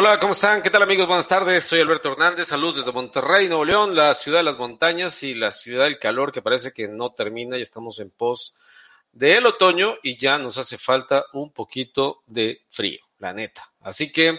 Hola, 0.00 0.20
¿cómo 0.20 0.30
están? 0.30 0.62
¿Qué 0.62 0.70
tal 0.70 0.84
amigos? 0.84 1.08
Buenas 1.08 1.26
tardes. 1.26 1.64
Soy 1.64 1.80
Alberto 1.80 2.12
Hernández. 2.12 2.46
Saludos 2.46 2.76
desde 2.76 2.92
Monterrey, 2.92 3.48
Nuevo 3.48 3.64
León, 3.64 3.96
la 3.96 4.14
ciudad 4.14 4.38
de 4.38 4.44
las 4.44 4.56
montañas 4.56 5.24
y 5.24 5.34
la 5.34 5.50
ciudad 5.50 5.86
del 5.86 5.98
calor 5.98 6.30
que 6.30 6.40
parece 6.40 6.72
que 6.72 6.86
no 6.86 7.10
termina 7.10 7.58
y 7.58 7.62
estamos 7.62 7.98
en 7.98 8.10
pos 8.10 8.54
del 9.10 9.44
otoño 9.44 9.96
y 10.04 10.16
ya 10.16 10.38
nos 10.38 10.56
hace 10.56 10.78
falta 10.78 11.24
un 11.32 11.50
poquito 11.50 12.22
de 12.28 12.60
frío, 12.70 13.00
la 13.18 13.32
neta. 13.32 13.72
Así 13.80 14.12
que, 14.12 14.38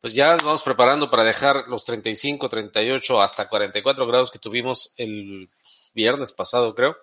pues 0.00 0.14
ya 0.14 0.34
nos 0.34 0.44
vamos 0.44 0.62
preparando 0.62 1.10
para 1.10 1.24
dejar 1.24 1.64
los 1.66 1.84
35, 1.84 2.48
38 2.48 3.20
hasta 3.20 3.48
44 3.48 4.06
grados 4.06 4.30
que 4.30 4.38
tuvimos 4.38 4.94
el 4.98 5.50
viernes 5.94 6.30
pasado, 6.30 6.76
creo. 6.76 6.96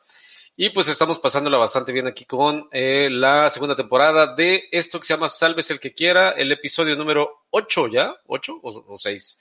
Y 0.62 0.72
pues 0.72 0.90
estamos 0.90 1.20
pasándola 1.20 1.58
bastante 1.58 1.94
bien 1.94 2.06
aquí 2.06 2.26
con 2.26 2.68
eh, 2.74 3.08
la 3.10 3.50
segunda 3.50 3.78
temporada 3.78 4.36
de 4.36 4.68
esto 4.74 5.00
que 5.00 5.06
se 5.06 5.14
llama 5.14 5.30
Salves 5.30 5.72
el 5.72 5.80
que 5.80 5.94
quiera, 5.94 6.32
el 6.32 6.52
episodio 6.52 6.98
número 6.98 7.46
8 7.52 7.88
ya, 7.88 8.14
8 8.26 8.60
o, 8.62 8.98
6. 8.98 9.40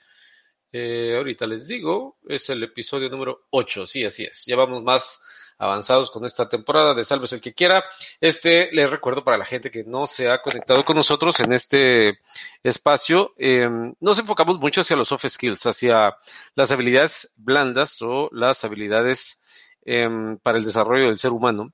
Eh, 0.71 1.15
ahorita 1.17 1.45
les 1.45 1.67
digo, 1.67 2.19
es 2.25 2.49
el 2.49 2.63
episodio 2.63 3.09
número 3.09 3.47
8, 3.49 3.85
sí, 3.85 4.05
así 4.05 4.23
es. 4.23 4.45
Ya 4.45 4.55
vamos 4.55 4.81
más 4.81 5.21
avanzados 5.57 6.09
con 6.09 6.23
esta 6.23 6.47
temporada 6.47 6.93
de 6.93 7.03
Salves 7.03 7.33
el 7.33 7.41
que 7.41 7.53
quiera. 7.53 7.83
Este, 8.21 8.69
les 8.71 8.89
recuerdo 8.89 9.21
para 9.21 9.37
la 9.37 9.43
gente 9.43 9.69
que 9.69 9.83
no 9.83 10.07
se 10.07 10.29
ha 10.29 10.41
conectado 10.41 10.85
con 10.85 10.95
nosotros 10.95 11.37
en 11.41 11.51
este 11.51 12.21
espacio, 12.63 13.33
eh, 13.37 13.67
nos 13.99 14.19
enfocamos 14.19 14.57
mucho 14.57 14.79
hacia 14.79 14.95
los 14.95 15.09
soft 15.09 15.27
skills, 15.27 15.65
hacia 15.65 16.15
las 16.55 16.71
habilidades 16.71 17.33
blandas 17.35 18.01
o 18.01 18.29
las 18.31 18.63
habilidades 18.63 19.43
Em, 19.85 20.37
para 20.39 20.57
el 20.57 20.65
desarrollo 20.65 21.07
del 21.07 21.17
ser 21.17 21.31
humano. 21.31 21.73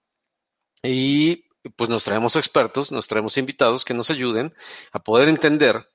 Y 0.83 1.45
pues 1.75 1.89
nos 1.89 2.03
traemos 2.03 2.35
expertos, 2.35 2.91
nos 2.91 3.07
traemos 3.07 3.37
invitados 3.37 3.83
que 3.85 3.93
nos 3.93 4.11
ayuden 4.11 4.53
a 4.91 4.99
poder 4.99 5.29
entender, 5.29 5.87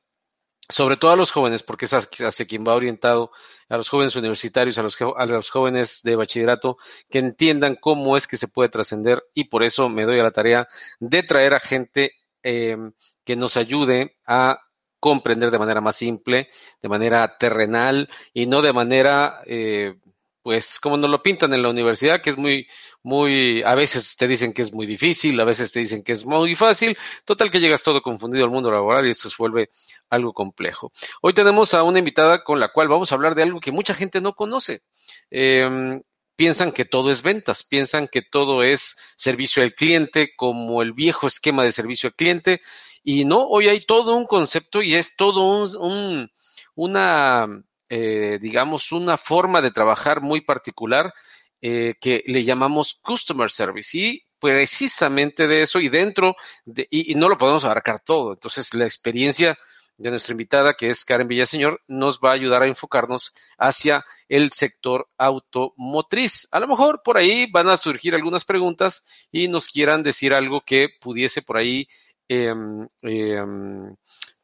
sobre 0.69 0.97
todo 0.97 1.13
a 1.13 1.17
los 1.17 1.31
jóvenes, 1.33 1.63
porque 1.63 1.85
es 1.85 1.95
hacia 1.95 2.47
quien 2.47 2.65
va 2.67 2.75
orientado, 2.75 3.31
a 3.69 3.77
los 3.77 3.89
jóvenes 3.89 4.17
universitarios, 4.17 4.79
a 4.79 4.83
los, 4.83 5.51
jóvenes 5.51 6.01
de 6.03 6.17
bachillerato, 6.17 6.77
que 7.09 7.21
entiendan 7.21 7.77
cómo 7.77 8.17
es 8.17 8.27
que 8.27 8.37
se 8.37 8.49
puede 8.49 8.69
trascender 8.69 9.23
y 9.33 9.45
por 9.45 9.63
eso 9.63 9.89
me 9.89 10.05
doy 10.05 10.19
a 10.19 10.25
la 10.25 10.33
tarea 10.33 10.69
de 10.99 11.23
traer 11.23 11.55
a 11.55 11.61
gente 11.61 12.13
em, 12.43 12.93
que 13.25 13.37
nos 13.37 13.57
ayude 13.57 14.17
a 14.27 14.61
comprender 14.99 15.51
de 15.51 15.59
manera 15.59 15.81
más 15.81 15.97
simple, 15.97 16.49
de 16.83 16.89
manera 16.89 17.39
terrenal 17.39 18.09
y 18.35 18.47
no 18.47 18.61
de 18.61 18.73
manera 18.73 19.41
eh, 19.47 19.95
pues 20.43 20.79
como 20.81 20.97
nos 20.97 21.11
lo 21.11 21.23
pintan 21.23 21.53
en 21.53 21.63
la 21.63 21.69
universidad, 21.69 22.23
que 22.23 22.31
es 22.31 22.39
muy, 22.39 22.67
muy, 23.03 23.63
a 23.63 23.75
veces 23.75 24.17
te 24.17 24.27
dicen 24.27 24.53
que 24.53 24.63
es 24.63 24.73
muy 24.73 24.87
difícil, 24.87 25.39
a 25.41 25.45
veces 25.45 25.73
te 25.73 25.81
dicen 25.81 26.03
que 26.03 26.13
es 26.13 26.25
muy 26.25 26.55
fácil, 26.55 26.97
total 27.25 27.51
que 27.51 27.61
llegas 27.61 27.83
todo 27.83 28.01
confundido 28.03 28.45
al 28.45 28.51
mundo 28.51 28.71
laboral 28.71 29.07
y 29.07 29.11
esto 29.11 29.29
se 29.29 29.37
vuelve 29.39 29.71
algo 30.09 30.33
complejo. 30.33 30.93
Hoy 31.23 31.35
tenemos 31.35 31.75
a 31.75 31.83
una 31.83 31.99
invitada 31.99 32.43
con 32.43 32.59
la 32.61 32.73
cual 32.73 32.89
vamos 32.89 33.13
a 33.13 33.15
hablar 33.15 33.35
de 33.35 33.43
algo 33.43 33.61
que 33.61 33.73
mucha 33.73 33.95
gente 33.95 34.21
no 34.21 34.35
conoce. 34.35 34.83
Em, 35.31 36.03
piensan 36.37 36.73
que 36.73 36.85
todo 36.85 37.11
es 37.11 37.23
ventas, 37.23 37.65
piensan 37.65 38.09
que 38.09 38.23
todo 38.23 38.63
es 38.63 38.97
servicio 39.17 39.63
al 39.63 39.75
cliente, 39.75 40.31
como 40.37 40.83
el 40.83 40.93
viejo 40.93 41.27
esquema 41.27 41.65
de 41.65 41.73
servicio 41.73 42.09
al 42.09 42.15
cliente, 42.15 42.61
y 43.03 43.25
no, 43.25 43.47
hoy 43.47 43.69
hay 43.69 43.81
todo 43.81 44.17
un 44.17 44.27
concepto 44.27 44.83
y 44.83 44.95
es 44.95 45.17
todo 45.17 45.43
un, 45.43 45.69
un 45.79 46.31
una 46.75 47.47
eh, 47.91 48.39
digamos, 48.41 48.93
una 48.93 49.19
forma 49.19 49.61
de 49.61 49.73
trabajar 49.73 50.21
muy 50.21 50.43
particular 50.43 51.13
eh, 51.61 51.95
que 52.01 52.23
le 52.27 52.45
llamamos 52.45 52.95
Customer 53.03 53.51
Service. 53.51 53.99
Y 53.99 54.23
precisamente 54.39 55.49
de 55.49 55.63
eso, 55.63 55.81
y 55.81 55.89
dentro, 55.89 56.37
de, 56.65 56.87
y, 56.89 57.15
no 57.17 57.29
lo 57.29 57.37
podemos 57.37 57.65
abarcar 57.65 57.99
todo. 58.01 58.33
Entonces, 58.33 58.73
la 58.75 58.85
experiencia 58.85 59.59
de 59.99 60.11
nuestra 60.11 60.33
invitada, 60.33 60.75
que 60.75 60.89
es 60.89 61.05
Karen 61.05 61.27
Villaseñor, 61.27 61.83
nos 61.89 62.21
va 62.21 62.31
a 62.31 62.35
ayudar 62.35 62.63
a 62.63 62.69
enfocarnos 62.69 63.35
hacia 63.59 64.05
el 64.29 64.53
sector 64.53 65.09
automotriz. 65.19 66.47
A 66.53 66.61
lo 66.61 66.69
mejor 66.69 67.03
por 67.05 67.19
ahí 67.19 67.51
van 67.51 67.69
a 67.69 67.77
surgir 67.77 68.15
algunas 68.15 68.45
preguntas 68.45 69.05
y 69.33 69.49
nos 69.49 69.67
quieran 69.67 70.05
decir 70.05 70.33
algo 70.33 70.63
que 70.65 70.89
pudiese 71.01 71.43
por 71.43 71.59
ahí 71.59 71.87
eh, 72.29 72.55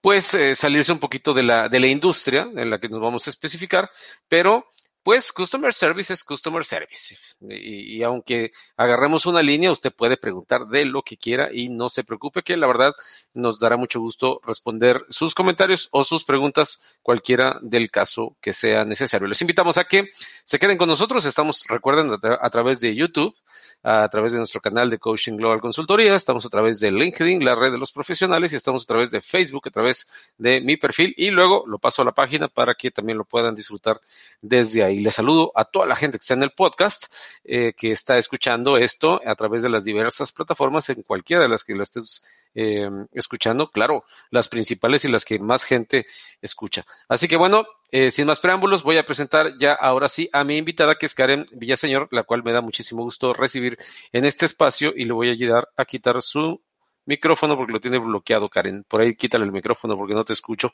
pues 0.06 0.35
eh, 0.35 0.55
salirse 0.55 0.93
un 0.93 1.00
poquito 1.00 1.35
de 1.35 1.43
la, 1.43 1.69
de 1.69 1.81
la 1.81 1.88
industria 1.88 2.49
en 2.55 2.70
la 2.70 2.79
que 2.79 2.88
nos 2.88 3.00
vamos 3.00 3.26
a 3.26 3.31
especificar, 3.31 3.91
pero 4.29 4.64
pues 5.03 5.32
Customer 5.32 5.73
Service 5.73 6.12
es 6.12 6.23
Customer 6.23 6.64
Service. 6.64 7.17
Y, 7.41 8.05
aunque 8.05 8.53
agarremos 8.76 9.26
una 9.26 9.43
línea, 9.43 9.73
usted 9.73 9.93
puede 9.93 10.17
preguntar 10.17 10.69
de 10.69 10.85
lo 10.85 11.03
que 11.03 11.17
quiera 11.17 11.49
y 11.53 11.69
no 11.70 11.88
se 11.88 12.05
preocupe 12.05 12.43
que 12.43 12.56
la 12.56 12.69
verdad 12.69 12.93
nos 13.35 13.58
dará 13.58 13.76
mucho 13.76 13.99
gusto 13.99 14.41
responder 14.44 15.05
sus 15.08 15.35
comentarios 15.35 15.88
o 15.91 16.05
sus 16.05 16.23
preguntas, 16.23 16.99
cualquiera 17.02 17.59
del 17.61 17.91
caso 17.91 18.37
que 18.41 18.52
sea 18.52 18.85
necesario. 18.85 19.26
Les 19.26 19.41
invitamos 19.41 19.76
a 19.76 19.85
que 19.87 20.11
se 20.44 20.61
queden 20.61 20.79
con 20.79 20.88
nosotros. 20.88 21.25
Estamos, 21.25 21.64
recuerden, 21.69 22.12
a 22.41 22.50
través 22.50 22.79
de 22.79 22.94
YouTube 22.94 23.35
a 23.88 24.09
través 24.09 24.33
de 24.33 24.38
nuestro 24.38 24.61
canal 24.61 24.91
de 24.91 24.99
Coaching 24.99 25.37
Global 25.37 25.61
Consultoría, 25.61 26.17
estamos 26.17 26.44
a 26.44 26.49
través 26.49 26.81
de 26.81 26.91
LinkedIn, 26.91 27.44
la 27.44 27.55
red 27.55 27.71
de 27.71 27.79
los 27.79 27.93
profesionales, 27.93 28.53
y 28.53 28.56
estamos 28.56 28.83
a 28.83 28.87
través 28.87 29.12
de 29.12 29.21
Facebook, 29.21 29.69
a 29.69 29.71
través 29.71 30.09
de 30.38 30.61
mi 30.61 30.77
perfil, 30.77 31.15
y 31.17 31.31
luego 31.31 31.62
lo 31.69 31.79
paso 31.79 32.03
a 32.03 32.05
la 32.05 32.11
página 32.11 32.49
para 32.49 32.75
que 32.75 32.91
también 32.91 33.17
lo 33.17 33.25
puedan 33.25 33.55
disfrutar 33.55 34.00
desde 34.43 34.83
ahí. 34.83 34.99
Les 34.99 35.15
saludo 35.15 35.53
a 35.55 35.65
toda 35.65 35.87
la 35.87 35.94
gente 35.94 36.19
que 36.19 36.23
está 36.23 36.35
en 36.35 36.43
el 36.43 36.50
podcast, 36.50 37.05
eh, 37.44 37.75
que 37.77 37.93
está 37.93 38.17
escuchando 38.17 38.77
esto 38.77 39.21
a 39.25 39.37
través 39.37 39.62
de 39.62 39.69
las 39.69 39.85
diversas 39.85 40.33
plataformas, 40.33 40.88
en 40.88 41.03
cualquiera 41.03 41.44
de 41.44 41.49
las 41.49 41.62
que 41.62 41.77
lo 41.77 41.85
estés 41.85 42.25
eh, 42.56 42.91
escuchando, 43.12 43.71
claro, 43.71 44.03
las 44.31 44.49
principales 44.49 45.05
y 45.05 45.09
las 45.09 45.25
que 45.25 45.38
más 45.38 45.62
gente 45.62 46.06
escucha. 46.43 46.85
Así 47.09 47.29
que 47.29 47.37
bueno, 47.37 47.65
eh, 47.91 48.11
sin 48.11 48.27
más 48.27 48.41
preámbulos, 48.41 48.83
voy 48.83 48.99
a 48.99 49.05
presentar 49.05 49.59
ya 49.59 49.73
ahora 49.73 50.09
sí 50.09 50.29
a 50.33 50.44
mi 50.44 50.56
invitada, 50.56 50.97
que 50.97 51.06
es 51.06 51.15
Karen 51.15 51.47
Villaseñor, 51.53 52.09
la 52.11 52.25
cual 52.25 52.43
me 52.43 52.53
da 52.53 52.61
muchísimo 52.61 53.03
gusto 53.03 53.33
recibir 53.33 53.79
en 54.12 54.25
este 54.25 54.47
espacio 54.47 54.93
y 54.94 55.05
le 55.05 55.12
voy 55.12 55.29
a 55.29 55.33
ayudar 55.33 55.69
a 55.77 55.85
quitar 55.85 56.21
su 56.21 56.61
micrófono 57.05 57.56
porque 57.56 57.73
lo 57.73 57.81
tiene 57.81 57.99
bloqueado, 57.99 58.49
Karen. 58.49 58.85
Por 58.88 59.00
ahí 59.00 59.15
quítale 59.15 59.44
el 59.44 59.53
micrófono 59.53 59.97
porque 59.97 60.15
no 60.15 60.25
te 60.25 60.33
escucho. 60.33 60.73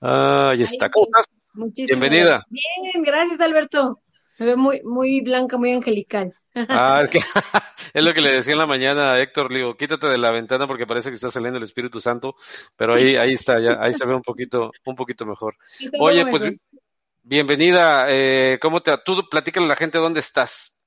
Ah, 0.00 0.50
ahí 0.52 0.62
está. 0.62 0.88
¿Cómo 0.90 1.06
estás? 1.06 1.34
Bienvenida. 1.74 2.44
Bien, 2.48 3.02
gracias, 3.02 3.40
Alberto. 3.40 4.00
Me 4.38 4.46
ve 4.46 4.56
muy, 4.56 4.80
muy 4.82 5.20
blanca, 5.20 5.58
muy 5.58 5.72
angelical. 5.72 6.32
Ah, 6.68 7.00
es 7.02 7.10
que 7.10 7.18
es 7.94 8.04
lo 8.04 8.14
que 8.14 8.20
le 8.20 8.32
decía 8.32 8.52
en 8.52 8.58
la 8.58 8.66
mañana 8.66 9.12
a 9.12 9.20
Héctor, 9.20 9.50
le 9.50 9.58
digo, 9.58 9.76
quítate 9.76 10.06
de 10.06 10.18
la 10.18 10.30
ventana 10.30 10.66
porque 10.66 10.86
parece 10.86 11.10
que 11.10 11.14
está 11.14 11.30
saliendo 11.30 11.58
el 11.58 11.64
Espíritu 11.64 12.00
Santo, 12.00 12.34
pero 12.76 12.94
ahí, 12.94 13.16
ahí 13.16 13.32
está, 13.32 13.60
ya, 13.60 13.78
ahí 13.80 13.92
se 13.92 14.06
ve 14.06 14.14
un 14.14 14.22
poquito, 14.22 14.70
un 14.84 14.96
poquito 14.96 15.26
mejor. 15.26 15.56
Oye, 16.00 16.26
pues 16.26 16.50
bienvenida, 17.22 18.06
eh, 18.08 18.58
¿cómo 18.60 18.80
te, 18.80 18.92
tú 19.04 19.28
platícale 19.30 19.66
a 19.66 19.70
la 19.70 19.76
gente 19.76 19.98
dónde 19.98 20.20
estás? 20.20 20.80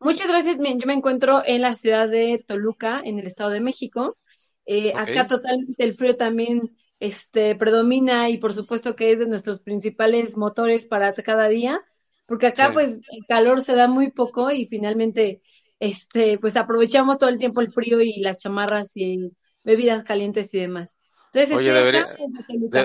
Muchas 0.00 0.28
gracias, 0.28 0.56
yo 0.56 0.86
me 0.86 0.94
encuentro 0.94 1.42
en 1.44 1.62
la 1.62 1.74
ciudad 1.74 2.08
de 2.08 2.44
Toluca, 2.46 3.00
en 3.04 3.18
el 3.18 3.26
Estado 3.26 3.50
de 3.50 3.60
México. 3.60 4.16
Eh, 4.64 4.92
acá 4.94 5.26
totalmente 5.26 5.82
el 5.82 5.94
frío 5.94 6.14
también 6.14 6.76
este, 7.00 7.54
predomina 7.54 8.28
y 8.28 8.38
por 8.38 8.52
supuesto 8.52 8.94
que 8.94 9.12
es 9.12 9.18
de 9.18 9.26
nuestros 9.26 9.60
principales 9.60 10.36
motores 10.36 10.84
para 10.84 11.12
cada 11.14 11.48
día 11.48 11.80
porque 12.28 12.48
acá 12.48 12.72
pues 12.74 12.90
el 13.12 13.26
calor 13.28 13.62
se 13.62 13.76
da 13.76 13.88
muy 13.88 14.12
poco 14.12 14.52
y 14.52 14.66
finalmente 14.68 15.42
este 15.80 16.38
pues 16.40 16.56
aprovechamos 16.58 17.18
todo 17.18 17.30
el 17.30 17.40
tiempo 17.40 17.62
el 17.62 17.72
frío 17.72 18.02
y 18.02 18.20
las 18.22 18.38
chamarras 18.38 18.92
y 18.96 19.32
bebidas 19.64 20.04
calientes 20.04 20.54
y 20.54 20.60
demás. 20.60 20.97
Oye, 21.34 22.06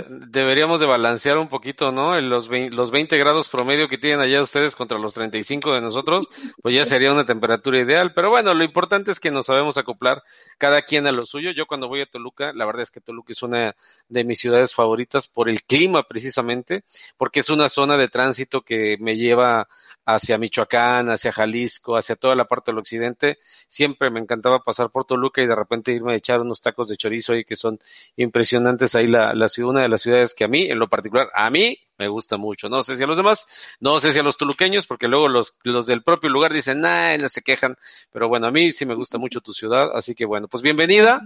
deberíamos 0.10 0.80
de 0.80 0.86
balancear 0.86 1.38
un 1.38 1.48
poquito, 1.48 1.92
¿no? 1.92 2.20
Los, 2.20 2.50
20, 2.50 2.76
los 2.76 2.92
20 2.92 3.18
grados 3.18 3.50
promedio 3.50 3.88
que 3.88 3.98
tienen 3.98 4.20
allá 4.20 4.42
ustedes 4.42 4.76
contra 4.76 4.98
los 4.98 5.14
35 5.14 5.74
de 5.74 5.82
nosotros, 5.82 6.28
pues 6.62 6.76
ya 6.76 6.86
sería 6.86 7.12
una 7.12 7.26
temperatura 7.26 7.80
ideal. 7.80 8.14
Pero 8.14 8.30
bueno, 8.30 8.54
lo 8.54 8.64
importante 8.64 9.12
es 9.12 9.20
que 9.20 9.32
nos 9.32 9.46
sabemos 9.46 9.78
acoplar 9.78 10.24
cada 10.58 10.82
quien 10.82 11.08
a 11.08 11.12
lo 11.12 11.26
suyo. 11.26 11.52
Yo 11.52 11.66
cuando 11.66 11.88
voy 11.88 12.02
a 12.02 12.06
Toluca, 12.06 12.52
la 12.54 12.66
verdad 12.66 12.82
es 12.82 12.92
que 12.92 13.02
Toluca 13.02 13.32
es 13.32 13.44
una 13.44 13.76
de 14.10 14.24
mis 14.24 14.40
ciudades 14.40 14.74
favoritas 14.74 15.28
por 15.28 15.50
el 15.50 15.64
clima 15.64 16.04
precisamente, 16.04 16.84
porque 17.18 17.40
es 17.40 17.50
una 17.50 17.70
zona 17.70 17.98
de 17.98 18.08
tránsito 18.10 18.62
que 18.62 18.98
me 19.00 19.16
lleva 19.16 19.68
hacia 20.06 20.38
Michoacán, 20.38 21.10
hacia 21.10 21.32
Jalisco, 21.32 21.96
hacia 21.96 22.16
toda 22.16 22.36
la 22.36 22.46
parte 22.46 22.72
del 22.72 22.80
occidente, 22.80 23.38
siempre 23.68 24.10
me 24.10 24.20
encantaba 24.20 24.64
pasar 24.64 24.90
por 24.90 25.06
Toluca 25.06 25.42
y 25.42 25.48
de 25.48 25.56
repente 25.56 25.92
irme 25.92 26.14
a 26.14 26.16
echar 26.18 26.42
unos 26.42 26.62
tacos 26.62 26.90
de 26.90 26.98
chorizo 26.98 27.34
ahí 27.34 27.46
que 27.46 27.56
son 27.56 27.80
impresionantes 28.18 28.96
ahí 28.96 29.08
la, 29.08 29.34
la 29.34 29.48
ciudad, 29.48 29.70
una 29.70 29.82
de 29.82 29.90
las 29.90 30.02
ciudades 30.02 30.34
que 30.34 30.44
a 30.44 30.48
mí, 30.48 30.70
en 30.70 30.80
lo 30.80 30.90
particular, 30.90 31.30
a 31.34 31.50
mí 31.50 31.78
me 31.98 32.08
gusta 32.08 32.38
mucho. 32.38 32.70
No 32.70 32.84
sé 32.84 32.96
si 32.96 33.04
a 33.04 33.08
los 33.08 33.18
demás, 33.18 33.76
no 33.80 34.00
sé 34.00 34.12
si 34.12 34.20
a 34.20 34.24
los 34.24 34.38
toluqueños, 34.38 34.88
porque 34.88 35.08
luego 35.08 35.28
los, 35.28 35.58
los 35.64 35.86
del 35.86 36.04
propio 36.04 36.30
lugar 36.30 36.54
dicen, 36.54 36.82
nah, 36.82 37.18
no 37.18 37.30
se 37.30 37.42
quejan, 37.42 37.78
pero 38.12 38.28
bueno, 38.28 38.48
a 38.48 38.52
mí 38.52 38.72
sí 38.72 38.86
me 38.86 38.96
gusta 38.96 39.18
mucho 39.18 39.42
tu 39.42 39.54
ciudad, 39.54 39.96
así 39.96 40.16
que 40.16 40.26
bueno, 40.26 40.48
pues 40.48 40.64
bienvenida, 40.64 41.22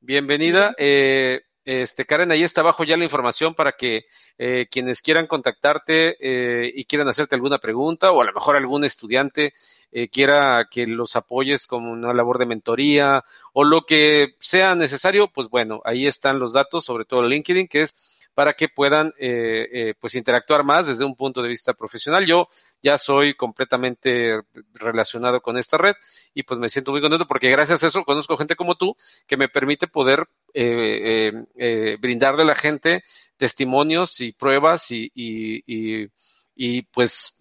bienvenida. 0.00 0.74
Eh, 0.78 1.42
este, 1.64 2.04
Karen, 2.04 2.32
ahí 2.32 2.42
está 2.42 2.60
abajo 2.60 2.82
ya 2.82 2.96
la 2.96 3.04
información 3.04 3.54
para 3.54 3.72
que 3.72 4.06
eh, 4.36 4.66
quienes 4.70 5.00
quieran 5.00 5.28
contactarte 5.28 6.16
eh, 6.20 6.72
y 6.74 6.84
quieran 6.84 7.08
hacerte 7.08 7.36
alguna 7.36 7.58
pregunta 7.58 8.10
o 8.10 8.20
a 8.20 8.24
lo 8.24 8.32
mejor 8.32 8.56
algún 8.56 8.84
estudiante 8.84 9.54
eh, 9.92 10.08
quiera 10.08 10.66
que 10.70 10.86
los 10.86 11.14
apoyes 11.14 11.66
con 11.66 11.86
una 11.86 12.12
labor 12.12 12.38
de 12.38 12.46
mentoría 12.46 13.22
o 13.52 13.62
lo 13.62 13.82
que 13.82 14.34
sea 14.40 14.74
necesario, 14.74 15.28
pues 15.28 15.48
bueno, 15.48 15.80
ahí 15.84 16.06
están 16.06 16.40
los 16.40 16.52
datos, 16.52 16.84
sobre 16.84 17.04
todo 17.04 17.22
LinkedIn, 17.22 17.68
que 17.68 17.82
es 17.82 18.21
para 18.34 18.54
que 18.54 18.68
puedan 18.68 19.12
eh, 19.18 19.68
eh, 19.72 19.94
pues 20.00 20.14
interactuar 20.14 20.64
más 20.64 20.86
desde 20.86 21.04
un 21.04 21.14
punto 21.14 21.42
de 21.42 21.48
vista 21.48 21.74
profesional. 21.74 22.24
Yo 22.26 22.48
ya 22.82 22.96
soy 22.98 23.34
completamente 23.34 24.40
relacionado 24.74 25.40
con 25.40 25.58
esta 25.58 25.76
red 25.76 25.94
y 26.34 26.42
pues 26.42 26.58
me 26.58 26.68
siento 26.68 26.92
muy 26.92 27.00
contento 27.00 27.26
porque 27.26 27.50
gracias 27.50 27.82
a 27.82 27.88
eso 27.88 28.04
conozco 28.04 28.36
gente 28.36 28.56
como 28.56 28.76
tú 28.76 28.96
que 29.26 29.36
me 29.36 29.48
permite 29.48 29.86
poder 29.86 30.26
eh, 30.54 31.32
eh, 31.56 31.96
brindarle 32.00 32.42
a 32.42 32.46
la 32.46 32.54
gente 32.54 33.04
testimonios 33.36 34.20
y 34.20 34.32
pruebas 34.32 34.90
y, 34.90 35.10
y, 35.14 35.62
y, 35.66 36.08
y 36.54 36.82
pues 36.82 37.40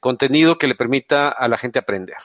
contenido 0.00 0.58
que 0.58 0.66
le 0.66 0.74
permita 0.74 1.30
a 1.30 1.48
la 1.48 1.58
gente 1.58 1.78
aprender. 1.78 2.16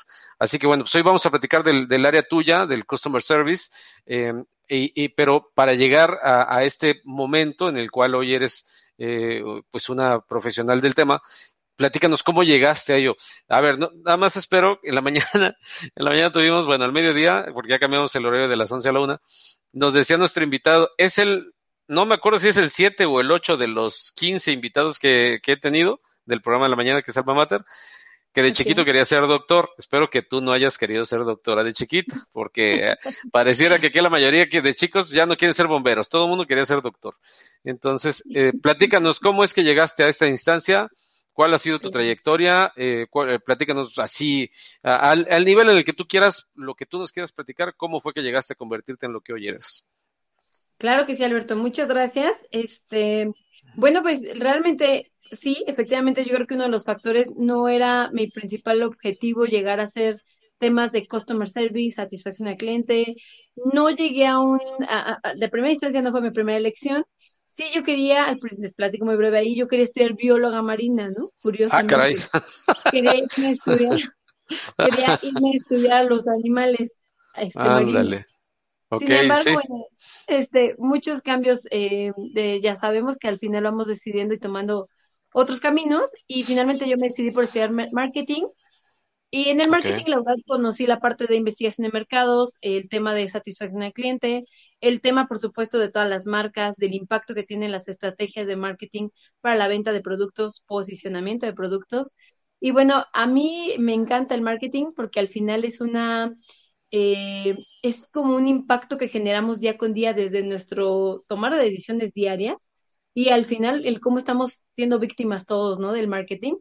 Así 0.44 0.60
que 0.60 0.68
bueno, 0.68 0.84
pues 0.84 0.94
hoy 0.96 1.04
vamos 1.04 1.26
a 1.26 1.30
platicar 1.30 1.64
del, 1.64 2.06
área 2.06 2.22
tuya, 2.22 2.66
del 2.66 2.86
Customer 2.86 3.22
Service, 3.22 3.72
eh, 4.06 4.34
y, 4.68 5.08
pero 5.08 5.50
para 5.56 5.74
llegar 5.74 6.20
a, 6.22 6.66
este 6.66 7.00
momento 7.06 7.70
en 7.70 7.78
el 7.78 7.90
cual 7.90 8.14
hoy 8.14 8.34
eres 8.34 8.68
eh, 8.98 9.42
pues 9.72 9.88
una 9.88 10.20
profesional 10.20 10.82
del 10.82 10.96
tema, 10.96 11.22
platícanos 11.78 12.24
cómo 12.24 12.44
llegaste 12.44 12.92
a 12.92 12.98
ello. 12.98 13.16
A 13.48 13.62
ver, 13.62 13.80
no, 13.80 13.90
nada 14.04 14.18
más 14.18 14.36
espero, 14.36 14.82
en 14.84 14.96
la 14.96 15.02
mañana, 15.02 15.56
en 15.82 16.04
la 16.04 16.10
mañana 16.10 16.32
tuvimos, 16.34 16.66
bueno, 16.66 16.84
al 16.84 16.92
mediodía, 16.92 17.46
porque 17.54 17.72
ya 17.72 17.80
cambiamos 17.80 18.14
el 18.14 18.26
horario 18.26 18.50
de 18.50 18.58
las 18.58 18.70
11 18.70 18.90
a 18.90 18.92
la 18.92 19.00
1, 19.00 19.22
nos 19.72 19.94
decía 19.94 20.18
nuestro 20.18 20.44
invitado, 20.44 20.90
es 20.98 21.20
el, 21.20 21.54
no 21.88 22.06
me 22.06 22.16
acuerdo 22.16 22.40
si 22.40 22.50
es 22.50 22.58
el 22.58 22.70
7 22.70 23.06
o 23.06 23.22
el 23.22 23.32
8 23.32 23.56
de 23.56 23.70
los 23.70 24.12
15 24.18 24.52
invitados 24.52 25.00
que, 25.00 25.40
que 25.42 25.54
he 25.54 25.58
tenido 25.58 26.02
del 26.26 26.42
programa 26.42 26.66
de 26.66 26.72
la 26.72 26.76
mañana 26.76 27.02
que 27.02 27.12
es 27.12 27.18
Alma 27.18 27.34
Mater, 27.34 27.64
que 28.34 28.42
de 28.42 28.52
chiquito 28.52 28.84
quería 28.84 29.06
ser 29.06 29.22
doctor. 29.28 29.70
Espero 29.78 30.10
que 30.10 30.24
tú 30.24 30.42
no 30.42 30.52
hayas 30.52 30.78
querido 30.78 31.06
ser 31.06 31.20
doctora 31.20 31.64
de 31.64 31.72
chiquito, 31.72 32.16
porque 32.32 32.96
pareciera 33.32 33.80
que 33.80 33.88
aquí 33.88 34.02
la 34.02 34.10
mayoría 34.10 34.50
que 34.50 34.62
de 34.62 34.74
chicos 34.74 35.12
ya 35.12 35.26
no 35.26 35.38
quieren 35.38 35.54
ser 35.54 35.68
bomberos, 35.68 36.10
todo 36.10 36.24
el 36.24 36.30
mundo 36.30 36.46
quería 36.46 36.66
ser 36.66 36.82
doctor. 36.82 37.16
Entonces, 37.64 38.24
eh, 38.34 38.52
platícanos 38.62 39.20
cómo 39.20 39.44
es 39.44 39.54
que 39.54 39.64
llegaste 39.64 40.04
a 40.04 40.08
esta 40.08 40.28
instancia, 40.28 40.90
cuál 41.32 41.54
ha 41.54 41.60
sido 41.60 41.80
tu 41.80 41.92
trayectoria, 41.92 42.74
eh, 42.76 43.06
cuál, 43.10 43.40
platícanos 43.42 44.00
así, 44.00 44.50
al, 44.82 45.28
al, 45.30 45.46
nivel 45.46 45.70
en 45.70 45.78
el 45.78 45.86
que 45.86 45.94
tú 45.94 46.06
quieras, 46.08 46.50
lo 46.56 46.74
que 46.74 46.88
tú 46.88 46.98
nos 46.98 47.12
quieras 47.12 47.34
platicar, 47.34 47.76
cómo 47.78 48.02
fue 48.02 48.14
que 48.14 48.22
llegaste 48.22 48.54
a 48.54 48.58
convertirte 48.58 49.06
en 49.06 49.14
lo 49.14 49.22
que 49.22 49.34
hoy 49.34 49.48
eres. 49.48 49.88
Claro 50.80 51.06
que 51.06 51.16
sí, 51.16 51.24
Alberto, 51.24 51.56
muchas 51.56 51.88
gracias. 51.88 52.36
Este, 52.52 53.32
bueno, 53.76 54.02
pues 54.02 54.22
realmente 54.40 55.12
sí, 55.32 55.64
efectivamente, 55.68 56.26
yo 56.26 56.34
creo 56.36 56.48
que 56.48 56.56
uno 56.56 56.66
de 56.66 56.70
los 56.70 56.84
factores 56.84 57.30
no 57.36 57.68
era 57.68 58.10
mi 58.12 58.28
principal 58.28 58.84
objetivo 58.84 59.46
llegar 59.46 59.80
a 59.80 59.88
ser 59.88 60.22
temas 60.60 60.92
de 60.92 61.08
customer 61.08 61.48
service, 61.48 61.96
satisfacción 61.96 62.48
al 62.48 62.58
cliente. 62.58 63.16
No 63.74 63.90
llegué 63.90 64.28
a 64.28 64.40
un, 64.40 64.60
a, 64.88 65.20
a, 65.24 65.34
de 65.36 65.50
primera 65.50 65.74
instancia 65.74 66.02
no 66.02 66.12
fue 66.12 66.22
mi 66.22 66.32
primera 66.32 66.58
elección. 66.58 67.04
Sí, 67.52 67.66
yo 67.76 67.84
quería, 67.84 68.36
les 68.58 68.74
platico 68.74 69.06
muy 69.06 69.16
breve 69.16 69.38
ahí, 69.38 69.56
yo 69.56 69.68
quería 69.68 69.84
estudiar 69.84 70.16
bióloga 70.16 70.62
marina, 70.62 71.12
¿no? 71.16 71.32
Curiosamente. 71.42 71.94
Ah, 71.94 71.98
caray. 71.98 72.16
Quería 72.92 73.16
irme 73.16 73.48
a 73.48 73.52
estudiar, 73.52 74.00
quería 74.78 75.20
irme 75.22 75.52
a 75.54 75.58
estudiar 75.58 76.06
los 76.06 76.28
animales 76.28 76.96
este, 77.36 77.60
marinos. 77.60 78.26
Okay, 78.96 79.08
Sin 79.08 79.16
embargo, 79.18 79.44
sí. 79.44 79.54
bueno, 79.54 79.86
este, 80.28 80.76
muchos 80.78 81.22
cambios, 81.22 81.62
eh, 81.72 82.12
de, 82.34 82.62
ya 82.62 82.76
sabemos 82.76 83.18
que 83.18 83.28
al 83.28 83.40
final 83.40 83.64
vamos 83.64 83.88
decidiendo 83.88 84.34
y 84.34 84.40
tomando 84.40 84.90
otros 85.34 85.60
caminos 85.60 86.12
y 86.28 86.44
finalmente 86.44 86.88
yo 86.88 86.98
me 86.98 87.08
decidí 87.08 87.32
por 87.32 87.46
estudiar 87.46 87.72
marketing 87.72 88.44
y 89.36 89.50
en 89.50 89.60
el 89.62 89.68
marketing 89.68 90.02
okay. 90.02 90.12
la 90.12 90.18
verdad 90.18 90.36
conocí 90.46 90.86
la 90.86 91.00
parte 91.00 91.26
de 91.26 91.36
investigación 91.36 91.88
de 91.88 91.92
mercados, 91.92 92.56
el 92.62 92.88
tema 92.88 93.16
de 93.16 93.28
satisfacción 93.28 93.82
al 93.82 93.92
cliente, 93.92 94.46
el 94.80 95.02
tema 95.02 95.28
por 95.28 95.40
supuesto 95.40 95.80
de 95.80 95.90
todas 95.90 96.08
las 96.08 96.28
marcas, 96.28 96.76
del 96.76 96.94
impacto 96.94 97.34
que 97.34 97.42
tienen 97.42 97.72
las 97.72 97.88
estrategias 97.88 98.46
de 98.46 98.58
marketing 98.58 99.10
para 99.42 99.56
la 99.56 99.68
venta 99.68 99.92
de 99.92 100.02
productos, 100.02 100.62
posicionamiento 100.68 101.48
de 101.48 101.54
productos. 101.54 102.14
Y 102.60 102.70
bueno, 102.70 103.06
a 103.12 103.26
mí 103.26 103.74
me 103.80 103.96
encanta 103.96 104.36
el 104.36 104.44
marketing 104.44 104.92
porque 104.96 105.20
al 105.20 105.30
final 105.30 105.66
es 105.66 105.82
una, 105.82 106.32
eh, 106.96 107.58
es 107.82 108.06
como 108.06 108.36
un 108.36 108.48
impacto 108.48 109.00
que 109.00 109.08
generamos 109.08 109.60
día 109.60 109.80
con 109.80 109.96
día 109.96 110.14
desde 110.14 110.44
nuestro 110.44 111.26
tomar 111.28 111.52
de 111.56 111.64
decisiones 111.64 112.14
diarias 112.14 112.70
y 113.16 113.30
al 113.30 113.46
final 113.46 113.88
el 113.88 114.00
cómo 114.00 114.20
estamos 114.20 114.64
siendo 114.74 115.00
víctimas 115.00 115.48
todos, 115.48 115.80
¿no? 115.80 115.92
Del 115.92 116.08
marketing, 116.08 116.54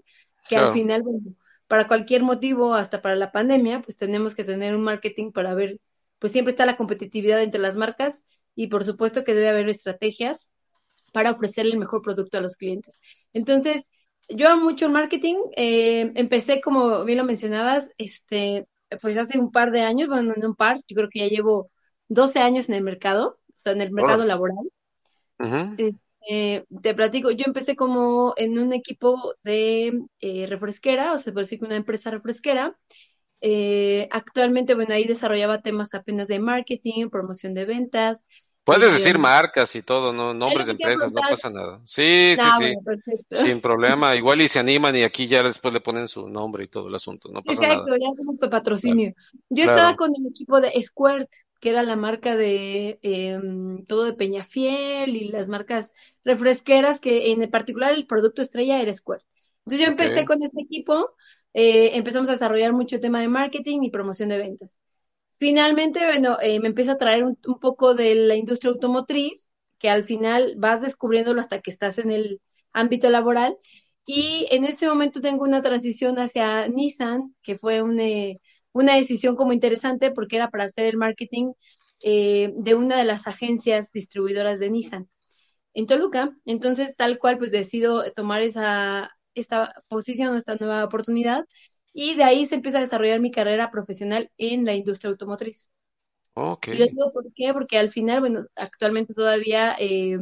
que 0.48 0.54
claro. 0.54 0.68
al 0.68 0.72
final, 0.72 1.02
bueno, 1.02 1.20
para 1.66 1.86
cualquier 1.86 2.22
motivo, 2.22 2.72
hasta 2.72 3.02
para 3.02 3.14
la 3.14 3.30
pandemia, 3.30 3.82
pues 3.82 3.94
tenemos 3.98 4.34
que 4.34 4.44
tener 4.44 4.74
un 4.74 4.82
marketing 4.82 5.32
para 5.32 5.54
ver, 5.54 5.78
pues 6.18 6.32
siempre 6.32 6.52
está 6.52 6.64
la 6.64 6.78
competitividad 6.78 7.42
entre 7.42 7.60
las 7.60 7.76
marcas 7.76 8.24
y 8.54 8.68
por 8.68 8.86
supuesto 8.86 9.24
que 9.24 9.34
debe 9.34 9.50
haber 9.50 9.68
estrategias 9.68 10.50
para 11.12 11.32
ofrecerle 11.32 11.72
el 11.72 11.78
mejor 11.78 12.00
producto 12.00 12.38
a 12.38 12.40
los 12.40 12.56
clientes. 12.56 12.98
Entonces, 13.34 13.84
yo 14.30 14.48
amo 14.48 14.64
mucho 14.64 14.86
el 14.86 14.92
marketing, 14.92 15.36
eh, 15.56 16.10
empecé 16.14 16.62
como 16.62 17.04
bien 17.04 17.18
lo 17.18 17.24
mencionabas, 17.24 17.90
este, 17.98 18.66
pues 19.00 19.16
hace 19.16 19.38
un 19.38 19.50
par 19.50 19.70
de 19.70 19.82
años, 19.82 20.08
bueno, 20.08 20.34
no 20.37 20.49
un 20.49 20.54
par, 20.54 20.76
yo 20.88 20.96
creo 20.96 21.08
que 21.08 21.20
ya 21.20 21.28
llevo 21.28 21.70
12 22.08 22.38
años 22.40 22.68
en 22.68 22.75
el 22.75 22.82
mercado, 22.82 23.38
o 23.49 23.54
sea, 23.56 23.72
en 23.72 23.80
el 23.80 23.92
mercado 23.92 24.22
oh. 24.22 24.26
laboral. 24.26 24.66
Uh 25.38 25.44
-huh. 25.44 25.99
Eh, 26.28 26.64
te 26.82 26.94
platico, 26.94 27.30
yo 27.32 27.44
empecé 27.46 27.75
como 27.75 28.34
en 28.37 28.58
un 28.58 28.72
equipo 28.72 29.34
de 29.42 30.02
eh, 30.20 30.46
refresquera, 30.46 31.12
o 31.12 31.18
sea, 31.18 31.32
por 31.32 31.42
decir 31.42 31.58
que 31.58 31.64
una 31.66 31.76
empresa 31.76 32.11
refresquera. 32.11 32.76
Eh, 33.40 34.08
actualmente, 34.12 34.75
bueno, 34.75 34.94
ahí 34.94 35.04
desarrollaba 35.04 35.62
temas 35.62 35.94
apenas 35.94 36.28
de 36.28 36.38
marketing, 36.38 37.08
promoción 37.11 37.54
de 37.54 37.64
ventas. 37.64 38.22
Puedes 38.64 38.92
decir 38.92 39.19
marcas 39.19 39.75
y 39.75 39.83
todo, 39.83 40.12
no 40.12 40.33
nombres 40.33 40.66
de 40.66 40.73
empresas, 40.73 41.12
no 41.12 41.21
pasa 41.28 41.50
nada. 41.50 41.81
Sí, 41.85 42.35
sí, 42.37 42.49
sí, 42.59 42.75
sin 43.31 43.61
problema. 43.61 44.14
Igual 44.14 44.40
y 44.40 44.49
se 44.49 44.61
animan 44.61 44.95
y 44.95 45.02
aquí 45.02 45.26
ya 45.26 45.42
después 45.42 45.75
le 45.75 45.81
ponen 45.81 46.07
su 46.07 46.28
nombre 46.28 46.64
y 46.64 46.69
todo 46.69 46.88
el 46.88 46.95
asunto, 46.95 47.28
no 47.33 47.42
pasa 47.42 47.64
Exacto, 47.64 47.87
nada. 47.87 47.99
ya 47.99 48.16
como 48.16 48.38
patrocinio. 48.38 49.12
Claro. 49.14 49.47
Yo 49.50 49.64
claro. 49.64 49.73
estaba 49.73 49.97
con 49.97 50.12
el 50.14 50.26
equipo 50.28 50.61
de 50.61 50.81
Squirt, 50.81 51.28
que 51.59 51.71
era 51.71 51.83
la 51.83 51.97
marca 51.97 52.37
de 52.37 53.00
eh, 53.02 53.40
todo 53.88 54.04
de 54.04 54.14
Peñafiel 54.14 55.16
y 55.16 55.28
las 55.28 55.49
marcas 55.49 55.92
refresqueras, 56.25 57.00
que 57.00 57.33
en 57.33 57.50
particular 57.50 57.92
el 57.92 58.07
producto 58.07 58.42
estrella 58.42 58.81
era 58.81 58.95
Squirt. 58.95 59.23
Entonces 59.64 59.87
yo 59.87 59.90
empecé 59.90 60.25
con 60.25 60.42
este 60.42 60.62
equipo, 60.62 61.11
eh, 61.54 61.97
empezamos 61.97 62.28
a 62.28 62.33
desarrollar 62.33 62.73
mucho 62.73 63.00
tema 63.00 63.21
de 63.21 63.28
marketing 63.28 63.83
y 63.83 63.90
promoción 63.90 64.28
de 64.28 64.38
ventas. 64.38 64.78
Finalmente, 65.42 65.99
bueno, 66.06 66.38
eh, 66.40 66.61
me 66.61 66.68
empieza 66.68 66.92
a 66.92 66.99
traer 66.99 67.25
un, 67.25 67.34
poco 67.34 67.94
de 67.94 68.14
la 68.14 68.37
industria 68.37 68.70
automotriz, 68.70 69.49
que 69.80 69.90
al 69.90 70.04
final 70.04 70.54
vas 70.56 70.80
descubriéndolo 70.80 71.40
hasta 71.40 71.61
que 71.61 71.72
estás 71.72 71.99
en 71.99 72.12
el 72.12 72.40
ámbito 72.72 73.11
laboral. 73.11 73.56
Y 74.06 74.46
en 74.52 74.64
ese 74.64 74.87
momento 74.87 75.20
tengo 75.20 75.42
una 75.42 75.61
transición 75.61 76.20
hacia 76.20 76.68
Nissan, 76.68 77.34
que 77.42 77.58
fue 77.58 77.82
un, 77.82 77.99
eh, 77.99 78.38
una 78.70 78.94
decisión 78.94 79.34
como 79.34 79.52
interesante 79.52 80.12
porque 80.12 80.37
era 80.37 80.49
para 80.49 80.62
hacer 80.62 80.87
el 80.87 80.96
marketing 80.96 81.54
eh, 82.02 82.52
de 82.54 82.76
una 82.76 82.96
de 82.96 83.04
las 83.04 83.26
agencias 83.26 83.90
distribuidoras 83.90 84.61
de 84.61 84.70
Nissan 84.70 85.08
en 85.75 85.87
Toluca. 85.88 86.30
Entonces, 86.44 86.94
tal 86.96 87.18
cual, 87.18 87.38
pues 87.38 87.50
decido 87.50 88.12
tomar 88.12 88.42
esa, 88.42 89.11
esta 89.34 89.75
posición, 89.88 90.37
esta 90.37 90.54
nueva 90.54 90.84
oportunidad, 90.84 91.46
y 91.92 92.14
de 92.14 92.25
ahí 92.25 92.46
se 92.46 92.54
empieza 92.54 92.78
a 92.78 92.82
desarrollar 92.82 93.20
mi 93.20 93.30
carrera 93.30 93.70
profesional 93.70 94.30
en 94.38 94.64
la 94.64 94.75
industria 94.75 95.11
automotriz. 95.11 95.70
Okay. 96.34 96.75
Y 96.75 96.78
les 96.78 96.90
digo 96.92 97.12
por 97.12 97.26
qué, 97.34 97.52
porque 97.52 97.76
al 97.76 97.90
final, 97.92 98.20
bueno, 98.20 98.40
actualmente 98.56 99.12
todavía 99.12 99.76
eh, 99.78 100.16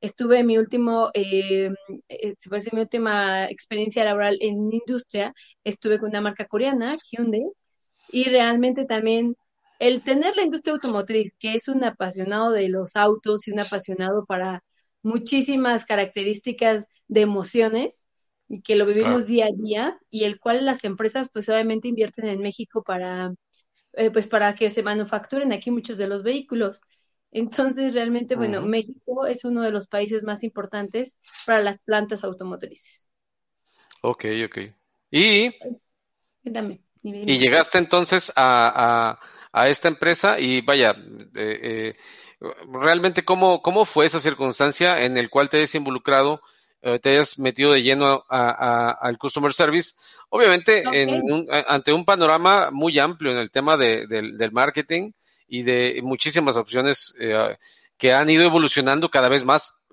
estuve 0.00 0.40
en 0.40 0.46
mi 0.46 0.58
último, 0.58 1.10
eh, 1.14 1.70
eh, 2.08 2.34
se 2.38 2.48
puede 2.48 2.60
decir 2.60 2.74
mi 2.74 2.80
última 2.80 3.48
experiencia 3.48 4.04
laboral 4.04 4.38
en 4.40 4.72
industria, 4.72 5.32
estuve 5.62 6.00
con 6.00 6.10
una 6.10 6.20
marca 6.20 6.46
coreana, 6.46 6.92
Hyundai, 7.10 7.44
y 8.10 8.24
realmente 8.24 8.84
también 8.86 9.36
el 9.78 10.02
tener 10.02 10.36
la 10.36 10.42
industria 10.42 10.74
automotriz, 10.74 11.32
que 11.38 11.54
es 11.54 11.68
un 11.68 11.84
apasionado 11.84 12.50
de 12.50 12.68
los 12.68 12.96
autos 12.96 13.46
y 13.46 13.52
un 13.52 13.60
apasionado 13.60 14.24
para 14.26 14.64
muchísimas 15.02 15.84
características 15.84 16.86
de 17.08 17.20
emociones, 17.22 18.01
y 18.52 18.60
que 18.60 18.76
lo 18.76 18.84
vivimos 18.84 19.26
día 19.26 19.46
a 19.46 19.50
día 19.50 19.98
y 20.10 20.24
el 20.24 20.38
cual 20.38 20.66
las 20.66 20.84
empresas 20.84 21.30
pues 21.32 21.48
obviamente 21.48 21.88
invierten 21.88 22.26
en 22.26 22.40
México 22.40 22.82
para 22.82 23.32
eh, 23.94 24.10
pues 24.10 24.28
para 24.28 24.54
que 24.54 24.68
se 24.68 24.82
manufacturen 24.82 25.52
aquí 25.52 25.70
muchos 25.70 25.96
de 25.96 26.06
los 26.06 26.22
vehículos. 26.22 26.82
Entonces, 27.30 27.94
realmente, 27.94 28.36
bueno, 28.36 28.60
México 28.60 29.24
es 29.24 29.46
uno 29.46 29.62
de 29.62 29.70
los 29.70 29.88
países 29.88 30.22
más 30.22 30.42
importantes 30.44 31.16
para 31.46 31.62
las 31.62 31.82
plantas 31.82 32.24
automotrices. 32.24 33.08
Ok, 34.02 34.26
ok. 34.44 34.58
Y, 35.10 35.46
y 37.02 37.38
llegaste 37.38 37.78
entonces 37.78 38.30
a, 38.36 39.18
a, 39.50 39.68
esta 39.68 39.88
empresa 39.88 40.38
y 40.38 40.60
vaya, 40.60 40.94
eh, 41.34 41.94
eh, 41.94 41.96
realmente 42.70 43.24
cómo, 43.24 43.62
cómo 43.62 43.86
fue 43.86 44.04
esa 44.04 44.20
circunstancia 44.20 45.02
en 45.02 45.16
el 45.16 45.30
cual 45.30 45.48
te 45.48 45.56
hayas 45.56 45.74
involucrado, 45.74 46.42
te 47.00 47.10
hayas 47.10 47.38
metido 47.38 47.72
de 47.72 47.82
lleno 47.82 48.24
al 48.28 49.18
customer 49.18 49.52
service, 49.52 49.92
obviamente 50.30 50.82
en 50.92 51.46
ante 51.66 51.92
un 51.92 52.04
panorama 52.04 52.70
muy 52.72 52.98
amplio 52.98 53.30
en 53.30 53.38
el 53.38 53.50
tema 53.50 53.76
de, 53.76 54.06
del 54.06 54.52
marketing 54.52 55.12
y 55.46 55.62
de 55.62 56.00
muchísimas 56.02 56.56
opciones 56.56 57.14
que 57.96 58.12
han 58.12 58.28
ido 58.30 58.44
evolucionando 58.44 59.10
cada 59.10 59.28
vez 59.28 59.44
más 59.44 59.84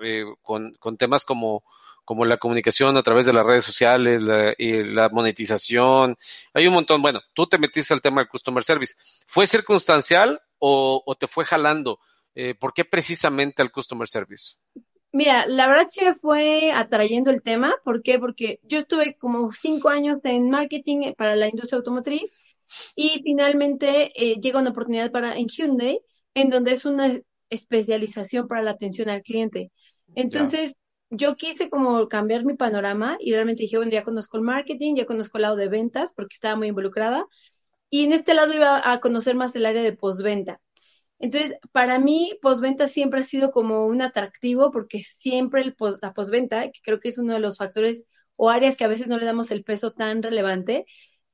con, 0.42 0.74
con 0.80 0.98
temas 0.98 1.26
como 1.26 1.64
como 2.10 2.26
la 2.26 2.38
comunicación 2.38 2.98
a 2.98 3.04
través 3.04 3.28
de 3.28 3.34
las 3.34 3.46
redes 3.46 3.64
sociales, 3.64 4.20
la, 4.24 4.56
y 4.58 4.84
la 4.84 5.10
monetización. 5.10 6.18
Hay 6.56 6.66
un 6.66 6.74
montón. 6.74 7.04
Bueno, 7.04 7.22
tú 7.36 7.46
te 7.46 7.60
metiste 7.60 7.94
al 7.94 8.02
tema 8.02 8.22
del 8.22 8.28
customer 8.28 8.64
service. 8.64 8.96
¿Fue 9.28 9.46
circunstancial 9.46 10.42
o, 10.58 11.16
te 11.20 11.28
fue 11.28 11.46
jalando? 11.46 12.00
Eh, 12.34 12.56
¿Por 12.56 12.74
qué 12.74 12.84
precisamente 12.84 13.62
al 13.62 13.72
customer 13.72 14.08
service? 14.08 14.56
Mira, 15.12 15.48
la 15.48 15.68
verdad 15.68 15.88
sí 15.90 16.06
me 16.06 16.16
fue 16.16 16.72
atrayendo 16.72 17.32
el 17.32 17.42
tema. 17.42 17.76
¿Por 17.84 18.04
qué? 18.04 18.20
Porque 18.20 18.60
yo 18.64 18.80
estuve 18.80 19.16
como 19.18 19.52
cinco 19.52 19.90
años 19.90 20.20
en 20.24 20.50
marketing 20.50 21.14
para 21.18 21.36
la 21.36 21.48
industria 21.50 21.78
automotriz 21.78 22.36
y 22.96 23.22
finalmente 23.24 24.12
eh, 24.16 24.40
llega 24.40 24.60
una 24.60 24.70
oportunidad 24.72 25.12
para 25.12 25.36
en 25.38 25.48
Hyundai, 25.48 26.00
en 26.36 26.50
donde 26.52 26.72
es 26.74 26.86
una 26.86 27.20
especialización 27.50 28.48
para 28.48 28.62
la 28.62 28.72
atención 28.72 29.10
al 29.10 29.24
cliente. 29.24 29.72
Entonces, 30.16 30.80
yo 31.10 31.36
quise 31.36 31.70
como 31.70 32.08
cambiar 32.08 32.46
mi 32.46 32.56
panorama 32.56 33.18
y 33.20 33.32
realmente 33.34 33.64
dije, 33.64 33.78
bueno, 33.78 33.92
ya 33.92 34.04
conozco 34.04 34.38
el 34.38 34.44
marketing, 34.44 34.96
ya 34.96 35.06
conozco 35.08 35.38
el 35.40 35.44
lado 35.44 35.56
de 35.56 35.68
ventas 35.70 36.14
porque 36.16 36.36
estaba 36.36 36.56
muy 36.56 36.68
involucrada 36.68 37.26
y 37.90 38.06
en 38.06 38.14
este 38.14 38.34
lado 38.34 38.54
iba 38.54 38.82
a 38.92 39.00
conocer 39.00 39.36
más 39.36 39.56
el 39.56 39.66
área 39.66 39.84
de 39.84 39.94
postventa. 39.94 40.60
Entonces, 41.20 41.58
para 41.72 42.00
mí, 42.00 42.38
postventa 42.42 42.88
siempre 42.88 43.22
ha 43.22 43.24
sido 43.24 43.52
como 43.52 43.86
un 43.86 44.02
atractivo 44.02 44.72
porque 44.72 45.00
siempre 45.04 45.62
el 45.62 45.76
la 46.02 46.14
postventa, 46.14 46.64
que 46.72 46.80
creo 46.84 47.00
que 47.00 47.10
es 47.10 47.18
uno 47.18 47.34
de 47.34 47.40
los 47.40 47.58
factores 47.58 48.06
o 48.36 48.50
áreas 48.50 48.78
que 48.78 48.86
a 48.86 48.88
veces 48.88 49.08
no 49.10 49.18
le 49.18 49.26
damos 49.26 49.52
el 49.52 49.64
peso 49.64 49.92
tan 49.92 50.24
relevante, 50.24 50.86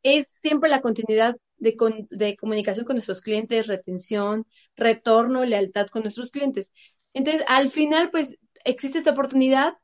es 0.03 0.27
siempre 0.41 0.69
la 0.69 0.81
continuidad 0.81 1.35
de, 1.57 1.75
de 2.09 2.35
comunicación 2.37 2.85
con 2.85 2.95
nuestros 2.95 3.21
clientes, 3.21 3.67
retención, 3.67 4.45
retorno, 4.75 5.45
lealtad 5.45 5.87
con 5.87 6.03
nuestros 6.03 6.31
clientes. 6.31 6.71
Entonces, 7.13 7.43
al 7.47 7.69
final, 7.71 8.11
pues 8.11 8.37
existe 8.65 8.99
esta 8.99 9.11
oportunidad. 9.11 9.75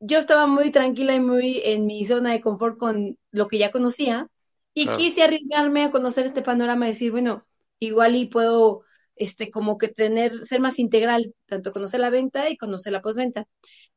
Yo 0.00 0.18
estaba 0.18 0.46
muy 0.46 0.70
tranquila 0.70 1.14
y 1.14 1.20
muy 1.20 1.60
en 1.64 1.86
mi 1.86 2.04
zona 2.04 2.32
de 2.32 2.40
confort 2.40 2.78
con 2.78 3.18
lo 3.32 3.48
que 3.48 3.58
ya 3.58 3.72
conocía 3.72 4.28
y 4.74 4.92
quise 4.92 5.22
arriesgarme 5.22 5.84
a 5.84 5.90
conocer 5.90 6.26
este 6.26 6.42
panorama 6.42 6.86
y 6.86 6.90
decir, 6.92 7.10
bueno, 7.10 7.44
igual 7.80 8.14
y 8.16 8.26
puedo, 8.26 8.82
este, 9.18 9.50
como 9.50 9.78
que 9.78 9.88
tener, 9.88 10.44
ser 10.46 10.60
más 10.60 10.78
integral, 10.78 11.34
tanto 11.46 11.72
conocer 11.72 12.00
la 12.00 12.10
venta 12.10 12.50
y 12.50 12.56
conocer 12.56 12.92
la 12.92 13.02
postventa. 13.02 13.46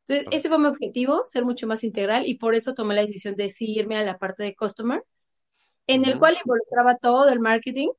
Entonces, 0.08 0.28
ese 0.32 0.50
fue 0.50 0.60
mi 0.60 0.68
objetivo, 0.68 1.24
ser 1.26 1.46
mucho 1.46 1.68
más 1.68 1.84
integral 1.84 2.28
y 2.28 2.36
por 2.36 2.56
eso 2.56 2.74
tomé 2.74 2.96
la 2.96 3.02
decisión 3.02 3.36
de 3.36 3.50
sí 3.50 3.72
irme 3.72 3.98
a 3.98 4.04
la 4.04 4.18
parte 4.18 4.44
de 4.44 4.56
customer, 4.56 5.04
en 5.88 6.06
el 6.06 6.20
cual 6.20 6.38
involucraba 6.44 6.98
todo 6.98 7.30
el 7.30 7.40
marketing, 7.40 7.90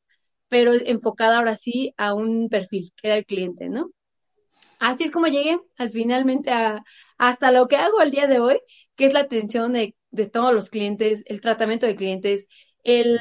pero 0.49 0.73
enfocada 0.73 1.39
ahora 1.39 1.57
sí 1.57 1.95
a 1.97 2.15
un 2.15 2.49
perfil, 2.49 2.93
que 2.97 3.09
era 3.09 3.17
el 3.17 3.27
cliente, 3.27 3.69
¿no? 3.69 3.91
Así 4.79 5.05
es 5.05 5.11
como 5.13 5.29
llegué 5.29 5.59
al 5.77 5.91
finalmente 5.93 6.51
a, 6.51 6.83
hasta 7.17 7.53
lo 7.53 7.69
que 7.69 7.77
hago 7.77 8.01
al 8.01 8.11
día 8.11 8.27
de 8.27 8.41
hoy, 8.41 8.59
que 8.97 9.05
es 9.05 9.13
la 9.13 9.21
atención 9.21 9.73
de, 9.73 9.95
todos 10.33 10.53
los 10.53 10.71
clientes, 10.71 11.23
el 11.27 11.41
tratamiento 11.41 11.87
de 11.87 11.97
clientes, 11.97 12.49
el 12.83 13.19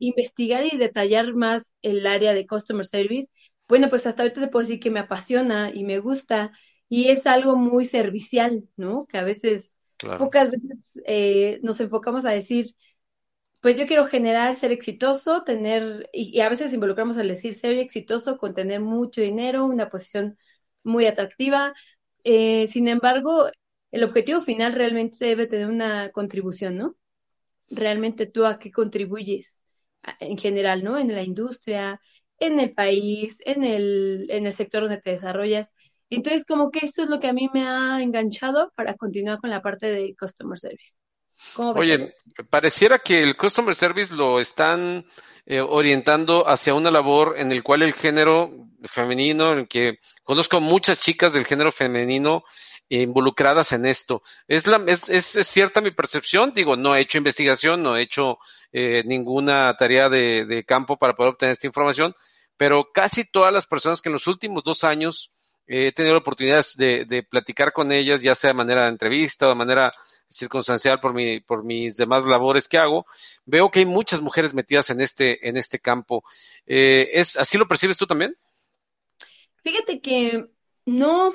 investigar 0.00 0.66
y 0.66 0.76
detallar 0.76 1.32
más 1.34 1.72
el 1.82 2.06
área 2.06 2.34
de 2.34 2.46
customer 2.46 2.84
service. 2.84 3.30
Bueno, 3.68 3.88
pues 3.90 4.06
hasta 4.06 4.22
ahorita 4.22 4.40
se 4.40 4.48
puede 4.48 4.66
decir 4.66 4.80
que 4.80 4.90
me 4.90 5.00
apasiona 5.00 5.70
y 5.72 5.84
me 5.84 5.98
gusta 5.98 6.52
y 6.88 7.08
es 7.08 7.26
algo 7.26 7.56
muy 7.56 7.84
servicial, 7.84 8.68
¿no? 8.76 9.06
Que 9.06 9.18
a 9.18 9.24
veces, 9.24 9.76
pocas 10.18 10.50
veces 10.50 10.90
eh, 11.06 11.60
nos 11.62 11.80
enfocamos 11.80 12.24
a 12.26 12.30
decir, 12.30 12.74
pues 13.60 13.78
yo 13.78 13.86
quiero 13.86 14.06
generar, 14.06 14.54
ser 14.54 14.72
exitoso, 14.72 15.42
tener, 15.42 16.08
y, 16.12 16.36
y, 16.38 16.40
a 16.42 16.50
veces 16.50 16.74
involucramos 16.74 17.16
al 17.18 17.28
decir 17.28 17.54
ser 17.54 17.78
exitoso 17.78 18.36
con 18.38 18.54
tener 18.54 18.80
mucho 18.80 19.22
dinero, 19.22 19.64
una 19.64 19.88
posición 19.88 20.36
muy 20.82 21.06
atractiva. 21.06 21.72
Eh, 22.24 22.66
sin 22.66 22.88
embargo, 22.88 23.50
el 23.90 24.04
objetivo 24.04 24.42
final 24.42 24.74
realmente 24.74 25.24
debe 25.24 25.46
tener 25.46 25.68
una 25.68 26.10
contribución, 26.10 26.76
¿no? 26.76 26.96
Realmente 27.68 28.26
tú 28.26 28.44
a 28.46 28.58
qué 28.58 28.70
contribuyes 28.70 29.62
en 30.20 30.38
general, 30.38 30.84
¿no? 30.84 30.98
En 30.98 31.14
la 31.14 31.22
industria, 31.22 32.00
en 32.38 32.60
el 32.60 32.72
país, 32.72 33.38
en 33.44 33.64
el, 33.64 34.26
en 34.30 34.46
el 34.46 34.52
sector 34.52 34.82
donde 34.82 35.00
te 35.00 35.10
desarrollas. 35.10 35.70
Entonces, 36.10 36.44
como 36.44 36.70
que 36.70 36.84
esto 36.84 37.02
es 37.02 37.08
lo 37.08 37.20
que 37.20 37.28
a 37.28 37.32
mí 37.32 37.48
me 37.52 37.66
ha 37.66 38.02
enganchado 38.02 38.72
para 38.76 38.94
continuar 38.94 39.40
con 39.40 39.50
la 39.50 39.62
parte 39.62 39.86
de 39.86 40.14
Customer 40.18 40.58
Service. 40.58 40.94
Oye, 41.56 42.14
pareciera 42.48 42.98
que 42.98 43.22
el 43.22 43.36
Customer 43.36 43.74
Service 43.74 44.14
lo 44.14 44.40
están 44.40 45.04
eh, 45.46 45.60
orientando 45.60 46.48
hacia 46.48 46.74
una 46.74 46.90
labor 46.90 47.34
en 47.36 47.50
el 47.50 47.62
cual 47.62 47.82
el 47.82 47.92
género 47.92 48.52
femenino, 48.84 49.52
en 49.52 49.66
que 49.66 49.98
conozco 50.22 50.60
muchas 50.60 51.00
chicas 51.00 51.32
del 51.32 51.44
género 51.44 51.72
femenino 51.72 52.44
involucradas 52.88 53.72
en 53.72 53.86
esto. 53.86 54.22
¿Es, 54.46 54.66
la, 54.66 54.82
es, 54.86 55.08
es, 55.08 55.24
cierta 55.46 55.80
mi 55.80 55.90
percepción? 55.90 56.52
Digo, 56.54 56.76
no 56.76 56.94
he 56.94 57.00
hecho 57.00 57.18
investigación, 57.18 57.82
no 57.82 57.96
he 57.96 58.02
hecho 58.02 58.38
eh, 58.76 59.04
ninguna 59.06 59.76
tarea 59.76 60.08
de, 60.08 60.46
de, 60.46 60.64
campo 60.64 60.96
para 60.96 61.14
poder 61.14 61.32
obtener 61.32 61.52
esta 61.52 61.68
información, 61.68 62.12
pero 62.56 62.88
casi 62.92 63.30
todas 63.30 63.52
las 63.52 63.66
personas 63.66 64.02
que 64.02 64.08
en 64.08 64.14
los 64.14 64.26
últimos 64.26 64.64
dos 64.64 64.82
años 64.82 65.30
he 65.68 65.92
tenido 65.92 66.14
la 66.14 66.18
oportunidad 66.18 66.64
de, 66.76 67.04
de 67.04 67.22
platicar 67.22 67.72
con 67.72 67.92
ellas, 67.92 68.20
ya 68.20 68.34
sea 68.34 68.48
de 68.48 68.54
manera 68.54 68.82
de 68.82 68.88
entrevista 68.88 69.46
o 69.46 69.50
de 69.50 69.54
manera 69.54 69.92
circunstancial 70.28 70.98
por 70.98 71.14
mi, 71.14 71.38
por 71.38 71.62
mis 71.64 71.96
demás 71.96 72.26
labores 72.26 72.66
que 72.66 72.78
hago, 72.78 73.06
veo 73.46 73.70
que 73.70 73.78
hay 73.78 73.86
muchas 73.86 74.20
mujeres 74.20 74.54
metidas 74.54 74.90
en 74.90 75.00
este, 75.00 75.48
en 75.48 75.56
este 75.56 75.78
campo. 75.78 76.24
Eh, 76.66 77.10
¿es, 77.12 77.36
¿Así 77.36 77.56
lo 77.56 77.68
percibes 77.68 77.96
tú 77.96 78.06
también? 78.06 78.34
Fíjate 79.62 80.00
que 80.00 80.46
no. 80.84 81.32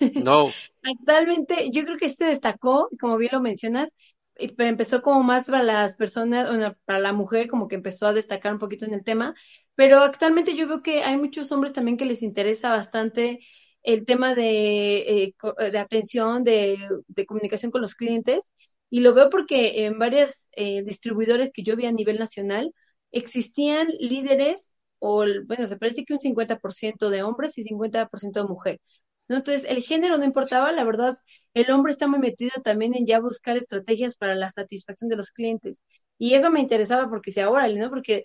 No. 0.00 0.50
Actualmente, 0.82 1.70
yo 1.70 1.84
creo 1.84 1.98
que 1.98 2.06
este 2.06 2.24
destacó, 2.24 2.88
como 3.00 3.16
bien 3.16 3.30
lo 3.32 3.40
mencionas, 3.40 3.90
empezó 4.36 5.02
como 5.02 5.22
más 5.22 5.46
para 5.46 5.62
las 5.62 5.94
personas, 5.96 6.48
bueno, 6.48 6.76
para 6.84 6.98
la 6.98 7.12
mujer, 7.12 7.48
como 7.48 7.68
que 7.68 7.76
empezó 7.76 8.06
a 8.06 8.12
destacar 8.12 8.52
un 8.52 8.58
poquito 8.58 8.84
en 8.84 8.94
el 8.94 9.04
tema, 9.04 9.34
pero 9.74 10.00
actualmente 10.00 10.56
yo 10.56 10.68
veo 10.68 10.82
que 10.82 11.02
hay 11.04 11.16
muchos 11.16 11.52
hombres 11.52 11.72
también 11.72 11.96
que 11.96 12.04
les 12.04 12.22
interesa 12.22 12.70
bastante 12.70 13.40
el 13.82 14.06
tema 14.06 14.34
de, 14.34 15.24
eh, 15.24 15.34
de 15.70 15.78
atención, 15.78 16.42
de, 16.44 16.78
de, 17.08 17.26
comunicación 17.26 17.70
con 17.70 17.82
los 17.82 17.94
clientes, 17.94 18.52
y 18.90 19.00
lo 19.00 19.14
veo 19.14 19.30
porque 19.30 19.84
en 19.86 19.98
varias 19.98 20.46
eh, 20.52 20.82
distribuidores 20.84 21.50
que 21.52 21.62
yo 21.62 21.76
vi 21.76 21.86
a 21.86 21.92
nivel 21.92 22.18
nacional 22.18 22.72
existían 23.12 23.88
líderes, 24.00 24.70
o 24.98 25.24
bueno, 25.46 25.66
se 25.66 25.76
parece 25.76 26.04
que 26.04 26.14
un 26.14 26.20
50% 26.20 27.10
de 27.10 27.22
hombres 27.22 27.58
y 27.58 27.64
50% 27.64 28.42
de 28.42 28.48
mujeres. 28.48 28.80
¿No? 29.28 29.36
Entonces, 29.36 29.64
el 29.68 29.82
género 29.82 30.18
no 30.18 30.24
importaba, 30.24 30.72
la 30.72 30.84
verdad, 30.84 31.16
el 31.54 31.70
hombre 31.70 31.92
está 31.92 32.06
muy 32.06 32.18
metido 32.18 32.52
también 32.62 32.94
en 32.94 33.06
ya 33.06 33.20
buscar 33.20 33.56
estrategias 33.56 34.16
para 34.16 34.34
la 34.34 34.50
satisfacción 34.50 35.08
de 35.08 35.16
los 35.16 35.30
clientes. 35.30 35.82
Y 36.18 36.34
eso 36.34 36.50
me 36.50 36.60
interesaba 36.60 37.08
porque 37.08 37.30
si 37.30 37.40
ahora, 37.40 37.68
¿no? 37.68 37.90
Porque 37.90 38.24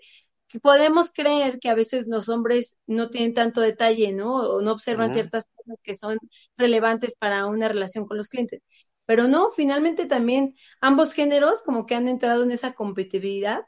podemos 0.62 1.12
creer 1.12 1.60
que 1.60 1.70
a 1.70 1.76
veces 1.76 2.08
los 2.08 2.28
hombres 2.30 2.76
no 2.88 3.10
tienen 3.10 3.34
tanto 3.34 3.62
detalle, 3.62 4.12
¿no? 4.12 4.36
O 4.36 4.62
no 4.62 4.72
observan 4.72 5.14
ciertas 5.14 5.46
cosas 5.56 5.82
que 5.84 5.96
son 5.96 6.18
relevantes 6.58 7.16
para 7.16 7.46
una 7.46 7.68
relación 7.68 8.06
con 8.08 8.18
los 8.18 8.30
clientes. 8.30 8.62
Pero 9.06 9.28
no, 9.28 9.52
finalmente 9.52 10.06
también 10.06 10.56
ambos 10.82 11.14
géneros 11.14 11.62
como 11.64 11.86
que 11.86 11.96
han 11.96 12.08
entrado 12.08 12.44
en 12.44 12.52
esa 12.52 12.74
competitividad, 12.74 13.62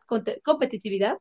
competitividad 0.44 1.18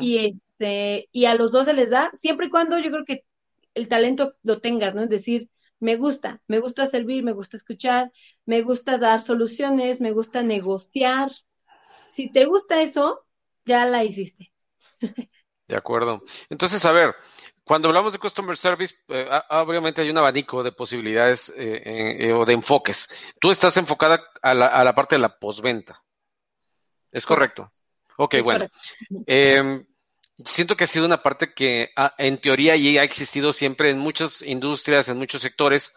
y, 0.00 0.18
este, 0.18 1.08
y 1.12 1.24
a 1.26 1.34
los 1.34 1.52
dos 1.52 1.66
se 1.66 1.74
les 1.74 1.90
da, 1.90 2.10
siempre 2.14 2.46
y 2.46 2.50
cuando 2.50 2.78
yo 2.78 2.90
creo 2.90 3.04
que 3.04 3.24
el 3.74 3.88
talento 3.88 4.34
lo 4.42 4.60
tengas, 4.60 4.94
¿no? 4.94 5.02
Es 5.02 5.08
decir, 5.08 5.48
me 5.80 5.96
gusta, 5.96 6.40
me 6.46 6.60
gusta 6.60 6.86
servir, 6.86 7.24
me 7.24 7.32
gusta 7.32 7.56
escuchar, 7.56 8.12
me 8.46 8.62
gusta 8.62 8.98
dar 8.98 9.20
soluciones, 9.20 10.00
me 10.00 10.12
gusta 10.12 10.42
negociar. 10.42 11.30
Si 12.08 12.30
te 12.30 12.44
gusta 12.44 12.80
eso, 12.82 13.26
ya 13.64 13.84
la 13.86 14.04
hiciste. 14.04 14.52
De 15.68 15.76
acuerdo. 15.76 16.22
Entonces, 16.50 16.84
a 16.84 16.92
ver, 16.92 17.14
cuando 17.64 17.88
hablamos 17.88 18.12
de 18.12 18.18
customer 18.18 18.56
service, 18.56 18.94
eh, 19.08 19.28
obviamente 19.50 20.02
hay 20.02 20.10
un 20.10 20.18
abanico 20.18 20.62
de 20.62 20.72
posibilidades 20.72 21.52
eh, 21.56 22.32
o 22.32 22.44
de 22.44 22.52
enfoques. 22.52 23.34
Tú 23.40 23.50
estás 23.50 23.76
enfocada 23.76 24.22
a 24.42 24.54
la, 24.54 24.66
a 24.66 24.84
la 24.84 24.94
parte 24.94 25.16
de 25.16 25.22
la 25.22 25.38
postventa. 25.38 26.02
¿Es 27.10 27.26
correcto? 27.26 27.70
Ok, 28.16 28.36
bueno. 28.42 28.66
Em, 29.26 29.84
siento 30.44 30.76
que 30.76 30.84
ha 30.84 30.86
sido 30.86 31.06
una 31.06 31.22
parte 31.22 31.52
que 31.52 31.90
ah, 31.96 32.14
en 32.18 32.40
teoría 32.40 32.76
ya 32.76 33.00
ha 33.00 33.04
existido 33.04 33.52
siempre 33.52 33.90
en 33.90 33.98
muchas 33.98 34.42
industrias, 34.42 35.08
en 35.08 35.18
muchos 35.18 35.42
sectores, 35.42 35.94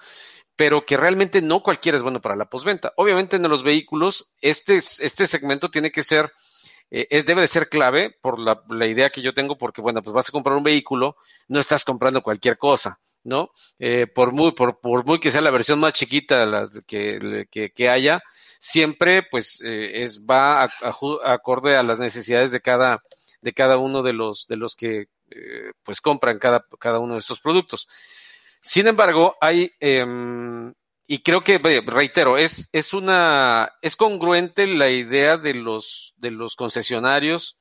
pero 0.55 0.85
que 0.85 0.97
realmente 0.97 1.41
no 1.41 1.61
cualquiera 1.61 1.97
es 1.97 2.01
bueno 2.01 2.21
para 2.21 2.35
la 2.35 2.45
postventa. 2.45 2.93
Obviamente 2.97 3.35
en 3.35 3.43
los 3.43 3.63
vehículos, 3.63 4.33
este, 4.41 4.77
este 4.77 5.27
segmento 5.27 5.69
tiene 5.69 5.91
que 5.91 6.03
ser, 6.03 6.31
eh, 6.91 7.07
es, 7.09 7.25
debe 7.25 7.41
de 7.41 7.47
ser 7.47 7.69
clave 7.69 8.15
por 8.21 8.39
la, 8.39 8.87
idea 8.87 9.09
que 9.09 9.21
yo 9.21 9.33
tengo, 9.33 9.57
porque 9.57 9.81
bueno, 9.81 10.01
pues 10.01 10.13
vas 10.13 10.29
a 10.29 10.31
comprar 10.31 10.55
un 10.55 10.63
vehículo, 10.63 11.17
no 11.47 11.59
estás 11.59 11.83
comprando 11.83 12.21
cualquier 12.21 12.57
cosa, 12.57 12.99
¿no? 13.23 13.49
Eh, 13.79 14.07
por, 14.07 14.31
muy, 14.31 14.53
por, 14.53 14.79
por 14.79 15.05
muy 15.05 15.19
que 15.19 15.31
sea 15.31 15.41
la 15.41 15.51
versión 15.51 15.79
más 15.79 15.93
chiquita 15.93 16.65
que, 16.87 17.71
que, 17.75 17.89
haya, 17.89 18.21
siempre 18.59 19.23
pues 19.29 19.61
eh, 19.61 20.03
es, 20.03 20.25
va 20.25 20.69
acorde 21.23 21.75
a 21.75 21.83
las 21.83 21.99
necesidades 21.99 22.51
de 22.51 22.61
cada, 22.61 23.01
de 23.41 23.53
cada 23.53 23.77
uno 23.77 24.03
de 24.03 24.13
los, 24.13 24.47
de 24.47 24.57
los 24.57 24.75
que 24.75 25.05
pues 25.83 26.01
compran 26.01 26.39
cada, 26.39 26.65
cada 26.79 26.99
uno 26.99 27.13
de 27.13 27.19
estos 27.19 27.41
productos. 27.41 27.87
Sin 28.61 28.87
embargo, 28.87 29.35
hay, 29.41 29.71
em, 29.79 30.73
y 31.07 31.19
creo 31.19 31.43
que, 31.43 31.59
reitero, 31.85 32.37
es, 32.37 32.69
es 32.73 32.93
una, 32.93 33.71
es 33.81 33.95
congruente 33.95 34.65
la 34.67 34.89
idea 34.89 35.37
de 35.37 35.53
los, 35.53 36.13
de 36.17 36.31
los 36.31 36.55
concesionarios, 36.55 37.57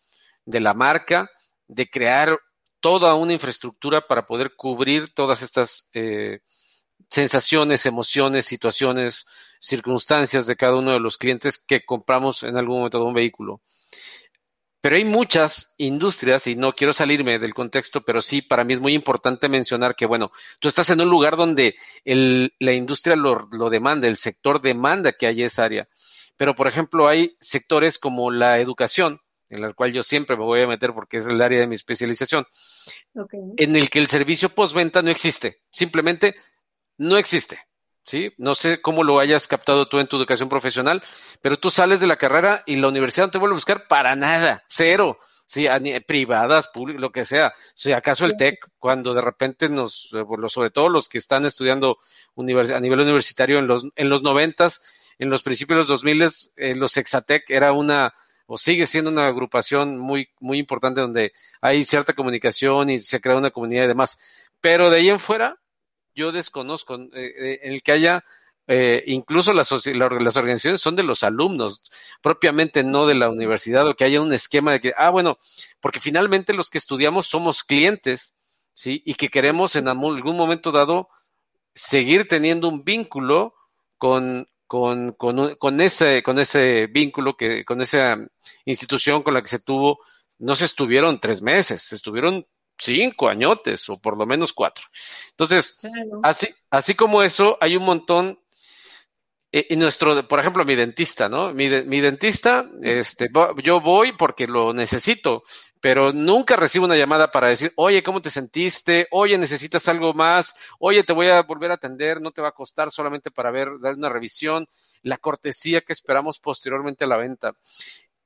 de 0.46 0.60
la 0.60 0.72
marca, 0.74 1.30
de 1.68 1.88
crear 1.88 2.38
toda 2.80 3.14
una 3.14 3.34
infraestructura 3.34 4.06
para 4.06 4.26
poder 4.26 4.54
cubrir 4.56 5.12
todas 5.12 5.42
estas 5.42 5.90
eh, 5.94 6.40
sensaciones, 7.10 7.86
emociones, 7.86 8.46
situaciones, 8.46 9.26
circunstancias 9.60 10.46
de 10.46 10.56
cada 10.56 10.76
uno 10.76 10.92
de 10.92 11.00
los 11.00 11.16
clientes 11.16 11.58
que 11.58 11.84
compramos 11.84 12.42
en 12.42 12.56
algún 12.56 12.76
momento 12.76 12.98
de 12.98 13.04
un 13.04 13.14
vehículo. 13.14 13.60
Pero 14.84 14.96
hay 14.96 15.04
muchas 15.06 15.74
industrias, 15.78 16.46
y 16.46 16.56
no 16.56 16.74
quiero 16.74 16.92
salirme 16.92 17.38
del 17.38 17.54
contexto, 17.54 18.02
pero 18.02 18.20
sí, 18.20 18.42
para 18.42 18.64
mí 18.64 18.74
es 18.74 18.80
muy 18.80 18.92
importante 18.92 19.48
mencionar 19.48 19.96
que, 19.96 20.04
bueno, 20.04 20.30
tú 20.60 20.68
estás 20.68 20.90
en 20.90 21.00
un 21.00 21.08
lugar 21.08 21.38
donde 21.38 21.74
la 22.04 22.72
industria 22.74 23.16
lo, 23.16 23.70
demanda, 23.70 24.08
el 24.08 24.18
sector 24.18 24.60
demanda 24.60 25.12
que 25.12 25.26
haya 25.26 25.46
esa 25.46 25.64
área. 25.64 25.88
Pero, 26.36 26.54
por 26.54 26.68
ejemplo, 26.68 27.08
hay 27.08 27.34
sectores 27.40 27.98
como 27.98 28.30
la 28.30 28.58
educación, 28.58 29.22
en 29.48 29.64
el 29.64 29.74
cual 29.74 29.94
yo 29.94 30.02
siempre 30.02 30.36
me 30.36 30.44
voy 30.44 30.60
a 30.60 30.66
meter 30.66 30.92
porque 30.92 31.16
es 31.16 31.26
el 31.26 31.40
área 31.40 31.60
de 31.60 31.66
mi 31.66 31.76
especialización, 31.76 32.44
en 33.56 33.76
el 33.76 33.88
que 33.88 34.00
el 34.00 34.06
servicio 34.06 34.50
postventa 34.50 35.00
no 35.00 35.08
existe, 35.08 35.62
simplemente 35.70 36.34
no 36.98 37.16
existe. 37.16 37.58
¿Sí? 38.04 38.32
No 38.38 38.54
sé 38.54 38.80
cómo 38.80 39.02
lo 39.02 39.18
hayas 39.18 39.46
captado 39.46 39.88
tú 39.88 39.98
en 39.98 40.06
tu 40.06 40.16
educación 40.16 40.48
profesional, 40.48 41.02
pero 41.40 41.56
tú 41.56 41.70
sales 41.70 42.00
de 42.00 42.06
la 42.06 42.16
carrera 42.16 42.62
y 42.66 42.76
la 42.76 42.88
universidad 42.88 43.26
no 43.26 43.30
te 43.32 43.38
vuelve 43.38 43.54
a 43.54 43.56
buscar 43.56 43.88
para 43.88 44.14
nada, 44.16 44.62
cero. 44.68 45.18
Sí, 45.46 45.66
privadas, 46.06 46.68
públicas, 46.68 47.02
lo 47.02 47.12
que 47.12 47.24
sea. 47.24 47.52
Si 47.74 47.92
acaso 47.92 48.24
el 48.24 48.36
TEC, 48.36 48.58
cuando 48.78 49.12
de 49.12 49.20
repente 49.20 49.68
nos, 49.68 50.10
eh, 50.14 50.24
sobre 50.48 50.70
todo 50.70 50.88
los 50.88 51.08
que 51.08 51.18
están 51.18 51.44
estudiando 51.44 51.98
a 52.36 52.42
nivel 52.80 53.00
universitario 53.00 53.58
en 53.58 53.66
los, 53.66 53.86
en 53.94 54.08
los 54.08 54.22
noventas, 54.22 54.82
en 55.18 55.30
los 55.30 55.42
principios 55.42 55.76
de 55.76 55.80
los 55.80 55.88
dos 55.88 56.04
miles, 56.04 56.54
eh, 56.56 56.74
los 56.74 56.96
Exatec 56.96 57.50
era 57.50 57.72
una, 57.72 58.14
o 58.46 58.56
sigue 58.56 58.86
siendo 58.86 59.10
una 59.10 59.26
agrupación 59.26 59.98
muy, 59.98 60.28
muy 60.40 60.58
importante 60.58 61.02
donde 61.02 61.32
hay 61.60 61.84
cierta 61.84 62.14
comunicación 62.14 62.90
y 62.90 62.98
se 62.98 63.20
crea 63.20 63.36
una 63.36 63.50
comunidad 63.50 63.84
y 63.84 63.88
demás. 63.88 64.18
Pero 64.60 64.88
de 64.88 64.96
ahí 64.96 65.10
en 65.10 65.18
fuera, 65.18 65.58
yo 66.14 66.32
desconozco 66.32 66.96
eh, 66.96 67.08
eh, 67.14 67.60
en 67.62 67.72
el 67.72 67.82
que 67.82 67.92
haya 67.92 68.24
eh, 68.66 69.04
incluso 69.06 69.52
las, 69.52 69.70
organizaciones 69.72 70.80
son 70.80 70.96
de 70.96 71.02
los 71.02 71.22
alumnos, 71.22 71.82
propiamente 72.22 72.82
no 72.82 73.06
de 73.06 73.14
la 73.14 73.28
universidad, 73.28 73.86
o 73.86 73.94
que 73.94 74.04
haya 74.04 74.22
un 74.22 74.32
esquema 74.32 74.72
de 74.72 74.80
que, 74.80 74.92
ah, 74.96 75.10
bueno, 75.10 75.38
porque 75.80 76.00
finalmente 76.00 76.54
los 76.54 76.70
que 76.70 76.78
estudiamos 76.78 77.26
somos 77.26 77.62
clientes, 77.62 78.40
¿sí? 78.72 79.02
Y 79.04 79.14
que 79.14 79.28
queremos 79.28 79.76
en 79.76 79.88
algún 79.88 80.36
momento 80.36 80.72
dado 80.72 81.08
seguir 81.74 82.26
teniendo 82.26 82.68
un 82.68 82.84
vínculo 82.84 83.54
con, 83.98 84.48
con, 84.66 85.12
con, 85.12 85.56
con, 85.56 85.80
ese, 85.80 86.22
con 86.22 86.38
ese 86.38 86.86
vínculo, 86.86 87.36
que, 87.36 87.64
con 87.64 87.82
esa 87.82 88.16
institución 88.64 89.22
con 89.22 89.34
la 89.34 89.42
que 89.42 89.48
se 89.48 89.58
tuvo, 89.60 89.98
no 90.38 90.56
se 90.56 90.64
estuvieron 90.64 91.20
tres 91.20 91.42
meses, 91.42 91.82
se 91.82 91.96
estuvieron 91.96 92.46
cinco 92.78 93.28
añotes 93.28 93.88
o 93.88 93.98
por 93.98 94.16
lo 94.16 94.26
menos 94.26 94.52
cuatro. 94.52 94.84
Entonces, 95.30 95.78
así, 96.22 96.48
así 96.70 96.94
como 96.94 97.22
eso, 97.22 97.56
hay 97.60 97.76
un 97.76 97.84
montón 97.84 98.38
eh, 99.56 99.68
y 99.70 99.76
nuestro, 99.76 100.26
por 100.26 100.40
ejemplo, 100.40 100.64
mi 100.64 100.74
dentista, 100.74 101.28
¿no? 101.28 101.54
Mi, 101.54 101.68
mi, 101.84 102.00
dentista, 102.00 102.68
este, 102.82 103.28
yo 103.62 103.80
voy 103.80 104.10
porque 104.10 104.48
lo 104.48 104.74
necesito, 104.74 105.44
pero 105.80 106.12
nunca 106.12 106.56
recibo 106.56 106.86
una 106.86 106.96
llamada 106.96 107.30
para 107.30 107.50
decir, 107.50 107.72
oye, 107.76 108.02
¿cómo 108.02 108.20
te 108.20 108.30
sentiste? 108.30 109.06
Oye, 109.12 109.38
necesitas 109.38 109.86
algo 109.86 110.12
más. 110.12 110.56
Oye, 110.80 111.04
te 111.04 111.12
voy 111.12 111.28
a 111.28 111.42
volver 111.42 111.70
a 111.70 111.74
atender, 111.74 112.20
no 112.20 112.32
te 112.32 112.42
va 112.42 112.48
a 112.48 112.52
costar 112.52 112.90
solamente 112.90 113.30
para 113.30 113.52
ver, 113.52 113.68
dar 113.80 113.94
una 113.94 114.08
revisión, 114.08 114.66
la 115.02 115.18
cortesía 115.18 115.82
que 115.82 115.92
esperamos 115.92 116.40
posteriormente 116.40 117.04
a 117.04 117.06
la 117.06 117.16
venta. 117.16 117.52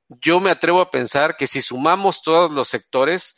Yo 0.07 0.39
me 0.39 0.49
atrevo 0.49 0.81
a 0.81 0.89
pensar 0.89 1.37
que 1.37 1.45
si 1.45 1.61
sumamos 1.61 2.23
todos 2.23 2.49
los 2.49 2.67
sectores, 2.69 3.37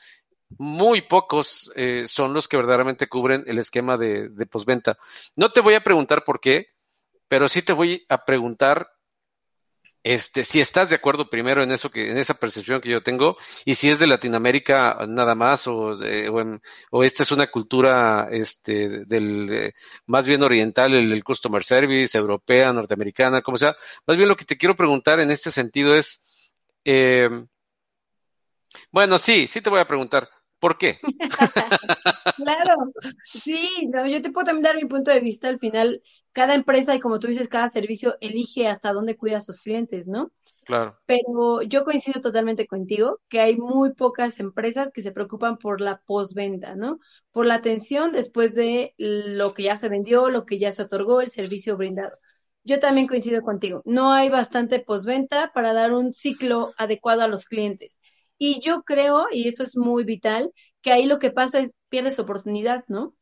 muy 0.58 1.02
pocos 1.02 1.72
eh, 1.76 2.04
son 2.08 2.34
los 2.34 2.48
que 2.48 2.58
verdaderamente 2.58 3.08
cubren 3.08 3.44
el 3.48 3.58
esquema 3.58 3.98
de, 3.98 4.30
de 4.30 4.46
postventa. 4.46 4.98
No 5.36 5.52
te 5.52 5.62
voy 5.62 5.74
a 5.76 5.84
preguntar 5.84 6.24
por 6.24 6.40
qué, 6.40 6.68
pero 7.28 7.48
sí 7.48 7.62
te 7.62 7.74
voy 7.74 8.06
a 8.10 8.26
preguntar 8.26 8.90
este, 10.04 10.44
si 10.44 10.60
estás 10.60 10.90
de 10.90 10.96
acuerdo 10.96 11.30
primero 11.30 11.62
en 11.62 11.72
eso 11.72 11.92
que, 11.92 12.10
en 12.10 12.18
esa 12.18 12.34
percepción 12.34 12.82
que 12.82 12.90
yo 12.90 13.04
tengo, 13.04 13.38
y 13.66 13.76
si 13.76 13.90
es 13.90 14.00
de 14.00 14.08
Latinoamérica 14.08 15.06
nada 15.08 15.36
más, 15.36 15.68
o, 15.68 15.94
o, 16.92 17.04
esta 17.04 17.24
es 17.24 17.32
una 17.32 17.52
cultura, 17.52 18.28
este, 18.32 19.06
del, 19.06 19.48
eh, 19.52 19.74
más 20.08 20.28
bien 20.28 20.42
oriental, 20.42 20.94
el, 20.94 21.12
el, 21.12 21.24
customer 21.24 21.64
service, 21.64 22.18
europea, 22.18 22.74
norteamericana, 22.74 23.42
como 23.44 23.58
sea. 23.58 23.76
Más 24.08 24.18
bien 24.18 24.30
lo 24.30 24.36
que 24.36 24.46
te 24.46 24.58
quiero 24.58 24.76
preguntar 24.76 25.20
en 25.20 25.30
este 25.30 25.52
sentido 25.52 25.96
es, 25.96 26.50
eh, 26.84 27.30
bueno, 28.92 29.18
sí, 29.18 29.48
sí 29.48 29.62
te 29.62 29.70
voy 29.70 29.82
a 29.82 29.88
preguntar, 29.88 30.30
¿Por 30.62 30.78
qué? 30.78 31.00
claro, 32.38 32.76
sí, 33.24 33.68
no, 33.92 34.06
yo 34.06 34.22
te 34.22 34.32
puedo 34.32 34.46
también 34.46 34.64
dar 34.64 34.76
mi 34.76 34.86
punto 34.86 35.10
de 35.10 35.20
vista. 35.20 35.50
Al 35.50 35.58
final, 35.58 36.04
cada 36.34 36.54
empresa 36.54 36.94
y 36.94 37.00
como 37.00 37.20
tú 37.20 37.28
dices, 37.28 37.48
cada 37.48 37.68
servicio 37.68 38.16
elige 38.22 38.68
hasta 38.68 38.94
dónde 38.94 39.18
cuida 39.18 39.38
a 39.40 39.42
sus 39.42 39.60
clientes, 39.60 40.06
¿no? 40.06 40.32
Claro. 40.66 41.00
Pero 41.08 41.64
yo 41.64 41.84
coincido 41.84 42.22
totalmente 42.22 42.68
contigo 42.68 43.20
que 43.28 43.40
hay 43.40 43.58
muy 43.58 43.96
pocas 43.96 44.40
empresas 44.40 44.92
que 44.94 45.02
se 45.02 45.12
preocupan 45.12 45.58
por 45.58 45.82
la 45.82 46.00
postventa, 46.06 46.76
¿no? 46.76 47.00
Por 47.32 47.48
la 47.48 47.56
atención 47.56 48.12
después 48.12 48.54
de 48.54 48.94
lo 48.98 49.56
que 49.56 49.64
ya 49.64 49.78
se 49.78 49.90
vendió, 49.90 50.30
lo 50.30 50.46
que 50.46 50.60
ya 50.60 50.72
se 50.72 50.84
otorgó, 50.84 51.22
el 51.22 51.30
servicio 51.30 51.76
brindado. 51.76 52.16
Yo 52.64 52.80
también 52.80 53.08
coincido 53.08 53.42
contigo. 53.42 53.82
No 53.86 54.14
hay 54.14 54.30
bastante 54.30 54.80
postventa 54.80 55.52
para 55.56 55.74
dar 55.74 55.92
un 55.94 56.14
ciclo 56.14 56.72
adecuado 56.78 57.24
a 57.24 57.28
los 57.28 57.46
clientes. 57.46 57.98
Y 58.44 58.60
yo 58.62 58.82
creo, 58.84 59.28
y 59.32 59.48
eso 59.48 59.62
es 59.64 59.78
muy 59.78 60.04
vital, 60.04 60.52
que 60.82 60.92
ahí 60.92 61.06
lo 61.06 61.20
que 61.20 61.30
pasa 61.32 61.60
es 61.60 61.72
pierdes 61.90 62.18
oportunidad, 62.20 62.84
¿no? 62.88 63.14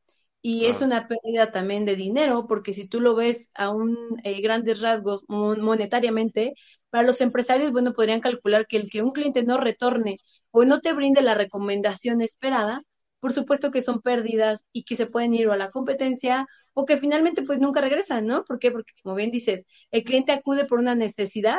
Y 0.42 0.66
es 0.68 0.80
una 0.82 1.08
pérdida 1.10 1.52
también 1.52 1.84
de 1.86 1.98
dinero, 1.98 2.48
porque 2.48 2.72
si 2.74 2.88
tú 2.88 3.02
lo 3.02 3.16
ves 3.16 3.50
a 3.54 3.70
un 3.70 3.98
eh, 4.24 4.40
grandes 4.42 4.80
rasgos 4.82 5.26
monetariamente, 5.28 6.54
para 6.90 7.04
los 7.04 7.20
empresarios, 7.22 7.72
bueno, 7.74 7.92
podrían 7.94 8.22
calcular 8.22 8.66
que 8.66 8.78
el 8.78 8.90
que 8.90 9.02
un 9.02 9.12
cliente 9.12 9.44
no 9.44 9.58
retorne 9.58 10.20
o 10.52 10.64
no 10.66 10.80
te 10.80 10.94
brinde 10.94 11.22
la 11.22 11.36
recomendación 11.36 12.22
esperada, 12.22 12.84
por 13.20 13.34
supuesto 13.34 13.72
que 13.72 13.82
son 13.82 14.02
pérdidas 14.02 14.66
y 14.72 14.86
que 14.86 14.96
se 14.96 15.06
pueden 15.08 15.34
ir 15.34 15.50
a 15.50 15.58
la 15.58 15.70
competencia 15.72 16.48
o 16.74 16.86
que 16.86 16.96
finalmente 16.98 17.44
pues 17.44 17.60
nunca 17.60 17.82
regresan, 17.82 18.26
¿no? 18.26 18.46
¿Por 18.46 18.58
qué? 18.60 18.72
Porque 18.72 18.94
como 19.04 19.16
bien 19.16 19.32
dices, 19.32 19.66
el 19.92 20.04
cliente 20.06 20.32
acude 20.32 20.64
por 20.66 20.80
una 20.80 20.96
necesidad, 20.96 21.58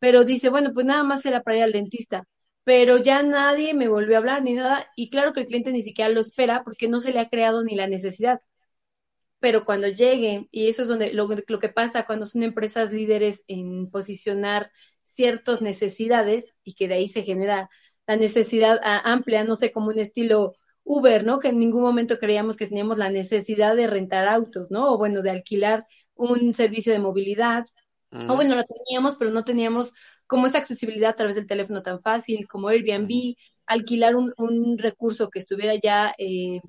pero 0.00 0.24
dice, 0.24 0.48
bueno, 0.50 0.72
pues 0.74 0.86
nada 0.86 1.02
más 1.04 1.24
era 1.26 1.42
para 1.42 1.58
ir 1.58 1.62
al 1.64 1.72
dentista 1.72 2.24
pero 2.68 2.98
ya 2.98 3.22
nadie 3.22 3.72
me 3.72 3.88
volvió 3.88 4.16
a 4.16 4.18
hablar 4.18 4.42
ni 4.42 4.52
nada, 4.52 4.90
y 4.94 5.08
claro 5.08 5.32
que 5.32 5.40
el 5.40 5.46
cliente 5.46 5.72
ni 5.72 5.80
siquiera 5.80 6.10
lo 6.10 6.20
espera 6.20 6.64
porque 6.64 6.86
no 6.86 7.00
se 7.00 7.12
le 7.12 7.20
ha 7.20 7.30
creado 7.30 7.64
ni 7.64 7.74
la 7.74 7.86
necesidad. 7.86 8.42
Pero 9.40 9.64
cuando 9.64 9.88
llegue, 9.88 10.48
y 10.50 10.68
eso 10.68 10.82
es 10.82 10.88
donde 10.88 11.14
lo, 11.14 11.28
lo 11.46 11.60
que 11.60 11.70
pasa 11.70 12.04
cuando 12.04 12.26
son 12.26 12.42
empresas 12.42 12.92
líderes 12.92 13.42
en 13.48 13.90
posicionar 13.90 14.70
ciertas 15.02 15.62
necesidades 15.62 16.54
y 16.62 16.74
que 16.74 16.88
de 16.88 16.96
ahí 16.96 17.08
se 17.08 17.22
genera 17.22 17.70
la 18.06 18.16
necesidad 18.16 18.78
amplia, 18.82 19.44
no 19.44 19.54
sé, 19.54 19.72
como 19.72 19.88
un 19.88 19.98
estilo 19.98 20.54
Uber, 20.84 21.24
¿no? 21.24 21.38
Que 21.38 21.48
en 21.48 21.58
ningún 21.58 21.82
momento 21.82 22.18
creíamos 22.18 22.58
que 22.58 22.66
teníamos 22.66 22.98
la 22.98 23.08
necesidad 23.08 23.76
de 23.76 23.86
rentar 23.86 24.28
autos, 24.28 24.70
¿no? 24.70 24.92
O 24.92 24.98
bueno, 24.98 25.22
de 25.22 25.30
alquilar 25.30 25.86
un 26.14 26.52
servicio 26.52 26.92
de 26.92 26.98
movilidad. 26.98 27.64
O 28.28 28.36
bueno, 28.36 28.56
lo 28.56 28.64
teníamos, 28.64 29.16
pero 29.16 29.30
no 29.30 29.44
teníamos 29.44 29.94
como 30.28 30.46
esa 30.46 30.58
accesibilidad 30.58 31.10
a 31.12 31.16
través 31.16 31.36
del 31.36 31.46
teléfono 31.48 31.82
tan 31.82 32.00
fácil, 32.02 32.48
como 32.48 32.68
Airbnb, 32.68 33.34
alquilar 33.66 34.16
un, 34.16 34.32
un 34.38 34.78
recurso 34.78 35.30
que 35.30 35.40
estuviera 35.40 35.74
ya 35.76 36.14
eh, 36.18 36.60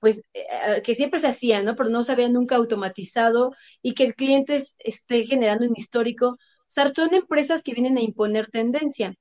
pues 0.00 0.22
eh, 0.34 0.82
que 0.84 0.94
siempre 0.94 1.20
se 1.20 1.28
hacía, 1.28 1.62
¿no? 1.62 1.74
Pero 1.76 1.88
no 1.90 2.02
se 2.04 2.12
había 2.12 2.28
nunca 2.28 2.56
automatizado 2.56 3.52
y 3.82 3.94
que 3.94 4.04
el 4.04 4.14
cliente 4.14 4.62
esté 4.78 5.26
generando 5.26 5.66
un 5.66 5.74
histórico. 5.76 6.28
O 6.30 6.38
sea, 6.68 6.88
son 6.94 7.14
empresas 7.14 7.62
que 7.62 7.72
vienen 7.74 7.96
a 7.98 8.02
imponer 8.02 8.50
tendencia. 8.50 9.14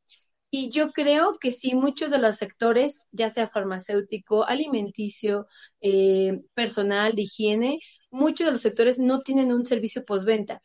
Y 0.51 0.69
yo 0.71 0.91
creo 0.93 1.38
que 1.39 1.51
sí, 1.51 1.75
muchos 1.75 2.10
de 2.12 2.17
los 2.19 2.38
sectores, 2.38 3.01
ya 3.12 3.29
sea 3.29 3.49
farmacéutico, 3.49 4.45
alimenticio, 4.45 5.47
eh, 5.81 6.41
personal, 6.53 7.13
de 7.15 7.23
higiene, 7.23 7.79
muchos 8.10 8.45
de 8.47 8.53
los 8.53 8.62
sectores 8.62 8.97
no 8.99 9.21
tienen 9.21 9.51
un 9.51 9.65
servicio 9.65 10.05
postventa. 10.05 10.62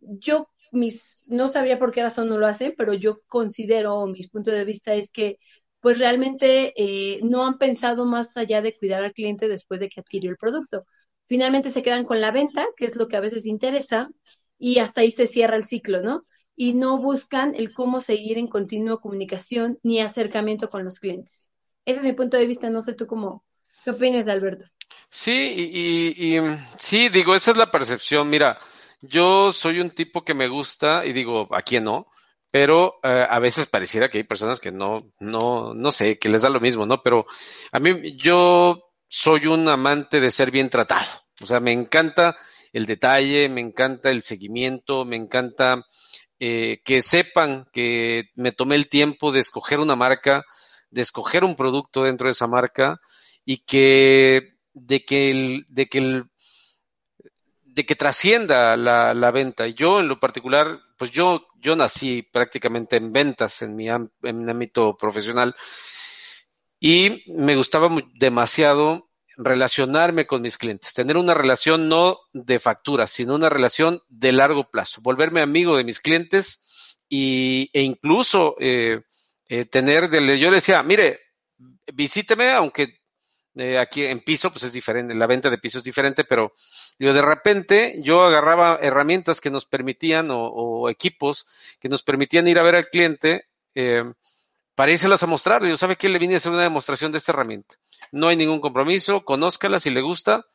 Yo 0.00 0.48
mis, 0.72 1.26
no 1.28 1.48
sabría 1.48 1.78
por 1.78 1.92
qué 1.92 2.02
razón 2.02 2.28
no 2.28 2.38
lo 2.38 2.46
hacen, 2.46 2.74
pero 2.76 2.94
yo 2.94 3.20
considero, 3.28 4.06
mi 4.06 4.26
punto 4.26 4.50
de 4.50 4.64
vista 4.64 4.94
es 4.94 5.10
que 5.10 5.38
pues 5.80 5.98
realmente 5.98 6.72
eh, 6.76 7.20
no 7.24 7.46
han 7.46 7.58
pensado 7.58 8.06
más 8.06 8.36
allá 8.36 8.62
de 8.62 8.76
cuidar 8.76 9.04
al 9.04 9.12
cliente 9.12 9.48
después 9.48 9.80
de 9.80 9.88
que 9.88 10.00
adquirió 10.00 10.30
el 10.30 10.36
producto. 10.36 10.86
Finalmente 11.26 11.70
se 11.70 11.82
quedan 11.82 12.04
con 12.04 12.20
la 12.20 12.30
venta, 12.30 12.66
que 12.76 12.84
es 12.86 12.96
lo 12.96 13.08
que 13.08 13.16
a 13.16 13.20
veces 13.20 13.46
interesa, 13.46 14.08
y 14.58 14.78
hasta 14.78 15.00
ahí 15.00 15.10
se 15.10 15.26
cierra 15.26 15.56
el 15.56 15.64
ciclo, 15.64 16.00
¿no? 16.00 16.24
Y 16.54 16.74
no 16.74 16.98
buscan 16.98 17.54
el 17.56 17.72
cómo 17.72 18.00
seguir 18.00 18.38
en 18.38 18.46
continua 18.46 19.00
comunicación 19.00 19.78
ni 19.82 20.00
acercamiento 20.00 20.68
con 20.68 20.84
los 20.84 21.00
clientes. 21.00 21.42
Ese 21.84 21.98
es 21.98 22.04
mi 22.04 22.12
punto 22.12 22.36
de 22.36 22.46
vista, 22.46 22.70
no 22.70 22.80
sé 22.80 22.92
tú 22.94 23.06
cómo, 23.08 23.44
¿qué 23.84 23.90
opinas, 23.90 24.28
Alberto? 24.28 24.66
Sí, 25.10 25.32
y, 25.32 26.36
y, 26.36 26.40
sí, 26.76 27.08
digo, 27.08 27.34
esa 27.34 27.50
es 27.50 27.56
la 27.56 27.70
percepción. 27.70 28.30
Mira, 28.30 28.58
yo 29.02 29.52
soy 29.52 29.80
un 29.80 29.90
tipo 29.90 30.24
que 30.24 30.34
me 30.34 30.48
gusta, 30.48 31.04
y 31.04 31.12
digo, 31.12 31.48
¿a 31.54 31.62
quién 31.62 31.84
no? 31.84 32.08
pero 32.52 33.00
eh, 33.02 33.26
a 33.28 33.38
veces 33.38 33.66
pareciera 33.66 34.10
que 34.10 34.18
hay 34.18 34.24
personas 34.24 34.60
que 34.60 34.70
no, 34.70 35.10
no, 35.18 35.72
no 35.72 35.90
sé, 35.90 36.18
que 36.18 36.28
les 36.28 36.42
da 36.42 36.50
lo 36.50 36.60
mismo, 36.60 36.84
¿no? 36.84 37.02
Pero 37.02 37.24
a 37.72 37.80
mí, 37.80 38.14
yo 38.18 38.90
soy 39.08 39.46
un 39.46 39.66
amante 39.70 40.20
de 40.20 40.30
ser 40.30 40.50
bien 40.50 40.68
tratado. 40.68 41.08
O 41.40 41.46
sea, 41.46 41.60
me 41.60 41.72
encanta 41.72 42.36
el 42.74 42.84
detalle, 42.84 43.48
me 43.48 43.62
encanta 43.62 44.10
el 44.10 44.22
seguimiento, 44.22 45.06
me 45.06 45.16
encanta 45.16 45.86
eh, 46.38 46.82
que 46.84 47.00
sepan 47.00 47.66
que 47.72 48.24
me 48.34 48.52
tomé 48.52 48.76
el 48.76 48.90
tiempo 48.90 49.32
de 49.32 49.40
escoger 49.40 49.80
una 49.80 49.96
marca, 49.96 50.44
de 50.90 51.00
escoger 51.00 51.44
un 51.44 51.56
producto 51.56 52.02
dentro 52.02 52.26
de 52.26 52.32
esa 52.32 52.48
marca 52.48 53.00
y 53.46 53.64
que 53.64 54.56
de 54.74 55.04
que 55.06 55.30
el, 55.30 55.64
de 55.70 55.86
que 55.86 55.98
el 55.98 56.24
de 57.74 57.86
que 57.86 57.96
trascienda 57.96 58.76
la, 58.76 59.14
la, 59.14 59.30
venta. 59.30 59.66
Yo 59.66 60.00
en 60.00 60.08
lo 60.08 60.20
particular, 60.20 60.78
pues 60.98 61.10
yo, 61.10 61.46
yo 61.58 61.74
nací 61.74 62.22
prácticamente 62.22 62.96
en 62.96 63.12
ventas 63.12 63.62
en 63.62 63.74
mi, 63.74 63.88
ámbito 63.88 64.96
profesional 64.96 65.56
y 66.78 67.24
me 67.32 67.56
gustaba 67.56 67.88
demasiado 68.14 69.08
relacionarme 69.38 70.26
con 70.26 70.42
mis 70.42 70.58
clientes, 70.58 70.92
tener 70.92 71.16
una 71.16 71.32
relación 71.32 71.88
no 71.88 72.18
de 72.34 72.60
factura, 72.60 73.06
sino 73.06 73.34
una 73.34 73.48
relación 73.48 74.02
de 74.08 74.32
largo 74.32 74.70
plazo, 74.70 75.00
volverme 75.00 75.40
amigo 75.40 75.76
de 75.76 75.84
mis 75.84 76.00
clientes 76.00 76.98
y, 77.08 77.70
e 77.72 77.82
incluso 77.82 78.54
eh, 78.58 79.00
eh, 79.48 79.64
tener, 79.64 80.10
de, 80.10 80.38
yo 80.38 80.50
le 80.50 80.56
decía, 80.56 80.82
mire, 80.82 81.20
visíteme, 81.94 82.52
aunque 82.52 83.01
eh, 83.54 83.78
aquí 83.78 84.04
en 84.04 84.20
piso, 84.20 84.50
pues 84.50 84.64
es 84.64 84.72
diferente, 84.72 85.14
la 85.14 85.26
venta 85.26 85.50
de 85.50 85.58
piso 85.58 85.78
es 85.78 85.84
diferente, 85.84 86.24
pero 86.24 86.52
yo 86.98 87.12
de 87.12 87.20
repente 87.20 88.00
yo 88.02 88.22
agarraba 88.22 88.78
herramientas 88.80 89.40
que 89.40 89.50
nos 89.50 89.66
permitían 89.66 90.28
o, 90.30 90.88
equipos 90.88 91.46
que 91.78 91.88
nos 91.88 92.02
permitían 92.02 92.48
ir 92.48 92.58
a 92.58 92.62
ver 92.62 92.76
al 92.76 92.88
cliente 92.88 93.46
eh, 93.74 94.04
para 94.74 94.92
írselas 94.92 95.22
a 95.22 95.26
mostrar. 95.26 95.64
Yo, 95.66 95.76
¿sabe 95.76 95.96
qué? 95.96 96.08
Le 96.08 96.18
vine 96.18 96.34
a 96.34 96.36
hacer 96.38 96.52
una 96.52 96.62
demostración 96.62 97.12
de 97.12 97.18
esta 97.18 97.32
herramienta. 97.32 97.76
No 98.10 98.28
hay 98.28 98.36
ningún 98.36 98.60
compromiso, 98.60 99.24
conózcala, 99.24 99.78
si 99.78 99.90
le 99.90 100.00
gusta, 100.00 100.46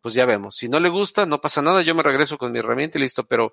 pues 0.00 0.14
ya 0.14 0.24
vemos. 0.24 0.56
Si 0.56 0.68
no 0.68 0.80
le 0.80 0.88
gusta, 0.88 1.26
no 1.26 1.40
pasa 1.40 1.60
nada, 1.62 1.82
yo 1.82 1.94
me 1.94 2.02
regreso 2.02 2.38
con 2.38 2.52
mi 2.52 2.58
herramienta 2.58 2.98
y 2.98 3.02
listo, 3.02 3.24
pero 3.24 3.52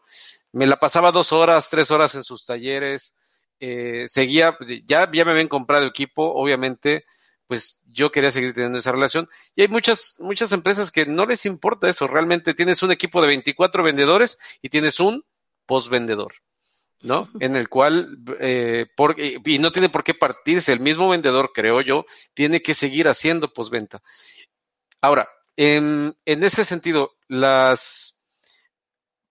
me 0.54 0.66
la 0.66 0.78
pasaba 0.78 1.12
dos 1.12 1.34
horas, 1.34 1.70
tres 1.70 1.92
horas 1.92 2.16
en 2.16 2.24
sus 2.24 2.46
talleres, 2.46 3.16
eh, 3.60 4.06
seguía, 4.08 4.58
pues, 4.58 4.70
ya, 4.86 5.10
ya 5.12 5.26
me 5.26 5.32
habían 5.32 5.48
comprado 5.48 5.86
equipo, 5.86 6.24
obviamente, 6.34 7.06
pues 7.48 7.82
yo 7.86 8.12
quería 8.12 8.30
seguir 8.30 8.54
teniendo 8.54 8.78
esa 8.78 8.92
relación. 8.92 9.30
Y 9.56 9.62
hay 9.62 9.68
muchas, 9.68 10.18
muchas 10.20 10.52
empresas 10.52 10.92
que 10.92 11.06
no 11.06 11.26
les 11.26 11.46
importa 11.46 11.88
eso. 11.88 12.08
Realmente 12.08 12.54
tienes 12.54 12.84
un 12.84 12.92
equipo 12.92 13.22
de 13.22 13.28
24 13.28 13.84
vendedores 13.84 14.38
y 14.62 14.70
tienes 14.70 15.00
un 15.00 15.24
post-vendedor, 15.66 16.34
¿no? 17.02 17.30
En 17.40 17.56
el 17.56 17.70
cual, 17.70 18.18
eh, 18.40 18.88
y 19.46 19.60
no 19.60 19.72
tiene 19.72 19.90
por 19.90 20.04
qué 20.04 20.14
partirse. 20.14 20.74
El 20.74 20.82
mismo 20.82 21.10
vendedor, 21.10 21.52
creo 21.54 21.82
yo, 21.82 22.06
tiene 22.34 22.62
que 22.62 22.74
seguir 22.74 23.08
haciendo 23.08 23.54
postventa. 23.54 24.02
Ahora, 25.02 25.30
en, 25.56 26.16
en 26.26 26.44
ese 26.44 26.66
sentido, 26.66 27.14
las, 27.28 28.24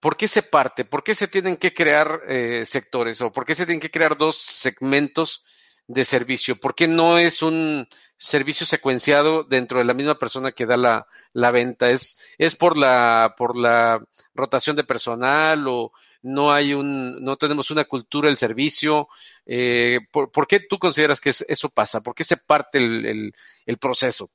¿por 0.00 0.16
qué 0.16 0.26
se 0.26 0.42
parte? 0.42 0.84
¿Por 0.84 1.04
qué 1.04 1.14
se 1.14 1.28
tienen 1.28 1.56
que 1.56 1.74
crear 1.74 2.22
eh, 2.28 2.64
sectores 2.64 3.20
o 3.20 3.30
por 3.30 3.44
qué 3.44 3.54
se 3.54 3.66
tienen 3.66 3.80
que 3.80 3.90
crear 3.90 4.16
dos 4.16 4.38
segmentos 4.38 5.44
de 5.88 6.04
servicio? 6.04 6.56
¿Por 6.56 6.74
qué 6.74 6.88
no 6.88 7.18
es 7.18 7.42
un 7.42 7.88
servicio 8.16 8.66
secuenciado 8.66 9.44
dentro 9.44 9.78
de 9.78 9.84
la 9.84 9.94
misma 9.94 10.18
persona 10.18 10.52
que 10.52 10.66
da 10.66 10.76
la, 10.76 11.06
la 11.32 11.50
venta? 11.50 11.90
¿Es, 11.90 12.18
¿Es 12.38 12.56
por 12.56 12.76
la, 12.76 13.34
por 13.36 13.56
la 13.56 14.02
rotación 14.34 14.76
de 14.76 14.84
personal 14.84 15.66
o 15.68 15.92
no 16.22 16.52
hay 16.52 16.74
un, 16.74 17.22
no 17.22 17.36
tenemos 17.36 17.70
una 17.70 17.84
cultura 17.84 18.28
del 18.28 18.36
servicio? 18.36 19.08
Eh, 19.44 20.00
¿por, 20.10 20.46
qué 20.46 20.60
tú 20.60 20.78
consideras 20.78 21.20
que 21.20 21.30
eso 21.30 21.68
pasa? 21.70 22.00
¿Por 22.00 22.14
qué 22.14 22.24
se 22.24 22.36
parte 22.36 22.78
el, 22.78 23.32
el, 23.64 23.78
proceso? 23.78 24.28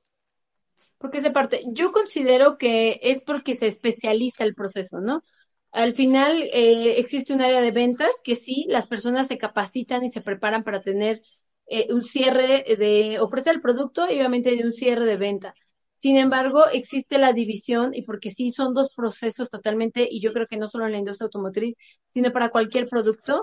¿Por 0.97 1.11
qué 1.11 1.19
se 1.19 1.31
parte? 1.31 1.63
Yo 1.67 1.91
considero 1.91 2.57
que 2.57 2.99
es 3.01 3.21
porque 3.21 3.55
se 3.55 3.67
especializa 3.67 4.43
el 4.43 4.55
proceso, 4.55 5.01
¿no? 5.01 5.23
Al 5.71 5.95
final 5.95 6.43
eh, 6.53 6.99
existe 6.99 7.33
un 7.33 7.41
área 7.41 7.61
de 7.61 7.71
ventas 7.71 8.11
que 8.23 8.35
sí, 8.35 8.65
las 8.67 8.87
personas 8.87 9.27
se 9.27 9.37
capacitan 9.37 10.03
y 10.03 10.09
se 10.09 10.21
preparan 10.21 10.63
para 10.63 10.81
tener 10.81 11.21
eh, 11.67 11.88
un 11.91 12.04
cierre 12.04 12.65
de 12.78 13.19
ofrecer 13.19 13.56
el 13.56 13.62
producto 13.62 14.06
y 14.10 14.15
obviamente 14.15 14.56
de 14.56 14.63
un 14.63 14.74
cierre 14.74 15.06
de 15.06 15.17
venta. 15.17 15.54
Sin 16.02 16.17
embargo, 16.17 16.65
existe 16.67 17.19
la 17.19 17.32
división 17.32 17.93
y 17.93 18.02
porque 18.02 18.32
sí 18.32 18.52
son 18.52 18.74
dos 18.74 18.89
procesos 18.95 19.52
totalmente, 19.52 20.08
y 20.10 20.19
yo 20.19 20.34
creo 20.34 20.47
que 20.47 20.58
no 20.58 20.67
solo 20.67 20.88
en 20.88 20.93
la 20.93 20.97
industria 20.97 21.26
automotriz, 21.26 21.76
sino 22.10 22.32
para 22.32 22.50
cualquier 22.50 22.89
producto, 22.89 23.39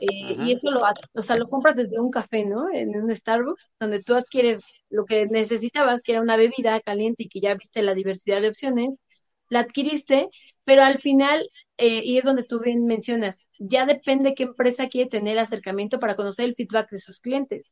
eh, 0.00 0.34
y 0.38 0.52
eso 0.52 0.70
lo, 0.70 0.80
o 1.12 1.22
sea, 1.22 1.36
lo 1.36 1.50
compras 1.50 1.76
desde 1.76 2.00
un 2.00 2.10
café, 2.10 2.46
¿no? 2.46 2.72
En 2.72 2.96
un 2.96 3.14
Starbucks, 3.14 3.72
donde 3.78 4.02
tú 4.02 4.14
adquieres 4.14 4.60
lo 4.88 5.04
que 5.04 5.26
necesitabas, 5.26 6.00
que 6.00 6.12
era 6.12 6.22
una 6.22 6.38
bebida 6.38 6.80
caliente 6.80 7.24
y 7.24 7.28
que 7.28 7.40
ya 7.40 7.54
viste 7.54 7.82
la 7.82 7.92
diversidad 7.92 8.40
de 8.40 8.48
opciones, 8.48 8.94
la 9.50 9.60
adquiriste, 9.60 10.28
pero 10.64 10.84
al 10.84 10.98
final, 11.00 11.46
eh, 11.76 12.00
y 12.04 12.16
es 12.16 12.24
donde 12.24 12.44
tú 12.44 12.58
bien 12.60 12.86
mencionas, 12.86 13.38
ya 13.58 13.86
depende 13.86 14.34
qué 14.34 14.44
empresa 14.44 14.88
quiere 14.88 15.10
tener 15.10 15.38
acercamiento 15.38 16.00
para 16.00 16.16
conocer 16.16 16.46
el 16.46 16.54
feedback 16.54 16.90
de 16.90 16.98
sus 16.98 17.20
clientes, 17.20 17.66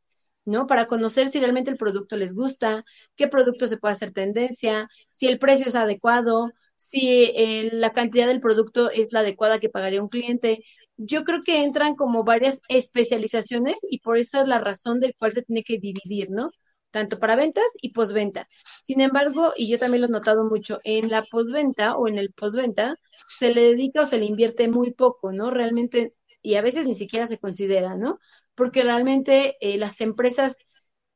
¿no? 0.45 0.67
Para 0.67 0.87
conocer 0.87 1.27
si 1.29 1.39
realmente 1.39 1.71
el 1.71 1.77
producto 1.77 2.15
les 2.17 2.33
gusta, 2.33 2.83
qué 3.15 3.27
producto 3.27 3.67
se 3.67 3.77
puede 3.77 3.93
hacer 3.93 4.13
tendencia, 4.13 4.89
si 5.09 5.27
el 5.27 5.39
precio 5.39 5.67
es 5.67 5.75
adecuado, 5.75 6.51
si 6.75 6.99
eh, 7.35 7.69
la 7.73 7.93
cantidad 7.93 8.27
del 8.27 8.39
producto 8.41 8.89
es 8.91 9.11
la 9.11 9.19
adecuada 9.21 9.59
que 9.59 9.69
pagaría 9.69 10.01
un 10.01 10.09
cliente. 10.09 10.63
Yo 10.97 11.23
creo 11.23 11.43
que 11.43 11.63
entran 11.63 11.95
como 11.95 12.23
varias 12.23 12.59
especializaciones 12.69 13.79
y 13.89 13.99
por 13.99 14.17
eso 14.17 14.41
es 14.41 14.47
la 14.47 14.59
razón 14.59 14.99
del 14.99 15.15
cual 15.17 15.31
se 15.33 15.43
tiene 15.43 15.63
que 15.63 15.77
dividir, 15.79 16.29
¿no? 16.31 16.51
Tanto 16.97 17.19
para 17.19 17.35
ventas 17.35 17.65
y 17.81 17.91
postventa. 17.91 18.47
Sin 18.83 19.01
embargo, 19.01 19.53
y 19.55 19.69
yo 19.69 19.77
también 19.77 20.01
lo 20.01 20.07
he 20.07 20.11
notado 20.11 20.45
mucho, 20.45 20.79
en 20.83 21.09
la 21.09 21.23
postventa 21.23 21.95
o 21.95 22.07
en 22.07 22.17
el 22.17 22.33
postventa 22.33 22.95
se 23.27 23.53
le 23.53 23.61
dedica 23.61 24.01
o 24.01 24.05
se 24.05 24.17
le 24.17 24.25
invierte 24.25 24.67
muy 24.67 24.93
poco, 24.93 25.31
¿no? 25.31 25.51
Realmente, 25.51 26.13
y 26.41 26.55
a 26.55 26.61
veces 26.63 26.85
ni 26.87 26.95
siquiera 26.95 27.27
se 27.27 27.37
considera, 27.37 27.95
¿no? 27.95 28.19
Porque 28.55 28.81
realmente 28.83 29.57
eh, 29.61 29.77
las 29.77 30.01
empresas 30.01 30.57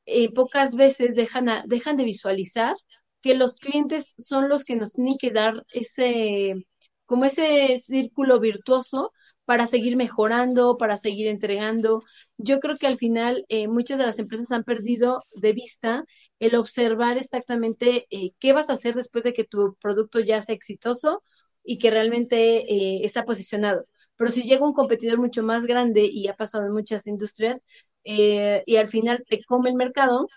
eh, 0.05 0.31
pocas 0.33 0.75
veces 0.75 1.15
dejan, 1.15 1.47
dejan 1.67 1.97
de 1.97 2.03
visualizar 2.03 2.75
que 3.21 3.33
los 3.35 3.55
clientes 3.55 4.13
son 4.19 4.49
los 4.49 4.63
que 4.63 4.75
nos 4.75 4.93
tienen 4.93 5.17
que 5.19 5.31
dar 5.31 5.65
ese, 5.73 6.67
como 7.05 7.25
ese 7.25 7.77
círculo 7.77 8.39
virtuoso 8.39 9.13
para 9.45 9.67
seguir 9.67 9.95
mejorando, 9.97 10.77
para 10.77 10.97
seguir 10.97 11.27
entregando. 11.27 12.03
Yo 12.37 12.59
creo 12.59 12.77
que 12.77 12.87
al 12.87 12.97
final 12.97 13.45
eh, 13.49 13.67
muchas 13.67 13.97
de 13.97 14.05
las 14.05 14.19
empresas 14.19 14.51
han 14.51 14.63
perdido 14.63 15.23
de 15.35 15.53
vista 15.53 16.05
el 16.39 16.55
observar 16.55 17.17
exactamente 17.17 18.07
eh, 18.09 18.31
qué 18.39 18.53
vas 18.53 18.69
a 18.69 18.73
hacer 18.73 18.95
después 18.95 19.23
de 19.23 19.33
que 19.33 19.43
tu 19.43 19.75
producto 19.81 20.19
ya 20.19 20.41
sea 20.41 20.55
exitoso 20.55 21.23
y 21.63 21.77
que 21.79 21.91
realmente 21.91 22.73
eh, 22.73 23.05
está 23.05 23.25
posicionado. 23.25 23.85
Pero 24.15 24.31
si 24.31 24.43
llega 24.43 24.65
un 24.65 24.73
competidor 24.73 25.19
mucho 25.19 25.43
más 25.43 25.65
grande 25.65 26.05
y 26.05 26.27
ha 26.27 26.35
pasado 26.35 26.65
en 26.65 26.73
muchas 26.73 27.07
industrias 27.07 27.59
y 28.03 28.75
al 28.77 28.89
final 28.89 29.23
te 29.29 29.43
come 29.43 29.69
el 29.69 29.75
mercado, 29.75 30.27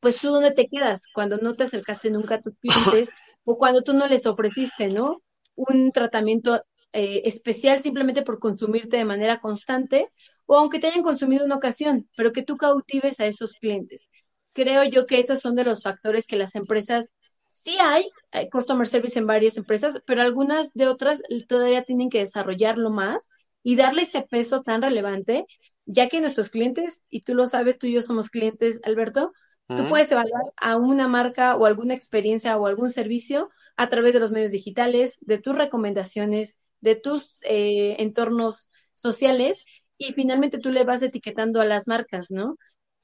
pues 0.00 0.20
tú 0.20 0.28
dónde 0.30 0.52
te 0.52 0.68
quedas 0.68 1.02
cuando 1.14 1.38
no 1.38 1.54
te 1.54 1.64
acercaste 1.64 2.10
nunca 2.10 2.36
a 2.36 2.40
tus 2.40 2.58
clientes 2.60 3.10
o 3.44 3.56
cuando 3.58 3.82
tú 3.82 3.92
no 3.94 4.06
les 4.06 4.26
ofreciste, 4.26 4.88
¿no? 4.88 5.22
Un 5.56 5.92
tratamiento 5.92 6.62
eh, 6.92 7.22
especial 7.24 7.80
simplemente 7.80 8.22
por 8.22 8.38
consumirte 8.38 8.96
de 8.96 9.04
manera 9.04 9.40
constante 9.40 10.08
o 10.46 10.56
aunque 10.56 10.78
te 10.78 10.88
hayan 10.88 11.02
consumido 11.02 11.44
una 11.44 11.56
ocasión, 11.56 12.08
pero 12.16 12.32
que 12.32 12.42
tú 12.42 12.56
cautives 12.56 13.20
a 13.20 13.26
esos 13.26 13.54
clientes. 13.54 14.08
Creo 14.52 14.84
yo 14.84 15.06
que 15.06 15.20
esos 15.20 15.40
son 15.40 15.54
de 15.54 15.64
los 15.64 15.82
factores 15.82 16.26
que 16.26 16.36
las 16.36 16.54
empresas 16.54 17.12
Sí 17.48 17.76
hay 17.80 18.08
eh, 18.32 18.48
customer 18.50 18.86
service 18.86 19.18
en 19.18 19.26
varias 19.26 19.56
empresas, 19.56 20.00
pero 20.06 20.22
algunas 20.22 20.72
de 20.74 20.86
otras 20.86 21.20
todavía 21.48 21.82
tienen 21.82 22.10
que 22.10 22.20
desarrollarlo 22.20 22.90
más 22.90 23.28
y 23.62 23.76
darle 23.76 24.02
ese 24.02 24.22
peso 24.22 24.62
tan 24.62 24.82
relevante, 24.82 25.46
ya 25.86 26.08
que 26.08 26.20
nuestros 26.20 26.50
clientes, 26.50 27.02
y 27.10 27.22
tú 27.22 27.34
lo 27.34 27.46
sabes, 27.46 27.78
tú 27.78 27.86
y 27.86 27.94
yo 27.94 28.02
somos 28.02 28.30
clientes, 28.30 28.80
Alberto, 28.84 29.32
tú 29.66 29.86
puedes 29.88 30.10
evaluar 30.12 30.44
a 30.56 30.76
una 30.76 31.08
marca 31.08 31.56
o 31.56 31.66
alguna 31.66 31.94
experiencia 31.94 32.56
o 32.56 32.66
algún 32.66 32.90
servicio 32.90 33.50
a 33.76 33.88
través 33.88 34.14
de 34.14 34.20
los 34.20 34.30
medios 34.30 34.52
digitales, 34.52 35.18
de 35.20 35.38
tus 35.38 35.54
recomendaciones, 35.54 36.56
de 36.80 36.96
tus 36.96 37.38
eh, 37.42 37.96
entornos 37.98 38.70
sociales, 38.94 39.62
y 39.96 40.12
finalmente 40.12 40.58
tú 40.58 40.70
le 40.70 40.84
vas 40.84 41.02
etiquetando 41.02 41.60
a 41.60 41.64
las 41.64 41.88
marcas, 41.88 42.30
¿no? 42.30 42.56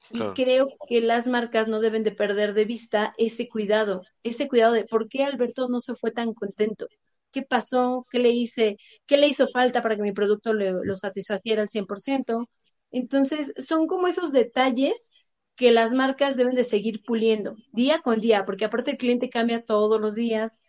Y 0.09 0.31
creo 0.33 0.69
que 0.87 1.01
las 1.01 1.27
marcas 1.27 1.67
no 1.67 1.79
deben 1.81 2.03
de 2.03 2.11
perder 2.11 2.53
de 2.53 2.65
vista 2.65 3.13
ese 3.17 3.49
cuidado, 3.49 4.03
ese 4.23 4.47
cuidado 4.47 4.73
de 4.73 4.85
por 4.85 5.09
qué 5.09 5.23
Alberto 5.23 5.67
no 5.69 5.81
se 5.81 5.95
fue 5.95 6.11
tan 6.11 6.33
contento, 6.33 6.87
qué 7.31 7.41
pasó, 7.43 8.05
qué 8.11 8.19
le 8.19 8.29
hice, 8.31 8.77
qué 9.07 9.17
le 9.17 9.27
hizo 9.27 9.47
falta 9.49 9.81
para 9.81 9.95
que 9.95 10.03
mi 10.03 10.13
producto 10.13 10.53
lo 10.53 10.95
satisfaciera 10.95 11.61
al 11.63 11.69
100%. 11.69 12.49
Entonces, 12.91 13.53
son 13.57 13.87
como 13.87 14.07
esos 14.07 14.31
detalles 14.31 15.09
que 15.55 15.71
las 15.71 15.91
marcas 15.91 16.37
deben 16.37 16.55
de 16.55 16.63
seguir 16.63 17.03
puliendo 17.03 17.55
día 17.71 18.01
con 18.01 18.19
día, 18.21 18.45
porque 18.45 18.65
aparte 18.65 18.91
el 18.91 18.97
cliente 18.97 19.29
cambia 19.29 19.63
todos 19.65 19.99
los 20.01 20.15
días 20.15 20.59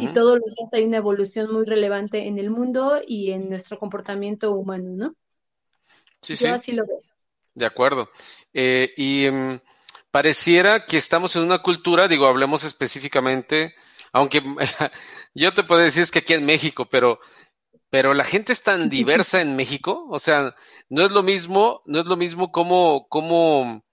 y 0.00 0.08
todos 0.08 0.40
los 0.40 0.54
días 0.54 0.68
hay 0.72 0.84
una 0.84 0.96
evolución 0.96 1.52
muy 1.52 1.64
relevante 1.64 2.26
en 2.26 2.40
el 2.40 2.50
mundo 2.50 3.00
y 3.06 3.30
en 3.30 3.48
nuestro 3.48 3.78
comportamiento 3.78 4.50
humano, 4.50 4.90
¿no? 4.90 5.14
Sí, 6.20 6.34
Yo 6.34 6.54
así 6.54 6.72
lo 6.72 6.84
veo. 6.84 7.00
De 7.54 7.66
acuerdo. 7.66 8.10
Eh, 8.52 8.92
y 8.96 9.30
mm, 9.30 9.60
pareciera 10.10 10.86
que 10.86 10.96
estamos 10.96 11.36
en 11.36 11.42
una 11.42 11.62
cultura, 11.62 12.08
digo, 12.08 12.26
hablemos 12.26 12.64
específicamente, 12.64 13.74
aunque 14.12 14.42
yo 15.34 15.54
te 15.54 15.62
puedo 15.62 15.80
decir 15.80 16.02
es 16.02 16.10
que 16.10 16.18
aquí 16.18 16.32
en 16.32 16.44
México, 16.44 16.88
pero, 16.90 17.20
pero 17.88 18.12
la 18.12 18.24
gente 18.24 18.52
es 18.52 18.62
tan 18.64 18.88
diversa 18.90 19.40
en 19.40 19.54
México, 19.54 20.04
o 20.10 20.18
sea, 20.18 20.54
no 20.88 21.04
es 21.04 21.12
lo 21.12 21.22
mismo, 21.22 21.82
no 21.86 22.00
es 22.00 22.06
lo 22.06 22.16
mismo 22.16 22.50
como, 22.50 23.06
como, 23.08 23.84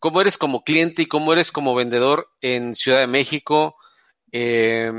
cómo 0.00 0.20
eres 0.20 0.36
como 0.36 0.64
cliente 0.64 1.02
y 1.02 1.06
cómo 1.06 1.32
eres 1.32 1.52
como 1.52 1.76
vendedor 1.76 2.28
en 2.40 2.74
Ciudad 2.74 2.98
de 2.98 3.06
México, 3.06 3.76
eh, 4.32 4.92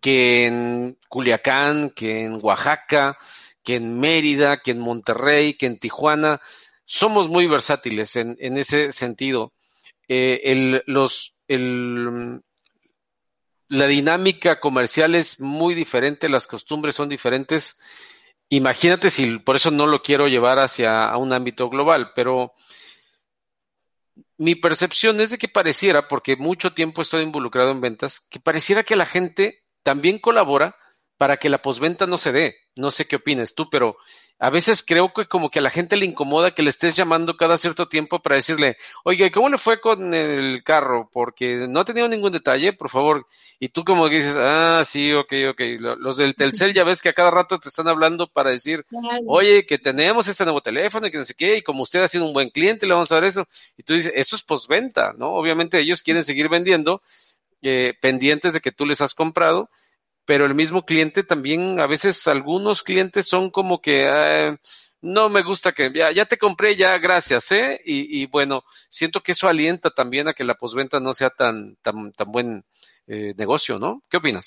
que 0.00 0.46
en 0.46 0.98
Culiacán, 1.08 1.90
que 1.90 2.24
en 2.24 2.38
Oaxaca, 2.42 3.16
que 3.62 3.76
en 3.76 3.98
Mérida, 3.98 4.60
que 4.60 4.72
en 4.72 4.80
Monterrey, 4.80 5.54
que 5.54 5.66
en 5.66 5.78
Tijuana 5.78 6.40
somos 6.84 7.28
muy 7.28 7.46
versátiles 7.46 8.16
en, 8.16 8.58
ese 8.58 8.92
sentido. 8.92 9.52
Eh, 10.08 10.82
la 13.68 13.86
dinámica 13.86 14.60
comercial 14.60 15.14
es 15.14 15.40
muy 15.40 15.74
diferente, 15.74 16.28
las 16.28 16.46
costumbres 16.46 16.94
son 16.94 17.08
diferentes. 17.08 17.80
Imagínate 18.50 19.08
si, 19.08 19.38
por 19.38 19.56
eso 19.56 19.70
no 19.70 19.86
lo 19.86 20.02
quiero 20.02 20.26
llevar 20.28 20.58
hacia 20.58 21.16
un 21.16 21.32
ámbito 21.32 21.70
global, 21.70 22.12
pero 22.14 22.52
mi 24.36 24.54
percepción 24.56 25.20
es 25.20 25.30
de 25.30 25.38
que 25.38 25.48
pareciera, 25.48 26.08
porque 26.08 26.36
mucho 26.36 26.74
tiempo 26.74 27.00
estoy 27.00 27.22
involucrado 27.22 27.70
en 27.70 27.80
ventas, 27.80 28.20
que 28.20 28.40
pareciera 28.40 28.82
que 28.82 28.96
la 28.96 29.06
gente 29.06 29.61
también 29.82 30.18
colabora 30.18 30.76
para 31.16 31.36
que 31.36 31.48
la 31.48 31.62
posventa 31.62 32.06
no 32.06 32.18
se 32.18 32.32
dé. 32.32 32.56
No 32.74 32.90
sé 32.90 33.04
qué 33.06 33.16
opinas 33.16 33.54
tú, 33.54 33.68
pero 33.70 33.96
a 34.42 34.50
veces 34.50 34.82
creo 34.84 35.12
que 35.12 35.26
como 35.26 35.50
que 35.50 35.60
a 35.60 35.62
la 35.62 35.70
gente 35.70 35.96
le 35.96 36.04
incomoda 36.04 36.50
que 36.50 36.64
le 36.64 36.70
estés 36.70 36.96
llamando 36.96 37.36
cada 37.36 37.56
cierto 37.56 37.86
tiempo 37.86 38.20
para 38.20 38.34
decirle, 38.34 38.76
oye, 39.04 39.30
¿cómo 39.30 39.48
le 39.48 39.56
fue 39.56 39.80
con 39.80 40.12
el 40.14 40.64
carro? 40.64 41.08
Porque 41.12 41.68
no 41.68 41.78
ha 41.78 41.84
tenido 41.84 42.08
ningún 42.08 42.32
detalle, 42.32 42.72
por 42.72 42.90
favor. 42.90 43.24
Y 43.60 43.68
tú 43.68 43.84
como 43.84 44.08
dices, 44.08 44.34
ah, 44.36 44.82
sí, 44.84 45.12
ok, 45.12 45.32
ok. 45.50 45.60
Los 45.78 46.16
del 46.16 46.34
Telcel 46.34 46.74
ya 46.74 46.82
ves 46.82 47.00
que 47.00 47.10
a 47.10 47.12
cada 47.12 47.30
rato 47.30 47.60
te 47.60 47.68
están 47.68 47.86
hablando 47.86 48.26
para 48.26 48.50
decir, 48.50 48.84
oye, 49.28 49.64
que 49.64 49.78
tenemos 49.78 50.26
este 50.26 50.42
nuevo 50.42 50.60
teléfono 50.60 51.06
y 51.06 51.12
que 51.12 51.18
no 51.18 51.24
sé 51.24 51.34
qué, 51.34 51.58
y 51.58 51.62
como 51.62 51.84
usted 51.84 52.02
ha 52.02 52.08
sido 52.08 52.24
un 52.24 52.32
buen 52.32 52.50
cliente, 52.50 52.84
le 52.84 52.94
vamos 52.94 53.12
a 53.12 53.14
dar 53.14 53.24
eso. 53.24 53.46
Y 53.76 53.84
tú 53.84 53.94
dices, 53.94 54.12
eso 54.16 54.34
es 54.34 54.42
postventa, 54.42 55.12
¿no? 55.16 55.34
Obviamente 55.34 55.78
ellos 55.78 56.02
quieren 56.02 56.24
seguir 56.24 56.48
vendiendo, 56.48 57.00
eh, 57.62 57.94
pendientes 58.00 58.52
de 58.52 58.60
que 58.60 58.72
tú 58.72 58.84
les 58.86 59.00
has 59.00 59.14
comprado 59.14 59.70
pero 60.24 60.46
el 60.46 60.54
mismo 60.54 60.84
cliente 60.84 61.22
también, 61.24 61.80
a 61.80 61.86
veces 61.86 62.26
algunos 62.28 62.82
clientes 62.82 63.26
son 63.26 63.50
como 63.50 63.80
que 63.80 64.56
no 65.00 65.28
me 65.28 65.42
gusta 65.42 65.72
que 65.72 65.92
ya, 65.92 66.12
ya 66.12 66.26
te 66.26 66.38
compré, 66.38 66.76
ya 66.76 66.96
gracias, 66.98 67.50
¿eh? 67.50 67.80
Y, 67.84 68.26
bueno, 68.26 68.62
siento 68.88 69.20
que 69.20 69.32
eso 69.32 69.48
alienta 69.48 69.90
también 69.90 70.28
a 70.28 70.32
que 70.32 70.44
la 70.44 70.54
posventa 70.54 71.00
no 71.00 71.12
sea 71.12 71.30
tan, 71.30 71.76
tan, 71.82 72.12
tan 72.12 72.30
buen 72.30 72.64
eh, 73.08 73.34
negocio, 73.36 73.78
¿no? 73.80 74.02
¿Qué 74.08 74.18
opinas? 74.18 74.46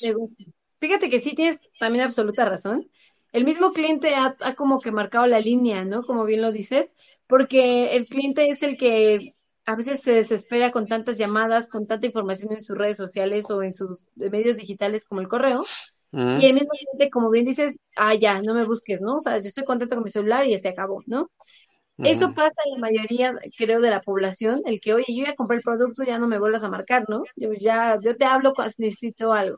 Fíjate 0.80 1.10
que 1.10 1.20
sí 1.20 1.36
tienes 1.36 1.60
también 1.78 2.06
absoluta 2.06 2.46
razón. 2.46 2.90
El 3.34 3.44
mismo 3.44 3.74
cliente 3.74 4.16
ha 4.16 4.56
como 4.56 4.80
que 4.80 4.92
marcado 4.92 5.28
la 5.28 5.42
línea, 5.42 5.84
¿no? 5.84 6.04
Como 6.04 6.24
bien 6.24 6.42
lo 6.42 6.54
dices, 6.54 6.90
porque 7.28 7.96
el 7.96 8.06
cliente 8.06 8.48
es 8.50 8.64
el 8.64 8.78
que 8.78 9.35
a 9.66 9.76
veces 9.76 10.02
se 10.02 10.12
desespera 10.12 10.72
con 10.72 10.88
tantas 10.88 11.18
llamadas, 11.18 11.68
con 11.68 11.88
tanta 11.88 12.06
información 12.06 12.54
en 12.54 12.62
sus 12.62 12.78
redes 12.78 12.98
sociales 12.98 13.50
o 13.50 13.64
en 13.64 13.74
sus 13.74 14.06
medios 14.16 14.58
digitales 14.58 15.06
como 15.06 15.22
el 15.22 15.28
correo. 15.28 15.64
Y 16.12 16.46
el 16.46 16.54
mismo 16.54 16.70
como 17.12 17.30
bien 17.30 17.46
dices, 17.46 17.76
ah, 17.98 18.16
ya, 18.16 18.42
no 18.42 18.54
me 18.54 18.64
busques, 18.64 19.02
¿no? 19.02 19.18
O 19.18 19.20
sea, 19.20 19.38
yo 19.38 19.48
estoy 19.48 19.66
contento 19.66 19.96
con 19.96 20.06
mi 20.06 20.10
celular 20.10 20.46
y 20.46 20.58
se 20.58 20.70
acabó, 20.70 21.02
¿no? 21.08 21.30
Eso 21.98 22.34
pasa 22.34 22.56
en 22.66 22.74
la 22.74 22.80
mayoría, 22.80 23.34
creo, 23.58 23.82
de 23.82 23.90
la 23.90 24.02
población, 24.02 24.62
el 24.66 24.80
que, 24.80 24.94
oye, 24.94 25.06
yo 25.10 25.26
ya 25.26 25.36
compré 25.36 25.58
el 25.58 25.64
producto, 25.64 26.04
ya 26.04 26.20
no 26.20 26.28
me 26.28 26.40
vuelvas 26.40 26.64
a 26.64 26.70
marcar, 26.70 27.06
¿no? 27.10 27.24
Yo 27.36 27.52
ya, 27.54 27.98
yo 28.02 28.16
te 28.16 28.26
hablo 28.26 28.54
cuando 28.54 28.74
necesito 28.78 29.34
algo. 29.34 29.58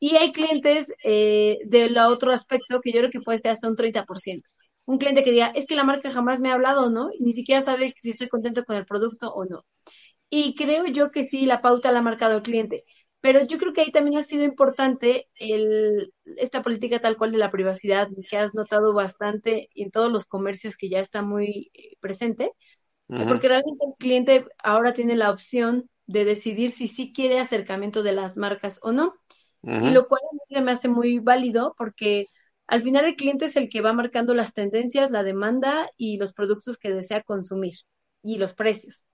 Y 0.00 0.16
hay 0.16 0.32
clientes 0.32 0.92
eh, 1.04 1.58
del 1.66 1.96
otro 1.98 2.32
aspecto 2.32 2.80
que 2.80 2.92
yo 2.92 3.00
creo 3.00 3.10
que 3.10 3.20
puede 3.20 3.38
ser 3.38 3.52
hasta 3.52 3.68
un 3.68 3.76
30% 3.76 4.42
un 4.86 4.98
cliente 4.98 5.22
que 5.24 5.32
diga, 5.32 5.48
es 5.54 5.66
que 5.66 5.76
la 5.76 5.84
marca 5.84 6.10
jamás 6.12 6.40
me 6.40 6.50
ha 6.50 6.54
hablado, 6.54 6.90
¿no? 6.90 7.10
Y 7.18 7.24
ni 7.24 7.32
siquiera 7.32 7.60
sabe 7.62 7.94
si 8.00 8.10
estoy 8.10 8.28
contento 8.28 8.64
con 8.64 8.76
el 8.76 8.86
producto 8.86 9.32
o 9.32 9.44
no. 9.46 9.64
Y 10.30 10.54
creo 10.56 10.86
yo 10.86 11.10
que 11.10 11.24
sí, 11.24 11.46
la 11.46 11.62
pauta 11.62 11.92
la 11.92 12.00
ha 12.00 12.02
marcado 12.02 12.36
el 12.36 12.42
cliente. 12.42 12.84
Pero 13.20 13.46
yo 13.46 13.58
creo 13.58 13.72
que 13.72 13.82
ahí 13.82 13.90
también 13.92 14.18
ha 14.18 14.22
sido 14.22 14.44
importante 14.44 15.28
el, 15.36 16.12
esta 16.36 16.62
política 16.62 17.00
tal 17.00 17.16
cual 17.16 17.32
de 17.32 17.38
la 17.38 17.50
privacidad, 17.50 18.08
que 18.28 18.36
has 18.36 18.54
notado 18.54 18.92
bastante 18.92 19.70
en 19.74 19.90
todos 19.90 20.12
los 20.12 20.26
comercios 20.26 20.76
que 20.76 20.88
ya 20.90 21.00
está 21.00 21.22
muy 21.22 21.70
eh, 21.74 21.96
presente, 22.00 22.52
porque 23.26 23.48
realmente 23.48 23.84
el 23.86 23.94
cliente 23.98 24.46
ahora 24.62 24.92
tiene 24.94 25.16
la 25.16 25.30
opción 25.30 25.88
de 26.06 26.24
decidir 26.24 26.70
si 26.70 26.88
sí 26.88 27.12
quiere 27.12 27.40
acercamiento 27.40 28.02
de 28.02 28.12
las 28.12 28.36
marcas 28.36 28.78
o 28.82 28.92
no. 28.92 29.14
Y 29.78 29.90
lo 29.90 30.08
cual 30.08 30.22
a 30.30 30.34
mí 30.60 30.64
me 30.64 30.72
hace 30.72 30.88
muy 30.88 31.18
válido 31.18 31.74
porque 31.78 32.28
al 32.66 32.82
final 32.82 33.04
el 33.04 33.16
cliente 33.16 33.46
es 33.46 33.56
el 33.56 33.68
que 33.68 33.80
va 33.80 33.92
marcando 33.92 34.34
las 34.34 34.54
tendencias, 34.54 35.10
la 35.10 35.22
demanda 35.22 35.90
y 35.96 36.16
los 36.18 36.32
productos 36.32 36.78
que 36.78 36.90
desea 36.92 37.22
consumir 37.22 37.74
y 38.22 38.38
los 38.38 38.54
precios. 38.54 39.04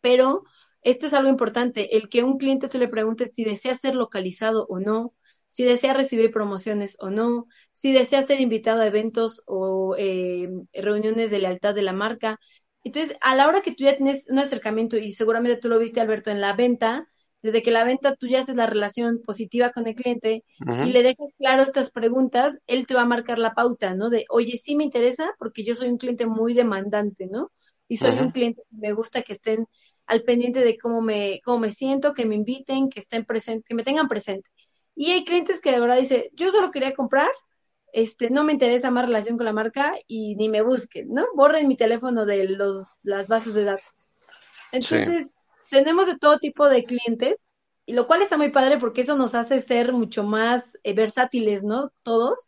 Pero 0.00 0.44
esto 0.82 1.06
es 1.06 1.14
algo 1.14 1.28
importante, 1.28 1.96
el 1.96 2.08
que 2.08 2.22
un 2.22 2.38
cliente 2.38 2.68
te 2.68 2.78
le 2.78 2.88
pregunte 2.88 3.26
si 3.26 3.44
desea 3.44 3.74
ser 3.74 3.94
localizado 3.94 4.66
o 4.68 4.78
no, 4.78 5.14
si 5.48 5.64
desea 5.64 5.94
recibir 5.94 6.30
promociones 6.30 6.96
o 7.00 7.10
no, 7.10 7.46
si 7.72 7.92
desea 7.92 8.22
ser 8.22 8.40
invitado 8.40 8.82
a 8.82 8.86
eventos 8.86 9.42
o 9.46 9.96
eh, 9.98 10.48
reuniones 10.72 11.30
de 11.30 11.38
lealtad 11.40 11.74
de 11.74 11.82
la 11.82 11.92
marca. 11.92 12.38
Entonces, 12.84 13.16
a 13.20 13.34
la 13.34 13.48
hora 13.48 13.60
que 13.62 13.72
tú 13.72 13.84
ya 13.84 13.96
tienes 13.96 14.26
un 14.28 14.38
acercamiento, 14.38 14.96
y 14.96 15.12
seguramente 15.12 15.58
tú 15.60 15.68
lo 15.68 15.78
viste, 15.78 16.00
Alberto, 16.00 16.30
en 16.30 16.40
la 16.40 16.54
venta, 16.54 17.08
desde 17.42 17.62
que 17.62 17.70
la 17.70 17.84
venta 17.84 18.16
tú 18.16 18.26
ya 18.26 18.40
haces 18.40 18.56
la 18.56 18.66
relación 18.66 19.20
positiva 19.24 19.70
con 19.70 19.86
el 19.86 19.94
cliente 19.94 20.44
y 20.84 20.92
le 20.92 21.02
dejas 21.02 21.28
claro 21.38 21.62
estas 21.62 21.90
preguntas, 21.90 22.58
él 22.66 22.86
te 22.86 22.94
va 22.94 23.02
a 23.02 23.06
marcar 23.06 23.38
la 23.38 23.54
pauta, 23.54 23.94
¿no? 23.94 24.10
De, 24.10 24.26
oye, 24.28 24.56
sí 24.56 24.74
me 24.74 24.84
interesa 24.84 25.34
porque 25.38 25.64
yo 25.64 25.74
soy 25.74 25.88
un 25.88 25.98
cliente 25.98 26.26
muy 26.26 26.54
demandante, 26.54 27.28
¿no? 27.30 27.52
Y 27.86 27.96
soy 27.96 28.18
un 28.18 28.32
cliente 28.32 28.62
que 28.68 28.76
me 28.76 28.92
gusta 28.92 29.22
que 29.22 29.32
estén 29.32 29.66
al 30.06 30.22
pendiente 30.22 30.60
de 30.60 30.76
cómo 30.78 31.00
me, 31.00 31.40
cómo 31.44 31.58
me 31.60 31.70
siento, 31.70 32.12
que 32.12 32.26
me 32.26 32.34
inviten, 32.34 32.90
que 32.90 33.00
estén 33.00 33.24
presentes, 33.24 33.64
que 33.66 33.74
me 33.74 33.84
tengan 33.84 34.08
presente. 34.08 34.48
Y 34.94 35.12
hay 35.12 35.24
clientes 35.24 35.60
que 35.60 35.70
de 35.70 35.80
verdad 35.80 35.96
dicen, 35.96 36.24
yo 36.32 36.50
solo 36.50 36.70
quería 36.70 36.92
comprar, 36.92 37.30
este, 37.92 38.30
no 38.30 38.42
me 38.42 38.52
interesa 38.52 38.90
más 38.90 39.06
relación 39.06 39.36
con 39.36 39.46
la 39.46 39.52
marca 39.52 39.94
y 40.06 40.34
ni 40.34 40.48
me 40.48 40.60
busquen, 40.62 41.14
¿no? 41.14 41.24
Borren 41.34 41.68
mi 41.68 41.76
teléfono 41.76 42.26
de 42.26 42.48
los, 42.48 42.86
las 43.02 43.28
bases 43.28 43.54
de 43.54 43.64
datos. 43.64 43.94
Entonces, 44.72 45.26
tenemos 45.70 46.06
de 46.06 46.18
todo 46.18 46.38
tipo 46.38 46.68
de 46.68 46.84
clientes, 46.84 47.42
y 47.86 47.94
lo 47.94 48.06
cual 48.06 48.22
está 48.22 48.36
muy 48.36 48.50
padre 48.50 48.78
porque 48.78 49.00
eso 49.00 49.16
nos 49.16 49.34
hace 49.34 49.60
ser 49.60 49.92
mucho 49.94 50.22
más 50.22 50.78
eh, 50.82 50.92
versátiles, 50.94 51.64
¿no? 51.64 51.90
Todos, 52.02 52.38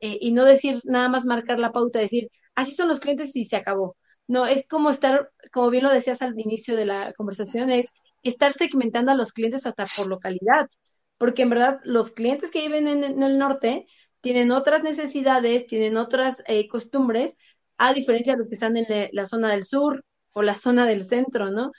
eh, 0.00 0.18
y 0.20 0.32
no 0.32 0.44
decir 0.44 0.80
nada 0.84 1.08
más 1.08 1.26
marcar 1.26 1.58
la 1.58 1.72
pauta, 1.72 1.98
decir, 1.98 2.30
así 2.54 2.74
son 2.74 2.88
los 2.88 3.00
clientes 3.00 3.34
y 3.36 3.44
se 3.44 3.56
acabó. 3.56 3.96
No, 4.26 4.46
es 4.46 4.66
como 4.66 4.90
estar, 4.90 5.30
como 5.52 5.70
bien 5.70 5.84
lo 5.84 5.92
decías 5.92 6.22
al 6.22 6.38
inicio 6.40 6.76
de 6.76 6.86
la 6.86 7.12
conversación, 7.12 7.70
es 7.70 7.88
estar 8.22 8.52
segmentando 8.52 9.12
a 9.12 9.14
los 9.14 9.32
clientes 9.32 9.66
hasta 9.66 9.84
por 9.96 10.06
localidad, 10.06 10.70
porque 11.18 11.42
en 11.42 11.50
verdad 11.50 11.80
los 11.84 12.12
clientes 12.12 12.50
que 12.50 12.62
viven 12.62 12.88
en, 12.88 13.22
el 13.22 13.38
norte 13.38 13.86
tienen 14.20 14.50
otras 14.50 14.82
necesidades, 14.82 15.66
tienen 15.66 15.96
otras 15.96 16.42
eh, 16.46 16.68
costumbres, 16.68 17.36
a 17.78 17.92
diferencia 17.92 18.32
de 18.32 18.38
los 18.38 18.48
que 18.48 18.54
están 18.54 18.76
en 18.76 19.10
la 19.12 19.26
zona 19.26 19.50
del 19.50 19.64
sur 19.64 20.04
o 20.32 20.42
la 20.42 20.54
zona 20.54 20.86
del 20.86 21.04
centro, 21.04 21.50
¿no? 21.50 21.72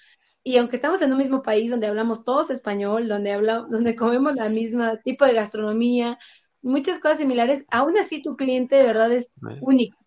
Y 0.47 0.55
aunque 0.55 0.77
estamos 0.77 1.01
en 1.01 1.11
un 1.11 1.17
mismo 1.17 1.43
país 1.43 1.69
donde 1.69 1.87
hablamos 1.87 2.23
todos 2.23 2.49
español, 2.51 3.09
donde 3.09 3.33
hablamos, 3.33 3.69
donde 3.69 3.97
comemos 3.97 4.33
la 4.33 4.47
misma 4.47 4.95
tipo 4.95 5.25
de 5.25 5.33
gastronomía, 5.33 6.17
muchas 6.61 6.99
cosas 6.99 7.17
similares, 7.17 7.65
aún 7.69 7.97
así 7.97 8.21
tu 8.21 8.37
cliente 8.37 8.77
de 8.77 8.85
verdad 8.85 9.11
es 9.11 9.29
único. 9.59 9.97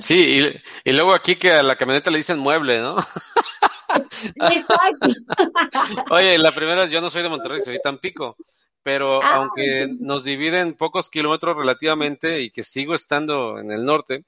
Sí, 0.00 0.50
y, 0.84 0.92
luego 0.92 1.14
aquí 1.14 1.36
que 1.36 1.52
a 1.52 1.62
la 1.62 1.76
camioneta 1.76 2.10
le 2.10 2.18
dicen 2.18 2.40
mueble, 2.40 2.80
¿no? 2.80 2.96
Oye, 6.10 6.36
la 6.36 6.52
primera 6.52 6.82
es 6.82 6.90
yo 6.90 7.00
no 7.00 7.08
soy 7.08 7.22
de 7.22 7.28
Monterrey, 7.28 7.60
soy 7.60 7.74
de 7.74 7.80
Tampico, 7.80 8.36
pero 8.82 9.22
ah, 9.22 9.36
aunque 9.36 9.86
nos 10.00 10.24
dividen 10.24 10.74
pocos 10.74 11.08
kilómetros 11.08 11.56
relativamente 11.56 12.40
y 12.40 12.50
que 12.50 12.64
sigo 12.64 12.94
estando 12.94 13.60
en 13.60 13.70
el 13.70 13.84
norte, 13.84 14.24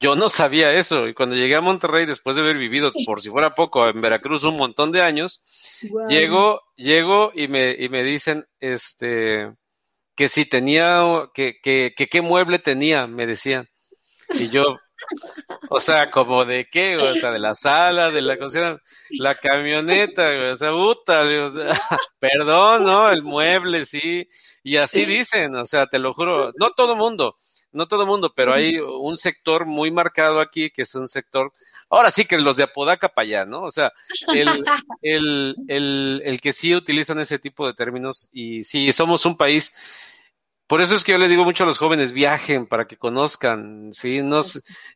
yo 0.00 0.16
no 0.16 0.28
sabía 0.28 0.72
eso. 0.72 1.08
Y 1.08 1.14
cuando 1.14 1.36
llegué 1.36 1.56
a 1.56 1.60
Monterrey, 1.60 2.06
después 2.06 2.36
de 2.36 2.42
haber 2.42 2.58
vivido, 2.58 2.92
por 3.06 3.20
si 3.20 3.30
fuera 3.30 3.54
poco, 3.54 3.88
en 3.88 4.00
Veracruz 4.00 4.44
un 4.44 4.56
montón 4.56 4.92
de 4.92 5.02
años, 5.02 5.42
llego, 6.08 6.62
llego 6.76 7.32
y 7.34 7.48
me, 7.48 7.72
y 7.72 7.88
me 7.88 8.02
dicen, 8.02 8.46
este, 8.60 9.52
que 10.16 10.28
si 10.28 10.46
tenía, 10.46 11.28
que, 11.34 11.56
que, 11.62 11.94
que 11.96 12.06
qué 12.08 12.22
mueble 12.22 12.58
tenía, 12.58 13.06
me 13.06 13.26
decían. 13.26 13.68
Y 14.30 14.48
yo, 14.48 14.64
o 15.70 15.80
sea, 15.80 16.10
como 16.10 16.44
de 16.44 16.68
qué, 16.70 16.96
o 16.96 17.14
sea, 17.14 17.30
de 17.30 17.38
la 17.38 17.54
sala, 17.54 18.10
de 18.10 18.22
la 18.22 18.38
cocina, 18.38 18.78
la 19.18 19.34
camioneta, 19.36 20.30
o 20.52 20.56
sea, 20.56 20.70
puta, 20.70 21.22
o 21.22 21.50
sea, 21.50 21.72
perdón, 22.18 22.84
¿no? 22.84 23.10
El 23.10 23.22
mueble, 23.22 23.84
sí. 23.84 24.28
Y 24.62 24.76
así 24.76 25.04
dicen, 25.04 25.54
o 25.56 25.66
sea, 25.66 25.86
te 25.86 25.98
lo 25.98 26.14
juro, 26.14 26.52
no 26.58 26.70
todo 26.70 26.96
mundo, 26.96 27.36
no 27.74 27.86
todo 27.86 28.06
mundo, 28.06 28.32
pero 28.34 28.54
hay 28.54 28.78
un 28.78 29.16
sector 29.16 29.66
muy 29.66 29.90
marcado 29.90 30.40
aquí 30.40 30.70
que 30.70 30.82
es 30.82 30.94
un 30.94 31.08
sector, 31.08 31.52
ahora 31.90 32.10
sí 32.10 32.24
que 32.24 32.38
los 32.38 32.56
de 32.56 32.64
Apodaca 32.64 33.08
para 33.08 33.26
allá, 33.26 33.44
¿no? 33.44 33.62
O 33.62 33.70
sea, 33.70 33.92
el, 34.34 34.48
el, 35.02 35.56
el, 35.68 36.22
el 36.24 36.40
que 36.40 36.52
sí 36.52 36.74
utilizan 36.74 37.18
ese 37.18 37.38
tipo 37.38 37.66
de 37.66 37.74
términos 37.74 38.28
y 38.32 38.62
sí, 38.62 38.92
somos 38.92 39.26
un 39.26 39.36
país 39.36 39.74
por 40.66 40.80
eso 40.80 40.94
es 40.94 41.04
que 41.04 41.12
yo 41.12 41.18
le 41.18 41.28
digo 41.28 41.44
mucho 41.44 41.64
a 41.64 41.66
los 41.66 41.78
jóvenes, 41.78 42.12
viajen 42.12 42.66
para 42.66 42.86
que 42.86 42.96
conozcan, 42.96 43.90
¿sí? 43.92 44.22
No, 44.22 44.40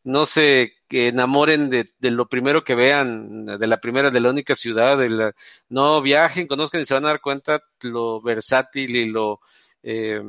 no 0.02 0.24
se 0.24 0.72
enamoren 0.88 1.68
de, 1.68 1.86
de, 1.98 2.10
lo 2.10 2.26
primero 2.26 2.64
que 2.64 2.74
vean, 2.74 3.44
de 3.44 3.66
la 3.66 3.78
primera, 3.78 4.10
de 4.10 4.20
la 4.20 4.30
única 4.30 4.54
ciudad, 4.54 4.96
de 4.96 5.10
la, 5.10 5.34
no, 5.68 6.00
viajen, 6.00 6.46
conozcan 6.46 6.80
y 6.80 6.84
se 6.86 6.94
van 6.94 7.04
a 7.04 7.08
dar 7.08 7.20
cuenta 7.20 7.62
lo 7.82 8.22
versátil 8.22 8.96
y 8.96 9.06
lo, 9.10 9.40
eh, 9.82 10.22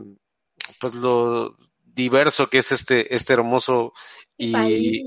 pues 0.79 0.93
lo 0.95 1.55
diverso 1.93 2.47
que 2.47 2.60
es 2.60 2.71
este, 2.71 3.13
este 3.13 3.34
hermoso 3.34 3.93
y, 4.38 4.54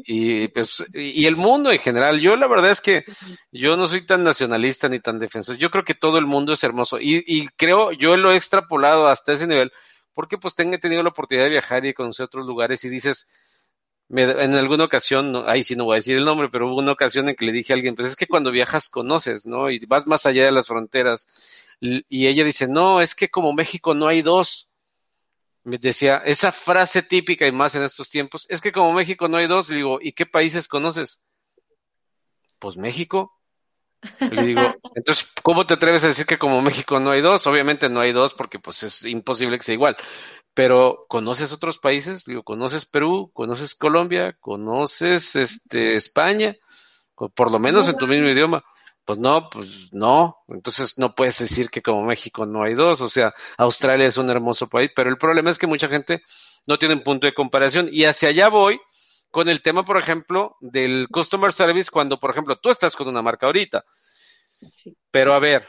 y, 0.07 0.49
pues, 0.49 0.85
y 0.95 1.27
el 1.27 1.37
mundo 1.37 1.73
en 1.73 1.79
general. 1.79 2.21
Yo 2.21 2.37
la 2.37 2.47
verdad 2.47 2.71
es 2.71 2.81
que 2.81 3.05
yo 3.51 3.77
no 3.77 3.87
soy 3.87 4.05
tan 4.05 4.23
nacionalista 4.23 4.89
ni 4.89 5.01
tan 5.01 5.19
defensor. 5.19 5.57
Yo 5.57 5.71
creo 5.71 5.85
que 5.85 5.95
todo 5.95 6.19
el 6.19 6.27
mundo 6.27 6.53
es 6.53 6.65
hermoso 6.65 7.01
y, 7.01 7.25
y 7.27 7.49
creo, 7.57 7.93
yo 7.93 8.17
lo 8.17 8.33
he 8.33 8.37
extrapolado 8.37 9.09
hasta 9.09 9.33
ese 9.33 9.47
nivel 9.47 9.73
porque 10.15 10.39
pues 10.39 10.55
tengo, 10.55 10.75
he 10.75 10.79
tenido 10.79 11.03
la 11.03 11.11
oportunidad 11.11 11.47
de 11.47 11.51
viajar 11.51 11.85
y 11.87 11.95
conocer 11.95 12.25
otros 12.25 12.47
lugares 12.47 12.85
y 12.85 12.89
dices, 12.89 13.29
en 14.11 14.55
alguna 14.55 14.85
ocasión, 14.85 15.45
ahí 15.47 15.63
sí 15.63 15.75
no 15.75 15.85
voy 15.85 15.95
a 15.95 15.97
decir 15.97 16.19
el 16.19 16.25
nombre, 16.25 16.49
pero 16.51 16.67
hubo 16.67 16.79
una 16.79 16.93
ocasión 16.93 17.29
en 17.29 17.35
que 17.35 17.47
le 17.47 17.53
dije 17.53 17.73
a 17.73 17.77
alguien, 17.77 17.95
pues 17.95 18.09
es 18.09 18.17
que 18.17 18.27
cuando 18.27 18.51
viajas 18.51 18.91
conoces, 18.91 19.47
¿no? 19.47 19.71
Y 19.71 19.79
vas 19.87 20.07
más 20.07 20.27
allá 20.27 20.45
de 20.45 20.53
las 20.53 20.67
fronteras. 20.67 21.27
Y 21.81 22.27
ella 22.27 22.45
dice, 22.45 22.69
no, 22.69 23.01
es 23.01 23.15
que 23.15 23.31
como 23.31 23.55
México 23.55 23.95
no 23.95 24.07
hay 24.07 24.23
dos. 24.23 24.71
Me 25.65 25.79
decía, 25.79 26.19
esa 26.25 26.51
frase 26.51 27.03
típica 27.03 27.47
y 27.47 27.53
más 27.53 27.75
en 27.75 27.85
estos 27.85 28.11
tiempos, 28.11 28.47
es 28.49 28.61
que 28.61 28.73
como 28.73 28.93
México 28.93 29.29
no 29.29 29.37
hay 29.37 29.47
dos, 29.47 29.69
le 29.71 29.77
digo, 29.77 29.99
¿y 30.01 30.13
qué 30.13 30.27
países 30.27 30.67
conoces? 30.67 31.23
Pues 32.59 32.77
México. 32.77 33.33
Le 34.19 34.43
digo, 34.45 34.61
entonces, 34.97 35.29
¿cómo 35.43 35.65
te 35.65 35.75
atreves 35.75 36.03
a 36.03 36.09
decir 36.09 36.27
que 36.27 36.39
como 36.39 36.61
México 36.63 36.99
no 36.99 37.13
hay 37.13 37.21
dos? 37.21 37.47
Obviamente 37.47 37.89
no 37.89 38.01
hay 38.01 38.13
dos 38.13 38.35
porque 38.35 38.59
pues 38.59 38.83
es 38.83 39.05
imposible 39.05 39.57
que 39.57 39.65
sea 39.65 39.75
igual. 39.75 39.97
Pero, 40.55 41.07
¿conoces 41.09 41.53
otros 41.53 41.79
países? 41.79 42.25
Digo, 42.25 42.43
¿conoces 42.43 42.85
Perú? 42.85 43.31
¿Conoces 43.33 43.75
Colombia? 43.75 44.37
¿Conoces 44.41 45.37
este 45.37 45.95
España? 45.95 46.57
Por 47.15 47.53
lo 47.53 47.61
menos 47.61 47.89
en 47.89 47.97
tu 47.97 48.09
mismo 48.09 48.29
idioma. 48.29 48.65
Pues 49.05 49.19
no, 49.19 49.49
pues 49.51 49.93
no. 49.93 50.39
Entonces 50.49 50.99
no 50.99 51.15
puedes 51.15 51.39
decir 51.39 51.71
que 51.71 51.83
como 51.83 52.05
México 52.05 52.47
no 52.47 52.63
hay 52.63 52.75
dos. 52.75 53.01
O 53.01 53.09
sea, 53.09 53.35
Australia 53.59 54.07
es 54.07 54.17
un 54.17 54.31
hermoso 54.31 54.69
país, 54.69 54.91
pero 54.95 55.11
el 55.11 55.19
problema 55.19 55.51
es 55.51 55.59
que 55.59 55.67
mucha 55.67 55.89
gente 55.89 56.23
no 56.67 56.79
tiene 56.79 56.95
un 56.95 57.03
punto 57.03 57.27
de 57.27 57.35
comparación. 57.35 57.89
Y 57.91 58.05
hacia 58.05 58.29
allá 58.29 58.49
voy 58.49 58.81
con 59.31 59.49
el 59.49 59.63
tema, 59.63 59.85
por 59.85 59.99
ejemplo, 59.99 60.57
del 60.61 61.09
customer 61.09 61.53
service 61.53 61.91
cuando, 61.91 62.21
por 62.21 62.31
ejemplo, 62.31 62.57
tú 62.57 62.71
estás 62.71 62.95
con 62.95 63.09
una 63.09 63.23
marca 63.23 63.47
ahorita. 63.47 63.85
Pero 65.11 65.35
a 65.35 65.41
ver, 65.41 65.67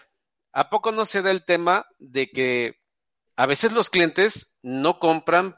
¿a 0.51 0.69
poco 0.69 0.91
no 0.91 1.05
se 1.05 1.21
da 1.21 1.31
el 1.31 1.45
tema 1.45 1.85
de 1.97 2.29
que 2.29 2.75
a 3.35 3.45
veces 3.45 3.71
los 3.71 3.89
clientes 3.89 4.59
no 4.61 4.99
compran 4.99 5.55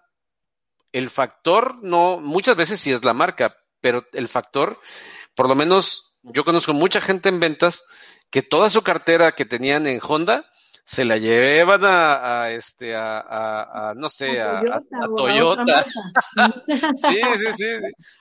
el 0.93 1.10
factor, 1.10 1.84
no, 1.84 2.20
muchas 2.22 2.56
veces 2.56 2.80
sí 2.80 2.91
es 2.93 3.04
la 3.04 3.14
marca, 3.14 3.58
pero 3.82 4.06
el 4.14 4.30
factor, 4.30 4.80
por 5.36 5.49
lo 5.49 5.56
menos 5.56 6.14
yo 6.34 6.43
conozco 6.43 6.73
mucha 6.73 7.01
gente 7.01 7.30
en 7.30 7.39
ventas 7.39 7.84
que 8.30 8.41
toda 8.41 8.69
su 8.69 8.82
cartera 8.82 9.32
que 9.32 9.45
tenían 9.45 9.88
en 9.88 9.99
Honda 10.01 10.45
se 10.84 11.03
la 11.03 11.17
llevan 11.17 11.82
a, 11.84 12.51
este 12.51 12.95
a, 12.95 13.93
no 13.95 14.07
sé 14.07 14.39
a, 14.39 14.61
Toyota, 15.17 15.84
sí, 16.95 17.21
sí 17.38 17.51
sí 17.55 17.65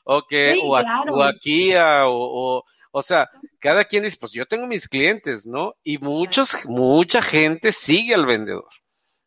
o 0.04 0.22
que 0.26 0.56
o, 0.62 0.74
a, 0.74 1.32
Kia 1.40 2.06
o, 2.08 2.64
o, 2.90 3.02
sea 3.02 3.28
cada 3.58 3.84
quien 3.84 4.04
dice 4.04 4.16
pues 4.18 4.32
yo 4.32 4.46
tengo 4.46 4.66
mis 4.66 4.88
clientes 4.88 5.46
no 5.46 5.74
y 5.82 5.98
muchos 5.98 6.64
mucha 6.64 7.20
gente 7.20 7.70
sigue 7.70 8.14
al 8.14 8.24
vendedor 8.24 8.68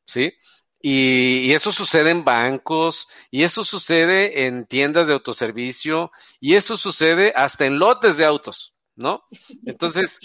sí 0.05 0.33
y, 0.81 1.39
y, 1.39 1.53
eso 1.53 1.71
sucede 1.71 2.11
en 2.11 2.23
bancos, 2.23 3.07
y 3.31 3.43
eso 3.43 3.63
sucede 3.63 4.45
en 4.45 4.65
tiendas 4.65 5.07
de 5.07 5.13
autoservicio, 5.13 6.11
y 6.39 6.55
eso 6.55 6.77
sucede 6.77 7.33
hasta 7.35 7.65
en 7.65 7.79
lotes 7.79 8.17
de 8.17 8.25
autos, 8.25 8.75
¿no? 8.95 9.23
Entonces, 9.65 10.19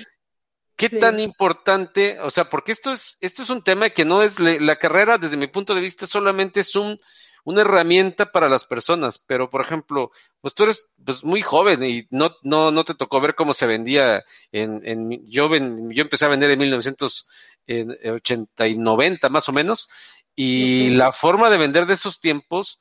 ¿Qué 0.76 0.90
tan 0.90 1.20
importante? 1.20 2.18
O 2.20 2.30
sea, 2.30 2.50
porque 2.50 2.72
esto 2.72 2.90
es, 2.90 3.16
esto 3.20 3.42
es 3.42 3.50
un 3.50 3.62
tema 3.62 3.90
que 3.90 4.05
no 4.05 4.20
es 4.22 4.40
la 4.40 4.80
carrera, 4.80 5.16
desde 5.16 5.36
mi 5.36 5.46
punto 5.46 5.76
de 5.76 5.80
vista, 5.80 6.09
solamente 6.09 6.59
es 6.59 6.74
un, 6.74 6.98
una 7.44 7.61
herramienta 7.61 8.32
para 8.32 8.48
las 8.48 8.64
personas. 8.64 9.18
Pero, 9.18 9.48
por 9.48 9.61
ejemplo, 9.61 10.11
pues 10.40 10.55
tú 10.55 10.64
eres 10.64 10.92
pues, 11.05 11.22
muy 11.22 11.42
joven 11.42 11.84
y 11.84 12.09
no, 12.11 12.34
no, 12.42 12.72
no 12.72 12.84
te 12.84 12.94
tocó 12.94 13.20
ver 13.20 13.36
cómo 13.36 13.55
se 13.55 13.66
vendía 13.66 14.24
en, 14.50 14.80
en 14.84 15.24
yo, 15.28 15.48
yo 15.50 16.03
empecé 16.03 16.24
a 16.24 16.28
vender 16.28 16.50
en 16.50 16.59
1980 16.59 18.66
y 18.66 18.76
90 18.76 19.28
más 19.28 19.48
o 19.48 19.53
menos. 19.53 19.88
Y 20.35 20.91
la 20.91 21.12
forma 21.12 21.51
de 21.51 21.59
vender 21.59 21.87
de 21.87 21.95
esos 21.95 22.20
tiempos 22.20 22.80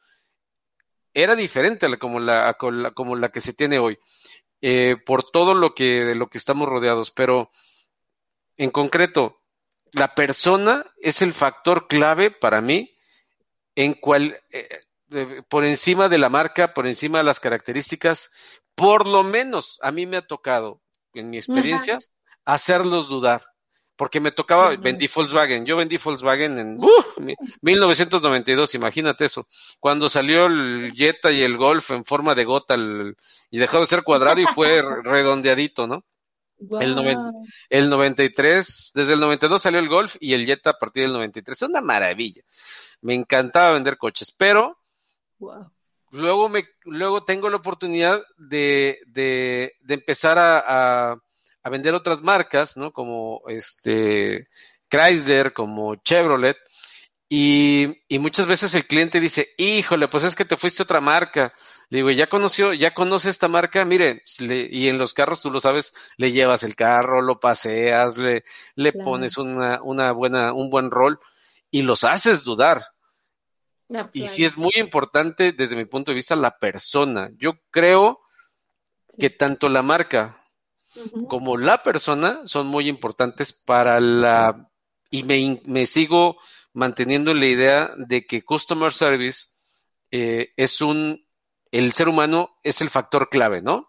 era 1.14 1.36
diferente 1.36 1.86
a 1.86 1.89
la, 1.89 1.97
como, 1.97 2.20
la, 2.20 2.56
como 2.93 3.16
la 3.16 3.30
que 3.30 3.41
se 3.41 3.54
tiene 3.54 3.80
hoy. 3.80 3.97
Eh, 4.62 4.95
por 5.06 5.24
todo 5.24 5.56
lo 5.56 5.74
que, 5.74 6.06
de 6.06 6.16
lo 6.16 6.28
que 6.28 6.38
estamos 6.38 6.70
rodeados. 6.70 7.12
Pero, 7.12 7.52
en 8.58 8.70
concreto, 8.70 9.41
la 9.91 10.14
persona 10.14 10.86
es 11.02 11.22
el 11.22 11.34
factor 11.34 11.88
clave 11.88 12.32
para 12.32 12.62
mí 12.62 12.95
en 13.76 13.93
cual, 13.95 14.38
eh, 14.52 14.84
por 15.49 15.66
encima 15.66 16.10
de 16.10 16.18
la 16.18 16.30
marca, 16.30 16.74
por 16.74 16.88
encima 16.88 17.20
de 17.20 17.24
las 17.24 17.39
características, 17.39 18.32
por 18.76 19.08
lo 19.08 19.24
menos 19.24 19.80
a 19.82 19.91
mí 19.91 20.06
me 20.06 20.18
ha 20.18 20.28
tocado, 20.28 20.82
en 21.14 21.30
mi 21.30 21.38
experiencia, 21.38 21.97
hacerlos 22.45 23.10
dudar. 23.10 23.51
Porque 24.02 24.20
me 24.20 24.32
tocaba, 24.32 24.76
vendí 24.78 25.08
Volkswagen, 25.14 25.64
yo 25.64 25.78
vendí 25.78 25.97
Volkswagen 26.04 26.58
en 26.58 26.80
1992, 27.62 28.74
imagínate 28.74 29.26
eso, 29.26 29.47
cuando 29.80 30.10
salió 30.10 30.47
el 30.47 30.91
Jetta 30.95 31.32
y 31.32 31.43
el 31.43 31.56
Golf 31.56 31.91
en 31.91 32.04
forma 32.04 32.34
de 32.34 32.43
gota 32.43 32.76
y 33.52 33.60
dejó 33.60 33.78
de 33.78 33.86
ser 33.86 34.02
cuadrado 34.02 34.41
y 34.41 34.47
fue 34.47 34.82
redondeadito, 35.04 35.86
¿no? 35.86 36.04
El, 36.80 36.97
el 37.70 37.89
93, 37.91 38.91
desde 38.95 39.14
el 39.14 39.20
92 39.20 39.62
salió 39.62 39.80
el 39.80 39.88
Golf 39.88 40.16
y 40.20 40.34
el 40.34 40.47
Jetta 40.47 40.72
a 40.72 40.80
partir 40.80 41.04
del 41.04 41.14
93. 41.14 41.62
Es 41.62 41.70
una 41.70 41.82
maravilla. 41.82 42.41
Me 43.02 43.14
encantaba 43.14 43.74
vender 43.74 43.99
coches, 43.99 44.34
pero 44.36 44.80
luego, 46.10 46.49
me, 46.49 46.64
luego 46.86 47.24
tengo 47.24 47.52
la 47.52 47.58
oportunidad 47.58 48.20
de, 48.39 48.97
de, 49.06 49.76
de 49.80 49.93
empezar 49.93 50.39
a, 50.39 51.12
a, 51.12 51.22
vender 51.70 51.93
otras 51.93 52.22
marcas, 52.22 52.78
¿no? 52.78 52.91
Como 52.91 53.41
este 53.47 54.47
Chrysler, 54.89 55.53
como 55.53 55.95
Chevrolet. 55.95 56.57
Y, 57.30 58.03
y 58.09 58.20
muchas 58.20 58.45
veces 58.45 58.74
el 58.74 58.86
cliente 58.86 59.20
dice, 59.20 59.49
híjole, 59.57 60.07
pues 60.09 60.24
es 60.26 60.36
que 60.36 60.43
te 60.43 60.57
fuiste 60.57 60.84
a 60.84 60.86
otra 60.86 60.99
marca 60.99 61.53
le 61.91 61.97
digo, 61.97 62.09
ya 62.12 62.28
conoció, 62.28 62.74
ya 62.74 62.93
conoce 62.93 63.30
esta 63.30 63.49
marca, 63.49 63.84
mire, 63.84 64.24
y 64.39 64.88
en 64.88 64.97
los 64.97 65.14
carros 65.14 65.41
tú 65.41 65.51
lo 65.51 65.59
sabes, 65.59 65.93
le 66.16 66.32
llevas 66.32 66.64
el 66.64 66.74
carro, 66.74 67.22
lo 67.22 67.41
paseas, 67.41 68.18
le, 68.18 68.45
le 68.76 68.93
pones 68.93 69.38
una, 69.38 69.82
una 69.84 70.14
buena, 70.14 70.53
un 70.53 70.70
buen 70.70 70.89
rol 70.89 71.20
y 71.70 71.82
los 71.82 72.05
haces 72.05 72.45
dudar. 72.45 72.86
y 74.14 74.28
sí 74.30 74.45
es 74.45 74.55
muy 74.55 74.72
importante 74.78 75.51
desde 75.51 75.76
mi 75.76 75.84
punto 75.84 76.12
de 76.12 76.16
vista 76.16 76.34
la 76.38 76.57
persona. 76.57 77.30
Yo 77.36 77.55
creo 77.72 78.22
que 79.20 79.30
tanto 79.30 79.68
la 79.68 79.82
marca 79.82 80.41
como 81.28 81.58
la 81.58 81.84
persona 81.84 82.42
son 82.46 82.68
muy 82.68 82.88
importantes 82.88 83.54
para 83.54 84.00
la... 84.00 84.70
Y 85.10 85.24
me, 85.24 85.62
me 85.66 85.86
sigo 85.86 86.38
manteniendo 86.74 87.34
la 87.34 87.46
idea 87.46 87.92
de 87.98 88.26
que 88.26 88.44
Customer 88.44 88.92
Service 88.92 89.50
eh, 90.12 90.54
es 90.56 90.82
un... 90.82 91.26
El 91.72 91.94
ser 91.94 92.10
humano 92.10 92.58
es 92.64 92.82
el 92.82 92.89
factor 92.89 93.30
clave, 93.30 93.62
¿no? 93.62 93.88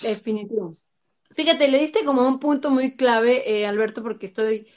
Definitivo. 0.00 0.76
Fíjate, 1.30 1.68
le 1.68 1.78
diste 1.78 2.04
como 2.04 2.26
un 2.26 2.38
punto 2.38 2.70
muy 2.70 2.96
clave, 2.96 3.50
eh, 3.50 3.66
Alberto, 3.66 4.02
porque 4.02 4.26
estoy 4.26 4.68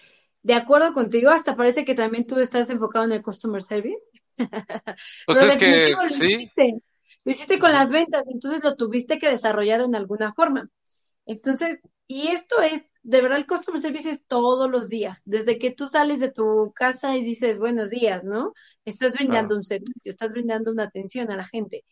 de 0.44 0.54
acuerdo 0.54 0.94
contigo. 0.94 1.32
Hasta 1.32 1.56
parece 1.56 1.84
que 1.84 1.96
también 1.96 2.28
tú 2.28 2.38
estás 2.40 2.70
enfocado 2.70 3.06
en 3.06 3.12
el 3.12 3.24
Customer 3.24 3.62
Service. 3.62 4.04
Pues 5.26 5.42
es 5.42 5.56
que, 5.56 5.96
sí. 6.12 6.50
lo 7.24 7.32
hiciste 7.32 7.58
con 7.58 7.72
las 7.72 7.90
ventas, 7.90 8.26
entonces 8.28 8.62
lo 8.64 8.76
tuviste 8.76 9.18
que 9.18 9.30
desarrollar 9.30 9.82
en 9.82 9.96
alguna 9.96 10.34
forma. 10.34 10.70
Entonces, 11.26 11.80
y 12.08 12.28
esto 12.28 12.62
es, 12.62 12.84
de 13.04 13.22
verdad, 13.22 13.38
el 13.38 13.48
customer 13.48 13.82
service 13.82 14.10
es 14.10 14.26
todos 14.28 14.70
los 14.70 14.90
días, 14.90 15.22
desde 15.26 15.58
que 15.58 15.72
tú 15.72 15.90
sales 15.90 16.20
de 16.20 16.32
tu 16.32 16.72
casa 16.74 17.16
y 17.16 17.24
dices 17.24 17.60
buenos 17.60 17.90
días, 17.90 18.24
¿no? 18.24 18.54
Estás 18.86 19.14
brindando 19.14 19.56
un 19.56 19.64
servicio, 19.64 20.12
estás 20.12 20.32
brindando 20.32 20.72
una 20.72 20.84
atención 20.84 21.32
a 21.32 21.38
la 21.38 21.46
gente. 21.46 21.84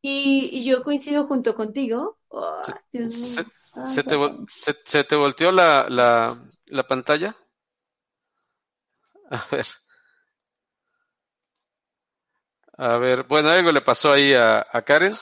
Y, 0.00 0.64
yo 0.64 0.82
coincido 0.82 1.26
junto 1.26 1.54
contigo. 1.54 2.18
se, 3.08 5.04
te, 5.04 5.16
volteó 5.16 5.52
la, 5.52 5.86
la, 5.88 6.88
pantalla? 6.88 7.36
A 9.30 9.46
ver. 9.50 9.66
A 12.78 12.96
ver, 12.98 13.24
bueno, 13.24 13.50
algo 13.50 13.70
le 13.70 13.82
pasó 13.82 14.12
ahí 14.12 14.34
a, 14.34 14.66
a 14.70 14.82
Karen. 14.82 15.12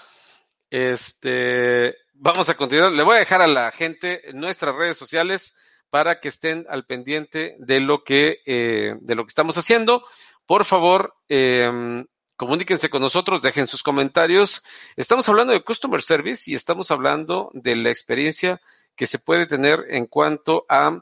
Este, 0.70 1.96
vamos 2.20 2.50
a 2.50 2.54
continuar. 2.54 2.92
Le 2.92 3.02
voy 3.02 3.16
a 3.16 3.20
dejar 3.20 3.42
a 3.42 3.46
la 3.46 3.72
gente 3.72 4.28
en 4.28 4.38
nuestras 4.38 4.74
redes 4.74 4.96
sociales 4.96 5.56
para 5.88 6.20
que 6.20 6.28
estén 6.28 6.66
al 6.68 6.84
pendiente 6.84 7.56
de 7.58 7.80
lo 7.80 8.04
que, 8.04 8.38
eh, 8.46 8.94
de 9.00 9.14
lo 9.14 9.24
que 9.24 9.30
estamos 9.30 9.56
haciendo. 9.56 10.04
Por 10.46 10.64
favor, 10.64 11.14
eh, 11.28 12.04
comuníquense 12.36 12.90
con 12.90 13.02
nosotros, 13.02 13.42
dejen 13.42 13.66
sus 13.66 13.82
comentarios. 13.82 14.62
Estamos 14.96 15.28
hablando 15.28 15.52
de 15.52 15.64
Customer 15.64 16.00
Service 16.00 16.50
y 16.50 16.54
estamos 16.54 16.90
hablando 16.90 17.50
de 17.54 17.74
la 17.74 17.90
experiencia 17.90 18.60
que 18.94 19.06
se 19.06 19.18
puede 19.18 19.46
tener 19.46 19.86
en 19.88 20.06
cuanto 20.06 20.66
a 20.68 21.00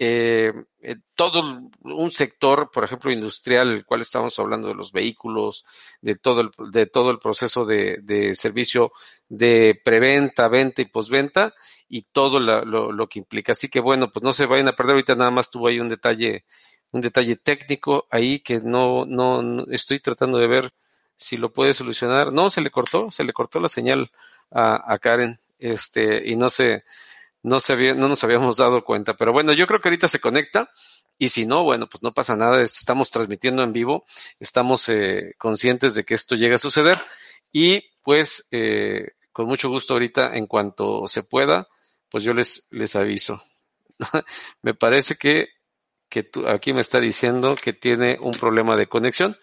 eh, 0.00 0.52
eh, 0.80 0.96
todo 1.16 1.60
un 1.82 2.10
sector, 2.12 2.70
por 2.72 2.84
ejemplo, 2.84 3.10
industrial, 3.10 3.72
el 3.72 3.84
cual 3.84 4.02
estamos 4.02 4.38
hablando 4.38 4.68
de 4.68 4.74
los 4.74 4.92
vehículos, 4.92 5.66
de 6.00 6.14
todo 6.14 6.40
el, 6.40 6.50
de 6.70 6.86
todo 6.86 7.10
el 7.10 7.18
proceso 7.18 7.66
de, 7.66 7.98
de 8.02 8.34
servicio 8.36 8.92
de 9.28 9.80
preventa, 9.84 10.46
venta 10.48 10.82
y 10.82 10.84
posventa 10.84 11.52
y 11.88 12.02
todo 12.02 12.38
lo, 12.38 12.92
lo, 12.92 13.08
que 13.08 13.18
implica. 13.18 13.52
Así 13.52 13.68
que 13.68 13.80
bueno, 13.80 14.12
pues 14.12 14.22
no 14.22 14.32
se 14.32 14.46
vayan 14.46 14.68
a 14.68 14.76
perder. 14.76 14.94
Ahorita 14.94 15.16
nada 15.16 15.32
más 15.32 15.50
tuvo 15.50 15.68
ahí 15.68 15.80
un 15.80 15.88
detalle, 15.88 16.44
un 16.92 17.00
detalle 17.00 17.34
técnico 17.36 18.06
ahí 18.10 18.38
que 18.38 18.60
no, 18.60 19.04
no, 19.04 19.42
no 19.42 19.64
estoy 19.70 19.98
tratando 19.98 20.38
de 20.38 20.46
ver 20.46 20.72
si 21.16 21.36
lo 21.36 21.52
puede 21.52 21.72
solucionar. 21.72 22.32
No, 22.32 22.50
se 22.50 22.60
le 22.60 22.70
cortó, 22.70 23.10
se 23.10 23.24
le 23.24 23.32
cortó 23.32 23.58
la 23.58 23.68
señal 23.68 24.10
a, 24.52 24.92
a 24.92 24.98
Karen, 24.98 25.40
este, 25.58 26.28
y 26.28 26.36
no 26.36 26.48
se, 26.50 26.84
no, 27.42 27.60
se 27.60 27.94
no 27.94 28.08
nos 28.08 28.24
habíamos 28.24 28.56
dado 28.56 28.84
cuenta. 28.84 29.14
Pero 29.14 29.32
bueno, 29.32 29.52
yo 29.52 29.66
creo 29.66 29.80
que 29.80 29.88
ahorita 29.88 30.08
se 30.08 30.20
conecta. 30.20 30.70
Y 31.16 31.30
si 31.30 31.46
no, 31.46 31.64
bueno, 31.64 31.88
pues 31.88 32.02
no 32.02 32.12
pasa 32.12 32.36
nada. 32.36 32.60
Estamos 32.62 33.10
transmitiendo 33.10 33.62
en 33.62 33.72
vivo. 33.72 34.04
Estamos 34.38 34.88
eh, 34.88 35.34
conscientes 35.38 35.94
de 35.94 36.04
que 36.04 36.14
esto 36.14 36.36
llega 36.36 36.56
a 36.56 36.58
suceder. 36.58 36.98
Y 37.52 37.82
pues, 38.02 38.46
eh, 38.50 39.12
con 39.32 39.46
mucho 39.46 39.68
gusto 39.68 39.94
ahorita, 39.94 40.36
en 40.36 40.46
cuanto 40.46 41.08
se 41.08 41.22
pueda, 41.22 41.68
pues 42.10 42.24
yo 42.24 42.34
les, 42.34 42.68
les 42.70 42.94
aviso. 42.96 43.42
me 44.62 44.74
parece 44.74 45.16
que, 45.16 45.48
que 46.08 46.22
tú, 46.22 46.46
aquí 46.46 46.72
me 46.72 46.80
está 46.80 47.00
diciendo 47.00 47.56
que 47.56 47.72
tiene 47.72 48.18
un 48.20 48.32
problema 48.32 48.76
de 48.76 48.86
conexión. 48.86 49.36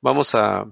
Vamos 0.00 0.34
a, 0.34 0.64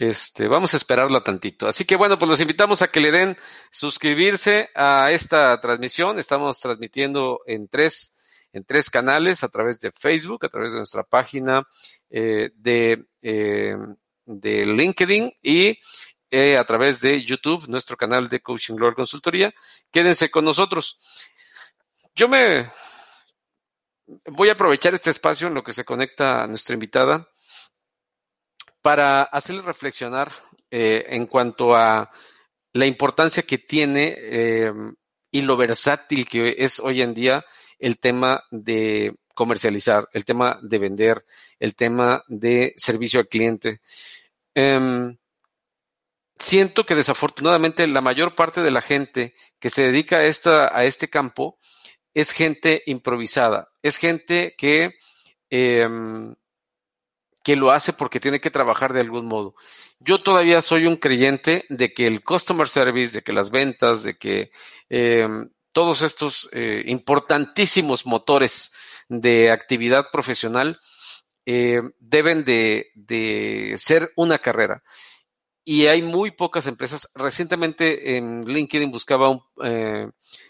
este, 0.00 0.48
vamos 0.48 0.72
a 0.72 0.78
esperarla 0.78 1.20
tantito. 1.20 1.68
Así 1.68 1.84
que 1.84 1.94
bueno, 1.94 2.18
pues 2.18 2.30
los 2.30 2.40
invitamos 2.40 2.80
a 2.80 2.88
que 2.88 3.00
le 3.00 3.12
den 3.12 3.36
suscribirse 3.70 4.70
a 4.74 5.10
esta 5.10 5.60
transmisión. 5.60 6.18
Estamos 6.18 6.58
transmitiendo 6.58 7.40
en 7.44 7.68
tres, 7.68 8.16
en 8.54 8.64
tres 8.64 8.88
canales, 8.88 9.44
a 9.44 9.50
través 9.50 9.78
de 9.78 9.92
Facebook, 9.92 10.46
a 10.46 10.48
través 10.48 10.72
de 10.72 10.78
nuestra 10.78 11.02
página 11.02 11.68
eh, 12.08 12.48
de, 12.54 13.04
eh, 13.20 13.76
de 14.24 14.64
LinkedIn 14.64 15.34
y 15.42 15.78
eh, 16.30 16.56
a 16.56 16.64
través 16.64 17.02
de 17.02 17.22
YouTube, 17.22 17.68
nuestro 17.68 17.98
canal 17.98 18.30
de 18.30 18.40
Coaching 18.40 18.76
Glory 18.76 18.94
Consultoría. 18.94 19.52
Quédense 19.92 20.30
con 20.30 20.46
nosotros. 20.46 20.98
Yo 22.14 22.26
me 22.26 22.70
voy 24.32 24.48
a 24.48 24.54
aprovechar 24.54 24.94
este 24.94 25.10
espacio 25.10 25.48
en 25.48 25.54
lo 25.54 25.62
que 25.62 25.74
se 25.74 25.84
conecta 25.84 26.42
a 26.42 26.46
nuestra 26.46 26.72
invitada 26.72 27.28
para 28.82 29.22
hacerles 29.22 29.64
reflexionar 29.64 30.32
eh, 30.70 31.04
en 31.08 31.26
cuanto 31.26 31.74
a 31.74 32.10
la 32.72 32.86
importancia 32.86 33.42
que 33.42 33.58
tiene 33.58 34.14
eh, 34.16 34.72
y 35.30 35.42
lo 35.42 35.56
versátil 35.56 36.26
que 36.26 36.54
es 36.58 36.80
hoy 36.80 37.02
en 37.02 37.14
día 37.14 37.44
el 37.78 37.98
tema 37.98 38.44
de 38.50 39.16
comercializar, 39.34 40.08
el 40.12 40.24
tema 40.24 40.58
de 40.62 40.78
vender, 40.78 41.24
el 41.58 41.74
tema 41.74 42.22
de 42.28 42.74
servicio 42.76 43.20
al 43.20 43.28
cliente. 43.28 43.80
Em, 44.54 45.16
siento 46.36 46.84
que 46.84 46.94
desafortunadamente 46.94 47.86
la 47.86 48.00
mayor 48.00 48.34
parte 48.34 48.60
de 48.62 48.70
la 48.70 48.82
gente 48.82 49.34
que 49.58 49.70
se 49.70 49.82
dedica 49.84 50.18
a, 50.18 50.24
esta, 50.24 50.76
a 50.76 50.84
este 50.84 51.08
campo 51.08 51.58
es 52.12 52.32
gente 52.32 52.82
improvisada, 52.86 53.68
es 53.82 53.96
gente 53.96 54.54
que 54.58 54.92
em, 55.48 56.34
que 57.42 57.56
lo 57.56 57.70
hace 57.70 57.92
porque 57.92 58.20
tiene 58.20 58.40
que 58.40 58.50
trabajar 58.50 58.92
de 58.92 59.00
algún 59.00 59.26
modo. 59.26 59.54
Yo 59.98 60.22
todavía 60.22 60.60
soy 60.60 60.86
un 60.86 60.96
creyente 60.96 61.64
de 61.68 61.92
que 61.92 62.06
el 62.06 62.22
customer 62.22 62.68
service, 62.68 63.18
de 63.18 63.22
que 63.22 63.32
las 63.32 63.50
ventas, 63.50 64.02
de 64.02 64.16
que 64.16 64.50
eh, 64.88 65.28
todos 65.72 66.02
estos 66.02 66.48
eh, 66.52 66.82
importantísimos 66.86 68.06
motores 68.06 68.72
de 69.08 69.50
actividad 69.50 70.06
profesional 70.12 70.80
eh, 71.46 71.80
deben 71.98 72.44
de, 72.44 73.74
ser 73.76 74.12
una 74.16 74.38
carrera. 74.38 74.82
Y 75.64 75.86
hay 75.86 76.02
muy 76.02 76.30
pocas 76.30 76.66
empresas. 76.66 77.08
Recientemente 77.14 78.16
en 78.16 78.42
LinkedIn 78.42 78.90
buscaba 78.90 79.38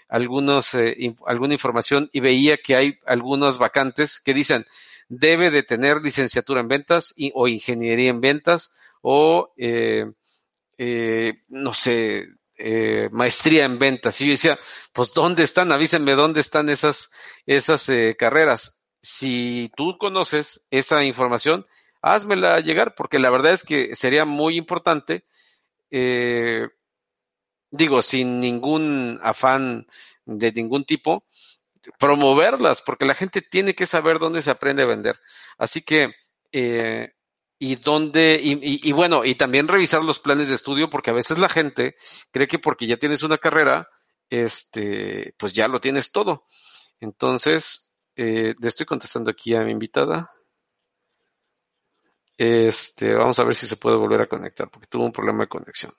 algunos, 0.09 0.76
alguna 1.26 1.55
información 1.55 2.09
y 2.12 2.20
veía 2.20 2.57
que 2.57 2.76
hay 2.76 2.95
algunas 3.05 3.59
vacantes 3.59 4.20
que 4.20 4.32
dicen, 4.32 4.64
debe 5.11 5.50
de 5.50 5.64
tener 5.64 6.00
licenciatura 6.00 6.61
en 6.61 6.68
ventas 6.68 7.14
o 7.34 7.48
ingeniería 7.48 8.11
en 8.11 8.20
ventas 8.20 8.72
o, 9.02 9.52
eh, 9.56 10.06
eh, 10.78 11.42
no 11.48 11.74
sé, 11.74 12.28
eh, 12.56 13.08
maestría 13.11 13.64
en 13.64 13.78
ventas. 13.78 14.20
Y 14.20 14.26
yo 14.26 14.30
decía, 14.30 14.58
pues 14.92 15.12
¿dónde 15.12 15.42
están? 15.42 15.72
Avísenme 15.72 16.12
dónde 16.12 16.40
están 16.40 16.70
esas, 16.70 17.11
esas 17.44 17.90
carreras. 18.16 18.84
Si 19.02 19.70
tú 19.76 19.98
conoces 19.98 20.66
esa 20.70 21.02
información, 21.02 21.66
házmela 22.00 22.61
llegar, 22.61 22.94
porque 22.94 23.18
la 23.18 23.30
verdad 23.30 23.52
es 23.52 23.64
que 23.64 23.96
sería 23.96 24.24
muy 24.24 24.56
importante, 24.56 25.24
digo, 27.70 28.02
sin 28.02 28.40
ningún 28.40 29.18
afán 29.22 29.86
de 30.24 30.52
ningún 30.52 30.84
tipo, 30.84 31.24
promoverlas, 31.99 32.82
porque 32.82 33.05
la 33.05 33.14
gente 33.14 33.43
tiene 33.43 33.74
que 33.74 33.86
saber 33.86 34.18
dónde 34.18 34.43
se 34.43 34.51
aprende 34.51 34.82
a 34.82 34.86
vender. 34.86 35.18
Así 35.59 35.82
que, 35.82 36.12
eh, 36.53 37.12
y 37.59 37.76
dónde, 37.76 38.41
y, 38.43 38.93
bueno, 38.93 39.24
y 39.24 39.34
también 39.34 39.68
revisar 39.68 40.03
los 40.03 40.18
planes 40.18 40.49
de 40.49 40.55
estudio, 40.55 40.88
porque 40.88 41.11
a 41.11 41.14
veces 41.14 41.38
la 41.38 41.49
gente 41.51 41.95
cree 42.30 42.49
que 42.49 42.59
porque 42.59 42.86
ya 42.86 42.97
tienes 42.97 43.22
una 43.22 43.36
carrera, 43.36 43.86
este, 44.30 45.34
pues 45.36 45.53
ya 45.53 45.68
lo 45.68 45.78
tienes 45.78 46.11
todo. 46.11 46.45
Entonces, 47.01 47.93
eh, 48.16 48.55
le 48.59 48.68
estoy 48.68 48.86
contestando 48.86 49.30
aquí 49.30 49.55
a 49.55 49.61
mi 49.61 49.72
invitada. 49.72 50.30
Este, 52.38 53.12
vamos 53.12 53.38
a 53.38 53.45
ver 53.45 53.55
si 53.55 53.66
se 53.66 53.76
puede 53.76 53.97
volver 53.97 54.22
a 54.22 54.26
conectar, 54.26 54.70
porque 54.70 54.86
tuvo 54.86 55.05
un 55.05 55.12
problema 55.12 55.45
de 55.45 55.49
conexión. 55.49 55.93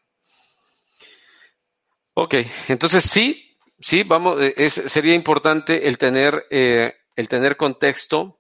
Ok, 2.14 2.36
entonces 2.68 3.04
sí, 3.04 3.51
sí, 3.82 4.03
vamos, 4.03 4.38
eh, 4.39 4.69
sería 4.69 5.15
importante 5.15 5.88
el 5.88 5.97
tener, 5.97 6.45
eh, 6.49 6.93
el 7.15 7.27
tener 7.27 7.57
contexto 7.57 8.39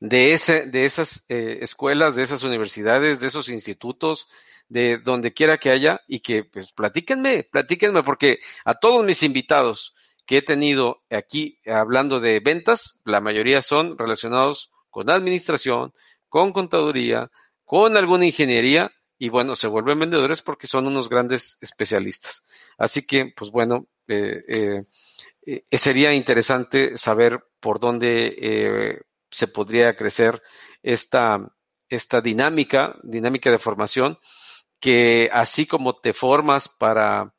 de, 0.00 0.32
ese, 0.32 0.66
de 0.66 0.84
esas 0.84 1.24
eh, 1.28 1.58
escuelas, 1.60 2.16
de 2.16 2.22
esas 2.22 2.42
universidades, 2.42 3.20
de 3.20 3.28
esos 3.28 3.48
institutos, 3.48 4.28
de 4.68 4.98
donde 4.98 5.32
quiera 5.32 5.58
que 5.58 5.70
haya, 5.70 6.00
y 6.08 6.20
que 6.20 6.44
pues 6.44 6.72
platíquenme, 6.72 7.44
platíquenme, 7.44 8.02
porque 8.02 8.38
a 8.64 8.74
todos 8.74 9.04
mis 9.04 9.22
invitados 9.22 9.94
que 10.26 10.38
he 10.38 10.42
tenido 10.42 11.02
aquí 11.08 11.60
hablando 11.66 12.18
de 12.18 12.40
ventas, 12.40 13.00
la 13.04 13.20
mayoría 13.20 13.60
son 13.60 13.96
relacionados 13.96 14.72
con 14.90 15.08
administración, 15.08 15.92
con 16.28 16.52
contaduría, 16.52 17.30
con 17.64 17.96
alguna 17.96 18.26
ingeniería, 18.26 18.90
y 19.18 19.28
bueno, 19.28 19.56
se 19.56 19.68
vuelven 19.68 20.00
vendedores 20.00 20.42
porque 20.42 20.66
son 20.66 20.86
unos 20.86 21.08
grandes 21.08 21.58
especialistas. 21.60 22.46
Así 22.76 23.06
que, 23.06 23.32
pues 23.34 23.50
bueno, 23.50 23.86
eh, 24.08 24.82
sería 25.70 26.12
interesante 26.12 26.96
saber 26.96 27.44
por 27.60 27.80
dónde 27.80 29.02
se 29.30 29.48
podría 29.48 29.94
crecer 29.96 30.42
esta, 30.82 31.38
esta 31.88 32.20
dinámica, 32.20 32.96
dinámica 33.02 33.50
de 33.50 33.58
formación, 33.58 34.18
que 34.80 35.28
así 35.32 35.66
como 35.66 35.94
te 35.94 36.12
formas 36.12 36.68
para, 36.68 37.34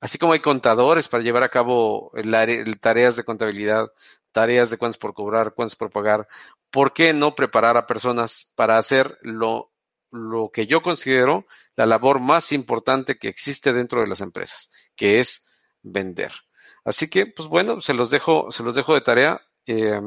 así 0.00 0.18
como 0.18 0.32
hay 0.32 0.40
contadores 0.40 1.08
para 1.08 1.22
llevar 1.22 1.42
a 1.42 1.50
cabo 1.50 2.12
tareas 2.80 3.16
de 3.16 3.24
contabilidad, 3.24 3.86
tareas 4.32 4.70
de 4.70 4.78
cuántos 4.78 4.98
por 4.98 5.14
cobrar, 5.14 5.54
cuántos 5.54 5.76
por 5.76 5.90
pagar, 5.90 6.28
¿por 6.70 6.92
qué 6.92 7.12
no 7.12 7.34
preparar 7.34 7.76
a 7.76 7.86
personas 7.86 8.52
para 8.56 8.78
hacer 8.78 9.18
lo, 9.22 9.72
lo 10.10 10.50
que 10.52 10.66
yo 10.66 10.80
considero 10.80 11.46
la 11.76 11.86
labor 11.86 12.20
más 12.20 12.52
importante 12.52 13.18
que 13.18 13.28
existe 13.28 13.72
dentro 13.72 14.00
de 14.00 14.06
las 14.06 14.20
empresas, 14.20 14.70
que 14.96 15.20
es 15.20 15.47
vender? 15.82 16.32
Así 16.84 17.08
que, 17.10 17.26
pues 17.26 17.48
bueno, 17.48 17.80
se 17.80 17.94
los 17.94 18.10
dejo, 18.10 18.50
se 18.50 18.62
los 18.62 18.74
dejo 18.74 18.94
de 18.94 19.00
tarea. 19.00 19.40
Eh, 19.66 20.00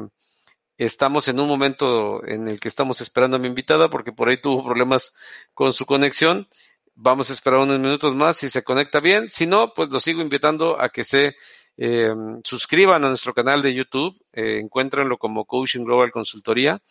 Estamos 0.78 1.28
en 1.28 1.38
un 1.38 1.48
momento 1.48 2.26
en 2.26 2.48
el 2.48 2.58
que 2.58 2.68
estamos 2.68 3.00
esperando 3.00 3.36
a 3.36 3.40
mi 3.40 3.46
invitada 3.46 3.88
porque 3.88 4.10
por 4.10 4.28
ahí 4.28 4.38
tuvo 4.38 4.64
problemas 4.64 5.14
con 5.54 5.72
su 5.72 5.86
conexión. 5.86 6.48
Vamos 6.94 7.30
a 7.30 7.34
esperar 7.34 7.60
unos 7.60 7.78
minutos 7.78 8.14
más 8.14 8.38
si 8.38 8.50
se 8.50 8.64
conecta 8.64 8.98
bien. 9.00 9.28
Si 9.28 9.46
no, 9.46 9.72
pues 9.74 9.90
los 9.90 10.02
sigo 10.02 10.22
invitando 10.22 10.80
a 10.80 10.88
que 10.88 11.04
se 11.04 11.36
eh, 11.76 12.10
suscriban 12.42 13.04
a 13.04 13.08
nuestro 13.08 13.32
canal 13.32 13.62
de 13.62 13.74
YouTube. 13.74 14.16
Eh, 14.32 14.58
encuéntrenlo 14.58 15.18
como 15.18 15.44
Coaching 15.44 15.84
Global 15.84 16.10
Consultoría 16.10 16.82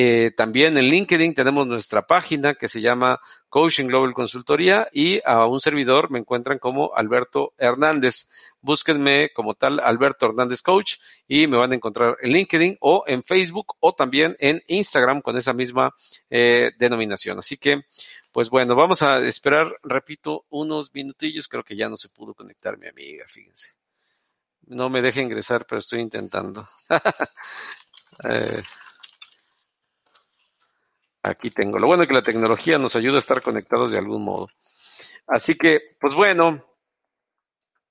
eh, 0.00 0.30
también 0.30 0.78
en 0.78 0.84
LinkedIn 0.84 1.34
tenemos 1.34 1.66
nuestra 1.66 2.06
página 2.06 2.54
que 2.54 2.68
se 2.68 2.80
llama 2.80 3.20
Coaching 3.48 3.86
Global 3.86 4.14
Consultoría 4.14 4.88
y 4.92 5.20
a 5.24 5.44
un 5.46 5.58
servidor 5.58 6.08
me 6.12 6.20
encuentran 6.20 6.60
como 6.60 6.94
Alberto 6.94 7.52
Hernández. 7.58 8.30
Búsquenme 8.60 9.30
como 9.34 9.54
tal 9.54 9.80
Alberto 9.80 10.26
Hernández 10.26 10.62
Coach 10.62 10.98
y 11.26 11.48
me 11.48 11.56
van 11.56 11.72
a 11.72 11.74
encontrar 11.74 12.16
en 12.22 12.30
LinkedIn 12.30 12.76
o 12.80 13.02
en 13.08 13.24
Facebook 13.24 13.74
o 13.80 13.92
también 13.92 14.36
en 14.38 14.62
Instagram 14.68 15.20
con 15.20 15.36
esa 15.36 15.52
misma 15.52 15.92
eh, 16.30 16.70
denominación. 16.78 17.40
Así 17.40 17.56
que, 17.56 17.80
pues 18.30 18.50
bueno, 18.50 18.76
vamos 18.76 19.02
a 19.02 19.18
esperar, 19.18 19.66
repito, 19.82 20.44
unos 20.50 20.94
minutillos. 20.94 21.48
Creo 21.48 21.64
que 21.64 21.74
ya 21.74 21.88
no 21.88 21.96
se 21.96 22.08
pudo 22.08 22.34
conectar 22.34 22.78
mi 22.78 22.86
amiga, 22.86 23.24
fíjense. 23.26 23.72
No 24.68 24.90
me 24.90 25.02
deje 25.02 25.22
ingresar, 25.22 25.66
pero 25.66 25.80
estoy 25.80 25.98
intentando. 25.98 26.68
eh, 28.22 28.62
Aquí 31.28 31.50
tengo. 31.50 31.78
Lo 31.78 31.86
bueno 31.86 32.02
es 32.02 32.08
que 32.08 32.14
la 32.14 32.22
tecnología 32.22 32.78
nos 32.78 32.96
ayuda 32.96 33.16
a 33.16 33.20
estar 33.20 33.42
conectados 33.42 33.92
de 33.92 33.98
algún 33.98 34.24
modo. 34.24 34.48
Así 35.26 35.56
que, 35.56 35.96
pues 36.00 36.14
bueno, 36.14 36.58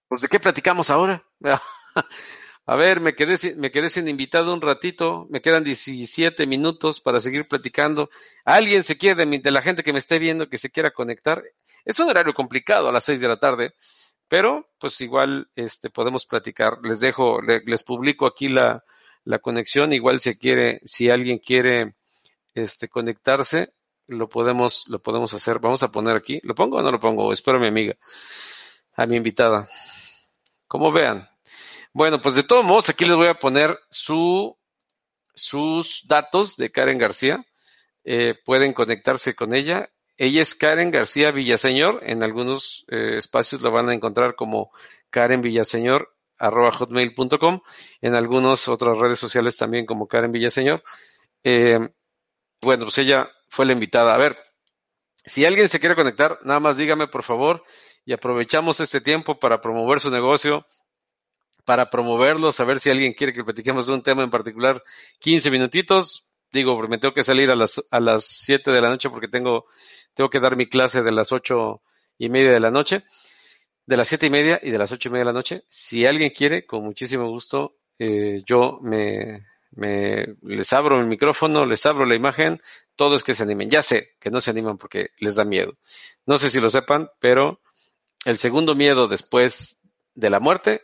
pues 0.08 0.24
de 0.24 0.28
qué 0.28 0.40
platicamos 0.40 0.90
ahora. 0.90 1.24
a 2.66 2.76
ver, 2.76 3.00
me 3.00 3.14
quedé, 3.14 3.56
me 3.56 3.70
quedé 3.70 3.90
sin 3.90 4.08
invitado 4.08 4.52
un 4.52 4.62
ratito, 4.62 5.28
me 5.30 5.42
quedan 5.42 5.64
17 5.64 6.48
minutos 6.48 7.00
para 7.00 7.20
seguir 7.20 7.48
platicando. 7.48 8.10
¿Alguien 8.44 8.84
se 8.84 8.98
quiere 8.98 9.24
de, 9.24 9.40
de 9.40 9.52
la 9.52 9.62
gente 9.62 9.84
que 9.84 9.94
me 9.94 10.00
esté 10.00 10.18
viendo 10.18 10.50
que 10.50 10.58
se 10.58 10.72
quiera 10.72 10.92
conectar? 10.92 11.44
Es 11.86 12.00
un 12.00 12.10
horario 12.10 12.34
complicado 12.34 12.90
a 12.90 12.92
las 12.92 13.04
6 13.04 13.22
de 13.22 13.28
la 13.28 13.38
tarde, 13.38 13.76
pero 14.28 14.68
pues 14.80 15.00
igual 15.02 15.48
este 15.56 15.92
podemos 15.92 16.26
platicar. 16.26 16.80
Les 16.82 17.00
dejo, 17.00 17.40
les 17.42 17.84
publico 17.84 18.26
aquí 18.26 18.50
la, 18.50 18.84
la 19.26 19.38
conexión. 19.38 19.94
Igual 19.94 20.20
si 20.20 20.36
quiere, 20.38 20.82
si 20.86 21.12
alguien 21.12 21.38
quiere 21.38 21.97
este, 22.58 22.88
conectarse, 22.88 23.74
lo 24.08 24.30
podemos, 24.30 24.86
lo 24.88 24.99
podemos 24.99 25.34
hacer. 25.34 25.60
Vamos 25.60 25.84
a 25.84 25.91
poner 25.91 26.16
aquí. 26.16 26.39
¿Lo 26.43 26.55
pongo 26.55 26.78
o 26.78 26.82
no 26.82 26.91
lo 26.91 26.99
pongo? 26.99 27.32
Espero 27.32 27.58
a 27.58 27.62
mi 27.62 27.68
amiga, 27.68 27.95
a 28.95 29.05
mi 29.05 29.16
invitada. 29.16 29.68
Como 30.68 30.91
vean. 30.91 31.30
Bueno, 31.93 32.20
pues 32.22 32.36
de 32.36 32.43
todos 32.43 32.64
modos, 32.64 32.89
aquí 32.89 33.05
les 33.05 33.16
voy 33.16 33.28
a 33.28 33.39
poner 33.39 33.78
su, 33.89 34.58
sus 35.34 36.03
datos 36.08 36.58
de 36.58 36.72
Karen 36.72 36.97
García. 36.97 37.45
Eh, 38.03 38.36
pueden 38.45 38.74
conectarse 38.74 39.36
con 39.36 39.53
ella. 39.53 39.89
Ella 40.18 40.41
es 40.41 40.55
Karen 40.55 40.91
García 40.91 41.32
Villaseñor. 41.32 41.99
En 42.03 42.24
algunos 42.24 42.86
eh, 42.89 43.18
espacios 43.18 43.62
la 43.62 43.70
van 43.70 43.89
a 43.89 43.93
encontrar 43.93 44.36
como 44.36 44.72
Karen 45.10 45.41
Villaseñor 45.41 46.14
arroba 46.38 46.72
hotmail.com. 46.72 47.62
En 48.01 48.16
algunas 48.16 48.68
otras 48.68 48.97
redes 48.97 49.20
sociales 49.20 49.58
también 49.58 49.86
como 49.86 50.08
Karen 50.08 50.32
Villaseñor. 50.32 50.84
Eh, 51.43 51.80
bueno, 52.62 52.86
pues 52.86 52.97
ella 52.97 53.30
fue 53.47 53.66
la 53.66 53.74
invitada. 53.74 54.14
A 54.14 54.18
ver, 54.18 54.38
si 55.26 55.45
alguien 55.45 55.68
se 55.68 55.80
quiere 55.80 55.95
conectar, 55.95 56.39
nada 56.43 56.60
más 56.60 56.78
dígame 56.78 57.08
por 57.08 57.24
favor 57.24 57.64
y 58.05 58.14
aprovechamos 58.14 58.80
este 58.80 59.01
tiempo 59.01 59.39
para 59.39 59.62
promover 59.62 59.99
su 59.99 60.10
negocio, 60.10 60.66
para 61.66 61.89
promoverlo, 61.89 62.51
saber 62.51 62.80
si 62.80 62.89
alguien 62.89 63.14
quiere 63.14 63.34
que 63.34 63.43
platiquemos 63.43 63.88
de 63.88 63.93
un 63.93 64.01
tema 64.01 64.24
en 64.24 64.30
particular. 64.30 64.84
15 65.20 65.51
minutitos. 65.51 66.30
Digo, 66.51 66.82
me 66.88 66.97
tengo 66.97 67.14
que 67.14 67.24
salir 67.24 67.51
a 67.51 67.55
las, 67.55 67.84
a 67.91 67.99
las 67.99 68.24
7 68.24 68.72
de 68.72 68.82
la 68.82 68.89
noche 68.89 69.10
porque 69.10 69.28
tengo, 69.28 69.66
tengo 70.14 70.30
que 70.30 70.39
dar 70.39 70.55
mi 70.55 70.68
clase 70.68 71.03
de 71.03 71.12
las 71.12 71.34
ocho 71.34 71.82
y 72.18 72.30
media 72.30 72.51
de 72.51 72.60
la 72.60 72.72
noche, 72.72 73.03
de 73.86 73.97
las 73.97 74.08
siete 74.08 74.28
y 74.28 74.30
media 74.30 74.60
y 74.62 74.72
de 74.72 74.78
las 74.78 74.91
ocho 74.91 75.10
y 75.10 75.12
media 75.12 75.22
de 75.22 75.32
la 75.32 75.34
noche. 75.34 75.64
Si 75.70 76.05
alguien 76.05 76.32
quiere, 76.32 76.66
con 76.66 76.84
muchísimo 76.84 77.28
gusto, 77.28 77.78
eh, 77.99 78.41
yo 78.45 78.80
me, 78.82 79.45
me, 79.72 80.36
les 80.41 80.74
abro 80.74 80.99
el 80.99 81.07
micrófono, 81.07 81.65
les 81.65 81.86
abro 81.86 82.05
la 82.05 82.15
imagen, 82.15 82.59
todo 82.95 83.15
es 83.15 83.24
que 83.24 83.34
se 83.34 83.43
animen. 83.43 83.70
Ya 83.70 83.82
sé 83.82 84.15
que 84.20 84.30
no 84.30 84.39
se 84.41 84.51
animan 84.51 84.78
porque 84.78 85.09
les 85.20 85.36
da 85.36 85.45
miedo. 85.45 85.78
No 86.26 86.38
sé 86.38 86.49
si 86.49 86.59
lo 86.59 86.70
sepan, 86.70 87.09
pero 87.20 87.61
el 88.26 88.38
segundo 88.38 88.76
miedo 88.76 89.07
después 89.07 89.82
de 90.15 90.30
la 90.30 90.39
muerte 90.39 90.82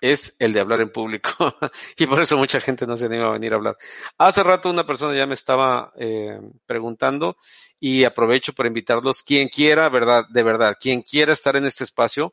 es 0.00 0.36
el 0.38 0.52
de 0.52 0.60
hablar 0.60 0.80
en 0.80 0.90
público. 0.90 1.30
y 1.96 2.06
por 2.06 2.20
eso 2.20 2.36
mucha 2.36 2.60
gente 2.60 2.86
no 2.86 2.96
se 2.96 3.06
anima 3.06 3.26
a 3.26 3.32
venir 3.32 3.52
a 3.52 3.56
hablar. 3.56 3.76
Hace 4.18 4.42
rato 4.42 4.70
una 4.70 4.86
persona 4.86 5.16
ya 5.16 5.26
me 5.26 5.34
estaba 5.34 5.92
eh, 5.96 6.40
preguntando 6.66 7.36
y 7.78 8.04
aprovecho 8.04 8.52
para 8.52 8.68
invitarlos. 8.68 9.22
Quien 9.22 9.48
quiera, 9.48 9.88
verdad, 9.88 10.24
de 10.30 10.42
verdad, 10.42 10.76
quien 10.80 11.02
quiera 11.02 11.32
estar 11.32 11.56
en 11.56 11.66
este 11.66 11.84
espacio, 11.84 12.32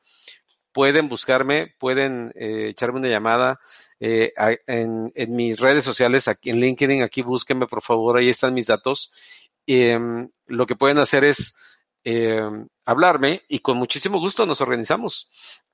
pueden 0.78 1.09
buscarme, 1.09 1.73
pueden 1.80 2.32
eh, 2.36 2.69
echarme 2.69 2.99
una 2.99 3.09
llamada 3.09 3.59
eh, 3.99 4.32
en, 4.67 5.11
mis 5.30 5.59
redes 5.59 5.84
sociales, 5.84 6.28
aquí 6.28 6.51
en 6.51 6.59
LinkedIn, 6.59 7.01
aquí 7.01 7.23
búsquenme 7.23 7.65
por 7.65 7.82
favor, 7.82 8.15
ahí 8.15 8.30
están 8.30 8.53
mis 8.53 8.67
datos. 8.67 9.11
Em, 9.65 10.30
lo 10.45 10.67
que 10.67 10.75
pueden 10.75 10.99
hacer 10.99 11.23
es 11.23 11.57
em, 12.03 12.67
hablarme 12.86 13.41
y 13.47 13.57
con 13.57 13.78
muchísimo 13.78 14.19
gusto 14.19 14.45
nos 14.45 14.61
organizamos. 14.61 15.32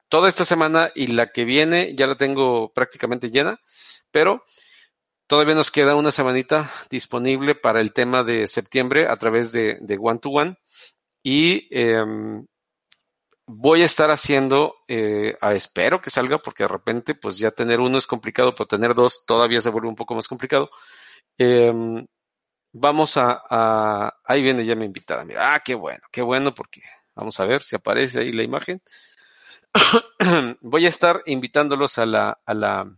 Toda 0.08 0.30
esta 0.30 0.46
semana 0.46 0.90
y 0.96 1.08
la 1.08 1.34
que 1.34 1.44
viene 1.44 1.94
ya 1.98 2.08
la 2.08 2.16
tengo 2.16 2.72
prácticamente 2.72 3.30
llena, 3.30 3.60
pero 4.10 4.46
todavía 5.28 5.56
nos 5.56 5.70
queda 5.70 5.96
una 5.96 6.12
semanita 6.12 6.72
disponible 6.90 7.56
para 7.56 7.82
el 7.82 7.92
tema 7.92 8.24
de 8.24 8.48
septiembre 8.48 9.08
a 9.10 9.18
través 9.18 9.52
de, 9.52 9.80
de 9.82 9.98
One 10.00 10.20
to 10.20 10.30
One. 10.30 10.56
Y 11.22 11.68
em, 11.78 12.46
voy 13.46 13.82
a 13.82 13.86
estar 13.86 14.12
haciendo, 14.12 14.76
eh, 14.88 15.36
espero 15.54 16.02
que 16.02 16.10
salga, 16.10 16.40
porque 16.40 16.64
de 16.64 16.70
repente, 16.70 17.16
pues 17.16 17.38
ya 17.38 17.52
tener 17.52 17.80
uno 17.80 17.98
es 17.98 18.08
complicado, 18.08 18.54
pero 18.54 18.68
tener 18.68 18.94
dos 18.96 19.26
todavía 19.26 19.60
se 19.60 19.70
vuelve 19.70 19.90
un 19.90 19.96
poco 19.96 20.16
más 20.16 20.28
complicado. 20.28 20.70
Em, 21.38 22.06
vamos 22.74 23.18
a, 23.18 24.14
ahí 24.26 24.42
viene 24.44 24.66
ya 24.66 24.76
mi 24.76 24.86
invitada. 24.86 25.26
Mira, 25.26 25.56
ah, 25.56 25.62
qué 25.64 25.76
bueno, 25.76 26.02
qué 26.12 26.22
bueno, 26.22 26.54
porque 26.54 26.82
vamos 27.16 27.40
a 27.40 27.46
ver 27.46 27.62
si 27.62 27.76
aparece 27.76 28.22
ahí 28.22 28.32
la 28.32 28.44
imagen. 28.44 28.82
voy 30.62 30.86
a 30.86 30.90
estar 30.90 31.22
invitándolos 31.26 31.98
a 31.98 32.06
la, 32.06 32.40
a 32.46 32.54
la. 32.54 32.96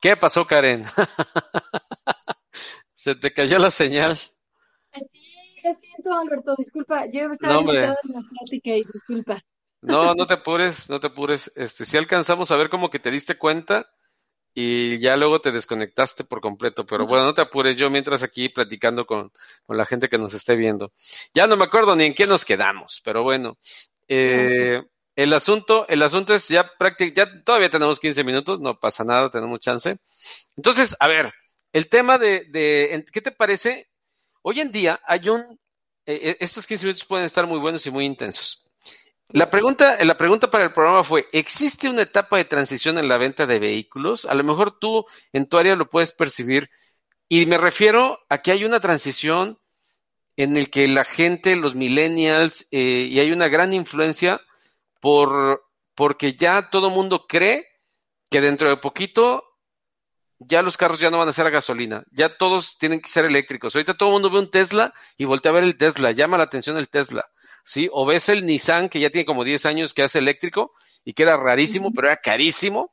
¿Qué 0.00 0.16
pasó, 0.16 0.46
Karen? 0.46 0.84
se 2.94 3.14
te 3.14 3.32
cayó 3.32 3.58
la 3.58 3.70
señal 3.70 4.18
lo 5.64 5.74
siento, 5.74 6.12
Alberto, 6.12 6.54
disculpa. 6.56 7.06
Yo 7.06 7.30
estaba 7.30 7.62
no, 7.62 7.72
en 7.72 7.82
la 7.82 7.96
plática 8.30 8.70
y 8.70 8.82
disculpa. 8.92 9.42
No, 9.80 10.14
no 10.14 10.26
te 10.26 10.34
apures, 10.34 10.88
no 10.90 11.00
te 11.00 11.08
apures. 11.08 11.50
Este, 11.56 11.84
si 11.84 11.96
alcanzamos 11.96 12.50
a 12.50 12.56
ver 12.56 12.68
como 12.68 12.90
que 12.90 12.98
te 12.98 13.10
diste 13.10 13.36
cuenta 13.36 13.90
y 14.54 14.98
ya 14.98 15.16
luego 15.16 15.40
te 15.40 15.50
desconectaste 15.50 16.24
por 16.24 16.40
completo. 16.40 16.86
Pero 16.86 17.06
bueno, 17.06 17.24
no 17.24 17.34
te 17.34 17.42
apures 17.42 17.76
yo 17.76 17.90
mientras 17.90 18.22
aquí 18.22 18.48
platicando 18.48 19.06
con, 19.06 19.32
con 19.64 19.76
la 19.76 19.86
gente 19.86 20.08
que 20.08 20.18
nos 20.18 20.34
esté 20.34 20.54
viendo. 20.56 20.92
Ya 21.34 21.46
no 21.46 21.56
me 21.56 21.64
acuerdo 21.64 21.96
ni 21.96 22.04
en 22.04 22.14
qué 22.14 22.26
nos 22.26 22.44
quedamos, 22.44 23.00
pero 23.04 23.22
bueno. 23.22 23.58
Eh, 24.08 24.82
el 25.14 25.32
asunto, 25.32 25.86
el 25.88 26.02
asunto 26.02 26.32
es 26.34 26.48
ya 26.48 26.70
prácticamente, 26.78 27.38
ya 27.38 27.44
todavía 27.44 27.70
tenemos 27.70 28.00
15 28.00 28.24
minutos, 28.24 28.60
no 28.60 28.78
pasa 28.78 29.04
nada, 29.04 29.30
tenemos 29.30 29.60
chance. 29.60 29.96
Entonces, 30.56 30.96
a 31.00 31.08
ver, 31.08 31.32
el 31.72 31.88
tema 31.88 32.18
de, 32.18 32.46
de 32.50 33.04
¿qué 33.12 33.20
te 33.20 33.32
parece 33.32 33.88
Hoy 34.42 34.60
en 34.60 34.72
día 34.72 35.00
hay 35.06 35.28
un, 35.28 35.40
eh, 36.04 36.20
eh, 36.22 36.36
estos 36.40 36.66
15 36.66 36.86
minutos 36.86 37.04
pueden 37.04 37.24
estar 37.24 37.46
muy 37.46 37.60
buenos 37.60 37.86
y 37.86 37.90
muy 37.90 38.04
intensos. 38.04 38.68
La 39.28 39.48
pregunta, 39.48 40.04
la 40.04 40.16
pregunta 40.16 40.50
para 40.50 40.64
el 40.64 40.72
programa 40.72 41.04
fue, 41.04 41.26
¿existe 41.32 41.88
una 41.88 42.02
etapa 42.02 42.36
de 42.36 42.44
transición 42.44 42.98
en 42.98 43.08
la 43.08 43.18
venta 43.18 43.46
de 43.46 43.58
vehículos? 43.58 44.26
A 44.26 44.34
lo 44.34 44.44
mejor 44.44 44.78
tú 44.78 45.06
en 45.32 45.48
tu 45.48 45.56
área 45.56 45.76
lo 45.76 45.88
puedes 45.88 46.12
percibir 46.12 46.68
y 47.28 47.46
me 47.46 47.56
refiero 47.56 48.18
a 48.28 48.42
que 48.42 48.52
hay 48.52 48.64
una 48.64 48.80
transición 48.80 49.58
en 50.36 50.56
el 50.56 50.70
que 50.70 50.86
la 50.86 51.04
gente, 51.04 51.56
los 51.56 51.74
millennials, 51.74 52.68
eh, 52.72 53.06
y 53.08 53.20
hay 53.20 53.30
una 53.30 53.48
gran 53.48 53.72
influencia 53.72 54.40
por, 55.00 55.64
porque 55.94 56.34
ya 56.34 56.68
todo 56.68 56.90
mundo 56.90 57.26
cree 57.26 57.66
que 58.30 58.40
dentro 58.40 58.68
de 58.68 58.76
poquito 58.78 59.44
ya 60.48 60.62
los 60.62 60.76
carros 60.76 61.00
ya 61.00 61.10
no 61.10 61.18
van 61.18 61.28
a 61.28 61.32
ser 61.32 61.46
a 61.46 61.50
gasolina, 61.50 62.04
ya 62.10 62.36
todos 62.36 62.78
tienen 62.78 63.00
que 63.00 63.08
ser 63.08 63.24
eléctricos. 63.24 63.74
Ahorita 63.74 63.94
todo 63.94 64.08
el 64.10 64.12
mundo 64.14 64.30
ve 64.30 64.38
un 64.38 64.50
Tesla 64.50 64.92
y 65.16 65.24
voltea 65.24 65.50
a 65.50 65.54
ver 65.54 65.64
el 65.64 65.76
Tesla, 65.76 66.12
llama 66.12 66.38
la 66.38 66.44
atención 66.44 66.76
el 66.76 66.88
Tesla, 66.88 67.24
¿sí? 67.64 67.88
O 67.92 68.06
ves 68.06 68.28
el 68.28 68.46
Nissan 68.46 68.88
que 68.88 69.00
ya 69.00 69.10
tiene 69.10 69.24
como 69.24 69.44
10 69.44 69.66
años 69.66 69.94
que 69.94 70.02
hace 70.02 70.18
eléctrico 70.18 70.72
y 71.04 71.12
que 71.14 71.22
era 71.22 71.36
rarísimo, 71.36 71.92
pero 71.92 72.08
era 72.08 72.16
carísimo. 72.18 72.92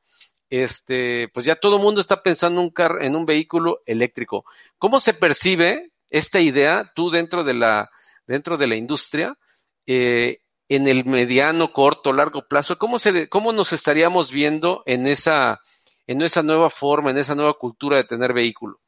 Este, 0.49 1.27
pues 1.31 1.45
ya 1.45 1.55
todo 1.55 1.75
el 1.75 1.83
mundo 1.83 2.01
está 2.01 2.23
pensando 2.23 2.59
un 2.61 2.73
en 3.01 3.15
un 3.15 3.25
vehículo 3.25 3.81
eléctrico. 3.85 4.45
¿Cómo 4.79 4.99
se 4.99 5.13
percibe 5.13 5.91
esta 6.09 6.39
idea 6.39 6.91
tú 6.95 7.11
dentro 7.11 7.43
de 7.43 7.53
la, 7.53 7.89
dentro 8.25 8.57
de 8.57 8.67
la 8.67 8.75
industria? 8.75 9.37
Eh, 9.85 10.39
en 10.69 10.87
el 10.87 11.03
mediano, 11.05 11.73
corto, 11.73 12.13
largo 12.13 12.47
plazo, 12.47 12.77
¿cómo, 12.77 12.99
se, 12.99 13.27
cómo 13.27 13.51
nos 13.51 13.73
estaríamos 13.73 14.31
viendo 14.31 14.83
en 14.85 15.07
esa, 15.07 15.61
en 16.09 16.23
esa 16.23 16.41
nueva 16.41 16.71
forma, 16.71 17.11
en 17.11 17.19
esa 17.19 17.35
nueva 17.35 17.53
cultura 17.53 17.97
de 17.97 18.03
tener 18.03 18.33
vehículo? 18.33 18.79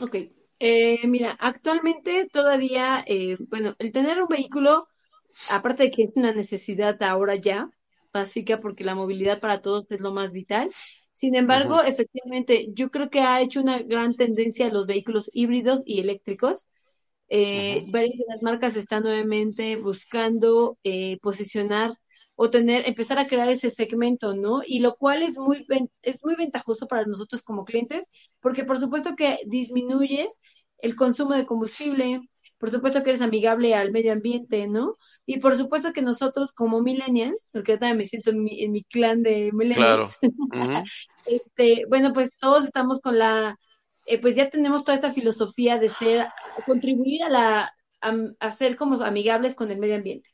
Ok, 0.00 0.14
eh, 0.60 1.00
mira, 1.04 1.36
actualmente 1.40 2.28
todavía, 2.32 3.02
eh, 3.08 3.36
bueno, 3.48 3.74
el 3.80 3.90
tener 3.90 4.22
un 4.22 4.28
vehículo, 4.28 4.86
aparte 5.50 5.82
de 5.82 5.90
que 5.90 6.04
es 6.04 6.10
una 6.14 6.32
necesidad 6.32 7.02
ahora 7.02 7.34
ya, 7.34 7.68
básica, 8.12 8.60
porque 8.60 8.84
la 8.84 8.94
movilidad 8.94 9.40
para 9.40 9.60
todos 9.60 9.90
es 9.90 9.98
lo 9.98 10.12
más 10.12 10.30
vital. 10.30 10.70
Sin 11.12 11.34
embargo, 11.34 11.82
efectivamente, 11.82 12.68
yo 12.72 12.92
creo 12.92 13.10
que 13.10 13.22
ha 13.22 13.40
hecho 13.40 13.60
una 13.60 13.80
gran 13.80 14.14
tendencia 14.14 14.66
a 14.66 14.70
los 14.70 14.86
vehículos 14.86 15.28
híbridos 15.32 15.82
y 15.84 15.98
eléctricos. 15.98 16.68
Eh, 17.28 17.84
varias 17.88 18.16
de 18.16 18.24
las 18.28 18.42
marcas 18.42 18.76
están 18.76 19.02
nuevamente 19.02 19.74
buscando 19.74 20.78
eh, 20.84 21.18
posicionar 21.20 21.98
o 22.36 22.50
tener, 22.50 22.86
empezar 22.86 23.18
a 23.18 23.26
crear 23.26 23.48
ese 23.48 23.70
segmento, 23.70 24.34
¿no? 24.34 24.62
Y 24.66 24.78
lo 24.80 24.96
cual 24.96 25.22
es 25.22 25.38
muy, 25.38 25.66
es 26.02 26.24
muy 26.24 26.36
ventajoso 26.36 26.86
para 26.86 27.04
nosotros 27.04 27.42
como 27.42 27.64
clientes, 27.64 28.08
porque 28.40 28.64
por 28.64 28.78
supuesto 28.78 29.16
que 29.16 29.40
disminuyes 29.46 30.40
el 30.78 30.94
consumo 30.96 31.34
de 31.34 31.46
combustible, 31.46 32.20
por 32.58 32.70
supuesto 32.70 33.02
que 33.02 33.10
eres 33.10 33.22
amigable 33.22 33.74
al 33.74 33.90
medio 33.90 34.12
ambiente, 34.12 34.68
¿no? 34.68 34.96
Y 35.24 35.40
por 35.40 35.56
supuesto 35.56 35.92
que 35.92 36.02
nosotros 36.02 36.52
como 36.52 36.80
millennials, 36.80 37.50
porque 37.52 37.72
yo 37.72 37.78
también 37.78 37.98
me 37.98 38.06
siento 38.06 38.30
en 38.30 38.44
mi, 38.44 38.62
en 38.62 38.72
mi 38.72 38.84
clan 38.84 39.22
de 39.22 39.50
millennials, 39.52 40.16
este, 41.26 41.84
bueno, 41.88 42.12
pues 42.12 42.30
todos 42.38 42.64
estamos 42.64 43.00
con 43.00 43.18
la 43.18 43.58
eh, 44.06 44.20
pues 44.20 44.36
ya 44.36 44.48
tenemos 44.48 44.84
toda 44.84 44.94
esta 44.94 45.12
filosofía 45.12 45.78
de 45.78 45.88
ser, 45.88 46.28
contribuir 46.64 47.24
a 47.24 47.28
la, 47.28 47.74
a, 48.38 48.50
ser 48.52 48.76
como 48.76 49.02
amigables 49.02 49.56
con 49.56 49.70
el 49.70 49.78
medio 49.78 49.96
ambiente. 49.96 50.30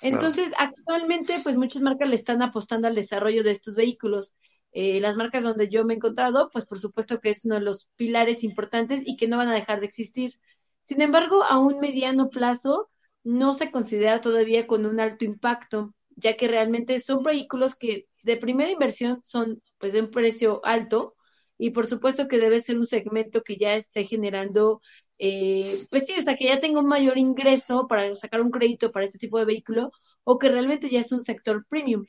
Entonces, 0.00 0.52
actualmente, 0.58 1.34
pues 1.42 1.56
muchas 1.56 1.82
marcas 1.82 2.08
le 2.08 2.16
están 2.16 2.42
apostando 2.42 2.86
al 2.86 2.94
desarrollo 2.94 3.42
de 3.42 3.50
estos 3.52 3.74
vehículos. 3.74 4.34
Eh, 4.72 5.00
las 5.00 5.16
marcas 5.16 5.42
donde 5.42 5.68
yo 5.68 5.84
me 5.84 5.94
he 5.94 5.96
encontrado, 5.96 6.50
pues 6.52 6.66
por 6.66 6.78
supuesto 6.78 7.20
que 7.20 7.30
es 7.30 7.44
uno 7.44 7.54
de 7.54 7.62
los 7.62 7.88
pilares 7.96 8.44
importantes 8.44 9.00
y 9.04 9.16
que 9.16 9.26
no 9.26 9.38
van 9.38 9.48
a 9.48 9.54
dejar 9.54 9.80
de 9.80 9.86
existir. 9.86 10.38
Sin 10.82 11.00
embargo, 11.00 11.42
a 11.42 11.58
un 11.58 11.80
mediano 11.80 12.28
plazo 12.28 12.90
no 13.24 13.54
se 13.54 13.70
considera 13.70 14.20
todavía 14.20 14.66
con 14.66 14.86
un 14.86 15.00
alto 15.00 15.24
impacto, 15.24 15.94
ya 16.14 16.36
que 16.36 16.46
realmente 16.46 17.00
son 17.00 17.24
vehículos 17.24 17.74
que 17.74 18.06
de 18.22 18.36
primera 18.36 18.70
inversión 18.70 19.20
son 19.24 19.62
pues 19.78 19.92
de 19.94 20.00
un 20.02 20.10
precio 20.10 20.60
alto, 20.64 21.15
y 21.58 21.70
por 21.70 21.86
supuesto 21.86 22.28
que 22.28 22.38
debe 22.38 22.60
ser 22.60 22.78
un 22.78 22.86
segmento 22.86 23.42
que 23.42 23.56
ya 23.56 23.74
esté 23.74 24.04
generando, 24.04 24.80
eh, 25.18 25.86
pues 25.90 26.06
sí, 26.06 26.14
sea, 26.22 26.36
que 26.36 26.46
ya 26.46 26.60
tenga 26.60 26.80
un 26.80 26.86
mayor 26.86 27.18
ingreso 27.18 27.86
para 27.88 28.14
sacar 28.16 28.40
un 28.42 28.50
crédito 28.50 28.92
para 28.92 29.06
este 29.06 29.18
tipo 29.18 29.38
de 29.38 29.46
vehículo 29.46 29.90
o 30.24 30.38
que 30.38 30.48
realmente 30.48 30.90
ya 30.90 31.00
es 31.00 31.12
un 31.12 31.24
sector 31.24 31.64
premium. 31.68 32.06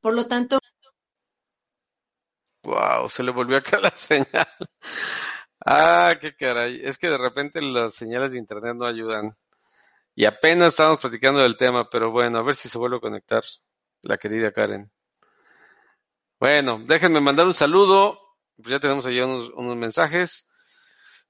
Por 0.00 0.14
lo 0.14 0.26
tanto... 0.26 0.58
Wow, 2.62 3.08
se 3.08 3.22
le 3.22 3.30
volvió 3.30 3.58
acá 3.58 3.78
la 3.82 3.90
señal. 3.96 4.46
Ah, 5.64 6.16
qué 6.20 6.34
caray. 6.34 6.80
Es 6.82 6.98
que 6.98 7.08
de 7.08 7.18
repente 7.18 7.60
las 7.62 7.94
señales 7.94 8.32
de 8.32 8.38
internet 8.38 8.74
no 8.76 8.86
ayudan. 8.86 9.36
Y 10.14 10.26
apenas 10.26 10.68
estábamos 10.74 11.00
platicando 11.00 11.40
del 11.40 11.56
tema, 11.56 11.88
pero 11.90 12.10
bueno, 12.10 12.38
a 12.38 12.42
ver 12.42 12.54
si 12.54 12.68
se 12.68 12.78
vuelve 12.78 12.96
a 12.98 13.00
conectar 13.00 13.42
la 14.02 14.18
querida 14.18 14.52
Karen. 14.52 14.90
Bueno, 16.38 16.80
déjenme 16.84 17.20
mandar 17.20 17.46
un 17.46 17.54
saludo 17.54 18.23
pues 18.56 18.68
ya 18.68 18.78
tenemos 18.78 19.06
ahí 19.06 19.20
unos, 19.20 19.76
mensajes. 19.76 20.50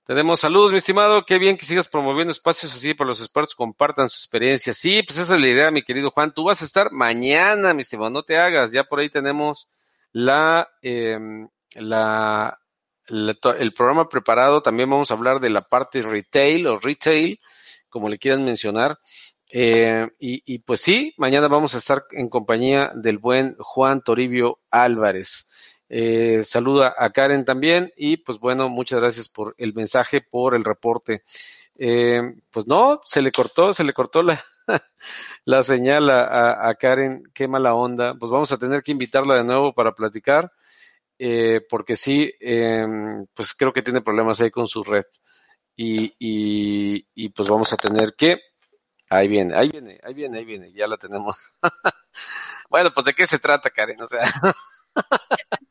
Tenemos 0.05 0.41
saludos, 0.41 0.71
mi 0.73 0.79
estimado. 0.79 1.25
Qué 1.25 1.39
bien 1.39 1.57
que 1.57 1.65
sigas 1.65 1.89
promoviendo 1.89 2.31
espacios 2.31 2.75
así 2.75 2.93
para 2.93 3.09
los 3.09 3.21
expertos 3.21 3.55
compartan 3.55 4.09
su 4.09 4.19
experiencia. 4.19 4.75
Sí, 4.75 5.03
pues 5.03 5.19
esa 5.19 5.35
es 5.35 5.41
la 5.41 5.49
idea, 5.49 5.71
mi 5.71 5.83
querido 5.83 6.11
Juan. 6.11 6.33
Tú 6.33 6.45
vas 6.45 6.61
a 6.61 6.67
estar 6.67 6.93
mañana, 6.93 7.73
mi 7.73 7.81
estimado. 7.81 8.11
No 8.11 8.23
te 8.23 8.37
hagas. 8.37 8.73
Ya 8.73 8.85
por 8.85 9.01
ahí 9.01 9.09
tenemos 9.09 9.71
la, 10.13 10.69
em, 10.83 11.49
la, 11.75 12.59
el 13.09 13.73
programa 13.73 14.09
preparado. 14.09 14.61
También 14.61 14.91
vamos 14.91 15.11
a 15.11 15.15
hablar 15.15 15.41
de 15.41 15.49
la 15.49 15.63
parte 15.63 16.03
retail 16.03 16.67
o 16.67 16.79
retail, 16.79 17.41
como 17.89 18.11
le 18.11 18.19
quieran 18.19 18.45
mencionar. 18.45 18.99
Eh, 19.51 20.07
y 20.19 20.59
pues 20.59 20.81
sí, 20.81 21.15
mañana 21.17 21.49
vamos 21.49 21.75
a 21.75 21.79
estar 21.79 22.05
en 22.11 22.29
compañía 22.29 22.91
del 22.95 23.19
buen 23.19 23.57
Juan 23.59 24.03
Toribio 24.03 24.59
Álvarez. 24.71 25.49
Eh, 25.97 26.43
saluda 26.43 26.93
a 26.99 27.11
Karen 27.11 27.45
también 27.45 27.93
y 27.97 28.17
pues 28.17 28.41
bueno, 28.41 28.69
muchas 28.69 28.99
gracias 28.99 29.29
por 29.29 29.55
el 29.59 29.75
mensaje, 29.75 30.21
por 30.21 30.57
el 30.57 30.65
reporte. 30.65 31.23
Eh, 31.77 32.21
pues 32.51 32.67
no, 32.67 33.01
se 33.05 33.23
le 33.23 33.31
cortó, 33.31 33.73
se 33.73 33.85
le 33.85 33.93
cortó 33.93 34.25
la, 34.25 34.43
señal 35.63 36.11
a, 36.11 36.75
Karen, 36.81 37.23
qué 37.33 37.47
mala 37.47 37.75
onda. 37.75 38.17
Pues 38.19 38.33
vamos 38.33 38.51
a 38.51 38.59
tener 38.59 38.83
que 38.83 38.91
invitarla 38.91 39.37
de 39.37 39.45
nuevo 39.45 39.73
para 39.73 39.93
platicar, 39.93 40.51
eh, 41.17 41.61
porque 41.71 41.95
sí, 41.95 42.29
em, 42.41 43.27
pues 43.33 43.55
creo 43.55 43.73
que 43.73 43.83
tiene 43.83 44.01
problemas 44.01 44.41
ahí 44.41 44.51
con 44.51 44.67
su 44.67 44.83
red. 44.83 45.07
Y, 45.77 46.13
y, 46.19 47.07
y 47.15 47.29
pues 47.29 47.49
vamos 47.49 47.73
a 47.73 47.77
tener 47.77 48.15
que, 48.17 48.41
ahí 49.11 49.29
viene, 49.29 49.55
ahí 49.57 49.69
viene, 49.69 50.01
ahí 50.03 50.15
viene, 50.15 50.39
ahí 50.39 50.45
viene, 50.45 50.73
ya 50.73 50.89
la 50.89 50.97
tenemos. 50.97 51.37
bueno, 52.69 52.91
pues 52.93 53.07
de 53.07 53.15
qué 53.15 53.29
se 53.29 53.39
trata, 53.39 53.71
Karen, 53.71 54.03
o 54.03 54.07
sea. 54.09 54.25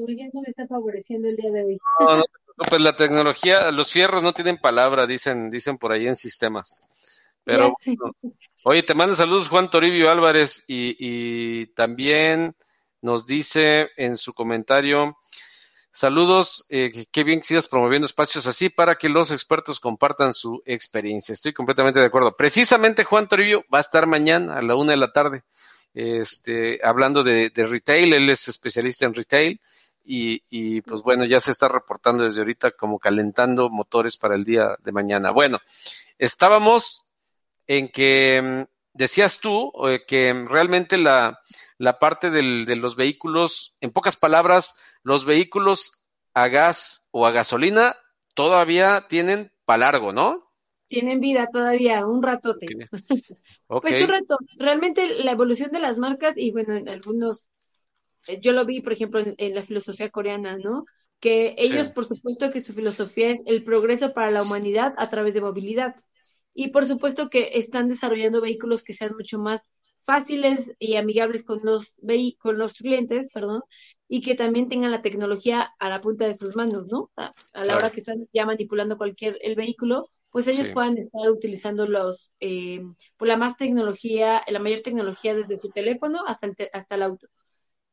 tecnología 0.00 0.30
no 0.32 0.40
me 0.40 0.50
está 0.50 0.66
favoreciendo 0.66 1.28
el 1.28 1.36
día 1.36 1.50
de 1.50 1.64
hoy. 1.64 1.78
No, 2.00 2.16
no 2.16 2.24
pues 2.68 2.80
la 2.80 2.96
tecnología, 2.96 3.70
los 3.70 3.92
fierros 3.92 4.22
no 4.22 4.32
tienen 4.32 4.58
palabra, 4.58 5.06
dicen, 5.06 5.50
dicen 5.50 5.78
por 5.78 5.92
ahí 5.92 6.06
en 6.06 6.16
sistemas. 6.16 6.84
Pero 7.44 7.74
oye, 8.64 8.82
te 8.82 8.94
mando 8.94 9.14
saludos 9.14 9.48
Juan 9.48 9.70
Toribio 9.70 10.10
Álvarez 10.10 10.64
y, 10.68 10.96
y 10.98 11.66
también 11.68 12.54
nos 13.00 13.24
dice 13.24 13.88
en 13.96 14.18
su 14.18 14.34
comentario, 14.34 15.16
saludos, 15.90 16.66
eh, 16.68 17.06
qué 17.10 17.24
bien 17.24 17.40
que 17.40 17.46
sigas 17.46 17.66
promoviendo 17.66 18.04
espacios 18.04 18.46
así 18.46 18.68
para 18.68 18.96
que 18.96 19.08
los 19.08 19.30
expertos 19.30 19.80
compartan 19.80 20.34
su 20.34 20.62
experiencia. 20.66 21.32
Estoy 21.32 21.54
completamente 21.54 21.98
de 21.98 22.06
acuerdo. 22.06 22.36
Precisamente 22.36 23.04
Juan 23.04 23.26
Toribio 23.26 23.64
va 23.72 23.78
a 23.78 23.82
estar 23.82 24.06
mañana 24.06 24.58
a 24.58 24.62
la 24.62 24.76
una 24.76 24.92
de 24.92 24.98
la 24.98 25.12
tarde 25.12 25.42
este, 25.94 26.80
hablando 26.82 27.22
de, 27.22 27.50
retail, 27.54 28.12
él 28.12 28.30
es 28.30 28.48
especialista 28.48 29.06
en 29.06 29.14
retail 29.14 29.60
y, 30.12 30.42
y, 30.50 30.80
pues 30.80 31.02
bueno, 31.02 31.24
ya 31.24 31.38
se 31.38 31.52
está 31.52 31.68
reportando 31.68 32.24
desde 32.24 32.40
ahorita 32.40 32.72
como 32.72 32.98
calentando 32.98 33.70
motores 33.70 34.16
para 34.16 34.34
el 34.34 34.44
día 34.44 34.76
de 34.82 34.90
mañana. 34.90 35.30
Bueno, 35.30 35.60
estábamos 36.18 37.12
en 37.68 37.90
que 37.90 38.42
mm, 38.42 38.64
decías 38.92 39.38
tú 39.38 39.72
eh, 39.88 40.00
que 40.08 40.32
realmente 40.48 40.98
la, 40.98 41.38
la 41.78 42.00
parte 42.00 42.30
del, 42.30 42.66
de 42.66 42.74
los 42.74 42.96
vehículos, 42.96 43.76
en 43.80 43.92
pocas 43.92 44.16
palabras, 44.16 44.80
los 45.04 45.24
vehículos 45.24 46.04
a 46.34 46.48
gas 46.48 47.08
o 47.12 47.24
a 47.24 47.30
gasolina 47.30 47.94
todavía 48.34 49.06
tienen 49.08 49.52
para 49.64 49.92
largo, 49.92 50.12
¿no? 50.12 50.50
tienen 50.88 51.20
vida 51.20 51.46
todavía, 51.50 52.04
un 52.04 52.22
ratote. 52.22 52.66
Pues 53.68 54.02
un 54.02 54.08
rato. 54.08 54.36
Realmente 54.58 55.06
la 55.22 55.30
evolución 55.30 55.70
de 55.70 55.78
las 55.78 55.96
marcas, 55.96 56.36
y 56.36 56.50
bueno, 56.50 56.74
en 56.74 56.88
algunos, 56.88 57.48
yo 58.40 58.52
lo 58.52 58.64
vi, 58.64 58.80
por 58.80 58.92
ejemplo, 58.92 59.22
en, 59.24 59.54
la 59.54 59.62
filosofía 59.62 60.10
coreana, 60.10 60.58
¿no? 60.58 60.84
Que 61.20 61.54
ellos, 61.58 61.88
por 61.88 62.06
supuesto, 62.06 62.50
que 62.50 62.60
su 62.60 62.72
filosofía 62.72 63.30
es 63.30 63.42
el 63.46 63.62
progreso 63.64 64.12
para 64.14 64.30
la 64.30 64.42
humanidad 64.42 64.94
a 64.96 65.10
través 65.10 65.34
de 65.34 65.42
movilidad. 65.42 65.94
Y 66.54 66.68
por 66.68 66.86
supuesto 66.86 67.30
que 67.30 67.50
están 67.54 67.88
desarrollando 67.88 68.40
vehículos 68.40 68.82
que 68.82 68.92
sean 68.92 69.14
mucho 69.16 69.38
más 69.38 69.66
fáciles 70.04 70.72
y 70.78 70.96
amigables 70.96 71.44
con 71.44 71.60
los, 71.62 71.94
con 72.38 72.58
los 72.58 72.74
clientes, 72.74 73.28
perdón, 73.32 73.62
y 74.08 74.22
que 74.22 74.34
también 74.34 74.68
tengan 74.68 74.90
la 74.90 75.02
tecnología 75.02 75.72
a 75.78 75.88
la 75.88 76.00
punta 76.00 76.26
de 76.26 76.34
sus 76.34 76.56
manos, 76.56 76.88
¿no? 76.88 77.10
A, 77.16 77.32
la 77.64 77.76
hora 77.76 77.90
que 77.90 78.00
están 78.00 78.26
ya 78.32 78.44
manipulando 78.44 78.98
cualquier 78.98 79.38
el 79.42 79.54
vehículo, 79.54 80.10
pues 80.30 80.48
ellos 80.48 80.68
puedan 80.68 80.98
estar 80.98 81.30
utilizando 81.30 81.86
los, 81.86 82.32
eh, 82.40 82.80
pues 83.16 83.28
la 83.28 83.36
más 83.36 83.56
tecnología, 83.56 84.42
la 84.48 84.58
mayor 84.58 84.80
tecnología 84.82 85.34
desde 85.34 85.58
su 85.58 85.70
teléfono 85.70 86.24
hasta 86.26 86.46
el, 86.46 86.56
hasta 86.72 86.94
el 86.96 87.02
auto. 87.02 87.28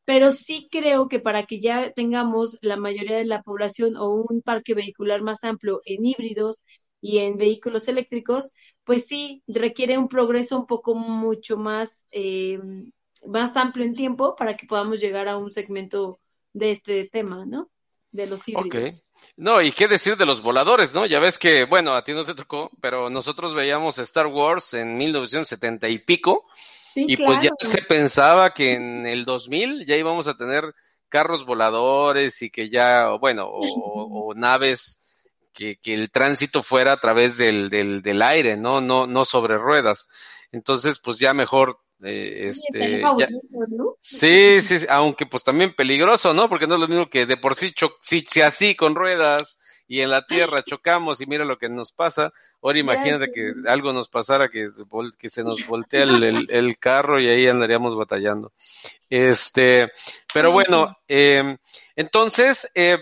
Pero 0.08 0.32
sí 0.32 0.70
creo 0.72 1.10
que 1.10 1.20
para 1.20 1.44
que 1.44 1.60
ya 1.60 1.92
tengamos 1.92 2.58
la 2.62 2.78
mayoría 2.78 3.18
de 3.18 3.26
la 3.26 3.42
población 3.42 3.98
o 3.98 4.08
un 4.08 4.42
parque 4.42 4.74
vehicular 4.74 5.22
más 5.22 5.44
amplio 5.44 5.82
en 5.84 6.06
híbridos 6.06 6.62
y 7.02 7.18
en 7.18 7.36
vehículos 7.36 7.90
eléctricos, 7.90 8.54
pues 8.86 9.06
sí, 9.06 9.44
requiere 9.48 9.98
un 9.98 10.08
progreso 10.08 10.58
un 10.58 10.66
poco 10.66 10.96
mucho 10.96 11.58
más, 11.58 12.06
eh, 12.12 12.58
más 13.26 13.58
amplio 13.58 13.84
en 13.84 13.96
tiempo 13.96 14.38
para 14.38 14.56
que 14.56 14.66
podamos 14.66 15.02
llegar 15.02 15.28
a 15.28 15.36
un 15.36 15.52
segmento 15.52 16.20
de 16.54 16.72
este 16.72 17.10
tema, 17.10 17.46
¿no? 17.46 17.70
De 18.12 18.28
los 18.28 18.48
híbridos. 18.48 18.96
Ok. 18.96 19.04
No, 19.36 19.62
y 19.62 19.74
qué 19.74 19.90
decir 19.90 20.16
de 20.16 20.26
los 20.26 20.42
voladores, 20.42 20.94
¿no? 20.94 21.06
Ya 21.06 21.20
ves 21.20 21.38
que, 21.38 21.66
bueno, 21.66 21.96
a 21.96 22.06
ti 22.06 22.14
no 22.14 22.24
te 22.24 22.34
tocó, 22.34 22.72
pero 22.80 23.10
nosotros 23.10 23.54
veíamos 23.54 24.00
Star 24.00 24.28
Wars 24.28 24.74
en 24.74 24.96
1970 24.96 25.90
y 25.90 26.00
pico, 26.00 26.46
y 27.06 27.18
pues 27.18 27.42
ya 27.42 27.52
se 27.60 27.82
pensaba 27.82 28.54
que 28.54 28.74
en 28.74 29.06
el 29.06 29.26
2000 29.26 29.86
ya 29.86 29.96
íbamos 29.96 30.28
a 30.28 30.36
tener 30.36 30.74
carros 31.10 31.46
voladores 31.46 32.42
y 32.42 32.50
que 32.50 32.70
ya, 32.70 33.10
bueno, 33.20 33.46
o, 33.46 34.30
o 34.30 34.34
naves 34.34 35.02
que, 35.54 35.78
que, 35.78 35.94
el 35.94 36.12
tránsito 36.12 36.62
fuera 36.62 36.94
a 36.94 36.98
través 36.98 37.38
del, 37.38 37.70
del, 37.70 38.02
del 38.02 38.22
aire, 38.22 38.58
¿no? 38.58 38.82
No, 38.82 39.08
no 39.08 39.26
sobre 39.26 39.58
ruedas. 39.58 40.08
Entonces, 40.52 41.00
pues 41.00 41.20
ya 41.20 41.34
mejor 41.34 41.80
eh, 42.04 42.48
este, 42.48 43.02
ya, 43.18 43.28
sí, 44.00 44.62
sí, 44.62 44.86
aunque 44.90 45.26
pues 45.26 45.44
también 45.44 45.74
peligroso, 45.74 46.34
¿no? 46.34 46.48
Porque 46.48 46.68
no 46.68 46.76
es 46.76 46.82
lo 46.82 46.88
mismo 46.88 47.10
que 47.10 47.26
de 47.26 47.38
por 47.38 47.56
sí, 47.56 47.74
si, 48.02 48.22
si 48.22 48.42
así 48.42 48.76
con 48.76 48.94
ruedas 48.96 49.60
y 49.88 50.02
en 50.02 50.10
la 50.10 50.26
tierra 50.26 50.64
chocamos 50.64 51.22
y 51.22 51.26
mira 51.26 51.46
lo 51.46 51.58
que 51.58 51.70
nos 51.70 51.94
pasa. 51.94 52.34
Ahora 52.62 52.80
imagínate 52.80 53.32
que 53.32 53.54
algo 53.68 53.94
nos 53.94 54.10
pasara, 54.10 54.50
que, 54.50 54.68
que 55.18 55.30
se 55.30 55.44
nos 55.44 55.66
voltea 55.66 56.04
el, 56.04 56.24
el, 56.50 56.78
carro 56.78 57.20
y 57.20 57.28
ahí 57.28 57.48
andaríamos 57.48 57.96
batallando. 57.96 58.52
Este, 59.10 59.92
pero 60.34 60.52
bueno, 60.52 60.98
eh, 61.08 61.58
entonces, 61.96 62.70
eh, 62.76 62.98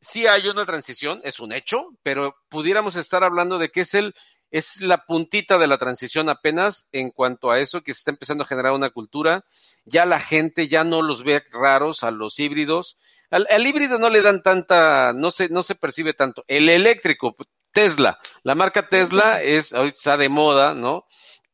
sí 0.00 0.26
hay 0.26 0.48
una 0.48 0.66
transición, 0.66 1.20
es 1.24 1.40
un 1.40 1.52
hecho, 1.52 1.88
pero 2.02 2.36
pudiéramos 2.50 2.96
estar 2.96 3.24
hablando 3.24 3.58
de 3.58 3.70
que 3.70 3.80
es 3.80 3.94
el, 3.94 4.14
es 4.50 4.80
la 4.80 5.04
puntita 5.04 5.58
de 5.58 5.66
la 5.66 5.78
transición 5.78 6.28
apenas 6.28 6.88
en 6.92 7.10
cuanto 7.10 7.50
a 7.50 7.58
eso 7.58 7.82
que 7.82 7.92
se 7.92 7.98
está 7.98 8.10
empezando 8.10 8.44
a 8.44 8.46
generar 8.46 8.72
una 8.72 8.90
cultura. 8.90 9.44
Ya 9.84 10.04
la 10.04 10.20
gente 10.20 10.68
ya 10.68 10.84
no 10.84 11.02
los 11.02 11.24
ve 11.24 11.42
raros 11.50 12.04
a 12.04 12.10
los 12.10 12.38
híbridos. 12.38 12.98
Al, 13.34 13.66
híbrido 13.66 13.98
no 13.98 14.08
le 14.10 14.22
dan 14.22 14.42
tanta, 14.42 15.12
no 15.12 15.30
se, 15.30 15.48
no 15.48 15.62
se 15.62 15.74
percibe 15.74 16.14
tanto. 16.14 16.44
El 16.46 16.68
eléctrico, 16.68 17.34
Tesla, 17.72 18.18
la 18.44 18.54
marca 18.54 18.88
Tesla 18.88 19.42
es, 19.42 19.72
está 19.72 20.16
de 20.16 20.28
moda, 20.28 20.74
¿no? 20.74 21.04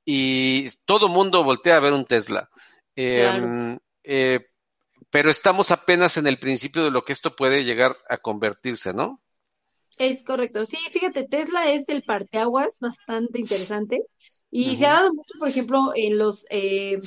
Y 0.04 0.68
todo 0.84 1.08
mundo 1.08 1.42
voltea 1.42 1.76
a 1.76 1.80
ver 1.80 1.94
un 1.94 2.04
Tesla. 2.04 2.50
Em, 2.94 3.78
eh, 4.04 4.40
pero 5.08 5.30
estamos 5.30 5.70
apenas 5.70 6.18
en 6.18 6.26
el 6.26 6.38
principio 6.38 6.84
de 6.84 6.90
lo 6.90 7.02
que 7.02 7.14
esto 7.14 7.34
puede 7.34 7.64
llegar 7.64 7.96
a 8.10 8.18
convertirse, 8.18 8.92
¿no? 8.92 9.22
Es 9.96 10.22
correcto. 10.22 10.66
Sí, 10.66 10.76
fíjate, 10.92 11.26
Tesla 11.28 11.70
es 11.70 11.84
el 11.88 12.02
parteaguas 12.02 12.76
bastante 12.78 13.40
interesante 13.40 14.02
y 14.50 14.76
se 14.76 14.86
ha 14.86 14.92
dado 14.94 15.14
mucho, 15.14 15.38
por 15.38 15.48
ejemplo, 15.48 15.92
en 15.94 16.18
los, 16.18 16.44
eh, 16.50 17.00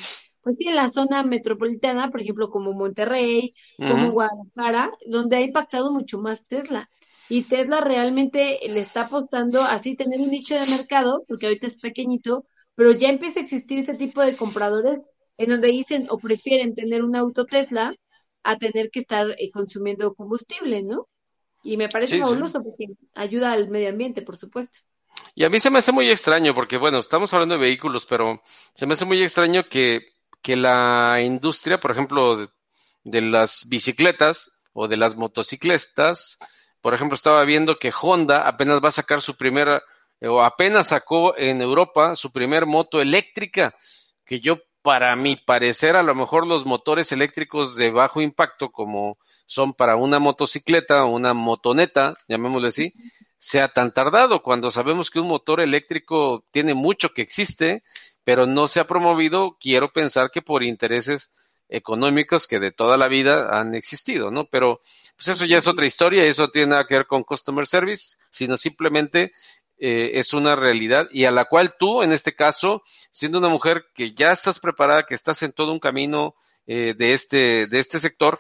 pues 0.43 0.57
sí, 0.57 0.67
en 0.67 0.75
la 0.75 0.89
zona 0.89 1.23
metropolitana, 1.23 2.11
por 2.11 2.21
ejemplo, 2.21 2.49
como 2.49 2.73
Monterrey, 2.73 3.55
como 3.77 4.11
Guadalajara, 4.11 4.91
donde 5.07 5.37
ha 5.37 5.41
impactado 5.41 5.91
mucho 5.91 6.19
más 6.19 6.45
Tesla. 6.45 6.89
Y 7.29 7.43
Tesla 7.43 7.79
realmente 7.79 8.59
le 8.67 8.81
está 8.81 9.03
apostando 9.03 9.61
así 9.61 9.95
tener 9.95 10.19
un 10.19 10.29
nicho 10.29 10.55
de 10.55 10.65
mercado, 10.65 11.23
porque 11.27 11.45
ahorita 11.45 11.67
es 11.67 11.79
pequeñito, 11.79 12.45
pero 12.75 12.91
ya 12.91 13.07
empieza 13.07 13.39
a 13.39 13.43
existir 13.43 13.79
ese 13.79 13.95
tipo 13.95 14.21
de 14.21 14.35
compradores 14.35 15.07
en 15.37 15.49
donde 15.49 15.69
dicen 15.69 16.07
o 16.09 16.17
prefieren 16.17 16.75
tener 16.75 17.03
un 17.03 17.15
auto 17.15 17.45
Tesla 17.45 17.95
a 18.43 18.57
tener 18.57 18.89
que 18.91 18.99
estar 18.99 19.31
eh, 19.37 19.49
consumiendo 19.51 20.13
combustible, 20.13 20.83
¿no? 20.83 21.07
Y 21.63 21.77
me 21.77 21.87
parece 21.87 22.19
fabuloso 22.19 22.61
porque 22.61 22.87
ayuda 23.15 23.53
al 23.53 23.69
medio 23.69 23.89
ambiente, 23.89 24.21
por 24.21 24.35
supuesto. 24.35 24.79
Y 25.35 25.45
a 25.45 25.49
mí 25.49 25.59
se 25.59 25.69
me 25.69 25.79
hace 25.79 25.91
muy 25.91 26.09
extraño 26.09 26.53
porque, 26.53 26.77
bueno, 26.77 26.99
estamos 26.99 27.33
hablando 27.33 27.55
de 27.55 27.61
vehículos, 27.61 28.05
pero 28.05 28.41
se 28.75 28.85
me 28.85 28.93
hace 28.93 29.05
muy 29.05 29.21
extraño 29.23 29.63
que, 29.69 30.12
que 30.43 30.55
la 30.57 31.21
industria, 31.21 31.79
por 31.79 31.91
ejemplo, 31.91 32.49
de, 33.03 33.21
las 33.21 33.65
bicicletas 33.69 34.59
o 34.73 34.87
de 34.87 34.97
las 34.97 35.15
motocicletas, 35.15 36.37
por 36.81 36.93
ejemplo, 36.93 37.15
estaba 37.15 37.43
viendo 37.45 37.79
que 37.79 37.93
Honda 37.99 38.47
apenas 38.47 38.83
va 38.83 38.89
a 38.89 38.91
sacar 38.91 39.21
su 39.21 39.35
primera, 39.35 39.81
o 40.21 40.41
apenas 40.41 40.89
sacó 40.89 41.35
en 41.37 41.61
Europa 41.61 42.13
su 42.15 42.31
primer 42.31 42.65
moto 42.65 43.01
eléctrica, 43.01 43.73
que 44.25 44.41
yo 44.41 44.57
para 44.83 45.15
mi 45.15 45.37
parecer, 45.37 45.95
a 45.95 46.03
lo 46.03 46.13
mejor 46.13 46.45
los 46.45 46.65
motores 46.65 47.11
eléctricos 47.13 47.75
de 47.75 47.89
bajo 47.89 48.21
impacto, 48.21 48.69
como 48.69 49.17
son 49.45 49.73
para 49.73 49.95
una 49.95 50.19
motocicleta 50.19 51.05
o 51.05 51.15
una 51.15 51.33
motoneta, 51.33 52.15
llamémosle 52.27 52.67
así, 52.67 52.93
sea 53.37 53.69
tan 53.69 53.93
tardado, 53.93 54.43
cuando 54.43 54.69
sabemos 54.69 55.09
que 55.09 55.21
un 55.21 55.29
motor 55.29 55.61
eléctrico 55.61 56.45
tiene 56.51 56.73
mucho 56.73 57.13
que 57.13 57.21
existe, 57.21 57.83
pero 58.25 58.45
no 58.45 58.67
se 58.67 58.81
ha 58.81 58.85
promovido, 58.85 59.57
quiero 59.59 59.91
pensar 59.91 60.31
que 60.31 60.41
por 60.41 60.63
intereses 60.63 61.33
económicos 61.69 62.45
que 62.45 62.59
de 62.59 62.71
toda 62.71 62.97
la 62.97 63.07
vida 63.07 63.57
han 63.57 63.75
existido, 63.75 64.31
¿no? 64.31 64.45
Pero 64.45 64.79
pues 65.15 65.29
eso 65.29 65.45
ya 65.45 65.57
es 65.57 65.67
otra 65.67 65.85
historia, 65.85 66.25
eso 66.25 66.49
tiene 66.49 66.71
nada 66.71 66.85
que 66.85 66.95
ver 66.95 67.07
con 67.07 67.23
customer 67.23 67.65
service, 67.65 68.17
sino 68.29 68.57
simplemente 68.57 69.31
eh, 69.77 70.19
es 70.19 70.33
una 70.33 70.55
realidad 70.55 71.07
y 71.11 71.25
a 71.25 71.31
la 71.31 71.45
cual 71.45 71.75
tú, 71.77 72.03
en 72.03 72.11
este 72.11 72.35
caso, 72.35 72.83
siendo 73.11 73.39
una 73.39 73.49
mujer 73.49 73.85
que 73.93 74.11
ya 74.11 74.31
estás 74.31 74.59
preparada, 74.59 75.03
que 75.03 75.15
estás 75.15 75.41
en 75.43 75.51
todo 75.51 75.73
un 75.73 75.79
camino 75.79 76.35
eh, 76.67 76.93
de, 76.95 77.13
este, 77.13 77.67
de 77.67 77.79
este 77.79 77.99
sector, 77.99 78.39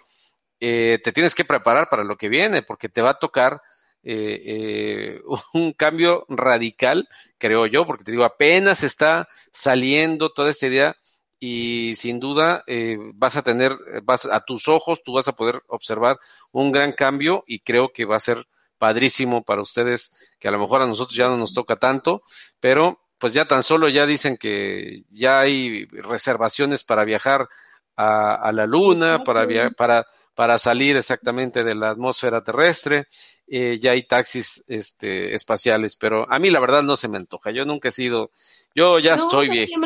eh, 0.59 0.99
te 1.03 1.11
tienes 1.11 1.35
que 1.35 1.43
preparar 1.43 1.89
para 1.89 2.03
lo 2.03 2.15
que 2.17 2.29
viene, 2.29 2.61
porque 2.61 2.87
te 2.87 3.01
va 3.01 3.11
a 3.11 3.19
tocar 3.19 3.61
un 5.53 5.71
cambio 5.73 6.25
radical, 6.27 7.07
creo 7.37 7.65
yo, 7.67 7.85
porque 7.85 8.03
te 8.03 8.11
digo, 8.11 8.25
apenas 8.25 8.83
está 8.83 9.29
saliendo 9.53 10.33
toda 10.33 10.49
esta 10.49 10.67
idea 10.67 10.97
y 11.39 11.95
sin 11.95 12.19
duda 12.19 12.65
vas 13.13 13.37
a 13.37 13.43
tener, 13.43 13.77
vas 14.03 14.25
a 14.25 14.41
tus 14.41 14.67
ojos, 14.67 15.03
tú 15.03 15.13
vas 15.13 15.29
a 15.29 15.37
poder 15.37 15.61
observar 15.67 16.19
un 16.51 16.73
gran 16.73 16.91
cambio 16.91 17.45
y 17.47 17.61
creo 17.61 17.93
que 17.93 18.03
va 18.03 18.17
a 18.17 18.19
ser 18.19 18.45
padrísimo 18.83 19.43
para 19.45 19.61
ustedes, 19.61 20.13
que 20.37 20.49
a 20.49 20.51
lo 20.51 20.59
mejor 20.59 20.81
a 20.81 20.85
nosotros 20.85 21.15
ya 21.15 21.29
no 21.29 21.37
nos 21.37 21.53
toca 21.53 21.77
tanto, 21.77 22.21
pero 22.59 22.99
pues 23.17 23.33
ya 23.33 23.45
tan 23.45 23.63
solo 23.63 23.87
ya 23.87 24.05
dicen 24.05 24.35
que 24.35 25.03
ya 25.09 25.39
hay 25.39 25.85
reservaciones 25.85 26.83
para 26.83 27.05
viajar 27.05 27.47
a, 27.95 28.51
la 28.51 28.65
luna, 28.65 29.23
para, 29.23 29.47
para, 29.69 30.05
para 30.35 30.57
salir 30.57 30.97
exactamente 30.97 31.63
de 31.63 31.75
la 31.75 31.91
atmósfera 31.91 32.43
terrestre, 32.43 33.07
eh, 33.47 33.79
ya 33.81 33.91
hay 33.91 34.05
taxis 34.05 34.65
este, 34.67 35.33
espaciales, 35.33 35.95
pero 35.95 36.29
a 36.29 36.37
mí 36.39 36.49
la 36.49 36.59
verdad 36.59 36.83
no 36.83 36.97
se 36.97 37.07
me 37.07 37.15
antoja, 37.15 37.51
yo 37.51 37.63
nunca 37.63 37.87
he 37.87 37.91
sido, 37.91 38.31
yo 38.75 38.99
ya 38.99 39.13
estoy 39.13 39.47
viejito. 39.47 39.79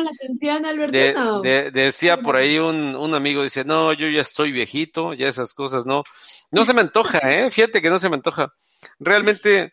decía 1.70 2.16
por 2.16 2.34
ahí 2.34 2.58
un, 2.58 2.96
un 2.96 3.14
amigo, 3.14 3.44
dice, 3.44 3.64
no, 3.64 3.92
yo 3.92 4.08
ya 4.08 4.22
estoy 4.22 4.50
viejito, 4.50 5.14
ya 5.14 5.28
esas 5.28 5.54
cosas 5.54 5.86
no, 5.86 6.02
no 6.50 6.64
se 6.64 6.74
me 6.74 6.80
antoja, 6.80 7.18
eh, 7.18 7.48
fíjate 7.48 7.80
que 7.80 7.90
no 7.90 8.00
se 8.00 8.08
me 8.08 8.16
antoja 8.16 8.52
realmente 8.98 9.72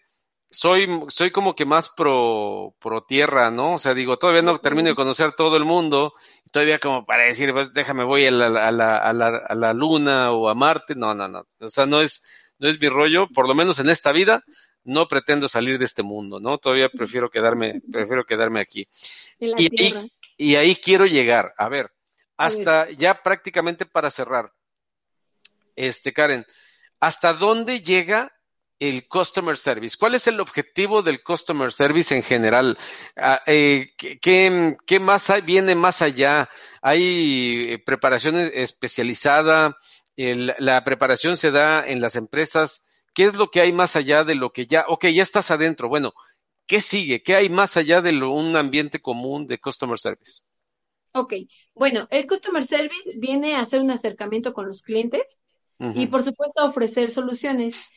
soy, 0.49 0.87
soy 1.09 1.31
como 1.31 1.55
que 1.55 1.65
más 1.65 1.89
pro, 1.89 2.75
pro 2.79 3.03
tierra, 3.03 3.51
¿no? 3.51 3.73
O 3.73 3.77
sea, 3.77 3.93
digo, 3.93 4.17
todavía 4.17 4.41
no 4.41 4.57
termino 4.59 4.89
de 4.89 4.95
conocer 4.95 5.33
todo 5.33 5.57
el 5.57 5.65
mundo, 5.65 6.13
todavía 6.51 6.79
como 6.79 7.05
para 7.05 7.25
decir, 7.25 7.51
pues, 7.51 7.73
déjame 7.73 8.03
voy 8.03 8.25
a 8.25 8.31
la, 8.31 8.45
a, 8.67 8.71
la, 8.71 8.97
a, 8.97 9.13
la, 9.13 9.27
a 9.47 9.55
la 9.55 9.73
luna 9.73 10.31
o 10.31 10.49
a 10.49 10.55
Marte, 10.55 10.95
no, 10.95 11.13
no, 11.13 11.27
no, 11.27 11.45
o 11.59 11.67
sea, 11.67 11.85
no 11.85 12.01
es, 12.01 12.23
no 12.59 12.69
es 12.69 12.79
mi 12.79 12.87
rollo, 12.87 13.27
por 13.27 13.47
lo 13.47 13.55
menos 13.55 13.79
en 13.79 13.89
esta 13.89 14.11
vida, 14.11 14.43
no 14.83 15.07
pretendo 15.07 15.47
salir 15.47 15.77
de 15.79 15.85
este 15.85 16.03
mundo, 16.03 16.39
¿no? 16.39 16.57
Todavía 16.57 16.89
prefiero 16.89 17.29
quedarme, 17.29 17.81
prefiero 17.91 18.23
quedarme 18.23 18.61
aquí. 18.61 18.87
Y 19.39 19.81
ahí, 19.81 20.11
y 20.37 20.55
ahí 20.55 20.75
quiero 20.75 21.05
llegar, 21.05 21.53
a 21.57 21.67
ver, 21.69 21.91
hasta 22.37 22.89
ya 22.91 23.21
prácticamente 23.21 23.85
para 23.85 24.11
cerrar, 24.11 24.51
este, 25.75 26.13
Karen, 26.13 26.45
¿hasta 26.99 27.33
dónde 27.33 27.81
llega 27.81 28.31
el 28.79 29.07
customer 29.07 29.57
service? 29.57 29.97
¿Cuál 29.99 30.15
es 30.15 30.27
el 30.27 30.39
objetivo 30.39 31.01
del 31.01 31.23
customer 31.23 31.71
service 31.71 32.15
en 32.15 32.23
general? 32.23 32.77
Ah, 33.15 33.41
eh, 33.45 33.91
¿qué, 33.97 34.99
más 34.99 35.31
viene 35.45 35.75
más 35.75 36.01
allá? 36.01 36.49
¿Hay 36.81 37.73
eh, 37.73 37.83
preparación 37.85 38.37
especializada? 38.37 39.77
¿La 40.17 40.83
preparación 40.83 41.37
se 41.37 41.51
da 41.51 41.85
en 41.85 42.01
las 42.01 42.15
empresas? 42.15 42.87
¿Qué 43.13 43.23
es 43.23 43.33
lo 43.33 43.49
que 43.49 43.61
hay 43.61 43.71
más 43.71 43.95
allá 43.95 44.23
de 44.23 44.35
lo 44.35 44.51
que 44.51 44.65
ya, 44.65 44.85
ok, 44.87 45.07
ya 45.07 45.23
estás 45.23 45.51
adentro? 45.51 45.89
Bueno, 45.89 46.13
¿qué 46.67 46.81
sigue? 46.81 47.23
¿Qué 47.23 47.35
hay 47.35 47.49
más 47.49 47.77
allá 47.77 48.01
de 48.01 48.11
un 48.23 48.55
ambiente 48.55 49.01
común 49.01 49.47
de 49.47 49.59
customer 49.59 49.97
service? 49.97 50.43
Ok, 51.13 51.33
bueno, 51.73 52.07
el 52.11 52.27
customer 52.27 52.65
service 52.65 53.11
viene 53.17 53.55
a 53.55 53.61
hacer 53.61 53.79
un 53.79 53.89
acercamiento 53.89 54.53
con 54.53 54.67
los 54.67 54.81
clientes 54.81 55.39
y 55.79 56.07
por 56.07 56.23
supuesto 56.23 56.61
a 56.61 56.65
ofrecer 56.65 57.09
soluciones. 57.09 57.89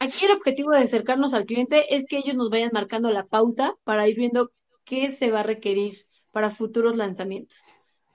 Aquí 0.00 0.26
el 0.26 0.32
objetivo 0.32 0.70
de 0.70 0.78
acercarnos 0.78 1.34
al 1.34 1.44
cliente 1.44 1.94
es 1.94 2.06
que 2.06 2.18
ellos 2.18 2.36
nos 2.36 2.50
vayan 2.50 2.70
marcando 2.72 3.10
la 3.10 3.26
pauta 3.26 3.74
para 3.84 4.08
ir 4.08 4.16
viendo 4.16 4.52
qué 4.84 5.08
se 5.08 5.30
va 5.30 5.40
a 5.40 5.42
requerir 5.42 5.94
para 6.32 6.50
futuros 6.50 6.96
lanzamientos. 6.96 7.58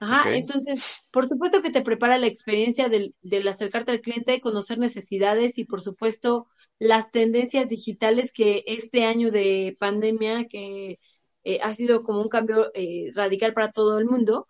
Ajá, 0.00 0.34
entonces, 0.34 1.06
por 1.12 1.28
supuesto 1.28 1.62
que 1.62 1.70
te 1.70 1.82
prepara 1.82 2.18
la 2.18 2.26
experiencia 2.26 2.88
del, 2.88 3.14
del 3.22 3.46
acercarte 3.48 3.92
al 3.92 4.00
cliente, 4.00 4.40
conocer 4.40 4.78
necesidades 4.78 5.58
y 5.58 5.64
por 5.64 5.80
supuesto 5.80 6.46
las 6.78 7.10
tendencias 7.10 7.68
digitales 7.68 8.32
que 8.32 8.64
este 8.66 9.04
año 9.04 9.30
de 9.30 9.76
pandemia 9.78 10.46
que 10.48 10.98
eh, 11.44 11.60
ha 11.62 11.72
sido 11.74 12.02
como 12.02 12.20
un 12.22 12.28
cambio 12.28 12.70
eh, 12.74 13.12
radical 13.14 13.52
para 13.54 13.72
todo 13.72 13.98
el 13.98 14.06
mundo, 14.06 14.46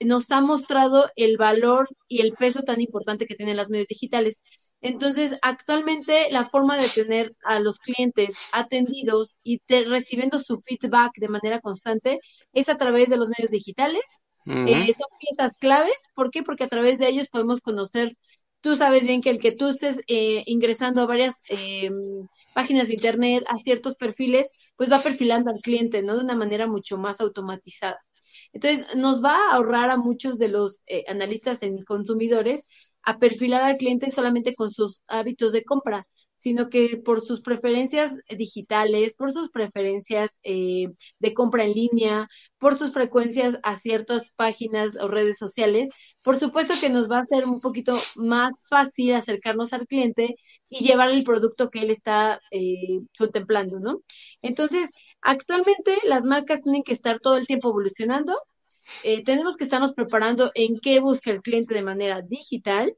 nos 0.00 0.30
ha 0.30 0.40
mostrado 0.40 1.10
el 1.16 1.36
valor 1.36 1.88
y 2.08 2.20
el 2.20 2.32
peso 2.34 2.62
tan 2.62 2.80
importante 2.80 3.26
que 3.26 3.36
tienen 3.36 3.56
las 3.56 3.70
medios 3.70 3.88
digitales. 3.88 4.42
Entonces, 4.80 5.32
actualmente 5.42 6.28
la 6.30 6.46
forma 6.46 6.76
de 6.76 6.88
tener 6.88 7.34
a 7.44 7.58
los 7.60 7.78
clientes 7.78 8.36
atendidos 8.52 9.36
y 9.42 9.60
recibiendo 9.68 10.38
su 10.38 10.58
feedback 10.58 11.12
de 11.16 11.28
manera 11.28 11.60
constante 11.60 12.20
es 12.52 12.68
a 12.68 12.76
través 12.76 13.08
de 13.08 13.16
los 13.16 13.28
medios 13.28 13.50
digitales. 13.50 14.02
Eh, 14.66 14.92
son 14.92 15.06
piezas 15.18 15.56
claves. 15.58 15.94
¿Por 16.14 16.30
qué? 16.30 16.42
Porque 16.42 16.64
a 16.64 16.68
través 16.68 16.98
de 16.98 17.08
ellos 17.08 17.28
podemos 17.28 17.60
conocer, 17.62 18.16
tú 18.60 18.76
sabes 18.76 19.04
bien 19.04 19.22
que 19.22 19.30
el 19.30 19.40
que 19.40 19.52
tú 19.52 19.68
estés 19.68 20.00
eh, 20.06 20.42
ingresando 20.46 21.00
a 21.02 21.06
varias 21.06 21.42
eh, 21.48 21.90
páginas 22.52 22.88
de 22.88 22.94
Internet, 22.94 23.44
a 23.48 23.58
ciertos 23.58 23.96
perfiles, 23.96 24.50
pues 24.76 24.90
va 24.90 25.00
perfilando 25.02 25.50
al 25.50 25.60
cliente, 25.60 26.02
¿no? 26.02 26.16
De 26.16 26.24
una 26.24 26.34
manera 26.36 26.66
mucho 26.66 26.98
más 26.98 27.20
automatizada. 27.20 27.98
Entonces, 28.52 28.86
nos 28.96 29.22
va 29.22 29.34
a 29.34 29.54
ahorrar 29.56 29.90
a 29.90 29.96
muchos 29.96 30.38
de 30.38 30.48
los 30.48 30.82
eh, 30.86 31.04
analistas 31.08 31.62
en 31.62 31.84
consumidores 31.84 32.62
a 33.04 33.18
perfilar 33.18 33.62
al 33.62 33.76
cliente 33.76 34.10
solamente 34.10 34.54
con 34.54 34.70
sus 34.70 35.02
hábitos 35.06 35.52
de 35.52 35.64
compra, 35.64 36.06
sino 36.36 36.68
que 36.68 36.96
por 37.04 37.20
sus 37.20 37.40
preferencias 37.40 38.16
digitales, 38.28 39.14
por 39.14 39.32
sus 39.32 39.50
preferencias 39.50 40.38
eh, 40.42 40.88
de 41.18 41.34
compra 41.34 41.64
en 41.64 41.72
línea, 41.72 42.28
por 42.58 42.76
sus 42.76 42.92
frecuencias 42.92 43.58
a 43.62 43.76
ciertas 43.76 44.30
páginas 44.36 44.96
o 45.00 45.08
redes 45.08 45.38
sociales, 45.38 45.88
por 46.22 46.36
supuesto 46.36 46.74
que 46.80 46.90
nos 46.90 47.10
va 47.10 47.18
a 47.18 47.22
hacer 47.22 47.46
un 47.46 47.60
poquito 47.60 47.94
más 48.16 48.52
fácil 48.68 49.14
acercarnos 49.14 49.72
al 49.72 49.86
cliente 49.86 50.34
y 50.68 50.84
llevar 50.84 51.10
el 51.10 51.24
producto 51.24 51.70
que 51.70 51.80
él 51.80 51.90
está 51.90 52.40
eh, 52.50 53.00
contemplando, 53.16 53.78
¿no? 53.80 54.00
Entonces, 54.42 54.90
Actualmente 55.24 55.96
las 56.04 56.24
marcas 56.24 56.60
tienen 56.62 56.82
que 56.82 56.92
estar 56.92 57.18
todo 57.18 57.36
el 57.38 57.46
tiempo 57.46 57.70
evolucionando. 57.70 58.38
Eh, 59.04 59.24
tenemos 59.24 59.56
que 59.56 59.64
estarnos 59.64 59.92
preparando 59.94 60.50
en 60.54 60.78
qué 60.80 61.00
busca 61.00 61.30
el 61.30 61.42
cliente 61.42 61.74
de 61.74 61.82
manera 61.82 62.22
digital. 62.22 62.96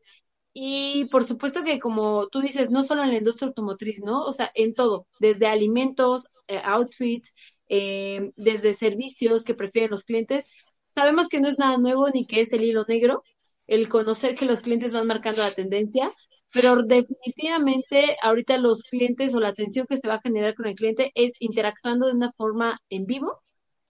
Y 0.52 1.06
por 1.06 1.26
supuesto 1.26 1.62
que 1.64 1.78
como 1.78 2.28
tú 2.28 2.40
dices, 2.40 2.70
no 2.70 2.82
solo 2.82 3.02
en 3.04 3.10
la 3.10 3.18
industria 3.18 3.48
automotriz, 3.48 4.00
¿no? 4.02 4.24
O 4.24 4.32
sea, 4.32 4.50
en 4.54 4.74
todo, 4.74 5.06
desde 5.20 5.46
alimentos, 5.46 6.26
eh, 6.48 6.60
outfits, 6.64 7.34
eh, 7.68 8.30
desde 8.36 8.74
servicios 8.74 9.44
que 9.44 9.54
prefieren 9.54 9.90
los 9.90 10.04
clientes. 10.04 10.46
Sabemos 10.86 11.28
que 11.28 11.40
no 11.40 11.48
es 11.48 11.58
nada 11.58 11.76
nuevo 11.78 12.08
ni 12.08 12.26
que 12.26 12.40
es 12.40 12.52
el 12.52 12.64
hilo 12.64 12.84
negro, 12.88 13.22
el 13.66 13.88
conocer 13.88 14.34
que 14.36 14.46
los 14.46 14.62
clientes 14.62 14.92
van 14.92 15.06
marcando 15.06 15.42
la 15.42 15.52
tendencia, 15.52 16.10
pero 16.52 16.76
definitivamente 16.82 18.16
ahorita 18.22 18.56
los 18.58 18.82
clientes 18.82 19.34
o 19.34 19.40
la 19.40 19.48
atención 19.48 19.86
que 19.86 19.96
se 19.96 20.08
va 20.08 20.14
a 20.14 20.20
generar 20.20 20.54
con 20.54 20.66
el 20.66 20.74
cliente 20.74 21.12
es 21.14 21.32
interactuando 21.40 22.06
de 22.06 22.12
una 22.12 22.32
forma 22.32 22.80
en 22.88 23.06
vivo, 23.06 23.42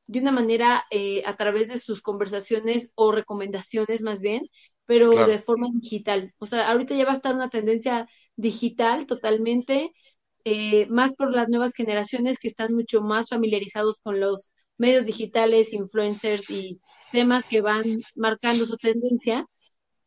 de 0.07 0.21
una 0.21 0.33
manera 0.33 0.85
eh, 0.91 1.23
a 1.27 1.37
través 1.37 1.69
de 1.69 1.79
sus 1.79 2.03
conversaciones 2.03 2.91
o 2.95 3.13
recomendaciones 3.13 4.03
más 4.03 4.21
bien, 4.21 4.43
pero 4.85 5.11
de 5.27 5.39
forma 5.41 5.69
digital. 5.73 6.33
O 6.39 6.47
sea, 6.47 6.71
ahorita 6.71 6.95
ya 6.95 7.05
va 7.05 7.13
a 7.13 7.15
estar 7.15 7.35
una 7.35 7.51
tendencia 7.51 8.09
digital 8.37 9.07
totalmente, 9.07 9.93
eh, 10.45 10.87
más 10.87 11.15
por 11.15 11.33
las 11.33 11.49
nuevas 11.49 11.73
generaciones 11.75 12.39
que 12.39 12.49
están 12.49 12.75
mucho 12.75 13.03
más 13.03 13.31
familiarizados 13.31 14.01
con 14.01 14.21
los 14.21 14.53
medios 14.79 15.07
digitales, 15.07 15.73
influencers 15.73 16.49
y 16.51 16.81
temas 17.13 17.45
que 17.47 17.61
van 17.63 17.85
marcando 18.15 18.67
su 18.67 18.77
tendencia 18.77 19.47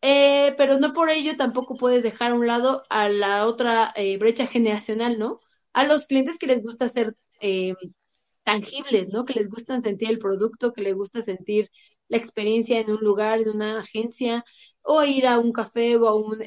eh, 0.01 0.55
pero 0.57 0.79
no 0.79 0.93
por 0.93 1.09
ello 1.09 1.35
tampoco 1.37 1.75
puedes 1.75 2.03
dejar 2.03 2.31
a 2.31 2.35
un 2.35 2.47
lado 2.47 2.83
a 2.89 3.09
la 3.09 3.45
otra 3.47 3.91
eh, 3.95 4.17
brecha 4.17 4.47
generacional, 4.47 5.19
¿no? 5.19 5.41
A 5.73 5.83
los 5.83 6.07
clientes 6.07 6.37
que 6.37 6.47
les 6.47 6.61
gusta 6.63 6.89
eh, 7.41 7.73
tangibles, 8.49 9.09
¿no? 9.09 9.25
Que 9.25 9.33
les 9.35 9.49
gusta 9.49 9.79
sentir 9.81 10.09
el 10.09 10.19
producto, 10.19 10.73
que 10.73 10.81
les 10.81 10.95
gusta 10.95 11.21
sentir 11.21 11.69
la 12.07 12.17
experiencia 12.17 12.79
en 12.79 12.89
un 12.91 12.99
lugar, 13.01 13.39
en 13.41 13.49
una 13.49 13.79
agencia, 13.79 14.43
o 14.81 15.03
ir 15.03 15.27
a 15.27 15.39
un 15.39 15.51
café 15.51 15.95
o 15.97 16.07
a 16.07 16.15
un 16.15 16.39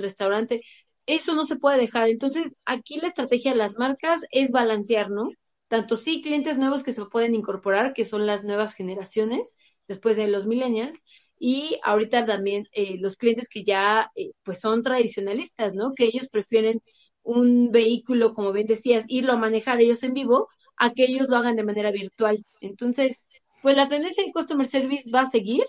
restaurante. 0.00 0.62
Eso 1.06 1.34
no 1.34 1.44
se 1.46 1.56
puede 1.56 1.78
dejar. 1.78 2.08
Entonces, 2.08 2.52
aquí 2.66 3.00
la 3.00 3.08
estrategia 3.08 3.52
de 3.52 3.56
las 3.58 3.76
marcas 3.78 4.20
es 4.30 4.50
balancear, 4.50 5.10
¿no? 5.10 5.30
Tanto 5.68 5.96
sí 5.96 6.20
clientes 6.22 6.58
nuevos 6.58 6.82
que 6.82 6.92
se 6.92 7.04
pueden 7.06 7.34
incorporar, 7.34 7.94
que 7.94 8.04
son 8.04 8.26
las 8.26 8.44
nuevas 8.44 8.74
generaciones, 8.74 9.56
después 9.86 10.16
de 10.16 10.28
los 10.28 10.46
millennials, 10.46 11.02
y 11.38 11.78
ahorita 11.82 12.26
también 12.26 12.66
eh, 12.72 12.96
los 12.98 13.16
clientes 13.16 13.48
que 13.48 13.64
ya 13.64 14.10
eh, 14.16 14.32
pues 14.42 14.60
son 14.60 14.82
tradicionalistas, 14.82 15.74
¿no? 15.74 15.94
Que 15.94 16.04
ellos 16.06 16.28
prefieren 16.28 16.82
un 17.22 17.70
vehículo, 17.72 18.34
como 18.34 18.52
bien 18.52 18.66
decías, 18.66 19.04
irlo 19.08 19.32
a 19.32 19.36
manejar 19.36 19.80
ellos 19.80 20.02
en 20.02 20.14
vivo, 20.14 20.48
a 20.78 20.92
que 20.92 21.04
ellos 21.04 21.28
lo 21.28 21.36
hagan 21.36 21.56
de 21.56 21.64
manera 21.64 21.90
virtual. 21.90 22.44
Entonces, 22.60 23.26
pues 23.62 23.76
la 23.76 23.88
tendencia 23.88 24.24
en 24.24 24.32
Customer 24.32 24.66
Service 24.66 25.10
va 25.10 25.22
a 25.22 25.26
seguir 25.26 25.64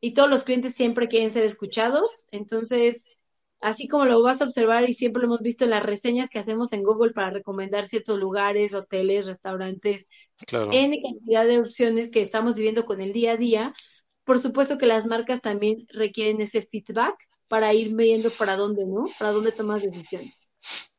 y 0.00 0.14
todos 0.14 0.28
los 0.28 0.44
clientes 0.44 0.74
siempre 0.74 1.08
quieren 1.08 1.30
ser 1.30 1.44
escuchados. 1.44 2.26
Entonces, 2.30 3.16
así 3.60 3.88
como 3.88 4.04
lo 4.04 4.22
vas 4.22 4.40
a 4.40 4.44
observar 4.44 4.88
y 4.88 4.94
siempre 4.94 5.20
lo 5.20 5.26
hemos 5.26 5.42
visto 5.42 5.64
en 5.64 5.70
las 5.70 5.82
reseñas 5.82 6.30
que 6.30 6.38
hacemos 6.38 6.72
en 6.72 6.82
Google 6.82 7.12
para 7.12 7.30
recomendar 7.30 7.86
ciertos 7.86 8.18
lugares, 8.18 8.74
hoteles, 8.74 9.26
restaurantes, 9.26 10.06
claro. 10.46 10.70
en 10.72 11.00
cantidad 11.02 11.46
de 11.46 11.60
opciones 11.60 12.10
que 12.10 12.20
estamos 12.20 12.56
viviendo 12.56 12.86
con 12.86 13.00
el 13.00 13.12
día 13.12 13.32
a 13.32 13.36
día, 13.36 13.74
por 14.24 14.38
supuesto 14.38 14.78
que 14.78 14.86
las 14.86 15.06
marcas 15.06 15.40
también 15.40 15.86
requieren 15.88 16.40
ese 16.40 16.62
feedback 16.62 17.16
para 17.48 17.72
ir 17.72 17.94
viendo 17.94 18.30
para 18.30 18.56
dónde, 18.56 18.84
¿no? 18.84 19.06
Para 19.18 19.32
dónde 19.32 19.52
tomas 19.52 19.82
decisiones. 19.82 20.47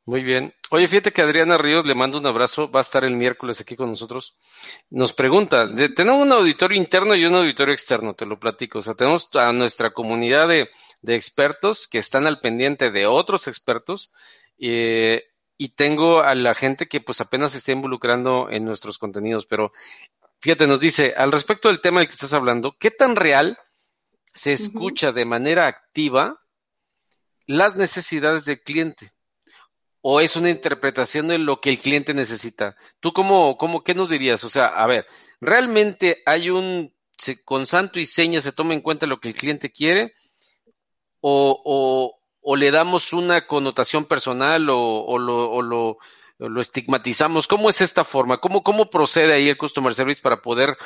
Muy 0.10 0.24
bien. 0.24 0.56
Oye, 0.72 0.88
fíjate 0.88 1.12
que 1.12 1.22
Adriana 1.22 1.56
Ríos 1.56 1.86
le 1.86 1.94
mando 1.94 2.18
un 2.18 2.26
abrazo, 2.26 2.72
va 2.72 2.80
a 2.80 2.82
estar 2.82 3.06
el 3.06 3.16
miércoles 3.16 3.62
aquí 3.62 3.76
con 3.76 3.90
nosotros. 3.90 4.40
Nos 4.90 5.14
pregunta, 5.14 5.70
tenemos 5.96 6.24
un 6.24 6.32
auditorio 6.32 6.76
interno 6.80 7.14
y 7.14 7.26
un 7.26 7.36
auditorio 7.36 7.76
externo, 7.76 8.16
te 8.16 8.26
lo 8.26 8.40
platico. 8.40 8.80
O 8.80 8.82
sea, 8.82 8.96
tenemos 8.96 9.30
a 9.36 9.54
nuestra 9.54 9.92
comunidad 9.92 10.48
de, 10.48 10.68
expertos 11.04 11.88
que 11.88 12.00
están 12.00 12.26
al 12.26 12.40
pendiente 12.40 12.90
de 12.90 13.06
otros 13.06 13.48
expertos 13.48 14.12
eh, 14.58 15.26
y 15.60 15.76
tengo 15.76 16.24
a 16.24 16.34
la 16.34 16.56
gente 16.56 16.88
que 16.88 17.02
pues 17.02 17.22
apenas 17.22 17.52
se 17.52 17.60
está 17.60 17.72
involucrando 17.72 18.50
en 18.50 18.66
nuestros 18.66 18.98
contenidos, 18.98 19.46
pero 19.46 19.72
Fíjate, 20.42 20.66
nos 20.66 20.80
dice, 20.80 21.14
al 21.18 21.34
respecto 21.34 21.68
del 21.68 21.82
tema 21.82 22.00
del 22.00 22.08
que 22.08 22.14
estás 22.14 22.34
hablando, 22.34 22.74
¿qué 22.80 22.92
tan 22.92 23.18
real 23.18 23.60
se 24.34 24.54
escucha 24.54 25.12
de 25.12 25.26
manera 25.26 25.68
activa 25.68 26.40
las 27.46 27.76
necesidades 27.76 28.46
del 28.46 28.62
cliente? 28.62 29.12
¿O 30.02 30.22
es 30.22 30.36
una 30.36 30.50
interpretación 30.50 31.28
de 31.28 31.38
lo 31.38 31.60
que 31.60 31.70
el 31.72 31.80
cliente 31.80 32.14
necesita? 32.14 32.76
¿Tú 33.00 33.12
cómo, 33.12 33.58
cómo, 33.58 33.84
qué 33.84 33.94
nos 33.94 34.10
dirías? 34.10 34.44
O 34.44 34.50
sea, 34.50 34.68
a 34.68 34.88
ver, 34.88 35.06
¿realmente 35.42 36.22
hay 36.26 36.50
un, 36.50 36.94
con 37.44 37.66
santo 37.66 38.00
y 38.00 38.06
seña 38.06 38.40
se 38.42 38.54
toma 38.54 38.74
en 38.74 38.82
cuenta 38.82 39.08
lo 39.08 39.20
que 39.20 39.30
el 39.30 39.36
cliente 39.36 39.72
quiere? 39.72 40.14
¿O, 41.20 41.62
o, 41.66 42.20
o 42.42 42.56
le 42.56 42.72
damos 42.72 43.12
una 43.12 43.46
connotación 43.46 44.06
personal 44.06 44.70
o, 44.70 44.80
o 44.80 45.20
lo, 45.20 45.62
lo 45.62 45.98
lo 46.40 46.62
estigmatizamos. 46.62 47.48
¿Cómo 47.48 47.70
es 47.70 47.82
esta 47.82 48.04
forma? 48.04 48.40
¿Cómo, 48.40 48.64
cómo 48.64 48.90
procede 48.90 49.34
ahí 49.34 49.50
el 49.50 49.58
Customer 49.58 49.94
Service 49.94 50.22
para 50.22 50.42
poder 50.42 50.78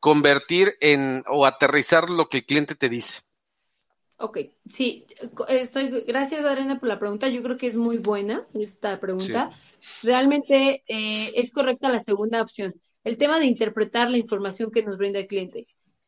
convertir 0.00 0.76
en 0.80 1.22
o 1.28 1.46
aterrizar 1.46 2.08
lo 2.08 2.28
que 2.28 2.38
el 2.38 2.46
cliente 2.46 2.74
te 2.74 2.88
dice? 2.88 3.25
Ok, 4.18 4.38
sí, 4.66 5.06
estoy, 5.48 6.04
gracias 6.06 6.44
Arena 6.44 6.80
por 6.80 6.88
la 6.88 6.98
pregunta. 6.98 7.28
Yo 7.28 7.42
creo 7.42 7.56
que 7.56 7.66
es 7.66 7.76
muy 7.76 7.98
buena 7.98 8.46
esta 8.54 8.98
pregunta. 8.98 9.50
Realmente 10.02 10.82
eh, 10.88 11.32
es 11.34 11.52
correcta 11.52 11.90
la 11.90 12.00
segunda 12.00 12.40
opción, 12.40 12.74
el 13.04 13.18
tema 13.18 13.38
de 13.38 13.46
interpretar 13.46 14.10
la 14.10 14.16
información 14.16 14.70
que 14.70 14.82
nos 14.82 14.96
brinda 14.96 15.18
el 15.18 15.26
cliente. 15.26 15.66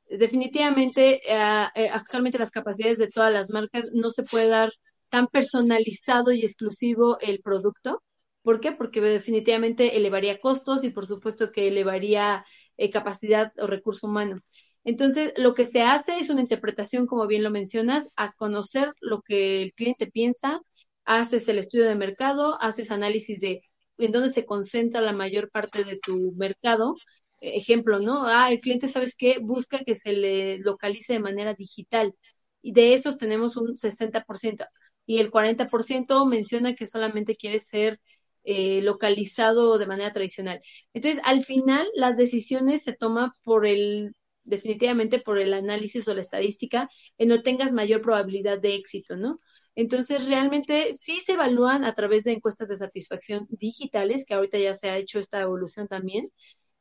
Definitivamente, 0.09 1.21
eh, 1.31 1.67
eh, 1.75 1.89
actualmente 1.93 2.39
las 2.39 2.51
capacidades 2.51 2.97
de 2.97 3.09
todas 3.09 3.33
las 3.33 3.51
marcas 3.51 3.85
no 3.93 4.09
se 4.09 4.23
puede 4.23 4.49
dar 4.49 4.73
tan 5.11 5.27
personalizado 5.27 6.33
y 6.33 6.43
exclusivo 6.45 7.19
el 7.21 7.41
producto 7.41 8.03
¿Por 8.49 8.61
qué? 8.61 8.73
Porque 8.73 9.03
definitivamente 9.03 9.99
elevaría 9.99 10.41
costos 10.41 10.83
y 10.83 10.89
por 10.89 11.07
supuesto 11.07 11.53
que 11.53 11.69
elevaría 11.69 12.47
eh, 12.79 12.89
capacidad 12.91 13.53
o 13.59 13.67
recurso 13.67 14.07
humano. 14.07 14.41
Entonces, 14.89 15.35
lo 15.37 15.53
que 15.53 15.67
se 15.67 15.83
hace 15.83 16.17
es 16.19 16.31
una 16.31 16.41
interpretación, 16.41 17.07
como 17.07 17.27
bien 17.27 17.43
lo 17.43 17.51
mencionas, 17.51 18.09
a 18.17 18.33
conocer 18.33 18.95
lo 19.03 19.21
que 19.21 19.63
el 19.63 19.75
cliente 19.75 20.07
piensa, 20.07 20.63
haces 21.05 21.47
el 21.49 21.59
estudio 21.59 21.85
de 21.87 21.95
mercado, 21.95 22.59
haces 22.63 22.91
análisis 22.91 23.39
de 23.39 23.61
en 23.99 24.13
dónde 24.13 24.31
se 24.31 24.47
concentra 24.47 25.03
la 25.03 25.13
mayor 25.13 25.51
parte 25.51 25.85
de 25.85 25.99
tu 25.99 26.33
mercado. 26.37 26.95
Ejemplo, 27.41 27.99
¿no? 28.01 28.27
Ah, 28.27 28.51
el 28.51 28.61
cliente, 28.61 28.87
¿sabes 28.89 29.15
qué? 29.15 29.39
Busca 29.41 29.81
que 29.85 29.95
se 29.95 30.13
le 30.13 30.59
localice 30.61 31.13
de 31.13 31.21
manera 31.21 31.53
digital. 31.55 32.15
Y 32.63 32.73
de 32.73 32.95
esos 32.95 33.19
tenemos 33.19 33.57
un 33.59 33.77
60%. 33.77 34.65
Y 35.05 35.19
el 35.19 35.31
40% 35.31 36.25
menciona 36.27 36.75
que 36.75 36.87
solamente 36.87 37.37
quiere 37.37 37.61
ser 37.61 38.01
eh, 38.45 38.81
localizado 38.83 39.77
de 39.77 39.87
manera 39.87 40.15
tradicional. 40.15 40.63
Entonces, 40.95 41.21
al 41.25 41.45
final, 41.45 41.87
las 41.95 42.17
decisiones 42.17 42.83
se 42.85 42.95
toman 42.95 43.33
por 43.43 43.67
el, 43.67 44.15
definitivamente 44.49 45.21
por 45.21 45.39
el 45.39 45.55
análisis 45.55 46.09
o 46.09 46.15
la 46.15 46.21
estadística, 46.23 46.89
en 47.19 47.29
no 47.29 47.43
tengas 47.43 47.73
mayor 47.73 48.03
probabilidad 48.03 48.59
de 48.61 48.75
éxito, 48.75 49.17
¿no? 49.17 49.41
Entonces, 49.75 50.27
realmente 50.29 50.93
sí 50.93 51.21
se 51.21 51.33
evalúan 51.35 51.85
a 51.85 51.95
través 51.95 52.25
de 52.25 52.33
encuestas 52.33 52.69
de 52.69 52.77
satisfacción 52.77 53.47
digitales, 53.51 54.25
que 54.27 54.35
ahorita 54.35 54.59
ya 54.59 54.75
se 54.75 54.91
ha 54.91 54.97
hecho 54.99 55.21
esta 55.21 55.41
evolución 55.41 55.89
también, 55.89 56.31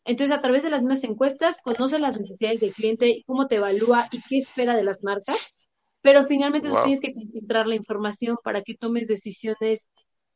Entonces, 0.06 0.36
a 0.36 0.42
través 0.42 0.64
de 0.64 0.70
las 0.72 0.82
mismas 0.82 1.04
encuestas, 1.04 1.60
conoce 1.62 2.00
las 2.00 2.20
necesidades 2.20 2.62
del 2.62 2.74
cliente, 2.74 3.24
cómo 3.28 3.48
te 3.48 3.56
evalúa 3.58 4.08
y 4.12 4.22
qué 4.28 4.38
espera 4.40 4.76
de 4.76 4.84
las 4.84 5.04
marcas, 5.04 5.54
pero 6.02 6.26
finalmente 6.26 6.70
tú 6.70 6.80
tienes 6.80 7.02
que 7.02 7.14
concentrar 7.14 7.68
la 7.68 7.76
información 7.76 8.38
para 8.44 8.62
que 8.64 8.76
tomes 8.76 9.08
decisiones 9.08 9.88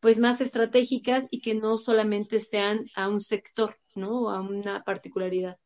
pues 0.01 0.19
más 0.19 0.41
estratégicas 0.41 1.27
y 1.31 1.41
que 1.41 1.55
no 1.55 1.77
solamente 1.77 2.39
sean 2.39 2.85
a 2.95 3.07
un 3.09 3.21
sector, 3.21 3.77
¿no? 3.95 4.29
A 4.31 4.41
una 4.41 4.83
particularidad. 4.83 5.57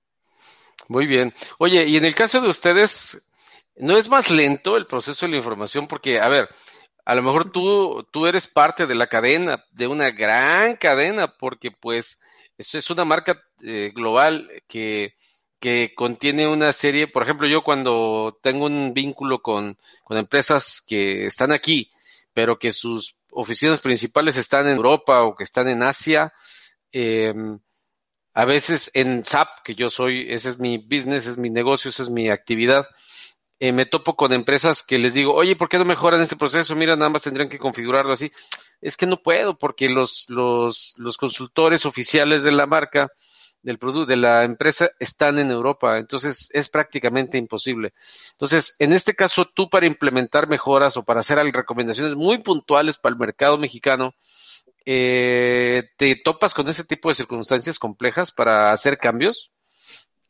Muy 0.87 1.07
bien. 1.07 1.33
Oye, 1.57 1.85
y 1.87 1.97
en 1.97 2.05
el 2.05 2.15
caso 2.15 2.41
de 2.41 2.47
ustedes, 2.47 3.31
¿no 3.75 3.97
es 3.97 4.09
más 4.09 4.29
lento 4.29 4.77
el 4.77 4.87
proceso 4.87 5.25
de 5.25 5.31
la 5.31 5.37
información? 5.37 5.87
Porque, 5.87 6.19
a 6.19 6.27
ver, 6.27 6.49
a 7.05 7.15
lo 7.15 7.21
mejor 7.23 7.51
tú, 7.51 8.05
tú 8.11 8.25
eres 8.25 8.47
parte 8.47 8.85
de 8.87 8.95
la 8.95 9.07
cadena, 9.07 9.63
de 9.71 9.87
una 9.87 10.11
gran 10.11 10.75
cadena, 10.75 11.27
porque 11.37 11.71
pues 11.71 12.19
eso 12.57 12.77
es 12.77 12.89
una 12.89 13.05
marca 13.05 13.41
eh, 13.63 13.91
global 13.93 14.49
que, 14.67 15.15
que 15.59 15.93
contiene 15.95 16.47
una 16.47 16.71
serie, 16.71 17.07
por 17.07 17.23
ejemplo, 17.23 17.47
yo 17.47 17.63
cuando 17.63 18.37
tengo 18.41 18.65
un 18.65 18.93
vínculo 18.93 19.41
con, 19.41 19.77
con 20.03 20.17
empresas 20.17 20.83
que 20.87 21.25
están 21.25 21.51
aquí, 21.51 21.91
pero 22.33 22.59
que 22.59 22.71
sus 22.71 23.17
oficinas 23.31 23.81
principales 23.81 24.37
están 24.37 24.67
en 24.67 24.77
Europa 24.77 25.23
o 25.23 25.35
que 25.35 25.43
están 25.43 25.67
en 25.67 25.83
Asia, 25.83 26.33
eh, 26.91 27.33
a 28.35 28.43
veces 28.43 28.91
en 28.93 29.23
SAP, 29.23 29.63
que 29.63 29.75
yo 29.75 29.89
soy, 29.89 30.27
ese 30.29 30.49
es 30.49 30.59
mi 30.59 30.77
business, 30.77 31.25
es 31.25 31.37
mi 31.37 31.49
negocio, 31.49 31.89
esa 31.89 32.03
es 32.03 32.09
mi 32.09 32.29
actividad, 32.29 32.85
eh, 33.59 33.71
me 33.71 33.85
topo 33.85 34.17
con 34.17 34.33
empresas 34.33 34.83
que 34.83 34.99
les 34.99 35.13
digo, 35.13 35.33
oye, 35.33 35.55
¿por 35.55 35.69
qué 35.69 35.79
no 35.79 35.85
mejoran 35.85 36.19
este 36.19 36.35
proceso? 36.35 36.75
Mira, 36.75 36.97
nada 36.97 37.09
más 37.09 37.23
tendrían 37.23 37.47
que 37.47 37.57
configurarlo 37.57 38.11
así. 38.11 38.29
Es 38.81 38.97
que 38.97 39.05
no 39.05 39.23
puedo 39.23 39.57
porque 39.57 39.87
los, 39.87 40.25
los, 40.27 40.93
los 40.97 41.17
consultores 41.17 41.85
oficiales 41.85 42.43
de 42.43 42.51
la 42.51 42.65
marca, 42.65 43.07
del 43.61 43.79
producto, 43.79 44.05
de 44.05 44.17
la 44.17 44.43
empresa, 44.43 44.89
están 44.99 45.39
en 45.39 45.49
Europa. 45.49 45.97
Entonces 45.97 46.49
es 46.51 46.67
prácticamente 46.67 47.37
imposible. 47.37 47.93
Entonces, 48.33 48.75
en 48.79 48.91
este 48.91 49.15
caso, 49.15 49.45
tú 49.45 49.69
para 49.69 49.85
implementar 49.85 50.49
mejoras 50.49 50.97
o 50.97 51.03
para 51.03 51.21
hacer 51.21 51.37
recomendaciones 51.37 52.15
muy 52.15 52.39
puntuales 52.39 52.97
para 52.97 53.13
el 53.13 53.19
mercado 53.19 53.57
mexicano, 53.57 54.13
eh, 54.85 55.89
¿te 55.97 56.15
topas 56.23 56.53
con 56.53 56.67
ese 56.67 56.83
tipo 56.83 57.09
de 57.09 57.15
circunstancias 57.15 57.79
complejas 57.79 58.31
para 58.31 58.71
hacer 58.71 58.97
cambios? 58.97 59.51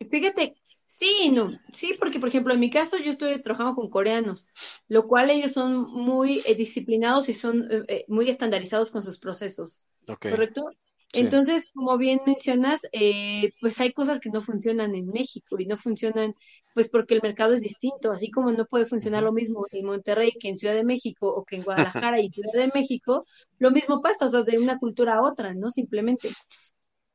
Fíjate, 0.10 0.56
sí 0.88 1.30
no. 1.32 1.52
Sí, 1.74 1.96
porque 2.00 2.20
por 2.20 2.30
ejemplo, 2.30 2.54
en 2.54 2.60
mi 2.60 2.70
caso 2.70 2.98
yo 2.98 3.12
estoy 3.12 3.42
trabajando 3.42 3.76
con 3.76 3.90
coreanos, 3.90 4.48
lo 4.88 5.08
cual 5.08 5.30
ellos 5.30 5.52
son 5.52 5.92
muy 5.92 6.42
eh, 6.46 6.56
disciplinados 6.56 7.30
y 7.30 7.34
son 7.34 7.68
eh, 7.88 8.06
muy 8.08 8.30
estandarizados 8.30 8.92
con 8.92 9.04
sus 9.04 9.20
procesos. 9.20 9.84
¿Correcto? 10.06 10.70
Entonces, 11.14 11.72
como 11.74 11.98
bien 11.98 12.20
mencionas, 12.26 12.82
eh, 12.92 13.52
pues 13.62 13.80
hay 13.80 13.94
cosas 13.94 14.20
que 14.20 14.30
no 14.30 14.42
funcionan 14.44 14.96
en 14.96 15.08
México 15.08 15.56
y 15.60 15.66
no 15.66 15.78
funcionan, 15.78 16.36
pues 16.74 16.90
porque 16.90 17.14
el 17.14 17.22
mercado 17.22 17.54
es 17.54 17.62
distinto, 17.62 18.12
así 18.12 18.30
como 18.32 18.52
no 18.52 18.66
puede 18.66 18.86
funcionar 18.86 19.24
lo 19.24 19.32
mismo 19.32 19.66
en 19.72 19.86
Monterrey 19.86 20.34
que 20.40 20.50
en 20.50 20.58
Ciudad 20.58 20.74
de 20.74 20.84
México 20.84 21.28
o 21.28 21.46
que 21.46 21.56
en 21.58 21.64
Guadalajara 22.04 22.20
y 22.22 22.30
Ciudad 22.30 22.54
de 22.54 22.72
México, 22.74 23.26
lo 23.60 23.72
mismo 23.72 24.02
pasa, 24.02 24.26
o 24.26 24.30
sea, 24.30 24.44
de 24.44 24.60
una 24.60 24.78
cultura 24.78 25.16
a 25.16 25.22
otra, 25.22 25.54
¿no? 25.54 25.70
Simplemente. 25.70 26.30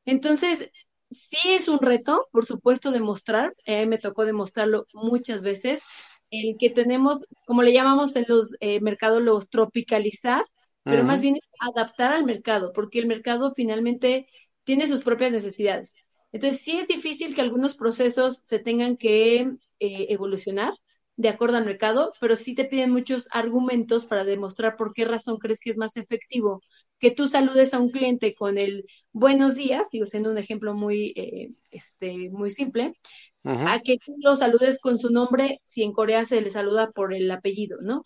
Entonces, 0.05 0.69
sí 1.11 1.37
es 1.49 1.67
un 1.67 1.79
reto, 1.79 2.27
por 2.31 2.45
supuesto, 2.45 2.91
demostrar, 2.91 3.53
eh, 3.65 3.85
me 3.85 3.97
tocó 3.99 4.25
demostrarlo 4.25 4.87
muchas 4.93 5.43
veces, 5.43 5.81
el 6.31 6.57
que 6.57 6.69
tenemos, 6.69 7.23
como 7.45 7.61
le 7.61 7.73
llamamos 7.73 8.15
en 8.15 8.25
los 8.27 8.55
eh, 8.61 8.79
mercadólogos, 8.79 9.49
tropicalizar 9.49 10.45
pero 10.83 11.03
más 11.03 11.21
bien 11.21 11.37
adaptar 11.59 12.13
al 12.13 12.25
mercado, 12.25 12.73
porque 12.73 12.99
el 12.99 13.07
mercado 13.07 13.51
finalmente 13.53 14.27
tiene 14.63 14.87
sus 14.87 15.03
propias 15.03 15.31
necesidades. 15.31 15.93
Entonces, 16.31 16.61
sí 16.61 16.77
es 16.77 16.87
difícil 16.87 17.35
que 17.35 17.41
algunos 17.41 17.75
procesos 17.75 18.39
se 18.43 18.59
tengan 18.59 18.95
que 18.97 19.41
eh, 19.79 20.07
evolucionar 20.09 20.73
de 21.17 21.29
acuerdo 21.29 21.57
al 21.57 21.65
mercado, 21.65 22.13
pero 22.19 22.35
sí 22.35 22.55
te 22.55 22.65
piden 22.65 22.89
muchos 22.91 23.27
argumentos 23.31 24.05
para 24.05 24.23
demostrar 24.23 24.75
por 24.77 24.93
qué 24.93 25.05
razón 25.05 25.37
crees 25.37 25.59
que 25.59 25.69
es 25.69 25.77
más 25.77 25.97
efectivo 25.97 26.61
que 27.01 27.11
tú 27.11 27.27
saludes 27.27 27.73
a 27.73 27.79
un 27.79 27.89
cliente 27.89 28.33
con 28.35 28.57
el 28.59 28.85
buenos 29.11 29.55
días, 29.55 29.87
digo, 29.91 30.05
siendo 30.05 30.29
un 30.29 30.37
ejemplo 30.37 30.75
muy, 30.75 31.13
eh, 31.17 31.49
este, 31.71 32.29
muy 32.29 32.51
simple, 32.51 32.93
a 33.43 33.79
que 33.83 33.97
tú 33.97 34.15
lo 34.19 34.35
saludes 34.35 34.79
con 34.79 34.99
su 34.99 35.09
nombre 35.09 35.59
si 35.63 35.81
en 35.81 35.93
Corea 35.93 36.25
se 36.25 36.39
le 36.41 36.51
saluda 36.51 36.91
por 36.91 37.13
el 37.15 37.29
apellido, 37.31 37.79
¿no? 37.81 38.03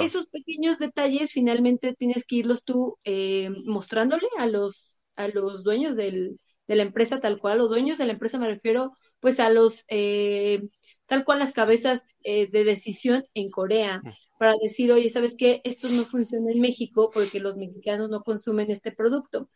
Esos 0.00 0.26
pequeños 0.26 0.78
detalles 0.78 1.32
finalmente 1.32 1.94
tienes 1.94 2.24
que 2.24 2.36
irlos 2.36 2.64
tú 2.64 2.98
eh, 3.04 3.50
mostrándole 3.64 4.26
a 4.38 4.46
los, 4.46 4.96
a 5.14 5.28
los 5.28 5.62
dueños 5.62 5.96
del, 5.96 6.40
de 6.66 6.76
la 6.76 6.82
empresa 6.82 7.20
tal 7.20 7.38
cual, 7.38 7.58
los 7.58 7.68
dueños 7.68 7.98
de 7.98 8.06
la 8.06 8.12
empresa 8.12 8.38
me 8.38 8.48
refiero 8.48 8.92
pues 9.20 9.40
a 9.40 9.48
los, 9.48 9.84
eh, 9.88 10.62
tal 11.06 11.24
cual 11.24 11.38
las 11.38 11.52
cabezas 11.52 12.04
eh, 12.22 12.48
de 12.50 12.64
decisión 12.64 13.24
en 13.34 13.50
Corea, 13.50 14.00
mm. 14.02 14.10
para 14.38 14.54
decir, 14.60 14.92
oye, 14.92 15.08
¿sabes 15.08 15.36
qué? 15.38 15.60
Esto 15.64 15.88
no 15.88 16.04
funciona 16.04 16.50
en 16.52 16.60
México 16.60 17.10
porque 17.12 17.40
los 17.40 17.56
mexicanos 17.56 18.10
no 18.10 18.22
consumen 18.22 18.70
este 18.70 18.92
producto. 18.92 19.48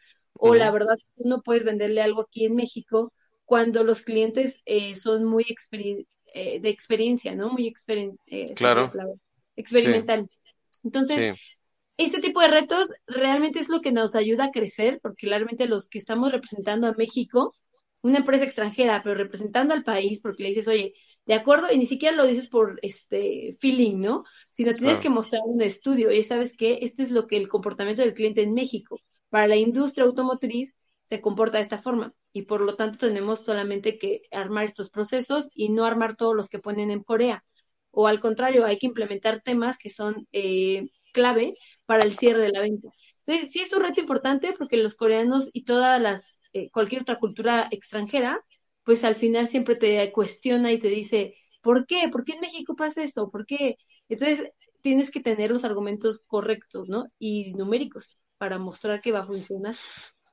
O 0.43 0.55
la 0.55 0.71
verdad, 0.71 0.97
tú 1.17 1.25
no 1.27 1.43
puedes 1.43 1.65
venderle 1.65 2.01
algo 2.01 2.23
aquí 2.23 2.47
en 2.47 2.55
México 2.55 3.13
cuando 3.45 3.85
los 3.85 4.03
clientes 4.03 4.63
son 4.95 5.25
muy 5.25 5.45
de 5.45 6.69
experiencia, 6.71 7.35
¿no? 7.35 7.51
Muy 7.51 7.67
experiencia. 7.67 8.55
claro 8.91 9.21
experimental. 9.61 10.29
Entonces, 10.83 11.39
este 11.97 12.21
tipo 12.21 12.41
de 12.41 12.49
retos 12.49 12.91
realmente 13.07 13.59
es 13.59 13.69
lo 13.69 13.81
que 13.81 13.93
nos 13.93 14.15
ayuda 14.15 14.45
a 14.45 14.51
crecer, 14.51 15.01
porque 15.03 15.27
realmente 15.27 15.67
los 15.67 15.89
que 15.89 15.99
estamos 15.99 16.33
representando 16.33 16.87
a 16.87 16.95
México, 16.95 17.55
una 18.03 18.19
empresa 18.19 18.45
extranjera, 18.45 19.03
pero 19.03 19.17
representando 19.17 19.75
al 19.75 19.85
país, 19.85 20.21
porque 20.21 20.43
le 20.43 20.49
dices, 20.49 20.69
oye, 20.69 20.95
de 21.27 21.35
acuerdo, 21.35 21.71
y 21.71 21.77
ni 21.77 21.85
siquiera 21.85 22.17
lo 22.17 22.27
dices 22.27 22.49
por 22.49 22.79
este 22.81 23.59
feeling, 23.61 24.01
¿no? 24.01 24.25
Sino 24.49 24.75
tienes 24.75 24.99
que 24.99 25.11
mostrar 25.11 25.43
un 25.45 25.61
estudio, 25.61 26.11
y 26.11 26.25
sabes 26.25 26.57
que 26.57 26.79
este 26.81 27.03
es 27.03 27.11
lo 27.11 27.27
que 27.27 27.37
el 27.37 27.49
comportamiento 27.49 28.01
del 28.01 28.15
cliente 28.15 28.43
en 28.43 28.55
México. 28.55 28.99
Para 29.29 29.47
la 29.47 29.57
industria 29.57 30.07
automotriz 30.07 30.75
se 31.05 31.21
comporta 31.21 31.59
de 31.59 31.63
esta 31.63 31.79
forma, 31.79 32.15
y 32.33 32.43
por 32.43 32.63
lo 32.63 32.77
tanto 32.77 32.99
tenemos 32.99 33.41
solamente 33.41 33.99
que 33.99 34.23
armar 34.31 34.65
estos 34.65 34.89
procesos 34.89 35.51
y 35.55 35.69
no 35.69 35.85
armar 35.85 36.17
todos 36.17 36.35
los 36.35 36.49
que 36.49 36.61
ponen 36.61 36.91
en 36.91 37.03
Corea 37.03 37.45
o 37.91 38.07
al 38.07 38.21
contrario, 38.21 38.65
hay 38.65 38.79
que 38.79 38.87
implementar 38.87 39.43
temas 39.43 39.79
que 39.79 39.91
son 39.91 40.27
eh, 40.33 40.89
clave 41.13 41.55
para 41.87 42.05
el 42.05 42.15
cierre 42.15 42.43
de 42.43 42.51
la 42.51 42.61
venta. 42.61 42.89
Entonces, 43.27 43.53
sí 43.53 43.61
es 43.61 43.73
un 43.73 43.83
reto 43.83 44.01
importante 44.01 44.55
porque 44.59 44.77
los 44.77 44.95
coreanos 44.95 45.51
y 45.53 45.65
todas 45.65 46.01
las, 46.01 46.41
eh, 46.53 46.71
cualquier 46.71 47.03
otra 47.03 47.19
cultura 47.19 47.69
extranjera, 47.71 48.41
pues 48.85 49.05
al 49.05 49.17
final 49.17 49.49
siempre 49.49 49.77
te 49.77 50.11
cuestiona 50.13 50.73
y 50.73 50.79
te 50.79 50.89
dice, 50.89 51.35
¿por 51.63 51.87
qué? 51.87 52.09
¿Por 52.11 52.25
qué 52.25 52.33
en 52.35 52.41
México 52.41 52.75
pasa 52.77 53.03
eso? 53.03 53.31
¿Por 53.31 53.47
qué? 53.47 53.77
Entonces, 54.09 54.45
tienes 54.83 55.11
que 55.11 55.21
tener 55.21 55.51
los 55.51 55.65
argumentos 55.65 56.21
correctos, 56.27 56.89
¿no? 56.89 57.07
Y 57.19 57.53
numéricos 57.55 58.21
para 58.39 58.59
mostrar 58.59 59.01
que 59.01 59.13
va 59.13 59.21
a 59.21 59.27
funcionar. 59.27 59.77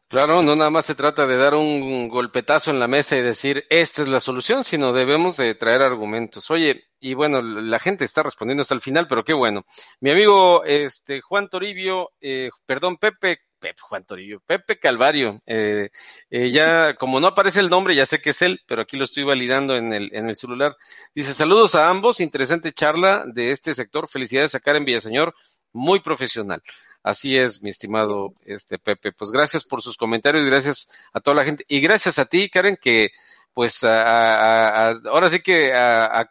Claro, 0.10 0.42
no 0.42 0.56
nada 0.56 0.70
más 0.70 0.86
se 0.86 0.96
trata 0.96 1.28
de 1.28 1.36
dar 1.36 1.54
un 1.54 2.08
golpetazo 2.08 2.72
en 2.72 2.80
la 2.80 2.88
mesa 2.88 3.18
y 3.18 3.22
decir 3.22 3.66
esta 3.70 4.04
es 4.04 4.08
la 4.08 4.22
solución, 4.22 4.64
sino 4.64 4.94
debemos 4.94 5.36
de 5.36 5.54
traer 5.54 5.82
argumentos. 5.82 6.50
Oye, 6.50 6.86
y 6.98 7.14
bueno, 7.14 7.42
la 7.42 7.78
gente 7.78 8.06
está 8.06 8.24
respondiendo 8.24 8.62
hasta 8.62 8.74
el 8.74 8.80
final, 8.80 9.06
pero 9.08 9.26
qué 9.26 9.34
bueno. 9.34 9.66
Mi 10.00 10.12
amigo 10.12 10.64
este 10.64 11.20
Juan 11.20 11.50
Toribio, 11.50 12.12
eh, 12.22 12.50
perdón, 12.66 12.96
Pepe, 12.96 13.40
Pepe, 13.60 13.82
Juan 13.82 14.06
Toribio, 14.06 14.42
Pepe 14.46 14.80
Calvario, 14.80 15.42
eh, 15.46 15.90
eh, 16.30 16.52
ya 16.52 16.96
como 16.96 17.20
no 17.20 17.28
aparece 17.28 17.60
el 17.60 17.70
nombre, 17.70 17.94
ya 17.94 18.06
sé 18.06 18.22
que 18.22 18.30
es 18.30 18.42
él, 18.42 18.62
pero 18.66 18.84
aquí 18.84 18.96
lo 18.96 19.04
estoy 19.04 19.24
validando 19.24 19.76
en 19.76 19.92
el, 19.92 20.10
en 20.14 20.30
el 20.30 20.38
celular. 20.38 20.78
Dice, 21.16 21.34
saludos 21.34 21.76
a 21.76 21.90
ambos, 21.90 22.22
interesante 22.22 22.72
charla 22.72 23.26
de 23.28 23.52
este 23.52 23.74
sector, 23.74 24.08
felicidades 24.08 24.56
a 24.56 24.62
Karen 24.62 24.86
Villaseñor, 24.86 25.34
muy 25.74 26.00
profesional. 26.00 26.62
Así 27.08 27.38
es, 27.38 27.64
mi 27.64 27.70
estimado 27.70 28.34
este 28.44 28.78
Pepe. 28.78 29.14
Pues 29.14 29.32
gracias 29.32 29.64
por 29.64 29.82
sus 29.82 29.96
comentarios, 29.96 30.44
gracias 30.44 30.92
a 31.14 31.22
toda 31.22 31.38
la 31.38 31.46
gente 31.46 31.64
y 31.70 31.80
gracias 31.80 32.20
a 32.20 32.26
ti, 32.26 32.50
Karen, 32.50 32.76
que 32.76 33.12
pues 33.54 33.82
ahora 33.86 35.30
sí 35.30 35.40
que 35.40 35.72
a, 35.74 36.28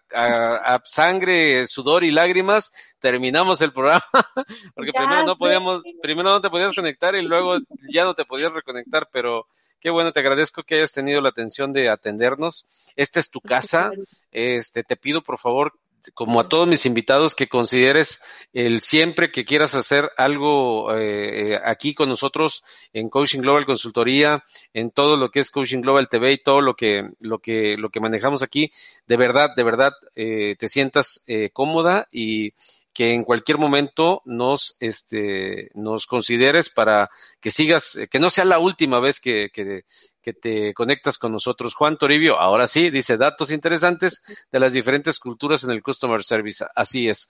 sangre, 0.85 1.67
sudor 1.67 2.05
y 2.05 2.11
lágrimas 2.11 2.73
terminamos 2.99 3.63
el 3.63 3.73
programa, 3.73 4.05
porque 4.75 4.93
primero 4.93 5.25
no 5.25 5.39
podíamos, 5.39 5.83
primero 6.03 6.29
no 6.29 6.43
te 6.43 6.51
podías 6.51 6.75
conectar 6.75 7.15
y 7.15 7.23
luego 7.23 7.57
ya 7.91 8.05
no 8.05 8.15
te 8.15 8.27
podías 8.27 8.53
reconectar, 8.53 9.09
pero 9.11 9.47
qué 9.81 9.89
bueno, 9.89 10.13
te 10.13 10.21
agradezco 10.21 10.63
que 10.63 10.75
hayas 10.75 10.93
tenido 10.93 11.23
la 11.23 11.31
atención 11.31 11.73
de 11.73 11.89
atendernos. 11.89 12.67
Esta 12.97 13.19
es 13.19 13.31
tu 13.31 13.41
casa, 13.41 13.93
este, 14.31 14.85
te 14.85 14.97
pido 14.97 15.23
por 15.23 15.39
favor 15.39 15.73
como 16.15 16.41
a 16.41 16.49
todos 16.49 16.69
mis 16.69 16.87
invitados, 16.87 17.35
que 17.35 17.49
consideres 17.49 18.21
el 18.53 18.81
siempre 18.81 19.31
que 19.31 19.45
quieras 19.45 19.75
hacer 19.75 20.11
algo 20.17 20.95
eh, 20.95 21.53
eh, 21.53 21.61
aquí 21.65 21.95
con 21.95 22.09
nosotros 22.09 22.63
en 22.93 23.09
Coaching 23.09 23.41
Global 23.41 23.67
Consultoría, 23.67 24.43
en 24.73 24.91
todo 24.91 25.17
lo 25.17 25.31
que 25.31 25.41
es 25.41 25.51
Coaching 25.51 25.81
Global 25.81 26.09
TV 26.09 26.33
y 26.33 26.43
todo 26.43 26.61
lo 26.61 26.75
que, 26.75 27.09
lo 27.21 27.39
que, 27.39 27.77
lo 27.77 27.91
que 27.91 28.01
manejamos 28.01 28.43
aquí, 28.43 28.71
de 29.07 29.17
verdad, 29.17 29.51
de 29.57 29.63
verdad, 29.63 29.93
eh, 30.15 30.57
te 30.59 30.69
sientas 30.69 31.25
cómoda 31.53 32.09
y 32.11 32.53
que 32.97 33.13
en 33.13 33.25
cualquier 33.25 33.59
momento 33.59 34.23
nos, 34.25 34.79
este, 34.81 35.71
nos 35.75 36.07
consideres 36.07 36.71
para 36.71 37.11
que 37.43 37.51
sigas, 37.51 37.99
que 38.11 38.19
no 38.19 38.31
sea 38.31 38.47
la 38.47 38.59
última 38.59 39.01
vez 39.01 39.21
que, 39.21 39.51
que, 39.53 39.85
que 40.23 40.33
te 40.33 40.73
conectas 40.73 41.19
con 41.19 41.31
nosotros. 41.31 41.75
Juan 41.75 41.99
Toribio, 41.99 42.41
ahora 42.41 42.67
sí, 42.67 42.89
dice 42.89 43.19
datos 43.19 43.51
interesantes 43.51 44.23
de 44.51 44.61
las 44.61 44.73
diferentes 44.73 45.19
culturas 45.19 45.63
en 45.63 45.73
el 45.73 45.83
Customer 45.83 46.23
Service. 46.23 46.65
Así 46.75 47.07
es. 47.07 47.29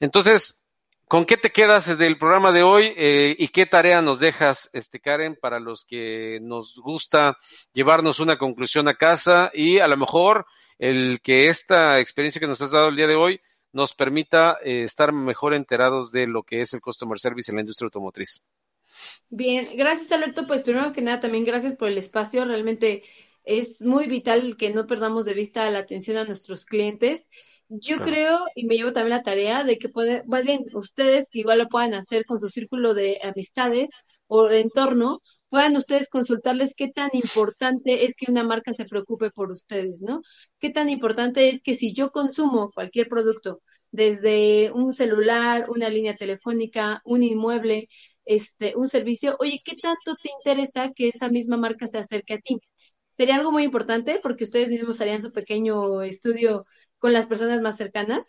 Entonces, 0.00 0.64
¿Con 1.08 1.24
qué 1.24 1.36
te 1.36 1.52
quedas 1.52 1.96
del 1.96 2.18
programa 2.18 2.50
de 2.50 2.64
hoy 2.64 2.92
eh, 2.96 3.36
y 3.38 3.46
qué 3.46 3.64
tarea 3.64 4.02
nos 4.02 4.18
dejas, 4.18 4.68
este 4.72 4.98
Karen, 4.98 5.38
para 5.40 5.60
los 5.60 5.84
que 5.84 6.40
nos 6.42 6.74
gusta 6.80 7.38
llevarnos 7.72 8.18
una 8.18 8.38
conclusión 8.38 8.88
a 8.88 8.96
casa 8.96 9.52
y 9.54 9.78
a 9.78 9.86
lo 9.86 9.96
mejor 9.96 10.46
el 10.80 11.20
que 11.22 11.48
esta 11.48 12.00
experiencia 12.00 12.40
que 12.40 12.48
nos 12.48 12.60
has 12.60 12.72
dado 12.72 12.88
el 12.88 12.96
día 12.96 13.06
de 13.06 13.14
hoy 13.14 13.40
nos 13.76 13.94
permita 13.94 14.56
eh, 14.64 14.82
estar 14.82 15.12
mejor 15.12 15.54
enterados 15.54 16.10
de 16.10 16.26
lo 16.26 16.42
que 16.42 16.62
es 16.62 16.72
el 16.72 16.80
customer 16.80 17.18
service 17.18 17.50
en 17.50 17.56
la 17.56 17.60
industria 17.60 17.86
automotriz? 17.86 18.44
Bien, 19.28 19.68
gracias 19.76 20.10
Alberto. 20.10 20.46
Pues 20.46 20.62
primero 20.62 20.92
que 20.92 21.02
nada 21.02 21.20
también 21.20 21.44
gracias 21.44 21.76
por 21.76 21.88
el 21.88 21.98
espacio. 21.98 22.44
Realmente 22.44 23.02
es 23.44 23.82
muy 23.82 24.06
vital 24.06 24.56
que 24.56 24.70
no 24.70 24.86
perdamos 24.86 25.26
de 25.26 25.34
vista 25.34 25.70
la 25.70 25.80
atención 25.80 26.16
a 26.16 26.24
nuestros 26.24 26.64
clientes 26.64 27.28
yo 27.68 27.96
creo, 27.98 28.44
y 28.54 28.66
me 28.66 28.76
llevo 28.76 28.92
también 28.92 29.16
la 29.16 29.22
tarea 29.24 29.64
de 29.64 29.78
que 29.78 29.88
pueden, 29.88 30.22
más 30.26 30.44
bien 30.44 30.66
ustedes 30.74 31.28
igual 31.32 31.58
lo 31.58 31.68
puedan 31.68 31.94
hacer 31.94 32.24
con 32.24 32.40
su 32.40 32.48
círculo 32.48 32.94
de 32.94 33.18
amistades 33.22 33.90
o 34.28 34.44
de 34.44 34.60
entorno, 34.60 35.20
puedan 35.48 35.76
ustedes 35.76 36.08
consultarles 36.08 36.74
qué 36.76 36.88
tan 36.88 37.10
importante 37.12 38.04
es 38.06 38.14
que 38.16 38.30
una 38.30 38.44
marca 38.44 38.72
se 38.74 38.84
preocupe 38.86 39.30
por 39.30 39.50
ustedes, 39.52 40.00
¿no? 40.02 40.22
Qué 40.60 40.70
tan 40.70 40.88
importante 40.90 41.48
es 41.48 41.60
que 41.62 41.74
si 41.74 41.94
yo 41.94 42.10
consumo 42.10 42.70
cualquier 42.72 43.08
producto, 43.08 43.60
desde 43.92 44.70
un 44.72 44.94
celular, 44.94 45.70
una 45.70 45.88
línea 45.88 46.16
telefónica, 46.16 47.00
un 47.04 47.22
inmueble, 47.22 47.88
este, 48.24 48.74
un 48.76 48.88
servicio, 48.88 49.36
oye, 49.40 49.60
¿qué 49.64 49.76
tanto 49.76 50.16
te 50.22 50.30
interesa 50.38 50.92
que 50.94 51.08
esa 51.08 51.28
misma 51.28 51.56
marca 51.56 51.86
se 51.86 51.98
acerque 51.98 52.34
a 52.34 52.38
ti? 52.40 52.58
Sería 53.16 53.36
algo 53.36 53.52
muy 53.52 53.64
importante 53.64 54.20
porque 54.22 54.44
ustedes 54.44 54.68
mismos 54.70 55.00
harían 55.00 55.22
su 55.22 55.32
pequeño 55.32 56.02
estudio 56.02 56.64
con 56.98 57.12
las 57.12 57.26
personas 57.26 57.60
más 57.62 57.76
cercanas. 57.76 58.26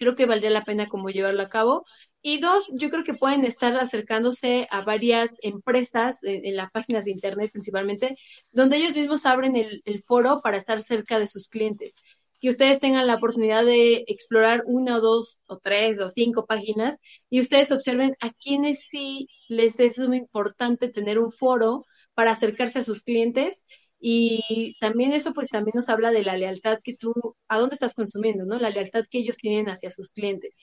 Creo 0.00 0.16
que 0.16 0.24
valdría 0.24 0.48
la 0.48 0.64
pena 0.64 0.88
como 0.88 1.10
llevarlo 1.10 1.42
a 1.42 1.50
cabo. 1.50 1.84
Y 2.22 2.40
dos, 2.40 2.64
yo 2.72 2.88
creo 2.88 3.04
que 3.04 3.12
pueden 3.12 3.44
estar 3.44 3.76
acercándose 3.76 4.66
a 4.70 4.80
varias 4.80 5.36
empresas 5.42 6.18
en, 6.22 6.56
las 6.56 6.70
páginas 6.70 7.04
de 7.04 7.10
Internet 7.10 7.50
principalmente, 7.52 8.16
donde 8.50 8.78
ellos 8.78 8.94
mismos 8.94 9.26
abren 9.26 9.56
el, 9.56 10.02
foro 10.02 10.40
para 10.42 10.56
estar 10.56 10.80
cerca 10.80 11.18
de 11.18 11.26
sus 11.26 11.48
clientes. 11.50 11.94
Que 12.40 12.48
ustedes 12.48 12.80
tengan 12.80 13.06
la 13.06 13.16
oportunidad 13.16 13.66
de 13.66 14.04
explorar 14.06 14.62
una 14.64 14.96
o 14.96 15.00
dos 15.02 15.40
o 15.44 15.58
tres 15.58 16.00
o 16.00 16.08
cinco 16.08 16.46
páginas 16.46 16.96
y 17.28 17.40
ustedes 17.40 17.70
observen 17.70 18.16
a 18.20 18.30
quienes 18.32 18.86
sí 18.88 19.28
les 19.48 19.78
es 19.80 19.98
muy 19.98 20.16
importante 20.16 20.88
tener 20.90 21.18
un 21.18 21.30
foro 21.30 21.84
para 22.14 22.30
acercarse 22.30 22.78
a 22.78 22.84
sus 22.84 23.02
clientes 23.02 23.66
y 24.00 24.76
también 24.80 25.12
eso 25.12 25.32
pues 25.34 25.48
también 25.48 25.74
nos 25.76 25.88
habla 25.88 26.10
de 26.10 26.24
la 26.24 26.36
lealtad 26.36 26.78
que 26.82 26.96
tú, 26.96 27.14
a 27.48 27.58
dónde 27.58 27.74
estás 27.74 27.94
consumiendo, 27.94 28.44
¿no? 28.46 28.58
La 28.58 28.70
lealtad 28.70 29.04
que 29.10 29.18
ellos 29.18 29.36
tienen 29.36 29.68
hacia 29.68 29.92
sus 29.92 30.10
clientes. 30.12 30.56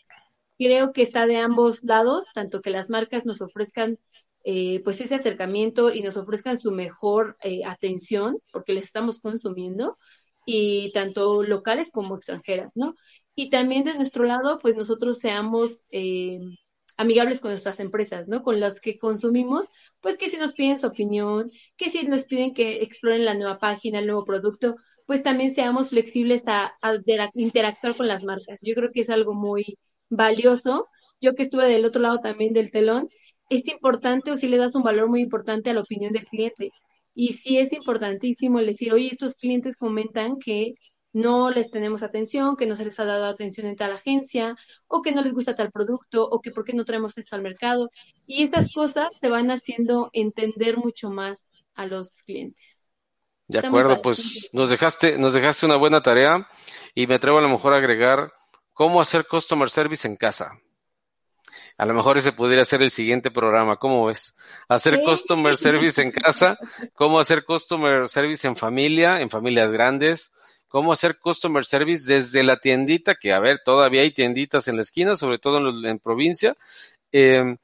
Creo 0.57 0.91
que 0.91 1.03
está 1.03 1.27
de 1.27 1.37
ambos 1.37 1.83
lados, 1.83 2.25
tanto 2.33 2.61
que 2.61 2.71
las 2.71 2.89
marcas 2.89 3.25
nos 3.25 3.41
ofrezcan 3.41 3.99
eh, 4.43 4.81
pues 4.83 5.01
ese 5.01 5.15
acercamiento 5.15 5.91
y 5.93 6.01
nos 6.01 6.17
ofrezcan 6.17 6.57
su 6.57 6.71
mejor 6.71 7.37
eh, 7.43 7.63
atención, 7.65 8.37
porque 8.51 8.73
les 8.73 8.85
estamos 8.85 9.19
consumiendo, 9.19 9.97
y 10.45 10.91
tanto 10.93 11.43
locales 11.43 11.91
como 11.91 12.15
extranjeras, 12.15 12.71
¿no? 12.75 12.95
Y 13.35 13.49
también 13.49 13.83
de 13.83 13.95
nuestro 13.95 14.23
lado, 14.23 14.57
pues 14.59 14.75
nosotros 14.75 15.19
seamos 15.19 15.83
eh, 15.91 16.39
amigables 16.97 17.39
con 17.39 17.51
nuestras 17.51 17.79
empresas, 17.79 18.27
¿no? 18.27 18.43
Con 18.43 18.59
las 18.59 18.81
que 18.81 18.97
consumimos, 18.97 19.67
pues 20.01 20.17
que 20.17 20.29
si 20.29 20.37
nos 20.37 20.53
piden 20.53 20.79
su 20.79 20.87
opinión, 20.87 21.51
que 21.77 21.89
si 21.89 22.03
nos 22.07 22.25
piden 22.25 22.53
que 22.53 22.83
exploren 22.83 23.25
la 23.25 23.35
nueva 23.35 23.59
página, 23.59 23.99
el 23.99 24.07
nuevo 24.07 24.25
producto, 24.25 24.75
pues 25.05 25.23
también 25.23 25.53
seamos 25.53 25.89
flexibles 25.89 26.43
a, 26.47 26.73
interactuar 27.33 27.95
con 27.95 28.07
las 28.07 28.23
marcas. 28.23 28.59
Yo 28.61 28.75
creo 28.75 28.91
que 28.91 29.01
es 29.01 29.09
algo 29.09 29.33
muy 29.33 29.77
valioso. 30.09 30.87
Yo 31.21 31.33
que 31.35 31.43
estuve 31.43 31.67
del 31.67 31.85
otro 31.85 32.01
lado 32.01 32.19
también 32.19 32.53
del 32.53 32.71
telón, 32.71 33.07
es 33.49 33.67
importante 33.67 34.31
o 34.31 34.35
si 34.35 34.47
le 34.47 34.57
das 34.57 34.75
un 34.75 34.83
valor 34.83 35.07
muy 35.09 35.21
importante 35.21 35.69
a 35.69 35.73
la 35.73 35.81
opinión 35.81 36.13
del 36.13 36.25
cliente. 36.25 36.71
Y 37.15 37.33
sí 37.33 37.57
es 37.57 37.73
importantísimo 37.73 38.59
el 38.59 38.67
decir, 38.67 38.93
oye, 38.93 39.07
estos 39.07 39.35
clientes 39.35 39.75
comentan 39.77 40.37
que 40.39 40.75
no 41.13 41.49
les 41.49 41.71
tenemos 41.71 42.03
atención, 42.03 42.55
que 42.55 42.65
no 42.65 42.75
se 42.75 42.85
les 42.85 42.99
ha 42.99 43.05
dado 43.05 43.25
atención 43.25 43.67
en 43.67 43.75
tal 43.75 43.91
agencia, 43.91 44.55
o 44.87 45.01
que 45.01 45.11
no 45.11 45.21
les 45.21 45.33
gusta 45.33 45.55
tal 45.55 45.71
producto, 45.71 46.27
o 46.27 46.41
que 46.41 46.51
por 46.51 46.65
qué 46.65 46.73
no 46.73 46.85
traemos 46.85 47.17
esto 47.17 47.35
al 47.35 47.41
mercado. 47.41 47.89
Y 48.25 48.43
esas 48.43 48.71
cosas 48.73 49.07
te 49.19 49.29
van 49.29 49.49
haciendo 49.49 50.09
entender 50.13 50.77
mucho 50.77 51.09
más 51.09 51.47
a 51.75 51.85
los 51.85 52.21
clientes. 52.23 52.79
De 53.47 53.59
acuerdo, 53.59 54.01
pues 54.01 54.49
nos 54.51 54.69
dejaste, 54.69 55.17
nos 55.17 55.33
dejaste 55.33 55.65
una 55.65 55.77
buena 55.77 56.01
tarea 56.01 56.47
y 56.93 57.07
me 57.07 57.15
atrevo 57.15 57.37
a 57.37 57.41
lo 57.41 57.49
mejor 57.49 57.73
a 57.73 57.77
agregar 57.77 58.33
cómo 58.73 58.99
hacer 58.99 59.25
customer 59.25 59.69
service 59.69 60.05
en 60.05 60.17
casa. 60.17 60.59
A 61.77 61.85
lo 61.85 61.93
mejor 61.93 62.17
ese 62.17 62.31
podría 62.31 62.65
ser 62.65 62.81
el 62.81 62.91
siguiente 62.91 63.31
programa. 63.31 63.77
¿Cómo 63.77 64.05
ves? 64.07 64.35
Hacer 64.67 65.01
customer 65.03 65.55
service 65.55 66.01
en 66.01 66.11
casa, 66.11 66.57
cómo 66.95 67.19
hacer 67.19 67.45
customer 67.45 68.09
service 68.09 68.47
en 68.47 68.55
familia, 68.55 69.21
en 69.21 69.29
familias 69.29 69.71
grandes, 69.71 70.33
cómo 70.67 70.91
hacer 70.91 71.17
customer 71.19 71.65
service 71.65 72.11
desde 72.11 72.43
la 72.43 72.57
tiendita, 72.59 73.15
que 73.15 73.33
a 73.33 73.39
ver, 73.39 73.59
todavía 73.63 74.01
hay 74.01 74.11
tienditas 74.11 74.67
en 74.67 74.75
la 74.75 74.81
esquina, 74.81 75.15
sobre 75.15 75.39
todo 75.39 75.57
en, 75.57 75.99
provincia. 75.99 76.55
Eh, 77.11 77.57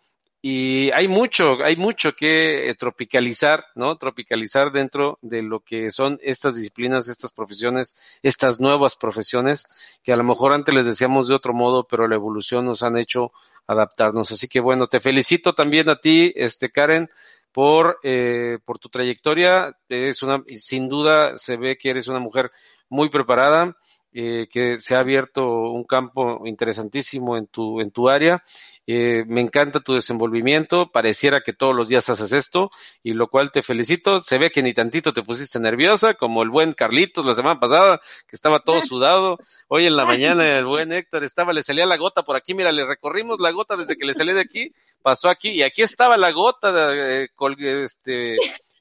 y 0.45 0.91
hay 0.91 1.07
mucho, 1.07 1.63
hay 1.63 1.77
mucho 1.77 2.11
que 2.17 2.69
eh, 2.69 2.75
tropicalizar, 2.75 3.65
¿no? 3.75 3.95
Tropicalizar 3.97 4.73
dentro 4.73 5.17
de 5.21 5.41
lo 5.41 5.61
que 5.61 5.89
son 5.89 6.19
estas 6.21 6.55
disciplinas, 6.57 7.07
estas 7.07 7.31
profesiones, 7.31 8.19
estas 8.23 8.59
nuevas 8.59 8.97
profesiones, 8.97 9.65
que 10.03 10.11
a 10.11 10.17
lo 10.17 10.25
mejor 10.25 10.51
antes 10.51 10.75
les 10.75 10.85
decíamos 10.85 11.29
de 11.29 11.35
otro 11.35 11.53
modo, 11.53 11.87
pero 11.87 12.09
la 12.09 12.15
evolución 12.15 12.65
nos 12.65 12.83
han 12.83 12.97
hecho 12.97 13.31
adaptarnos. 13.67 14.33
Así 14.33 14.49
que 14.49 14.59
bueno, 14.59 14.87
te 14.87 14.99
felicito 14.99 15.53
también 15.53 15.87
a 15.87 16.01
ti, 16.01 16.33
este 16.35 16.69
Karen, 16.71 17.09
por, 17.53 17.99
eh, 18.03 18.57
por 18.65 18.79
tu 18.79 18.89
trayectoria. 18.89 19.77
Es 19.87 20.23
una, 20.23 20.43
sin 20.57 20.89
duda 20.89 21.37
se 21.37 21.55
ve 21.55 21.77
que 21.77 21.89
eres 21.91 22.09
una 22.09 22.19
mujer 22.19 22.51
muy 22.93 23.09
preparada, 23.09 23.75
eh, 24.13 24.47
que 24.51 24.77
se 24.77 24.93
ha 24.95 24.99
abierto 24.99 25.43
un 25.47 25.83
campo 25.83 26.45
interesantísimo 26.45 27.35
en 27.35 27.47
tu, 27.47 27.81
en 27.81 27.89
tu 27.89 28.07
área. 28.07 28.43
Eh, 28.85 29.23
me 29.27 29.41
encanta 29.41 29.79
tu 29.79 29.93
desenvolvimiento, 29.93 30.91
pareciera 30.91 31.41
que 31.41 31.53
todos 31.53 31.75
los 31.75 31.87
días 31.87 32.09
haces 32.09 32.31
esto, 32.33 32.69
y 33.01 33.13
lo 33.15 33.29
cual 33.29 33.51
te 33.51 33.63
felicito. 33.63 34.19
Se 34.19 34.37
ve 34.37 34.51
que 34.51 34.61
ni 34.61 34.75
tantito 34.75 35.11
te 35.11 35.23
pusiste 35.23 35.59
nerviosa, 35.59 36.13
como 36.13 36.43
el 36.43 36.51
buen 36.51 36.73
Carlitos 36.73 37.25
la 37.25 37.33
semana 37.33 37.59
pasada, 37.59 37.99
que 38.27 38.35
estaba 38.35 38.59
todo 38.59 38.79
sudado. 38.81 39.39
Hoy 39.67 39.87
en 39.87 39.95
la 39.95 40.05
mañana 40.05 40.59
el 40.59 40.65
buen 40.65 40.91
Héctor 40.91 41.23
estaba, 41.23 41.51
le 41.51 41.63
salía 41.63 41.87
la 41.87 41.97
gota 41.97 42.21
por 42.21 42.35
aquí, 42.35 42.53
mira, 42.53 42.71
le 42.71 42.85
recorrimos 42.85 43.39
la 43.39 43.49
gota 43.49 43.75
desde 43.75 43.95
que 43.95 44.05
le 44.05 44.13
salí 44.13 44.33
de 44.33 44.41
aquí, 44.41 44.71
pasó 45.01 45.29
aquí, 45.29 45.49
y 45.49 45.63
aquí 45.63 45.81
estaba 45.81 46.17
la 46.17 46.31
gota, 46.31 46.71
de, 46.71 47.23
eh, 47.23 47.83
este, 47.83 48.37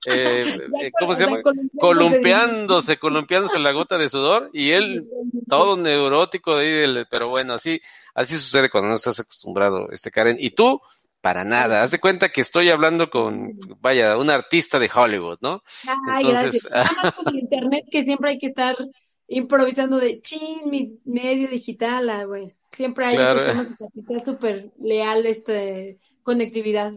eh, 0.06 0.58
eh, 0.82 0.90
¿cómo 0.98 1.14
se 1.14 1.24
llama? 1.24 1.40
Columpiándose, 1.78 2.98
columpiándose 2.98 3.58
la 3.58 3.72
gota 3.72 3.98
de 3.98 4.08
sudor 4.08 4.50
y 4.52 4.70
él 4.70 5.08
todo 5.48 5.76
neurótico 5.76 6.56
de 6.56 6.84
ahí, 6.84 7.04
pero 7.10 7.28
bueno, 7.28 7.54
así, 7.54 7.80
así 8.14 8.36
sucede 8.36 8.70
cuando 8.70 8.88
no 8.88 8.94
estás 8.94 9.20
acostumbrado, 9.20 9.90
este 9.90 10.10
Karen. 10.10 10.36
Y 10.38 10.50
tú, 10.50 10.80
para 11.20 11.44
nada, 11.44 11.82
haz 11.82 11.92
de 11.92 12.00
cuenta 12.00 12.30
que 12.30 12.40
estoy 12.40 12.70
hablando 12.70 13.10
con, 13.10 13.58
vaya, 13.80 14.16
un 14.16 14.30
artista 14.30 14.78
de 14.78 14.90
Hollywood, 14.92 15.38
¿no? 15.40 15.62
Entonces, 16.18 16.68
con 17.24 17.38
internet 17.38 17.84
que 17.90 18.04
siempre 18.04 18.30
hay 18.30 18.38
que 18.38 18.48
estar 18.48 18.76
improvisando 19.28 19.98
de 19.98 20.20
chin, 20.20 20.60
mi 20.66 20.98
medio 21.04 21.48
digital, 21.48 22.10
ah, 22.10 22.24
güey. 22.24 22.54
Siempre 22.70 23.04
hay 23.06 23.16
que 23.16 24.00
estar 24.00 24.24
súper 24.24 24.72
leal 24.78 25.26
este 25.26 25.98
conectividad. 26.22 26.92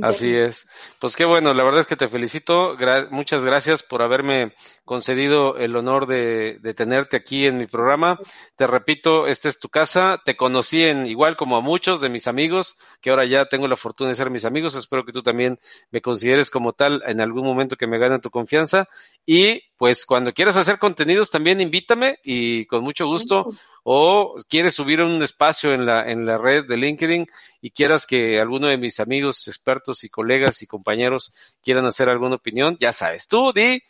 Así 0.00 0.34
es. 0.34 0.66
Pues 1.00 1.16
qué 1.16 1.24
bueno, 1.24 1.52
la 1.54 1.64
verdad 1.64 1.80
es 1.80 1.86
que 1.86 1.96
te 1.96 2.08
felicito. 2.08 2.76
muchas 3.10 3.44
gracias 3.44 3.82
por 3.82 4.02
haberme 4.02 4.54
concedido 4.84 5.56
el 5.56 5.76
honor 5.76 6.06
de, 6.06 6.58
tenerte 6.76 7.16
aquí 7.16 7.46
en 7.46 7.56
mi 7.56 7.66
programa. 7.66 8.18
Te 8.56 8.66
repito, 8.66 9.26
esta 9.26 9.48
es 9.48 9.58
tu 9.58 9.68
casa. 9.68 10.20
Te 10.24 10.36
conocí 10.36 10.82
en 10.82 11.06
igual 11.06 11.36
como 11.36 11.56
a 11.56 11.60
muchos 11.60 12.00
de 12.00 12.08
mis 12.08 12.26
amigos, 12.26 12.78
que 13.00 13.10
ahora 13.10 13.26
ya 13.26 13.46
tengo 13.46 13.68
la 13.68 13.76
fortuna 13.76 14.08
de 14.08 14.14
ser 14.14 14.30
mis 14.30 14.44
amigos. 14.44 14.74
Espero 14.74 15.04
que 15.04 15.12
tú 15.12 15.22
también 15.22 15.58
me 15.90 16.00
consideres 16.00 16.50
como 16.50 16.72
tal 16.72 17.02
en 17.06 17.20
algún 17.20 17.44
momento 17.44 17.76
que 17.76 17.86
me 17.86 17.98
gane 17.98 18.18
tu 18.18 18.30
confianza. 18.30 18.88
Y 19.24 19.62
pues 19.76 20.06
cuando 20.06 20.32
quieras 20.32 20.56
hacer 20.56 20.78
contenidos 20.78 21.30
también 21.30 21.60
invítame 21.60 22.18
y 22.22 22.66
con 22.66 22.84
mucho 22.84 23.06
gusto 23.06 23.46
o 23.84 24.36
quieres 24.48 24.74
subir 24.74 25.02
un 25.02 25.22
espacio 25.22 25.72
en 25.72 25.86
la, 25.86 26.08
en 26.08 26.24
la 26.24 26.38
red 26.38 26.66
de 26.66 26.76
LinkedIn 26.76 27.26
y 27.60 27.70
quieras 27.70 28.06
que 28.06 28.40
alguno 28.40 28.68
de 28.68 28.78
mis 28.78 29.00
amigos, 29.00 29.48
expertos 29.48 30.04
y 30.04 30.08
colegas 30.08 30.62
y 30.62 30.66
compañeros 30.66 31.56
quieran 31.62 31.86
hacer 31.86 32.08
alguna 32.08 32.36
opinión, 32.36 32.76
ya 32.80 32.92
sabes, 32.92 33.26
tú 33.26 33.52
di, 33.52 33.82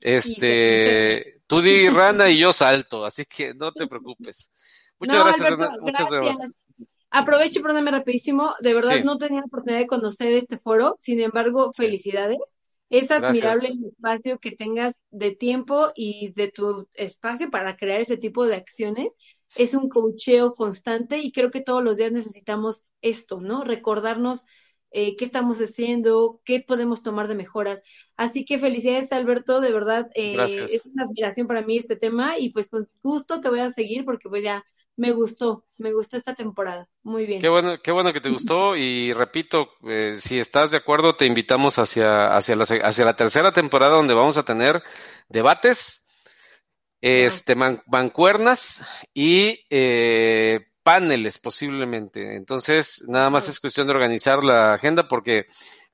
este, 0.00 1.42
tú 1.46 1.60
di 1.60 1.88
rana 1.88 2.30
y 2.30 2.38
yo 2.38 2.52
salto, 2.52 3.04
así 3.04 3.24
que 3.24 3.54
no 3.54 3.72
te 3.72 3.86
preocupes. 3.86 4.50
Muchas 4.98 5.24
gracias, 5.24 5.58
muchas 5.80 6.10
gracias. 6.10 6.52
Aprovecho, 7.10 7.60
perdóname 7.60 7.90
rapidísimo, 7.90 8.54
de 8.60 8.74
verdad 8.74 9.02
no 9.02 9.18
tenía 9.18 9.40
la 9.40 9.46
oportunidad 9.46 9.80
de 9.80 9.88
conocer 9.88 10.32
este 10.34 10.58
foro, 10.58 10.96
sin 11.00 11.20
embargo, 11.20 11.72
felicidades. 11.72 12.38
Es 12.88 13.10
admirable 13.10 13.68
el 13.68 13.84
espacio 13.84 14.38
que 14.38 14.50
tengas 14.52 14.96
de 15.10 15.34
tiempo 15.34 15.92
y 15.94 16.32
de 16.32 16.50
tu 16.50 16.88
espacio 16.94 17.50
para 17.50 17.76
crear 17.76 18.00
ese 18.00 18.16
tipo 18.16 18.46
de 18.46 18.56
acciones. 18.56 19.16
Es 19.56 19.74
un 19.74 19.88
cocheo 19.88 20.54
constante 20.54 21.18
y 21.18 21.30
creo 21.30 21.52
que 21.52 21.60
todos 21.60 21.84
los 21.84 21.98
días 21.98 22.10
necesitamos 22.10 22.84
esto, 23.00 23.40
¿no? 23.40 23.62
Recordarnos 23.62 24.44
eh, 24.90 25.16
qué 25.16 25.24
estamos 25.24 25.58
haciendo, 25.58 26.40
qué 26.44 26.64
podemos 26.66 27.02
tomar 27.02 27.28
de 27.28 27.34
mejoras. 27.34 27.82
Así 28.16 28.44
que 28.44 28.58
felicidades, 28.58 29.12
Alberto, 29.12 29.60
de 29.60 29.72
verdad, 29.72 30.10
eh, 30.14 30.36
es 30.70 30.86
una 30.86 31.04
admiración 31.04 31.46
para 31.46 31.62
mí 31.62 31.76
este 31.76 31.96
tema 31.96 32.38
y 32.38 32.50
pues 32.50 32.68
con 32.68 32.88
gusto 33.02 33.40
te 33.40 33.48
voy 33.48 33.60
a 33.60 33.70
seguir 33.70 34.04
porque 34.04 34.28
pues 34.28 34.42
ya 34.42 34.64
me 34.96 35.12
gustó, 35.12 35.64
me 35.78 35.92
gustó 35.92 36.16
esta 36.16 36.34
temporada. 36.34 36.86
Muy 37.02 37.24
bien. 37.24 37.40
Qué 37.40 37.48
bueno, 37.48 37.78
qué 37.82 37.90
bueno 37.90 38.12
que 38.12 38.20
te 38.20 38.28
gustó 38.28 38.76
y 38.76 39.12
repito, 39.12 39.70
eh, 39.88 40.14
si 40.14 40.38
estás 40.38 40.72
de 40.72 40.76
acuerdo, 40.76 41.16
te 41.16 41.24
invitamos 41.24 41.78
hacia, 41.78 42.34
hacia, 42.36 42.56
la, 42.56 42.64
hacia 42.64 43.04
la 43.04 43.16
tercera 43.16 43.52
temporada 43.52 43.96
donde 43.96 44.12
vamos 44.12 44.36
a 44.36 44.44
tener 44.44 44.82
debates, 45.28 46.06
este, 47.00 47.54
mancuernas 47.54 48.84
y 49.14 49.60
eh, 49.70 50.69
paneles 50.82 51.38
posiblemente. 51.38 52.36
Entonces, 52.36 53.04
nada 53.08 53.30
más 53.30 53.48
es 53.48 53.60
cuestión 53.60 53.86
de 53.86 53.94
organizar 53.94 54.42
la 54.44 54.74
agenda 54.74 55.08
porque, 55.08 55.46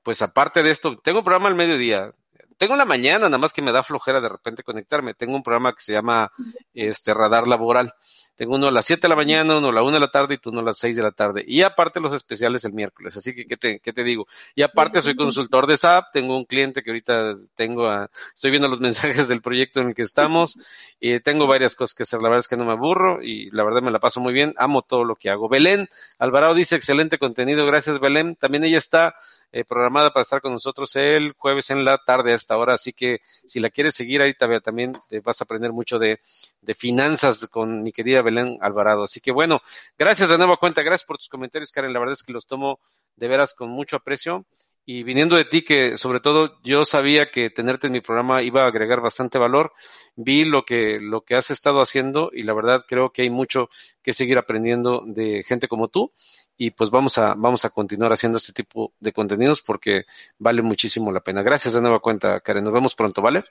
pues 0.03 0.23
aparte 0.23 0.63
de 0.63 0.71
esto, 0.71 0.97
tengo 0.97 1.19
un 1.21 1.25
programa 1.25 1.49
al 1.49 1.55
mediodía. 1.55 2.13
Tengo 2.59 2.77
la 2.77 2.87
mañana, 2.87 3.27
nada 3.27 3.39
más 3.39 3.53
que 3.53 3.63
me 3.63 3.73
da 3.73 3.83
flojera 3.83 4.21
de 4.21 4.29
repente 4.29 4.63
conectarme. 4.63 5.15
Tengo 5.15 5.37
un 5.37 5.43
programa 5.43 5.73
que 5.73 5.83
se 5.83 5.93
llama 5.93 6.31
este 6.73 7.13
Radar 7.13 7.47
Laboral. 7.47 7.93
Tengo 8.37 8.55
uno 8.55 8.69
a 8.69 8.71
las 8.71 8.85
7 8.85 9.01
de 9.01 9.09
la 9.09 9.17
mañana, 9.17 9.57
uno 9.57 9.69
a 9.69 9.73
la 9.73 9.83
1 9.83 9.93
de 9.93 10.01
la 10.01 10.11
tarde 10.11 10.35
y 10.35 10.49
uno 10.49 10.61
a 10.61 10.63
las 10.63 10.79
6 10.79 10.95
de 10.95 11.03
la 11.03 11.11
tarde. 11.11 11.43
Y 11.47 11.63
aparte 11.63 12.01
los 12.01 12.13
especiales 12.13 12.65
el 12.65 12.75
miércoles. 12.75 13.17
Así 13.17 13.35
que, 13.35 13.47
¿qué 13.47 13.57
te, 13.57 13.81
qué 13.81 13.93
te 13.93 14.05
digo? 14.05 14.27
Y 14.55 14.63
aparte 14.63 15.01
soy 15.01 15.17
consultor 15.17 15.67
de 15.67 15.77
SAP. 15.79 16.13
Tengo 16.13 16.37
un 16.37 16.45
cliente 16.45 16.83
que 16.83 16.91
ahorita 16.91 17.35
tengo, 17.55 17.89
a, 17.89 18.11
estoy 18.35 18.51
viendo 18.51 18.69
los 18.69 18.81
mensajes 18.87 19.29
del 19.29 19.41
proyecto 19.41 19.81
en 19.81 19.89
el 19.89 19.95
que 19.95 20.03
estamos. 20.03 20.59
Y 21.01 21.19
tengo 21.21 21.47
varias 21.47 21.75
cosas 21.75 21.95
que 21.95 22.03
hacer. 22.03 22.21
La 22.21 22.29
verdad 22.29 22.41
es 22.41 22.49
que 22.49 22.57
no 22.57 22.67
me 22.67 22.73
aburro 22.73 23.23
y 23.23 23.51
la 23.51 23.65
verdad 23.65 23.81
me 23.81 23.91
la 23.91 23.99
paso 23.99 24.21
muy 24.21 24.35
bien. 24.35 24.55
Amo 24.59 24.83
todo 24.83 25.05
lo 25.05 25.17
que 25.17 25.31
hago. 25.31 25.49
Belén 25.49 25.89
Alvarado 26.19 26.55
dice 26.55 26.77
excelente 26.77 27.19
contenido. 27.19 27.65
Gracias, 27.65 28.01
Belén. 28.01 28.37
También 28.37 28.65
ella 28.65 28.79
está 28.79 29.15
eh, 29.53 29.65
programada 29.65 30.13
para 30.13 30.23
estar 30.23 30.43
con 30.43 30.53
nosotros 30.53 30.95
el 30.97 31.33
jueves 31.33 31.71
en 31.71 31.85
la 31.85 31.99
tarde 31.99 32.33
hasta 32.33 32.55
ahora, 32.55 32.75
así 32.75 32.93
que 32.93 33.21
si 33.23 33.61
la 33.61 33.71
quieres 33.71 33.95
seguir 33.95 34.21
ahí 34.21 34.35
también 34.35 34.93
te 35.09 35.21
vas 35.21 35.41
a 35.41 35.45
aprender 35.45 35.73
mucho 35.73 35.99
de, 35.99 36.21
de, 36.61 36.75
finanzas 36.75 37.47
con 37.47 37.83
mi 37.83 37.93
querida 37.93 38.23
Belén 38.27 38.59
Alvarado. 38.61 39.05
Así 39.05 39.20
que 39.20 39.32
bueno, 39.32 39.61
gracias 39.98 40.28
de 40.28 40.36
nuevo 40.36 40.59
cuenta, 40.59 40.82
gracias 40.82 41.07
por 41.07 41.16
tus 41.16 41.28
comentarios, 41.28 41.73
Karen, 41.73 41.93
la 41.93 41.98
verdad 41.98 42.12
es 42.12 42.23
que 42.23 42.32
los 42.32 42.47
tomo 42.47 42.81
de 43.16 43.28
veras 43.28 43.55
con 43.55 43.70
mucho 43.70 43.97
aprecio 43.97 44.44
y 44.89 45.03
viniendo 45.03 45.36
de 45.36 45.44
ti 45.44 45.62
que 45.62 45.98
sobre 45.98 46.20
todo 46.20 46.61
yo 46.62 46.85
sabía 46.85 47.31
que 47.32 47.51
tenerte 47.51 47.89
en 47.89 47.93
mi 47.93 48.01
programa 48.01 48.43
iba 48.43 48.62
a 48.62 48.69
agregar 48.69 49.01
bastante 49.01 49.36
valor, 49.36 49.73
vi 50.15 50.44
lo 50.44 50.65
que 50.65 51.01
lo 51.01 51.23
que 51.23 51.35
has 51.35 51.51
estado 51.51 51.81
haciendo 51.81 52.31
y 52.32 52.44
la 52.44 52.55
verdad 52.55 52.85
creo 52.86 53.11
que 53.11 53.23
hay 53.23 53.31
mucho 53.31 53.69
que 54.01 54.12
seguir 54.12 54.39
aprendiendo 54.39 55.03
de 55.05 55.43
gente 55.43 55.66
como 55.66 55.89
tú 55.89 56.12
y 56.57 56.70
pues 56.70 56.90
vamos 56.90 57.19
a 57.19 57.35
vamos 57.36 57.65
a 57.65 57.70
continuar 57.70 58.12
haciendo 58.12 58.39
este 58.39 58.53
tipo 58.53 58.93
de 59.01 59.12
contenidos 59.12 59.61
porque 59.61 60.05
vale 60.39 60.62
muchísimo 60.62 61.11
la 61.11 61.20
pena. 61.20 61.43
Gracias 61.43 61.74
de 61.74 61.81
nueva 61.81 61.98
cuenta, 61.98 62.39
Karen. 62.40 62.62
Nos 62.62 62.73
vemos 62.73 62.94
pronto, 62.94 63.20
¿vale? 63.20 63.43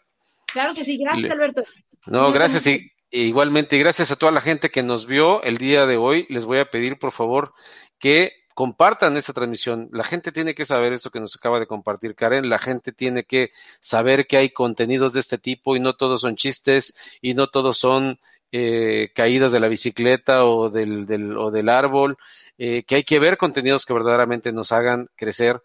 Claro 0.48 0.74
que 0.74 0.86
sí, 0.86 0.98
gracias, 0.98 1.30
Alberto. 1.30 1.64
No, 2.08 2.32
gracias 2.32 2.66
y 2.68 2.92
igualmente 3.24 3.78
gracias 3.78 4.12
a 4.12 4.16
toda 4.16 4.32
la 4.32 4.42
gente 4.42 4.70
que 4.70 4.84
nos 4.84 5.08
vio 5.08 5.42
el 5.44 5.58
día 5.58 5.86
de 5.86 5.98
hoy. 5.98 6.26
Les 6.30 6.46
voy 6.46 6.60
a 6.60 6.70
pedir 6.70 6.98
por 7.00 7.12
favor 7.12 7.54
que 8.00 8.32
compartan 8.54 9.18
esta 9.18 9.34
transmisión. 9.34 9.90
La 9.92 10.04
gente 10.04 10.32
tiene 10.32 10.56
que 10.56 10.66
saber 10.66 10.94
eso 10.94 11.10
que 11.10 11.20
nos 11.20 11.36
acaba 11.36 11.60
de 11.60 11.68
compartir 11.68 12.16
Karen. 12.16 12.50
La 12.50 12.60
gente 12.60 12.92
tiene 12.92 13.24
que 13.24 13.52
saber 13.82 14.28
que 14.28 14.38
hay 14.38 14.50
contenidos 14.52 15.14
de 15.14 15.20
este 15.20 15.38
tipo 15.38 15.76
y 15.76 15.80
no 15.80 15.96
todos 15.96 16.22
son 16.22 16.36
chistes 16.36 16.94
y 17.22 17.34
no 17.34 17.48
todos 17.48 17.78
son 17.78 18.20
eh, 18.52 19.12
caídas 19.14 19.52
de 19.52 19.60
la 19.60 19.68
bicicleta 19.68 20.46
o 20.46 20.70
del, 20.70 21.38
o 21.38 21.52
del 21.52 21.70
árbol, 21.70 22.18
eh, 22.58 22.84
que 22.88 22.96
hay 22.96 23.04
que 23.04 23.20
ver 23.20 23.38
contenidos 23.38 23.86
que 23.86 23.94
verdaderamente 23.94 24.52
nos 24.52 24.72
hagan 24.72 25.10
crecer. 25.16 25.62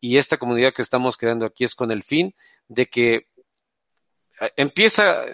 Y 0.00 0.18
esta 0.18 0.36
comunidad 0.36 0.74
que 0.74 0.82
estamos 0.82 1.16
creando 1.16 1.46
aquí 1.46 1.64
es 1.64 1.74
con 1.74 1.90
el 1.90 2.02
fin 2.02 2.34
de 2.68 2.86
que 2.86 3.28
empieza 4.56 5.24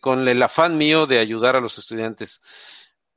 con 0.00 0.26
el 0.28 0.42
afán 0.42 0.76
mío 0.76 1.06
de 1.06 1.18
ayudar 1.18 1.56
a 1.56 1.60
los 1.60 1.78
estudiantes. 1.78 2.40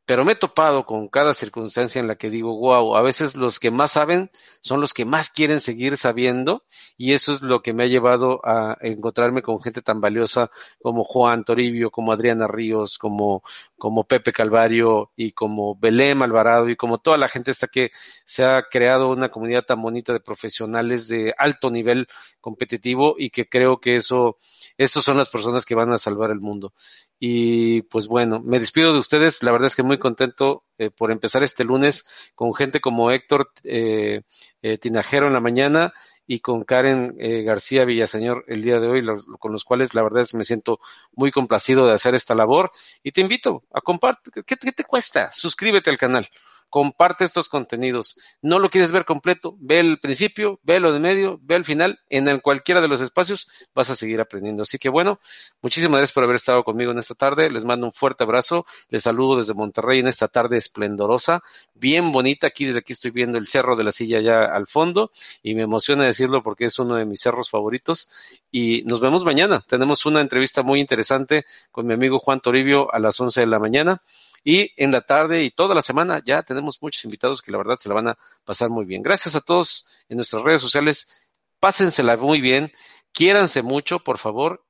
Pero 0.10 0.26
me 0.26 0.32
he 0.32 0.36
topado 0.36 0.88
con 0.88 1.08
cada 1.08 1.36
circunstancia 1.36 2.00
en 2.00 2.08
la 2.08 2.16
que 2.16 2.32
digo, 2.32 2.58
wow, 2.58 2.96
a 2.96 3.04
veces 3.04 3.36
los 3.36 3.60
que 3.60 3.70
más 3.70 3.92
saben 3.92 4.32
son 4.60 4.82
los 4.82 4.92
que 4.92 5.06
más 5.06 5.30
quieren 5.30 5.60
seguir 5.60 5.98
sabiendo 5.98 6.64
y 6.98 7.14
eso 7.14 7.32
es 7.32 7.44
lo 7.44 7.62
que 7.62 7.74
me 7.74 7.84
ha 7.84 7.86
llevado 7.86 8.42
a 8.44 8.76
encontrarme 8.82 9.44
con 9.44 9.62
gente 9.62 9.84
tan 9.84 10.02
valiosa 10.02 10.50
como 10.82 11.04
Juan 11.04 11.44
Toribio, 11.44 11.92
como 11.92 12.12
Adriana 12.12 12.48
Ríos, 12.48 12.98
como, 12.98 13.44
como 13.80 14.04
Pepe 14.04 14.32
Calvario 14.32 15.12
y 15.16 15.32
como 15.32 15.76
Belém 15.76 16.22
Alvarado 16.22 16.70
y 16.70 16.76
como 16.76 17.00
toda 17.00 17.18
la 17.18 17.30
gente 17.30 17.50
esta 17.50 17.68
que 17.68 17.90
se 18.26 18.44
ha 18.44 18.64
creado 18.70 19.10
una 19.10 19.30
comunidad 19.30 19.64
tan 19.64 19.82
bonita 19.82 20.14
de 20.14 20.20
profesionales 20.20 21.08
de 21.08 21.34
alto 21.38 21.72
nivel 21.72 22.08
competitivo 22.42 23.16
y 23.18 23.32
que 23.32 23.48
creo 23.50 23.80
que 23.80 23.96
eso, 23.96 24.38
estos 24.78 25.04
son 25.04 25.18
las 25.18 25.30
personas 25.30 25.66
que 25.66 25.74
van 25.74 25.92
a 25.92 25.98
salvar 25.98 26.30
el 26.30 26.40
mundo. 26.40 26.74
Y 27.18 27.82
pues 27.84 28.08
bueno, 28.08 28.42
me 28.42 28.60
despido 28.60 28.94
de 28.94 29.00
ustedes. 29.00 29.42
La 29.44 29.52
verdad 29.52 29.68
es 29.68 29.76
que 29.76 29.84
muy 29.84 29.98
contento 29.98 30.64
eh, 30.78 30.92
por 30.92 31.12
empezar 31.12 31.42
este 31.42 31.64
lunes 31.64 32.06
con 32.36 32.54
gente 32.54 32.80
como 32.80 33.12
Héctor 33.12 33.50
eh, 33.64 34.22
eh, 34.62 34.78
Tinajero 34.78 35.28
en 35.28 35.34
la 35.34 35.40
mañana 35.40 35.94
y 36.32 36.42
con 36.42 36.62
Karen 36.64 37.16
eh, 37.18 37.42
García 37.42 37.86
Villaseñor 37.86 38.46
el 38.48 38.62
día 38.62 38.80
de 38.80 38.88
hoy, 38.88 39.04
con 39.40 39.52
los 39.52 39.64
cuales 39.64 39.96
la 39.96 40.04
verdad 40.04 40.22
es 40.22 40.32
que 40.32 40.38
me 40.38 40.44
siento 40.44 40.80
muy 41.14 41.32
complacido 41.32 41.88
de 41.88 41.94
hacer 41.94 42.14
esta 42.14 42.36
labor. 42.36 42.72
Y 43.02 43.12
te 43.12 43.22
invito 43.22 43.64
a 43.74 43.82
compartir. 43.82 44.44
¿Qué, 44.46 44.56
qué 44.56 44.72
te 44.72 44.84
cuesta? 44.84 45.32
Suscríbete 45.32 45.90
al 45.90 45.98
canal 45.98 46.30
comparte 46.70 47.26
estos 47.26 47.50
contenidos. 47.50 48.18
No 48.42 48.60
lo 48.60 48.70
quieres 48.70 48.92
ver 48.92 49.06
completo, 49.06 49.56
ve 49.60 49.80
el 49.80 50.00
principio, 50.00 50.60
ve 50.64 50.80
lo 50.80 50.94
de 50.94 51.00
medio, 51.00 51.40
ve 51.42 51.56
el 51.56 51.66
final, 51.66 52.00
en 52.10 52.40
cualquiera 52.40 52.82
de 52.82 52.88
los 52.88 53.02
espacios 53.02 53.50
vas 53.74 53.90
a 53.90 53.96
seguir 53.96 54.22
aprendiendo. 54.22 54.64
Así 54.64 54.78
que 54.78 54.90
bueno, 54.90 55.20
muchísimas 55.62 55.98
gracias 55.98 56.14
por 56.14 56.24
haber 56.24 56.36
estado 56.36 56.64
conmigo 56.64 56.92
en 56.92 57.00
esta 57.00 57.16
tarde. 57.16 57.50
Les 57.50 57.66
mando 57.66 57.88
un 57.88 57.94
fuerte 57.94 58.24
abrazo. 58.24 58.66
Les 58.90 59.04
saludo 59.04 59.38
desde 59.38 59.54
Monterrey 59.54 60.00
en 60.00 60.08
esta 60.08 60.28
tarde 60.28 60.58
esplendorosa, 60.58 61.42
bien 61.74 62.12
bonita. 62.12 62.48
Aquí 62.48 62.66
desde 62.66 62.80
aquí 62.80 62.94
estoy 62.94 63.12
viendo 63.12 63.38
el 63.38 63.48
cerro 63.48 63.76
de 63.76 63.84
la 63.84 63.92
silla 63.92 64.22
ya 64.22 64.46
al 64.46 64.68
fondo 64.68 65.12
y 65.42 65.56
me 65.56 65.64
emociona 65.64 66.06
decirlo 66.06 66.44
porque 66.44 66.66
es 66.66 66.78
uno 66.80 66.96
de 66.96 67.06
mis 67.06 67.22
cerros 67.22 67.50
favoritos. 67.50 68.10
Y 68.52 68.84
nos 68.84 69.00
vemos 69.00 69.26
mañana. 69.26 69.64
Tenemos 69.68 70.06
una 70.06 70.22
entrevista 70.22 70.64
muy 70.64 70.80
interesante 70.80 71.46
con 71.72 71.88
mi 71.88 71.94
amigo 71.94 72.20
Juan 72.20 72.42
Toribio 72.42 72.94
a 72.94 73.00
las 73.00 73.20
11 73.20 73.42
de 73.42 73.48
la 73.48 73.60
mañana. 73.60 74.02
Y 74.44 74.72
en 74.82 74.92
la 74.92 75.02
tarde 75.02 75.44
y 75.44 75.52
toda 75.52 75.76
la 75.76 75.82
semana 75.82 76.22
ya 76.24 76.44
tenemos 76.44 76.82
muchos 76.82 77.04
invitados 77.06 77.42
que 77.42 77.52
la 77.52 77.58
verdad 77.58 77.76
se 77.76 77.90
la 77.90 77.96
van 77.96 78.10
a 78.10 78.18
pasar 78.46 78.70
muy 78.70 78.86
bien. 78.86 79.02
Gracias 79.02 79.36
a 79.36 79.42
todos 79.42 79.88
en 80.08 80.18
nuestras 80.18 80.42
redes 80.42 80.62
sociales. 80.62 81.30
Pásensela 81.60 82.16
muy 82.18 82.42
bien. 82.42 82.72
Quiéranse 83.12 83.62
mucho, 83.62 84.00
por 84.00 84.18
favor, 84.18 84.66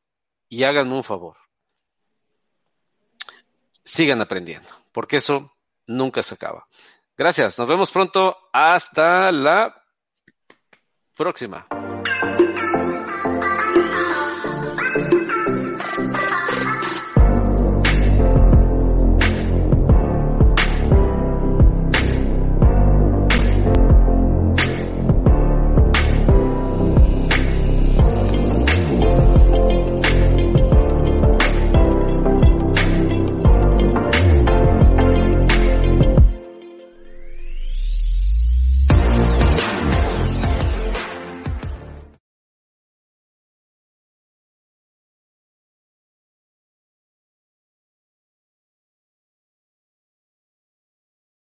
y 0.48 0.64
háganme 0.64 0.96
un 0.96 1.04
favor. 1.04 1.38
Sigan 3.84 4.22
aprendiendo, 4.22 4.70
porque 4.92 5.18
eso 5.18 5.54
nunca 5.88 6.24
se 6.24 6.36
acaba. 6.36 6.68
Gracias. 7.18 7.60
Nos 7.60 7.68
vemos 7.68 7.92
pronto. 7.92 8.38
Hasta 8.54 9.32
la 9.32 9.84
próxima. 11.16 11.68